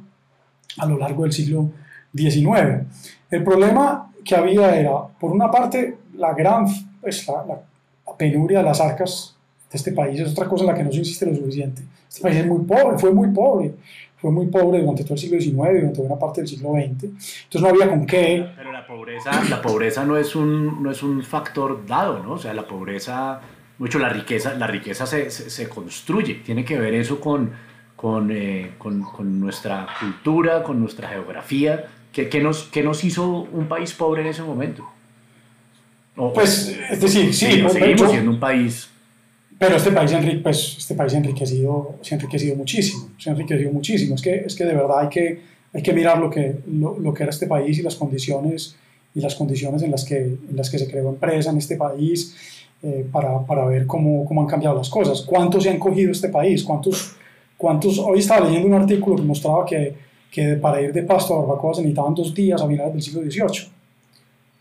a 0.79 0.87
lo 0.87 0.99
largo 0.99 1.25
del 1.25 1.33
siglo 1.33 1.71
XIX. 2.15 2.87
El 3.31 3.45
problema 3.45 4.11
que 4.25 4.35
había 4.35 4.77
era, 4.77 4.93
por 5.19 5.33
una 5.33 5.51
parte, 5.51 5.99
la 6.17 6.33
gran 6.35 6.67
pues, 7.01 7.27
la, 7.27 7.45
la, 7.47 7.61
penuria 8.17 8.59
de 8.59 8.65
las 8.65 8.81
arcas 8.81 9.37
de 9.71 9.79
este 9.79 9.93
país, 9.93 10.21
es 10.21 10.33
otra 10.33 10.47
cosa 10.47 10.65
en 10.65 10.71
la 10.71 10.75
que 10.75 10.85
no 10.85 10.93
se 10.93 10.99
insiste 10.99 11.27
lo 11.27 11.35
suficiente. 11.35 11.83
Este 12.09 12.21
país 12.21 12.37
es 12.37 12.47
muy 12.47 12.65
pobre, 12.65 12.99
fue 12.99 13.13
muy 13.13 13.29
pobre, 13.29 13.75
fue 14.17 14.31
muy 14.31 14.47
pobre 14.47 14.81
durante 14.81 15.03
todo 15.03 15.15
el 15.15 15.21
siglo 15.21 15.41
XIX, 15.41 15.81
durante 15.81 16.01
buena 16.01 16.19
parte 16.19 16.43
del 16.43 16.49
siglo 16.49 16.73
XX, 16.73 16.85
entonces 16.85 17.61
no 17.61 17.69
había 17.69 17.89
con 17.89 18.07
qué. 18.07 18.47
Pero 18.55 18.71
la 18.71 18.87
pobreza, 18.87 19.31
la 19.49 19.63
pobreza 19.63 20.05
no, 20.05 20.17
es 20.17 20.37
un, 20.37 20.83
no 20.83 20.91
es 20.91 21.03
un 21.03 21.23
factor 21.23 21.87
dado, 21.87 22.23
¿no? 22.23 22.35
O 22.35 22.39
sea, 22.39 22.53
la 22.53 22.67
pobreza, 22.69 23.41
mucho 23.79 23.99
la 23.99 24.11
riqueza, 24.11 24.55
la 24.55 24.67
riqueza 24.67 25.07
se, 25.07 25.31
se, 25.31 25.49
se 25.49 25.69
construye, 25.69 26.35
tiene 26.45 26.65
que 26.65 26.79
ver 26.79 26.95
eso 26.95 27.19
con 27.19 27.51
con, 28.03 28.31
eh, 28.31 28.73
con, 28.77 29.01
con, 29.03 29.41
nuestra 29.41 29.87
cultura, 29.99 30.63
con 30.63 30.79
nuestra 30.79 31.09
geografía. 31.09 31.87
¿Qué, 32.13 32.29
qué, 32.29 32.43
nos, 32.43 32.65
¿Qué 32.65 32.83
nos 32.83 33.03
hizo 33.05 33.49
un 33.51 33.69
país 33.69 33.95
pobre 33.95 34.21
en 34.21 34.29
ese 34.29 34.43
momento? 34.43 34.87
O, 36.17 36.33
pues, 36.35 36.77
es 36.91 37.01
decir, 37.01 37.33
sí, 37.33 37.65
seguimos 37.71 38.11
siendo 38.11 38.31
un 38.33 38.41
país 38.41 38.91
pero 39.63 39.77
este 39.77 39.93
país, 39.93 40.13
pues, 40.43 40.77
este 40.77 40.97
país 40.97 41.13
enriquecido, 41.13 41.95
se 42.01 42.15
ha 42.15 42.19
enriquecido 42.19 42.57
muchísimo, 42.57 43.11
se 43.17 43.31
ha 43.31 43.33
enriquecido 43.33 43.71
muchísimo. 43.71 44.17
Es 44.17 44.23
que, 44.23 44.35
es 44.35 44.57
que 44.57 44.65
de 44.65 44.75
verdad 44.75 45.03
hay 45.03 45.09
que, 45.09 45.41
hay 45.73 45.83
que 45.83 45.93
mirar 45.93 46.19
lo 46.19 46.29
que, 46.29 46.57
lo, 46.67 46.99
lo, 46.99 47.15
que 47.15 47.23
era 47.23 47.31
este 47.31 47.47
país 47.47 47.79
y 47.79 47.83
las 47.83 47.95
condiciones, 47.95 48.75
y 49.15 49.21
las 49.21 49.37
condiciones 49.37 49.83
en 49.83 49.93
las 49.93 50.05
que, 50.05 50.19
en 50.19 50.57
las 50.57 50.69
que 50.69 50.81
se 50.81 50.91
creó 50.91 51.11
empresa 51.11 51.51
en 51.51 51.59
este 51.59 51.77
país 51.77 52.35
eh, 52.83 53.07
para, 53.13 53.47
para, 53.47 53.65
ver 53.67 53.87
cómo, 53.87 54.25
cómo 54.25 54.41
han 54.41 54.49
cambiado 54.49 54.77
las 54.77 54.91
cosas. 54.91 55.23
¿Cuántos 55.23 55.63
se 55.63 55.71
han 55.71 55.79
cogido 55.79 56.11
este 56.11 56.29
país? 56.29 56.65
¿Cuántos, 56.65 57.15
cuántos? 57.63 57.97
Hoy 58.01 58.19
estaba 58.19 58.45
leyendo 58.45 58.67
un 58.67 58.75
artículo 58.75 59.15
que 59.15 59.23
mostraba 59.23 59.65
que, 59.65 59.95
que 60.33 60.55
para 60.57 60.83
ir 60.83 60.93
de 60.93 61.05
Pasto 61.05 61.33
a 61.35 61.39
Barbacoa 61.43 61.75
se 61.75 61.83
necesitaban 61.83 62.13
dos 62.13 62.35
días 62.35 62.61
a 62.61 62.67
finales 62.67 62.93
del 62.93 63.03
siglo 63.03 63.23
XVIII. 63.23 63.69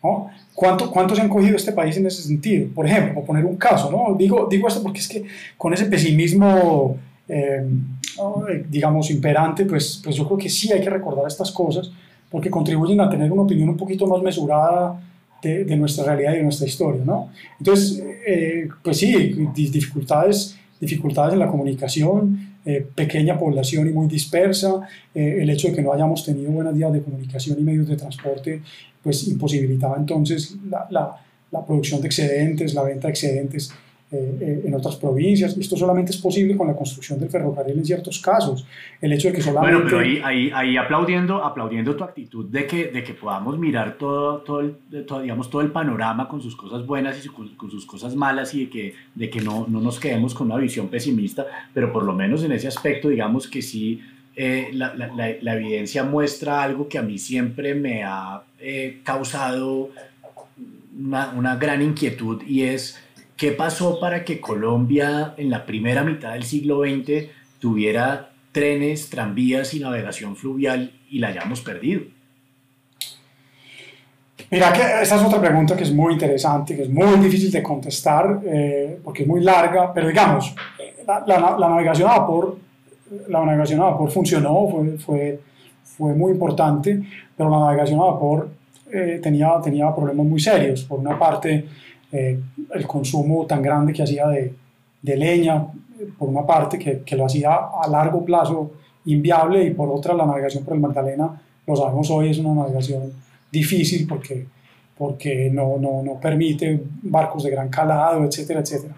¿no? 0.03 0.29
¿Cuánto, 0.53 0.91
¿Cuántos 0.91 1.19
han 1.19 1.27
cogido 1.27 1.55
este 1.55 1.71
país 1.71 1.97
en 1.97 2.05
ese 2.05 2.21
sentido? 2.21 2.69
Por 2.75 2.85
ejemplo, 2.85 3.15
por 3.15 3.25
poner 3.25 3.43
un 3.43 3.55
caso, 3.55 3.89
¿no? 3.91 4.15
digo, 4.15 4.47
digo 4.49 4.67
esto 4.67 4.83
porque 4.83 4.99
es 4.99 5.07
que 5.07 5.25
con 5.57 5.73
ese 5.73 5.85
pesimismo, 5.85 6.97
eh, 7.27 7.65
digamos, 8.69 9.09
imperante, 9.09 9.65
pues, 9.65 9.99
pues 10.03 10.15
yo 10.15 10.25
creo 10.27 10.37
que 10.37 10.49
sí 10.49 10.71
hay 10.71 10.81
que 10.81 10.89
recordar 10.89 11.25
estas 11.25 11.51
cosas 11.51 11.91
porque 12.29 12.51
contribuyen 12.51 13.01
a 13.01 13.09
tener 13.09 13.31
una 13.31 13.41
opinión 13.41 13.69
un 13.69 13.77
poquito 13.77 14.05
más 14.05 14.21
mesurada 14.21 15.01
de, 15.41 15.65
de 15.65 15.75
nuestra 15.75 16.05
realidad 16.05 16.33
y 16.33 16.37
de 16.37 16.43
nuestra 16.43 16.67
historia, 16.67 17.01
¿no? 17.03 17.29
Entonces, 17.57 18.03
eh, 18.27 18.69
pues 18.83 18.97
sí, 18.97 19.35
dificultades, 19.55 20.55
dificultades 20.79 21.33
en 21.33 21.39
la 21.39 21.47
comunicación, 21.47 22.50
eh, 22.65 22.85
pequeña 22.93 23.37
población 23.39 23.89
y 23.89 23.91
muy 23.91 24.07
dispersa, 24.07 24.87
eh, 25.15 25.39
el 25.41 25.49
hecho 25.49 25.69
de 25.69 25.75
que 25.75 25.81
no 25.81 25.93
hayamos 25.93 26.23
tenido 26.23 26.51
buenas 26.51 26.75
vías 26.75 26.93
de 26.93 27.01
comunicación 27.01 27.57
y 27.59 27.63
medios 27.63 27.87
de 27.87 27.95
transporte, 27.95 28.61
pues 29.01 29.27
imposibilitaba 29.27 29.97
entonces 29.97 30.55
la, 30.69 30.87
la, 30.89 31.15
la 31.51 31.65
producción 31.65 32.01
de 32.01 32.07
excedentes, 32.07 32.73
la 32.73 32.83
venta 32.83 33.07
de 33.07 33.11
excedentes 33.11 33.71
eh, 34.13 34.37
eh, 34.41 34.61
en 34.65 34.73
otras 34.73 34.97
provincias. 34.97 35.57
Esto 35.57 35.77
solamente 35.77 36.11
es 36.11 36.17
posible 36.17 36.57
con 36.57 36.67
la 36.67 36.75
construcción 36.75 37.17
del 37.17 37.29
ferrocarril 37.29 37.77
en 37.77 37.85
ciertos 37.85 38.19
casos. 38.19 38.65
El 38.99 39.13
hecho 39.13 39.29
de 39.29 39.35
que 39.35 39.41
solamente... 39.41 39.73
Bueno, 39.73 39.89
pero 39.89 40.01
ahí, 40.01 40.21
ahí, 40.21 40.51
ahí 40.53 40.75
aplaudiendo, 40.75 41.41
aplaudiendo 41.41 41.95
tu 41.95 42.03
actitud 42.03 42.45
de 42.49 42.67
que, 42.67 42.87
de 42.87 43.05
que 43.05 43.13
podamos 43.13 43.57
mirar 43.57 43.97
todo, 43.97 44.39
todo, 44.39 44.59
el, 44.59 45.05
todo, 45.05 45.21
digamos, 45.21 45.49
todo 45.49 45.61
el 45.61 45.71
panorama 45.71 46.27
con 46.27 46.41
sus 46.41 46.57
cosas 46.57 46.85
buenas 46.85 47.25
y 47.25 47.29
con, 47.29 47.55
con, 47.55 47.71
sus 47.71 47.85
cosas 47.85 48.13
malas 48.13 48.53
y 48.53 48.65
de 48.65 48.69
que, 48.69 48.93
de 49.15 49.29
que 49.29 49.39
no, 49.39 49.65
no 49.69 49.79
nos 49.79 49.97
quedemos 49.97 50.33
con 50.33 50.47
una 50.47 50.57
visión 50.57 50.89
pesimista, 50.89 51.45
pero 51.73 51.93
por 51.93 52.03
lo 52.03 52.11
menos 52.11 52.43
en 52.43 52.51
ese 52.51 52.67
aspecto, 52.67 53.07
digamos 53.07 53.47
que 53.47 53.61
sí... 53.61 54.01
Eh, 54.33 54.69
la, 54.73 54.93
la, 54.95 55.11
la, 55.41 55.55
evidencia 55.55 56.05
muestra 56.05 56.63
algo 56.63 56.87
que 56.87 56.97
a 56.97 57.01
mí 57.01 57.17
siempre 57.17 57.75
me 57.75 58.03
ha 58.05 58.41
eh, 58.59 59.01
causado 59.03 59.89
una, 60.97 61.31
una 61.31 61.57
gran 61.57 61.81
inquietud 61.81 62.41
y 62.47 62.63
es 62.63 62.97
¿Qué 63.41 63.53
pasó 63.53 63.99
para 63.99 64.23
que 64.23 64.39
Colombia 64.39 65.33
en 65.35 65.49
la 65.49 65.65
primera 65.65 66.03
mitad 66.03 66.33
del 66.33 66.43
siglo 66.43 66.81
XX 66.81 67.27
tuviera 67.59 68.29
trenes, 68.51 69.09
tranvías 69.09 69.73
y 69.73 69.79
navegación 69.79 70.35
fluvial 70.35 70.91
y 71.09 71.17
la 71.17 71.29
hayamos 71.29 71.61
perdido? 71.61 72.03
Mira, 74.51 74.71
que 74.71 74.81
esa 75.01 75.15
es 75.15 75.23
otra 75.23 75.41
pregunta 75.41 75.75
que 75.75 75.81
es 75.81 75.91
muy 75.91 76.13
interesante, 76.13 76.75
que 76.75 76.83
es 76.83 76.89
muy 76.91 77.17
difícil 77.17 77.49
de 77.49 77.63
contestar 77.63 78.41
eh, 78.45 78.99
porque 79.03 79.23
es 79.23 79.27
muy 79.27 79.41
larga, 79.41 79.91
pero 79.91 80.09
digamos, 80.09 80.53
la, 81.07 81.23
la, 81.25 81.57
la, 81.57 81.67
navegación 81.67 82.11
a 82.11 82.19
vapor, 82.19 82.59
la 83.27 83.43
navegación 83.43 83.79
a 83.79 83.85
vapor 83.85 84.11
funcionó, 84.11 84.67
fue, 84.67 84.97
fue, 84.99 85.39
fue 85.83 86.13
muy 86.13 86.33
importante, 86.33 87.01
pero 87.35 87.49
la 87.49 87.57
navegación 87.57 88.01
a 88.01 88.03
vapor 88.03 88.49
eh, 88.91 89.19
tenía, 89.23 89.49
tenía 89.63 89.95
problemas 89.95 90.27
muy 90.27 90.39
serios. 90.39 90.83
Por 90.83 90.99
una 90.99 91.17
parte, 91.17 91.65
eh, 92.11 92.39
el 92.73 92.87
consumo 92.87 93.45
tan 93.45 93.61
grande 93.61 93.93
que 93.93 94.03
hacía 94.03 94.27
de, 94.27 94.53
de 95.01 95.17
leña, 95.17 95.65
por 96.17 96.29
una 96.29 96.45
parte, 96.45 96.77
que, 96.77 97.01
que, 97.01 97.15
lo 97.15 97.25
hacía 97.25 97.53
a 97.53 97.87
largo 97.89 98.25
plazo 98.25 98.71
inviable, 99.05 99.63
y 99.63 99.71
por 99.71 99.89
otra, 99.89 100.13
la 100.13 100.25
navegación 100.25 100.63
por 100.63 100.73
el 100.73 100.79
Magdalena, 100.79 101.41
lo 101.65 101.75
sabemos 101.75 102.09
hoy, 102.09 102.29
es 102.29 102.39
una 102.39 102.53
navegación 102.53 103.13
difícil 103.51 104.07
porque, 104.07 104.45
porque 104.97 105.49
no, 105.51 105.77
no, 105.77 106.01
no 106.03 106.19
permite 106.19 106.81
barcos 107.03 107.43
de 107.43 107.51
gran 107.51 107.69
calado, 107.69 108.23
etcétera, 108.25 108.61
etcétera. 108.61 108.95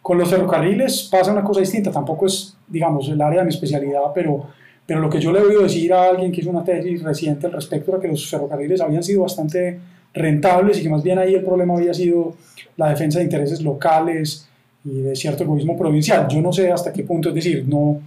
Con 0.00 0.18
los 0.18 0.28
ferrocarriles 0.28 1.08
pasa 1.10 1.32
una 1.32 1.44
cosa 1.44 1.60
distinta, 1.60 1.90
tampoco 1.90 2.26
es, 2.26 2.56
digamos, 2.66 3.08
el 3.08 3.20
área 3.20 3.40
de 3.40 3.46
mi 3.46 3.50
especialidad, 3.50 4.00
pero, 4.14 4.46
pero 4.84 5.00
lo 5.00 5.08
que 5.08 5.20
yo 5.20 5.30
le 5.30 5.38
he 5.38 5.42
oído 5.42 5.62
decir 5.62 5.92
a 5.92 6.08
alguien 6.08 6.32
que 6.32 6.40
hizo 6.40 6.50
una 6.50 6.64
tesis 6.64 7.02
reciente 7.02 7.46
al 7.46 7.52
respecto 7.52 7.92
era 7.92 8.00
que 8.00 8.08
los 8.08 8.28
ferrocarriles 8.28 8.80
habían 8.80 9.02
sido 9.02 9.22
bastante 9.22 9.78
rentables 10.12 10.78
y 10.78 10.82
que 10.82 10.88
más 10.88 11.02
bien 11.02 11.18
ahí 11.18 11.34
el 11.34 11.44
problema 11.44 11.74
había 11.74 11.94
sido 11.94 12.34
la 12.76 12.90
defensa 12.90 13.18
de 13.18 13.24
intereses 13.24 13.62
locales 13.62 14.48
y 14.84 15.02
de 15.02 15.16
cierto 15.16 15.44
egoísmo 15.44 15.76
provincial. 15.76 16.26
Yo 16.28 16.40
no 16.40 16.52
sé 16.52 16.70
hasta 16.70 16.92
qué 16.92 17.04
punto, 17.04 17.28
es 17.28 17.34
decir, 17.34 17.64
no, 17.68 18.00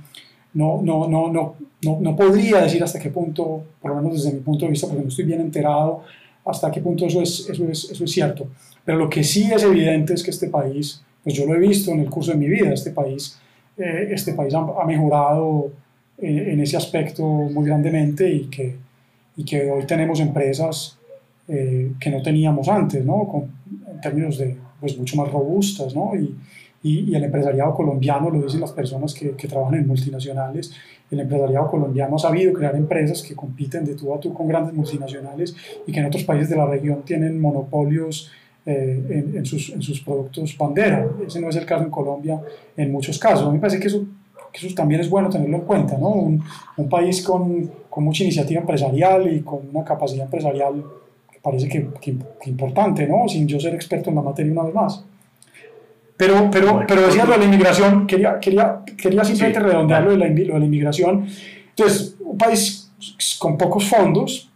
no, 0.53 0.81
no, 0.81 1.07
no, 1.07 1.31
no, 1.31 1.55
no, 1.83 1.97
no 2.01 2.15
podría 2.15 2.61
decir 2.61 2.83
hasta 2.83 2.99
qué 2.99 3.09
punto, 3.09 3.63
por 3.81 3.91
lo 3.91 4.01
menos 4.01 4.23
desde 4.23 4.35
mi 4.35 4.41
punto 4.41 4.65
de 4.65 4.71
vista, 4.71 4.87
porque 4.87 5.03
no 5.03 5.09
estoy 5.09 5.25
bien 5.25 5.41
enterado, 5.41 6.03
hasta 6.45 6.71
qué 6.71 6.81
punto 6.81 7.05
eso 7.05 7.21
es, 7.21 7.47
eso 7.49 7.67
es, 7.69 7.91
eso 7.91 8.03
es 8.03 8.11
cierto. 8.11 8.47
Pero 8.83 8.97
lo 8.97 9.09
que 9.09 9.23
sí 9.23 9.49
es 9.51 9.63
evidente 9.63 10.13
es 10.13 10.23
que 10.23 10.31
este 10.31 10.49
país, 10.49 11.01
pues 11.23 11.35
yo 11.35 11.45
lo 11.45 11.55
he 11.55 11.59
visto 11.59 11.91
en 11.91 12.01
el 12.01 12.09
curso 12.09 12.31
de 12.31 12.37
mi 12.37 12.47
vida, 12.47 12.71
este 12.71 12.91
país, 12.91 13.37
eh, 13.77 14.09
este 14.11 14.33
país 14.33 14.53
ha, 14.53 14.59
ha 14.59 14.85
mejorado 14.85 15.71
eh, 16.17 16.51
en 16.53 16.61
ese 16.61 16.77
aspecto 16.77 17.23
muy 17.23 17.65
grandemente 17.65 18.29
y 18.29 18.45
que, 18.45 18.75
y 19.35 19.43
que 19.43 19.69
hoy 19.69 19.85
tenemos 19.85 20.19
empresas 20.19 20.97
eh, 21.47 21.91
que 21.99 22.09
no 22.09 22.21
teníamos 22.21 22.67
antes, 22.69 23.03
¿no? 23.03 23.27
Con, 23.27 23.51
en 23.89 24.01
términos 24.01 24.37
de, 24.37 24.57
pues, 24.79 24.97
mucho 24.97 25.17
más 25.17 25.31
robustas, 25.31 25.95
¿no? 25.95 26.15
Y, 26.15 26.35
y, 26.83 27.11
y, 27.11 27.15
el 27.15 27.23
empresariado 27.23 27.73
colombiano, 27.73 28.29
lo 28.29 28.41
dicen 28.41 28.61
las 28.61 28.71
personas 28.71 29.13
que, 29.13 29.31
que, 29.31 29.47
trabajan 29.47 29.79
en 29.79 29.87
multinacionales, 29.87 30.71
el 31.09 31.19
empresariado 31.19 31.67
colombiano 31.69 32.15
ha 32.15 32.19
sabido 32.19 32.53
crear 32.53 32.75
empresas 32.75 33.23
que 33.23 33.35
compiten 33.35 33.85
de 33.85 33.95
tú 33.95 34.13
a 34.13 34.19
tú 34.19 34.33
con 34.33 34.47
grandes 34.47 34.73
multinacionales 34.73 35.55
y 35.85 35.91
que 35.91 35.99
en 35.99 36.05
otros 36.05 36.23
países 36.23 36.49
de 36.49 36.57
la 36.57 36.65
región 36.65 37.03
tienen 37.03 37.39
monopolios 37.39 38.31
eh, 38.65 39.03
en, 39.09 39.37
en, 39.37 39.45
sus, 39.45 39.69
en 39.69 39.81
sus 39.81 40.01
productos 40.01 40.57
bandera. 40.57 41.07
Ese 41.25 41.39
no 41.39 41.49
es 41.49 41.55
el 41.55 41.65
caso 41.65 41.83
en 41.83 41.91
Colombia 41.91 42.41
en 42.75 42.91
muchos 42.91 43.19
casos. 43.19 43.43
A 43.43 43.49
mí 43.49 43.55
me 43.55 43.59
parece 43.59 43.79
que 43.79 43.87
eso 43.87 44.05
que 44.55 44.67
eso 44.67 44.75
también 44.75 45.01
es 45.01 45.09
bueno 45.09 45.29
tenerlo 45.29 45.57
en 45.57 45.63
cuenta, 45.63 45.97
¿no? 45.97 46.09
Un, 46.09 46.41
un 46.77 46.89
país 46.89 47.21
con, 47.21 47.69
con, 47.89 48.03
mucha 48.05 48.23
iniciativa 48.23 48.61
empresarial 48.61 49.31
y 49.33 49.41
con 49.41 49.67
una 49.69 49.83
capacidad 49.83 50.25
empresarial 50.25 50.83
parece 51.45 51.69
que, 51.69 51.87
que, 52.01 52.15
que, 52.41 52.49
importante, 52.49 53.07
¿no? 53.07 53.27
Sin 53.27 53.47
yo 53.47 53.59
ser 53.59 53.75
experto 53.75 54.09
en 54.09 54.15
la 54.15 54.23
materia 54.23 54.51
una 54.51 54.63
vez 54.63 54.73
más. 54.73 55.03
Pero, 56.17 56.49
pero, 56.51 56.83
pero 56.87 57.05
decía 57.05 57.23
lo 57.23 57.33
de 57.33 57.37
la 57.37 57.45
inmigración, 57.45 58.07
quería, 58.07 58.39
quería, 58.39 58.79
quería 58.97 59.23
simplemente 59.23 59.59
sí, 59.59 59.65
redondear 59.65 60.03
lo 60.03 60.11
de, 60.11 60.17
la, 60.17 60.27
lo 60.27 60.53
de 60.55 60.59
la 60.59 60.65
inmigración. 60.65 61.27
Entonces, 61.69 62.15
un 62.19 62.37
país 62.37 62.89
con 63.37 63.57
pocos 63.59 63.87
fondos 63.87 64.49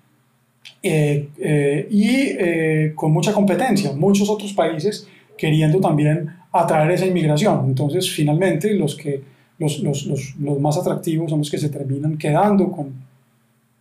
eh, 0.81 1.29
eh, 1.37 1.87
y 1.91 2.07
eh, 2.39 2.93
con 2.95 3.11
mucha 3.11 3.33
competencia, 3.33 3.91
muchos 3.91 4.27
otros 4.27 4.53
países 4.53 5.07
queriendo 5.37 5.79
también 5.79 6.27
atraer 6.51 6.89
esa 6.91 7.05
inmigración. 7.05 7.65
Entonces, 7.67 8.09
finalmente, 8.09 8.73
los, 8.73 8.95
que, 8.95 9.21
los, 9.59 9.79
los, 9.79 10.07
los, 10.07 10.35
los 10.39 10.59
más 10.59 10.75
atractivos 10.77 11.29
son 11.29 11.39
los 11.39 11.51
que 11.51 11.59
se 11.59 11.69
terminan 11.69 12.17
quedando 12.17 12.71
con, 12.71 12.93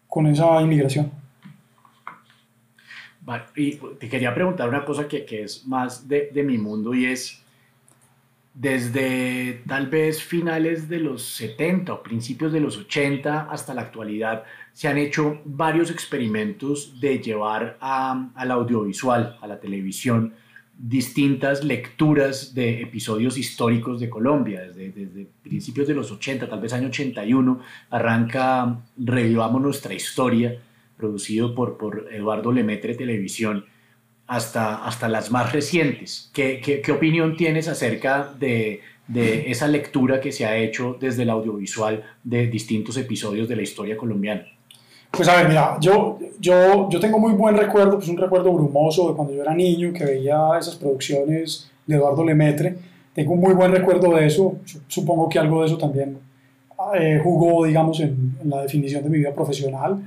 con 0.09 0.27
esa 0.27 0.61
inmigración. 0.61 1.11
Y 3.57 3.77
te 3.99 4.09
quería 4.09 4.35
preguntar 4.35 4.69
una 4.69 4.85
cosa 4.85 5.07
que, 5.07 5.25
que 5.25 5.43
es 5.43 5.67
más 5.67 6.09
de, 6.09 6.31
de, 6.33 6.43
mi 6.43 6.59
mundo 6.59 6.95
y 6.95 7.07
es, 7.07 7.43
desde 8.55 9.63
tal 9.67 9.89
vez 9.89 10.23
finales 10.23 10.89
de 10.89 10.99
los 10.99 11.23
70 11.23 11.93
o 11.93 12.03
principios 12.03 12.53
de 12.53 12.61
los 12.61 12.77
80 12.77 13.49
hasta 13.51 13.75
la 13.75 13.83
actualidad, 13.83 14.45
se 14.73 14.89
han 14.89 14.99
hecho 14.99 15.41
varios 15.45 15.91
experimentos 15.91 17.01
de 17.01 17.19
llevar 17.19 17.77
a, 17.81 18.31
al 18.35 18.51
audiovisual, 18.51 19.37
a 19.41 19.47
la 19.47 19.61
televisión, 19.61 20.35
distintas 20.79 21.65
lecturas 21.65 22.55
de 22.55 22.83
episodios 22.83 23.37
históricos 23.37 23.99
de 23.99 24.09
Colombia, 24.09 24.61
desde, 24.63 24.91
desde, 24.91 25.27
principios 25.43 25.89
de 25.89 25.95
los 25.95 26.11
80, 26.13 26.49
tal 26.49 26.61
vez 26.61 26.73
año 26.73 26.87
81, 26.87 27.61
arranca 27.91 28.79
Revivamos 28.97 29.61
nuestra 29.61 29.93
historia, 29.93 30.61
producido 30.99 31.55
por, 31.55 31.79
por 31.79 32.09
Eduardo 32.13 32.53
Lemetre 32.53 32.95
Televisión, 32.95 33.65
hasta, 34.29 34.85
hasta 34.85 35.09
las 35.09 35.31
más 35.31 35.53
recientes. 35.53 36.31
¿Qué, 36.35 36.61
qué, 36.63 36.83
qué 36.83 36.93
opinión 36.93 37.37
tienes 37.37 37.67
acerca 37.67 38.35
de, 38.39 38.81
de, 39.09 39.51
esa 39.51 39.67
lectura 39.67 40.21
que 40.21 40.31
se 40.31 40.45
ha 40.45 40.57
hecho 40.57 40.97
desde 41.01 41.23
el 41.23 41.31
audiovisual 41.31 42.05
de 42.23 42.47
distintos 42.47 42.97
episodios 42.99 43.49
de 43.49 43.57
la 43.57 43.63
historia 43.63 43.97
colombiana? 43.97 44.45
Pues 45.11 45.27
a 45.29 45.37
ver, 45.37 45.49
mira, 45.49 45.79
yo, 45.81 46.19
yo, 46.39 46.91
yo 46.91 47.01
tengo 47.01 47.19
muy 47.19 47.33
buen 47.33 47.57
recuerdo, 47.57 47.97
pues 47.97 48.09
un 48.09 48.19
recuerdo 48.19 48.53
brumoso 48.53 49.09
de 49.09 49.17
cuando 49.17 49.35
yo 49.35 49.41
era 49.41 49.55
niño, 49.55 49.95
que 49.95 50.05
veía 50.05 50.37
esas 50.61 50.77
producciones 50.77 51.71
de 51.87 51.97
Eduardo 51.97 52.23
Lemetre. 52.23 52.77
Tengo 53.15 53.33
un 53.33 53.41
muy 53.41 53.55
buen 53.55 53.73
recuerdo 53.73 54.15
de 54.15 54.27
eso. 54.27 54.59
Supongo 54.87 55.31
que 55.31 55.39
algo 55.39 55.63
de 55.63 55.69
eso 55.69 55.79
también 55.79 56.19
eh, 56.95 57.19
jugó, 57.25 57.65
digamos, 57.65 57.99
en, 58.01 58.37
en 58.43 58.51
la 58.51 58.61
definición 58.61 59.03
de 59.03 59.09
mi 59.09 59.19
vida 59.19 59.33
profesional 59.33 59.99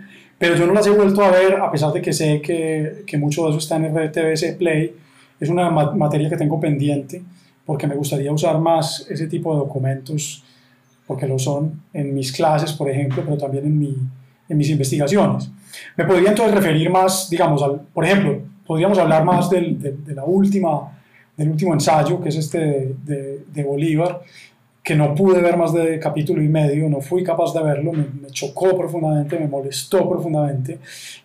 pero 0.41 0.55
yo 0.55 0.65
no 0.65 0.73
las 0.73 0.87
he 0.87 0.89
vuelto 0.89 1.23
a 1.23 1.29
ver, 1.29 1.53
a 1.57 1.69
pesar 1.69 1.93
de 1.93 2.01
que 2.01 2.11
sé 2.11 2.41
que, 2.41 3.03
que 3.05 3.15
mucho 3.15 3.43
de 3.43 3.49
eso 3.51 3.59
está 3.59 3.75
en 3.75 3.95
RTBC 3.95 4.57
Play. 4.57 4.91
Es 5.39 5.49
una 5.49 5.69
materia 5.69 6.27
que 6.31 6.35
tengo 6.35 6.59
pendiente, 6.59 7.21
porque 7.63 7.85
me 7.85 7.93
gustaría 7.93 8.31
usar 8.31 8.57
más 8.59 9.05
ese 9.07 9.27
tipo 9.27 9.53
de 9.53 9.59
documentos, 9.59 10.43
porque 11.05 11.27
lo 11.27 11.37
son 11.37 11.83
en 11.93 12.15
mis 12.15 12.31
clases, 12.31 12.73
por 12.73 12.89
ejemplo, 12.89 13.21
pero 13.23 13.37
también 13.37 13.67
en, 13.67 13.77
mi, 13.77 13.95
en 14.49 14.57
mis 14.57 14.71
investigaciones. 14.71 15.47
Me 15.95 16.05
podría 16.05 16.29
entonces 16.29 16.55
referir 16.55 16.89
más, 16.89 17.29
digamos, 17.29 17.61
al, 17.61 17.79
por 17.93 18.03
ejemplo, 18.03 18.41
podríamos 18.65 18.97
hablar 18.97 19.23
más 19.23 19.47
del, 19.47 19.79
de, 19.79 20.15
la 20.15 20.25
última, 20.25 20.91
del 21.37 21.49
último 21.49 21.71
ensayo, 21.75 22.19
que 22.19 22.29
es 22.29 22.37
este 22.37 22.95
de, 23.03 23.43
de, 23.45 23.63
Bolívar, 23.63 24.21
que 24.83 24.95
no 24.95 25.13
pude 25.13 25.41
ver 25.41 25.57
más 25.57 25.73
de 25.73 25.99
capítulo 25.99 26.41
y 26.41 26.47
medio, 26.47 26.89
no 26.89 27.01
fui 27.01 27.23
capaz 27.23 27.53
de 27.53 27.61
verlo, 27.61 27.93
me, 27.93 28.05
me, 28.21 28.29
chocó 28.31 28.75
profundamente, 28.75 29.39
me 29.39 29.47
molestó 29.47 30.09
profundamente, 30.09 30.79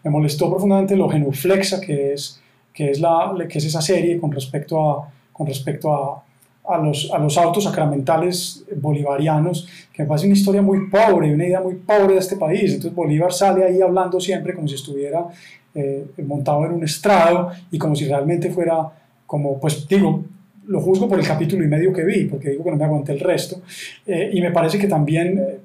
me 0.05 0.11
molestó 0.11 0.51
profundamente 0.51 0.95
lo 0.95 1.09
genuflexa 1.09 1.81
que 1.81 2.13
es, 2.13 2.41
que 2.73 2.91
es, 2.91 3.01
la, 3.01 3.35
que 3.49 3.59
es 3.59 3.65
esa 3.65 3.81
serie 3.81 4.21
con 4.21 4.31
respecto 4.31 4.91
a, 4.91 5.09
con 5.33 5.47
respecto 5.47 5.93
a, 5.93 6.23
a 6.69 6.79
los, 6.79 7.11
a 7.13 7.19
los 7.19 7.39
autos 7.39 7.65
sacramentales 7.65 8.65
bolivarianos, 8.77 9.69
que 9.93 10.03
me 10.03 10.09
parece 10.09 10.27
una 10.27 10.37
historia 10.37 10.63
muy 10.63 10.91
pobre, 10.91 11.33
una 11.33 11.47
idea 11.47 11.61
muy 11.61 11.77
pobre 11.77 12.15
de 12.15 12.21
este 12.21 12.37
país. 12.37 12.73
Entonces 12.73 12.95
Bolívar 12.95 13.33
sale 13.33 13.65
ahí 13.65 13.81
hablando 13.81 14.21
siempre 14.21 14.55
como 14.55 14.69
si 14.69 14.75
estuviera 14.75 15.27
eh, 15.75 16.07
montado 16.27 16.67
en 16.67 16.73
un 16.73 16.85
estrado 16.85 17.51
y 17.71 17.79
como 17.79 17.95
si 17.95 18.07
realmente 18.07 18.51
fuera 18.51 18.91
como, 19.27 19.59
pues 19.59 19.87
digo, 19.89 20.25
lo 20.67 20.81
juzgo 20.81 21.09
por 21.09 21.19
el 21.19 21.27
capítulo 21.27 21.65
y 21.65 21.69
medio 21.69 21.93
que 21.93 22.05
vi, 22.05 22.25
porque 22.25 22.51
digo 22.51 22.65
que 22.65 22.71
no 22.71 22.77
me 22.77 22.85
aguanté 22.85 23.13
el 23.13 23.21
resto, 23.21 23.63
eh, 24.07 24.31
y 24.33 24.41
me 24.41 24.51
parece 24.51 24.79
que 24.79 24.87
también 24.87 25.39
eh, 25.39 25.59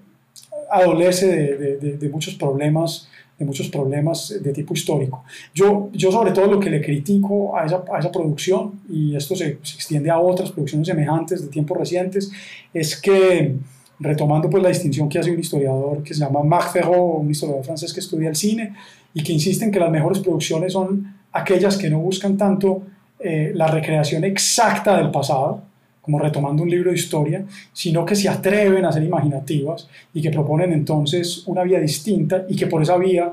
adolece 0.69 1.28
de, 1.28 1.78
de, 1.78 1.98
de 1.98 2.10
muchos 2.10 2.36
problemas 2.36 3.07
de 3.41 3.45
muchos 3.45 3.69
problemas 3.69 4.38
de 4.40 4.53
tipo 4.53 4.76
histórico. 4.76 5.23
Yo, 5.52 5.90
yo 5.94 6.11
sobre 6.11 6.32
todo 6.32 6.45
lo 6.45 6.60
que 6.60 6.69
le 6.69 6.80
critico 6.80 7.57
a 7.57 7.65
esa, 7.65 7.84
a 7.91 7.98
esa 7.98 8.11
producción, 8.11 8.82
y 8.88 9.15
esto 9.15 9.36
se, 9.36 9.57
se, 9.64 9.76
extiende 9.76 10.11
a 10.11 10.19
otras 10.19 10.52
producciones 10.52 10.88
semejantes 10.88 11.41
de 11.41 11.48
tiempos 11.48 11.76
recientes, 11.76 12.32
es 12.72 13.02
que, 13.02 13.56
retomando 13.99 14.48
pues 14.48 14.61
la 14.61 14.69
distinción 14.69 15.10
que 15.10 15.18
hace 15.18 15.32
un 15.32 15.40
historiador 15.40 16.03
que 16.03 16.14
se 16.14 16.19
llama 16.19 16.44
Marc 16.44 16.72
Ferro, 16.72 17.15
un 17.15 17.32
historiador 17.32 17.65
francés 17.65 17.91
que 17.91 17.99
estudia 17.99 18.30
el 18.30 18.36
cine, 18.36 18.76
y 19.11 19.23
que 19.23 19.34
insiste 19.34 19.65
en 19.65 19.72
que 19.72 19.80
las 19.80 19.90
mejores 19.90 20.19
producciones 20.19 20.73
son 20.73 21.15
aquellas 21.32 21.78
que 21.78 21.90
no 21.90 21.98
buscan 21.98 22.38
tanto 22.38 22.84
eh, 23.23 23.52
la 23.53 23.68
recreación 23.68 24.23
exacta 24.23 24.98
del 24.98 25.11
pasado, 25.11 25.61
como 26.02 26.18
retomando 26.18 26.64
un 26.64 26.69
libro 26.69 26.89
de 26.89 26.98
historia, 26.98 27.43
sino 27.72 28.06
que 28.06 28.15
se 28.15 28.27
atreven 28.27 28.84
a 28.85 28.91
ser 28.91 29.03
imaginativas 29.03 29.88
y 30.14 30.22
que 30.22 30.31
proponen 30.31 30.73
entonces 30.73 31.43
una 31.45 31.64
vía 31.64 31.80
distinta 31.80 32.45
y 32.49 32.56
que 32.56 32.68
por 32.68 32.81
esa 32.81 32.98
vía 32.98 33.31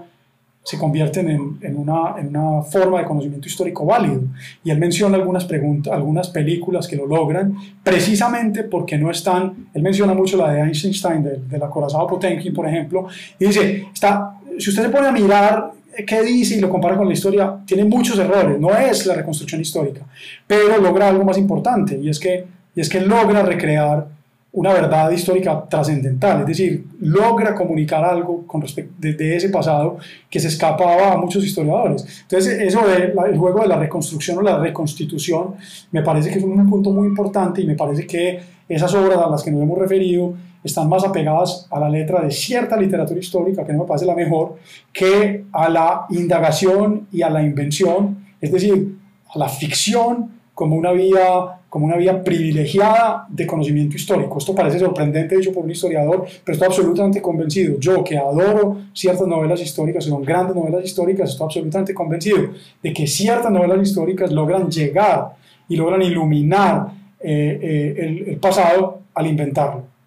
se 0.62 0.77
convierten 0.77 1.31
en, 1.31 1.77
una, 1.77 2.16
en 2.19 2.36
una, 2.36 2.60
forma 2.60 2.98
de 2.98 3.06
conocimiento 3.06 3.48
histórico 3.48 3.86
válido. 3.86 4.20
Y 4.62 4.70
él 4.70 4.78
menciona 4.78 5.16
algunas, 5.16 5.47
preguntas, 5.47 5.94
algunas 5.94 6.28
películas 6.28 6.86
que 6.86 6.94
lo 6.94 7.06
logran, 7.06 7.56
precisamente 7.82 8.65
porque 8.65 8.98
no 8.98 9.10
están, 9.10 9.69
él 9.73 9.82
menciona 9.82 10.12
mucho 10.12 10.36
la 10.36 10.52
de 10.52 10.60
Einstein, 10.60 11.23
de, 11.23 11.39
de 11.39 11.59
la 11.59 11.70
Corazado 11.70 12.06
Potenkin, 12.06 12.52
por 12.52 12.69
ejemplo, 12.69 13.06
y 13.39 13.47
dice, 13.47 13.86
está, 13.94 14.39
si 14.59 14.69
usted 14.69 14.82
se 14.82 14.89
pone 14.90 15.06
a 15.06 15.12
mirar 15.12 15.77
qué 16.07 16.23
dice 16.23 16.57
y 16.57 16.61
lo 16.61 16.69
compara 16.69 16.97
con 16.97 17.07
la 17.07 17.15
historia, 17.15 17.59
tiene 17.66 17.85
muchos 17.85 18.19
errores, 18.19 18.59
no 18.59 18.77
es 18.77 19.07
la 19.07 19.15
reconstrucción 19.15 19.61
histórica, 19.61 20.03
pero 20.47 20.79
logra 20.79 21.09
algo 21.09 21.25
más 21.25 21.39
importante, 21.39 21.99
y 21.99 22.09
es 22.09 22.19
que 22.19 22.59
y 22.79 22.81
es 22.81 22.89
que 22.89 23.01
logra 23.01 23.43
recrear 23.43 24.07
una 24.53 24.73
verdad 24.73 25.11
histórica 25.11 25.65
trascendental, 25.69 26.43
es 26.43 26.47
decir, 26.47 26.85
logra 27.01 27.53
comunicar 27.53 28.05
algo 28.05 28.47
con 28.47 28.62
respecto 28.62 28.95
de, 28.99 29.37
ese 29.37 29.49
pasado 29.49 29.99
que 30.31 30.39
se 30.39 30.47
escapaba 30.47 31.12
a 31.12 31.16
muchos 31.16 31.45
historiadores. 31.45 32.07
Entonces, 32.23 32.61
eso 32.61 32.87
del 32.87 33.37
juego 33.37 33.62
de 33.62 33.66
la 33.66 33.81
reconstrucción 33.81 34.39
o 34.39 34.43
la 34.43 34.59
reconstitución 34.59 35.55
me 35.91 36.03
parece 36.03 36.31
que 36.31 36.39
es 36.39 36.45
un 36.45 36.70
punto 36.70 36.91
muy 36.91 37.09
importante 37.09 37.61
y 37.62 37.66
me 37.66 37.75
parece 37.75 38.07
que 38.07 38.41
esas 38.69 38.95
obras 38.95 39.19
a 39.19 39.29
las 39.29 39.43
que 39.43 39.51
nos 39.51 39.61
hemos 39.61 39.77
referido 39.77 40.35
están 40.69 40.89
más 40.89 41.05
apegadas 41.05 41.66
a 41.70 41.81
la 41.81 41.89
letra 41.89 42.23
de 42.23 42.31
cierta 42.31 42.77
literatura 42.77 43.19
histórica, 43.19 43.65
que 43.65 43.73
no 43.73 43.81
me 43.81 43.85
parece 43.86 44.07
la 44.07 44.15
mejor, 44.15 44.57
que 44.93 45.45
a 45.53 45.69
la 45.69 46.07
indagación 46.11 47.09
y 47.12 47.23
a 47.23 47.31
la 47.31 47.43
invención, 47.43 48.27
es 48.40 48.53
decir, 48.53 48.97
a 49.35 49.39
la 49.39 49.49
ficción 49.49 50.31
como 50.55 50.77
una 50.77 50.93
vía 50.93 51.55
como 51.69 51.85
una 51.85 51.97
vía 51.97 52.24
privilegiada 52.24 53.27
de 53.28 53.47
conocimiento 53.47 53.95
histórico. 53.95 54.39
Esto 54.39 54.55
parece 54.55 54.78
sorprendente 54.78 55.36
dicho 55.36 55.53
por 55.53 55.65
un 55.65 55.70
historiador, 55.70 56.24
pero 56.43 56.55
estoy 56.55 56.66
absolutamente 56.66 57.20
convencido. 57.20 57.78
Yo 57.78 58.03
que 58.03 58.16
adoro 58.16 58.78
ciertas 58.95 59.27
novelas 59.27 59.61
históricas, 59.61 60.05
son 60.05 60.23
grandes 60.23 60.57
novelas 60.57 60.82
históricas, 60.82 61.28
estoy 61.28 61.45
absolutamente 61.45 61.93
convencido 61.93 62.39
de 62.82 62.93
que 62.95 63.07
ciertas 63.07 63.53
novelas 63.53 63.86
históricas 63.86 64.32
logran 64.32 64.70
llegar 64.70 65.36
y 65.69 65.77
logran 65.77 66.01
iluminar 66.01 66.89
eh, 67.20 67.59
eh, 67.62 67.95
el, 67.99 68.28
el 68.31 68.36
pasado 68.39 69.01
al 69.15 69.27
inventarlo 69.27 69.98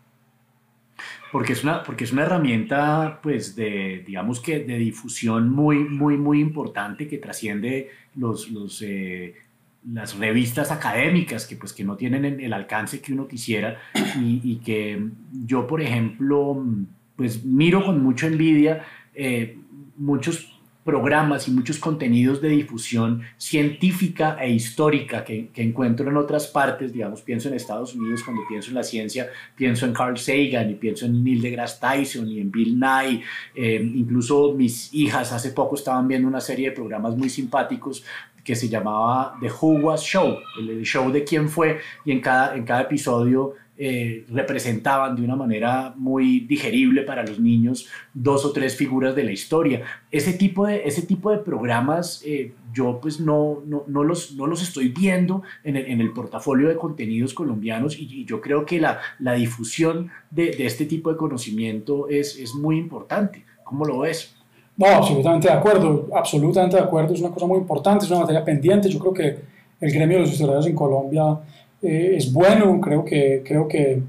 porque 1.31 1.53
es 1.53 1.63
una, 1.63 1.83
porque 1.83 2.03
es 2.03 2.11
una 2.11 2.23
herramienta, 2.23 3.19
pues, 3.23 3.55
de, 3.55 4.03
digamos 4.05 4.39
que 4.39 4.59
de 4.59 4.77
difusión 4.77 5.49
muy, 5.49 5.77
muy, 5.77 6.17
muy 6.17 6.39
importante 6.39 7.07
que 7.07 7.17
trasciende 7.17 7.89
los, 8.15 8.49
eh, 8.81 9.35
las 9.89 10.17
revistas 10.17 10.71
académicas 10.71 11.47
que 11.47 11.55
pues 11.55 11.73
que 11.73 11.83
no 11.83 11.95
tienen 11.95 12.39
el 12.39 12.53
alcance 12.53 13.01
que 13.01 13.13
uno 13.13 13.27
quisiera. 13.27 13.79
Y, 14.19 14.57
que 14.57 15.07
yo 15.45 15.65
por 15.65 15.81
ejemplo 15.81 16.63
pues 17.15 17.43
miro 17.43 17.83
con 17.83 18.03
mucha 18.03 18.27
envidia 18.27 18.83
eh, 19.15 19.57
muchos 19.97 20.50
programas 20.83 21.47
y 21.47 21.51
muchos 21.51 21.77
contenidos 21.77 22.41
de 22.41 22.49
difusión 22.49 23.21
científica 23.37 24.37
e 24.41 24.49
histórica 24.49 25.23
que, 25.23 25.51
encuentro 25.55 26.09
en 26.09 26.17
otras 26.17 26.47
partes, 26.47 26.91
digamos, 26.91 27.21
pienso 27.21 27.49
en 27.49 27.53
Estados 27.53 27.93
Unidos 27.93 28.23
cuando 28.23 28.41
pienso 28.49 28.69
en 28.69 28.75
la 28.75 28.83
ciencia, 28.83 29.29
pienso 29.55 29.85
en 29.85 29.93
Carl 29.93 30.17
Sagan 30.17 30.71
y 30.71 30.75
pienso 30.75 31.05
en 31.05 31.23
Neil 31.23 31.41
deGrasse 31.41 31.79
Tyson 31.79 32.27
y 32.27 32.39
en 32.39 32.51
Bill 32.51 32.79
Nye, 32.79 33.21
eh, 33.55 33.81
incluso 33.81 34.53
mis 34.53 34.91
hijas 34.93 35.31
hace 35.31 35.51
poco 35.51 35.75
estaban 35.75 36.07
viendo 36.07 36.27
una 36.27 36.41
serie 36.41 36.69
de 36.69 36.75
programas 36.75 37.15
muy 37.15 37.29
simpáticos 37.29 38.03
que 38.43 38.55
se 38.55 38.67
llamaba 38.67 39.37
The 39.39 39.51
Who 39.51 39.81
Was 39.81 40.01
Show, 40.01 40.39
el, 40.59 40.81
show 40.83 41.11
de 41.11 41.23
quién 41.23 41.47
fue, 41.47 41.79
y 42.05 42.11
en 42.11 42.21
cada, 42.21 42.55
en 42.55 42.63
cada 42.63 42.81
episodio 42.81 43.55
eh, 43.83 44.27
representaban 44.29 45.15
de 45.15 45.23
una 45.23 45.35
manera 45.35 45.95
muy 45.97 46.41
digerible 46.41 47.01
para 47.01 47.25
los 47.25 47.39
niños 47.39 47.87
dos 48.13 48.45
o 48.45 48.51
tres 48.51 48.75
figuras 48.75 49.15
de 49.15 49.23
la 49.23 49.31
historia. 49.31 49.81
Ese 50.11 50.33
tipo 50.33 50.67
de, 50.67 50.83
ese 50.85 51.01
tipo 51.01 51.31
de 51.31 51.39
programas 51.39 52.21
eh, 52.23 52.53
yo 52.71 52.99
pues 53.01 53.19
no, 53.19 53.63
no, 53.65 53.83
no, 53.87 54.03
los, 54.03 54.35
no 54.35 54.45
los 54.45 54.61
estoy 54.61 54.89
viendo 54.89 55.41
en 55.63 55.77
el, 55.77 55.87
en 55.87 55.99
el 55.99 56.13
portafolio 56.13 56.69
de 56.69 56.75
contenidos 56.75 57.33
colombianos 57.33 57.97
y, 57.97 58.23
yo 58.23 58.39
creo 58.39 58.67
que 58.67 58.79
la, 58.79 58.99
la 59.17 59.33
difusión 59.33 60.11
de, 60.29 60.51
de, 60.51 60.67
este 60.67 60.85
tipo 60.85 61.11
de 61.11 61.17
conocimiento 61.17 62.07
es, 62.07 62.37
es 62.37 62.53
muy 62.53 62.77
importante. 62.77 63.45
¿Cómo 63.63 63.83
lo 63.83 64.01
ves? 64.01 64.35
No, 64.77 64.85
absolutamente 64.85 65.47
de 65.47 65.55
acuerdo, 65.55 66.07
absolutamente 66.13 66.75
de 66.75 66.83
acuerdo, 66.83 67.15
es 67.15 67.19
una 67.19 67.31
cosa 67.31 67.47
muy 67.47 67.57
importante, 67.57 68.05
es 68.05 68.11
una 68.11 68.19
materia 68.19 68.45
pendiente, 68.45 68.89
yo 68.89 68.99
creo 68.99 69.13
que 69.13 69.39
el 69.79 69.91
gremio 69.91 70.17
de 70.17 70.21
los 70.21 70.33
historiadores 70.33 70.67
en 70.67 70.75
Colombia 70.75 71.39
eh, 71.81 72.13
es 72.17 72.31
bueno, 72.31 72.79
creo 72.79 73.03
que, 73.03 73.41
creo 73.45 73.67
que 73.67 74.01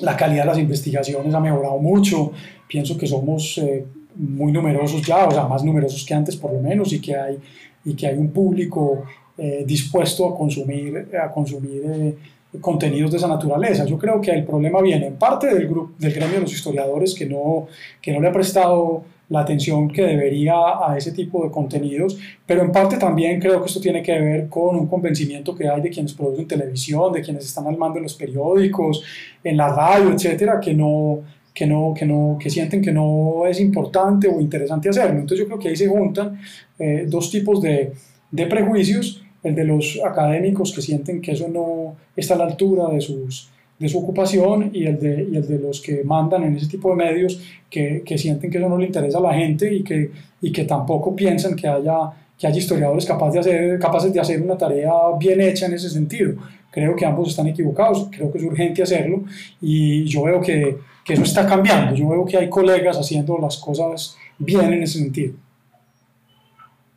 la 0.00 0.16
calidad 0.16 0.42
de 0.42 0.50
las 0.50 0.58
investigaciones 0.58 1.34
ha 1.34 1.40
mejorado 1.40 1.78
mucho, 1.78 2.32
pienso 2.68 2.96
que 2.96 3.06
somos 3.06 3.58
eh, 3.58 3.84
muy 4.16 4.52
numerosos 4.52 5.02
ya, 5.02 5.26
o 5.26 5.30
sea, 5.30 5.46
más 5.46 5.64
numerosos 5.64 6.04
que 6.04 6.14
antes 6.14 6.36
por 6.36 6.52
lo 6.52 6.60
menos, 6.60 6.92
y 6.92 7.00
que 7.00 7.16
hay, 7.16 7.38
y 7.84 7.94
que 7.94 8.06
hay 8.06 8.16
un 8.16 8.30
público 8.30 9.04
eh, 9.38 9.64
dispuesto 9.66 10.28
a 10.28 10.36
consumir, 10.36 11.08
a 11.22 11.30
consumir 11.30 12.16
contenidos 12.60 13.12
de 13.12 13.16
esa 13.16 13.28
naturaleza. 13.28 13.84
Yo 13.84 13.96
creo 13.96 14.20
que 14.20 14.32
el 14.32 14.44
problema 14.44 14.82
viene 14.82 15.06
en 15.06 15.16
parte 15.16 15.54
del, 15.54 15.68
grupo, 15.68 15.92
del 15.98 16.12
gremio 16.12 16.36
de 16.36 16.40
los 16.42 16.52
historiadores 16.52 17.14
que 17.14 17.26
no, 17.26 17.68
que 18.02 18.12
no 18.12 18.20
le 18.20 18.28
ha 18.28 18.32
prestado 18.32 19.04
la 19.30 19.40
atención 19.40 19.88
que 19.88 20.02
debería 20.02 20.54
a 20.54 20.96
ese 20.98 21.12
tipo 21.12 21.42
de 21.44 21.50
contenidos, 21.50 22.18
pero 22.44 22.62
en 22.62 22.72
parte 22.72 22.98
también 22.98 23.40
creo 23.40 23.60
que 23.60 23.68
esto 23.68 23.80
tiene 23.80 24.02
que 24.02 24.18
ver 24.20 24.48
con 24.48 24.76
un 24.76 24.86
convencimiento 24.88 25.54
que 25.54 25.68
hay 25.68 25.80
de 25.80 25.88
quienes 25.88 26.12
producen 26.12 26.48
televisión, 26.48 27.12
de 27.12 27.22
quienes 27.22 27.44
están 27.46 27.66
al 27.68 27.78
mando 27.78 27.98
en 27.98 28.02
los 28.02 28.14
periódicos, 28.14 29.02
en 29.42 29.56
la 29.56 29.72
radio, 29.72 30.10
etcétera, 30.12 30.58
que 30.60 30.74
no, 30.74 31.20
que 31.54 31.64
no, 31.64 31.94
que 31.96 32.04
no, 32.04 32.36
que 32.40 32.50
sienten 32.50 32.82
que 32.82 32.92
no 32.92 33.46
es 33.46 33.60
importante 33.60 34.26
o 34.26 34.40
interesante 34.40 34.88
hacerlo. 34.88 35.20
Entonces 35.20 35.38
yo 35.38 35.46
creo 35.46 35.58
que 35.60 35.68
ahí 35.68 35.76
se 35.76 35.86
juntan 35.86 36.40
eh, 36.78 37.06
dos 37.08 37.30
tipos 37.30 37.62
de, 37.62 37.92
de 38.32 38.46
prejuicios, 38.46 39.22
el 39.44 39.54
de 39.54 39.64
los 39.64 40.00
académicos 40.04 40.72
que 40.74 40.82
sienten 40.82 41.20
que 41.20 41.32
eso 41.32 41.48
no 41.48 41.94
está 42.16 42.34
a 42.34 42.38
la 42.38 42.44
altura 42.46 42.88
de 42.88 43.00
sus 43.00 43.48
de 43.80 43.88
su 43.88 43.98
ocupación 43.98 44.70
y 44.74 44.84
el 44.84 45.00
de, 45.00 45.26
y 45.32 45.36
el 45.36 45.48
de 45.48 45.58
los 45.58 45.80
que 45.80 46.04
mandan 46.04 46.44
en 46.44 46.54
ese 46.54 46.68
tipo 46.68 46.90
de 46.90 46.96
medios 46.96 47.40
que, 47.70 48.02
que, 48.04 48.18
sienten 48.18 48.50
que 48.50 48.58
eso 48.58 48.68
no 48.68 48.76
le 48.76 48.86
interesa 48.86 49.18
a 49.18 49.22
la 49.22 49.32
gente 49.32 49.72
y 49.74 49.82
que, 49.82 50.10
y 50.42 50.52
que 50.52 50.64
tampoco 50.64 51.16
piensan 51.16 51.56
que 51.56 51.66
haya, 51.66 52.10
que 52.38 52.46
haya 52.46 52.58
historiadores 52.58 53.06
capaces 53.06 53.32
de, 53.32 53.40
hacer, 53.40 53.78
capaces 53.78 54.12
de 54.12 54.20
hacer 54.20 54.42
una 54.42 54.58
tarea 54.58 54.92
bien 55.18 55.40
hecha 55.40 55.64
en 55.64 55.72
ese 55.72 55.88
sentido. 55.88 56.34
Creo 56.70 56.94
que 56.94 57.06
ambos 57.06 57.30
están 57.30 57.46
equivocados, 57.46 58.08
creo 58.12 58.30
que 58.30 58.36
es 58.36 58.44
urgente 58.44 58.82
hacerlo 58.82 59.24
y 59.62 60.04
yo 60.04 60.24
veo 60.24 60.42
que, 60.42 60.76
que 61.02 61.14
eso 61.14 61.22
está 61.22 61.46
cambiando, 61.46 61.94
yo 61.94 62.06
veo 62.06 62.26
que 62.26 62.36
hay 62.36 62.50
colegas 62.50 62.98
haciendo 62.98 63.38
las 63.38 63.56
cosas 63.56 64.14
bien 64.38 64.74
en 64.74 64.82
ese 64.82 64.98
sentido. 64.98 65.32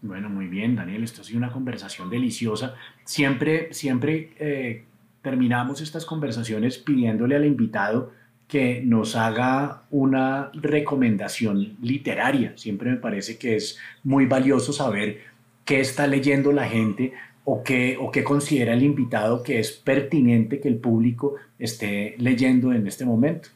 Bueno, 0.02 0.30
muy 0.30 0.48
bien, 0.48 0.76
Daniel, 0.76 1.06
esto 1.06 1.22
ha 1.22 1.24
sido 1.24 1.38
una 1.38 1.50
conversación 1.54 2.10
deliciosa. 2.10 2.76
Siempre, 3.06 3.74
siempre 3.74 4.32
eh, 4.38 4.84
terminamos 5.24 5.82
estas 5.82 6.06
conversaciones 6.06 6.78
pidiéndole 6.78 7.36
al 7.36 7.46
invitado 7.46 8.12
que 8.48 8.82
nos 8.86 9.16
haga 9.16 9.84
una 9.90 10.52
recomendación 10.54 11.78
literaria. 11.82 12.54
Siempre 12.56 12.92
me 12.92 12.98
parece 12.98 13.38
que 13.38 13.56
es 13.56 13.80
muy 14.04 14.28
valioso 14.28 14.72
saber 14.74 15.22
qué 15.66 15.80
está 15.80 16.06
leyendo 16.06 16.52
la 16.52 16.68
gente 16.68 17.14
o 17.46 17.64
qué, 17.64 17.98
o 18.00 18.12
qué 18.12 18.24
considera 18.24 18.74
el 18.74 18.84
invitado 18.84 19.42
que 19.42 19.60
es 19.60 19.72
pertinente 19.72 20.60
que 20.60 20.68
el 20.68 20.78
público 20.78 21.36
esté 21.58 22.16
leyendo 22.20 22.74
en 22.74 22.86
este 22.86 23.06
momento. 23.06 23.50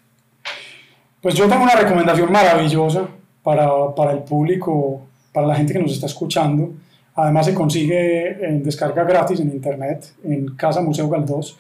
Pues 1.22 1.36
yo 1.36 1.48
tengo 1.48 1.64
una 1.64 1.76
recomendación 1.76 2.32
maravillosa 2.32 3.08
para, 3.44 3.70
para 3.94 4.14
el 4.14 4.24
público, 4.24 5.06
para 5.34 5.48
la 5.48 5.56
gente 5.56 5.74
que 5.74 5.80
nos 5.80 5.92
está 5.92 6.06
escuchando. 6.06 6.72
Además 7.18 7.48
se 7.48 7.56
consigue 7.56 8.46
en 8.48 8.64
descarga 8.64 9.04
gratis 9.04 9.40
en 9.40 9.50
internet, 9.50 10.14
en 10.24 10.56
Casa 10.56 10.82
Museo 10.82 11.10
Galdós. 11.10 11.58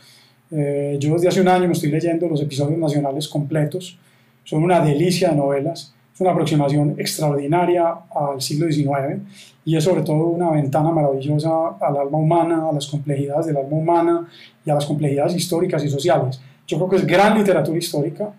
Eh, 0.51 0.97
yo 0.99 1.13
desde 1.13 1.29
hace 1.29 1.41
un 1.41 1.47
año 1.47 1.65
me 1.65 1.73
estoy 1.73 1.89
leyendo 1.89 2.27
los 2.29 2.39
episodios 2.43 2.77
nacionales 2.77 3.27
completos. 3.27 3.97
Son 4.43 4.63
una 4.63 4.79
delicia 4.79 5.31
de 5.31 5.35
novelas. 5.35 5.95
Es 6.13 6.21
una 6.21 6.31
aproximación 6.31 6.95
extraordinaria 6.99 7.89
al 7.89 8.39
siglo 8.39 8.71
XIX 8.71 9.19
y 9.65 9.75
es 9.75 9.83
sobre 9.83 10.03
todo 10.03 10.27
una 10.27 10.51
ventana 10.51 10.91
maravillosa 10.91 11.49
al 11.81 11.97
alma 11.97 12.19
humana, 12.19 12.69
a 12.69 12.71
las 12.71 12.85
complejidades 12.85 13.47
del 13.47 13.57
alma 13.57 13.77
humana 13.77 14.27
y 14.63 14.69
a 14.69 14.75
las 14.75 14.85
complejidades 14.85 15.35
históricas 15.35 15.83
y 15.83 15.89
sociales. 15.89 16.39
Yo 16.67 16.77
creo 16.77 16.89
que 16.89 16.95
es 16.97 17.07
gran 17.07 17.35
literatura 17.35 17.79
histórica. 17.79 18.29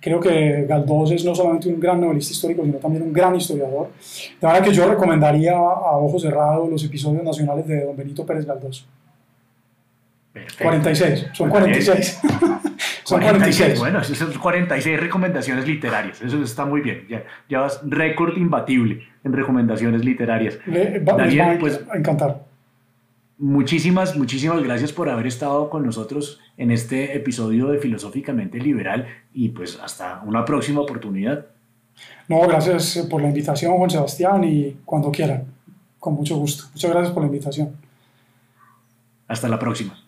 Creo 0.00 0.20
que 0.20 0.64
Galdós 0.68 1.10
es 1.10 1.24
no 1.24 1.34
solamente 1.34 1.68
un 1.68 1.80
gran 1.80 2.00
novelista 2.00 2.32
histórico, 2.32 2.62
sino 2.64 2.78
también 2.78 3.02
un 3.02 3.12
gran 3.12 3.34
historiador. 3.34 3.90
De 4.40 4.46
manera 4.46 4.64
que 4.64 4.72
yo 4.72 4.88
recomendaría 4.88 5.56
a 5.56 5.96
ojos 5.96 6.22
cerrados 6.22 6.70
los 6.70 6.84
episodios 6.84 7.24
nacionales 7.24 7.66
de 7.66 7.84
don 7.84 7.96
Benito 7.96 8.24
Pérez 8.24 8.46
Galdós. 8.46 8.86
46, 10.62 11.26
son 11.32 11.50
46. 11.50 12.20
son 13.02 13.20
46. 13.20 13.78
Bueno, 13.80 14.00
esas 14.00 14.18
son 14.18 14.32
46 14.32 15.00
recomendaciones 15.00 15.66
literarias. 15.66 16.22
Eso 16.22 16.42
está 16.42 16.64
muy 16.64 16.80
bien. 16.80 17.06
Ya, 17.08 17.24
ya 17.48 17.60
vas 17.60 17.80
récord 17.84 18.36
imbatible 18.36 19.02
en 19.24 19.32
recomendaciones 19.32 20.04
literarias. 20.04 20.58
Daniel, 21.02 21.58
pues 21.58 21.80
encantar. 21.92 22.47
Muchísimas, 23.38 24.16
muchísimas 24.16 24.62
gracias 24.64 24.92
por 24.92 25.08
haber 25.08 25.28
estado 25.28 25.70
con 25.70 25.86
nosotros 25.86 26.40
en 26.56 26.72
este 26.72 27.16
episodio 27.16 27.68
de 27.68 27.78
Filosóficamente 27.78 28.58
Liberal 28.58 29.06
y 29.32 29.50
pues 29.50 29.78
hasta 29.80 30.22
una 30.26 30.44
próxima 30.44 30.80
oportunidad. 30.80 31.46
No, 32.26 32.40
gracias 32.48 33.06
por 33.08 33.22
la 33.22 33.28
invitación, 33.28 33.76
Juan 33.76 33.90
Sebastián, 33.90 34.42
y 34.42 34.76
cuando 34.84 35.12
quieran, 35.12 35.44
con 36.00 36.14
mucho 36.14 36.36
gusto. 36.36 36.64
Muchas 36.72 36.90
gracias 36.90 37.12
por 37.12 37.22
la 37.22 37.28
invitación. 37.28 37.76
Hasta 39.28 39.48
la 39.48 39.58
próxima. 39.58 40.07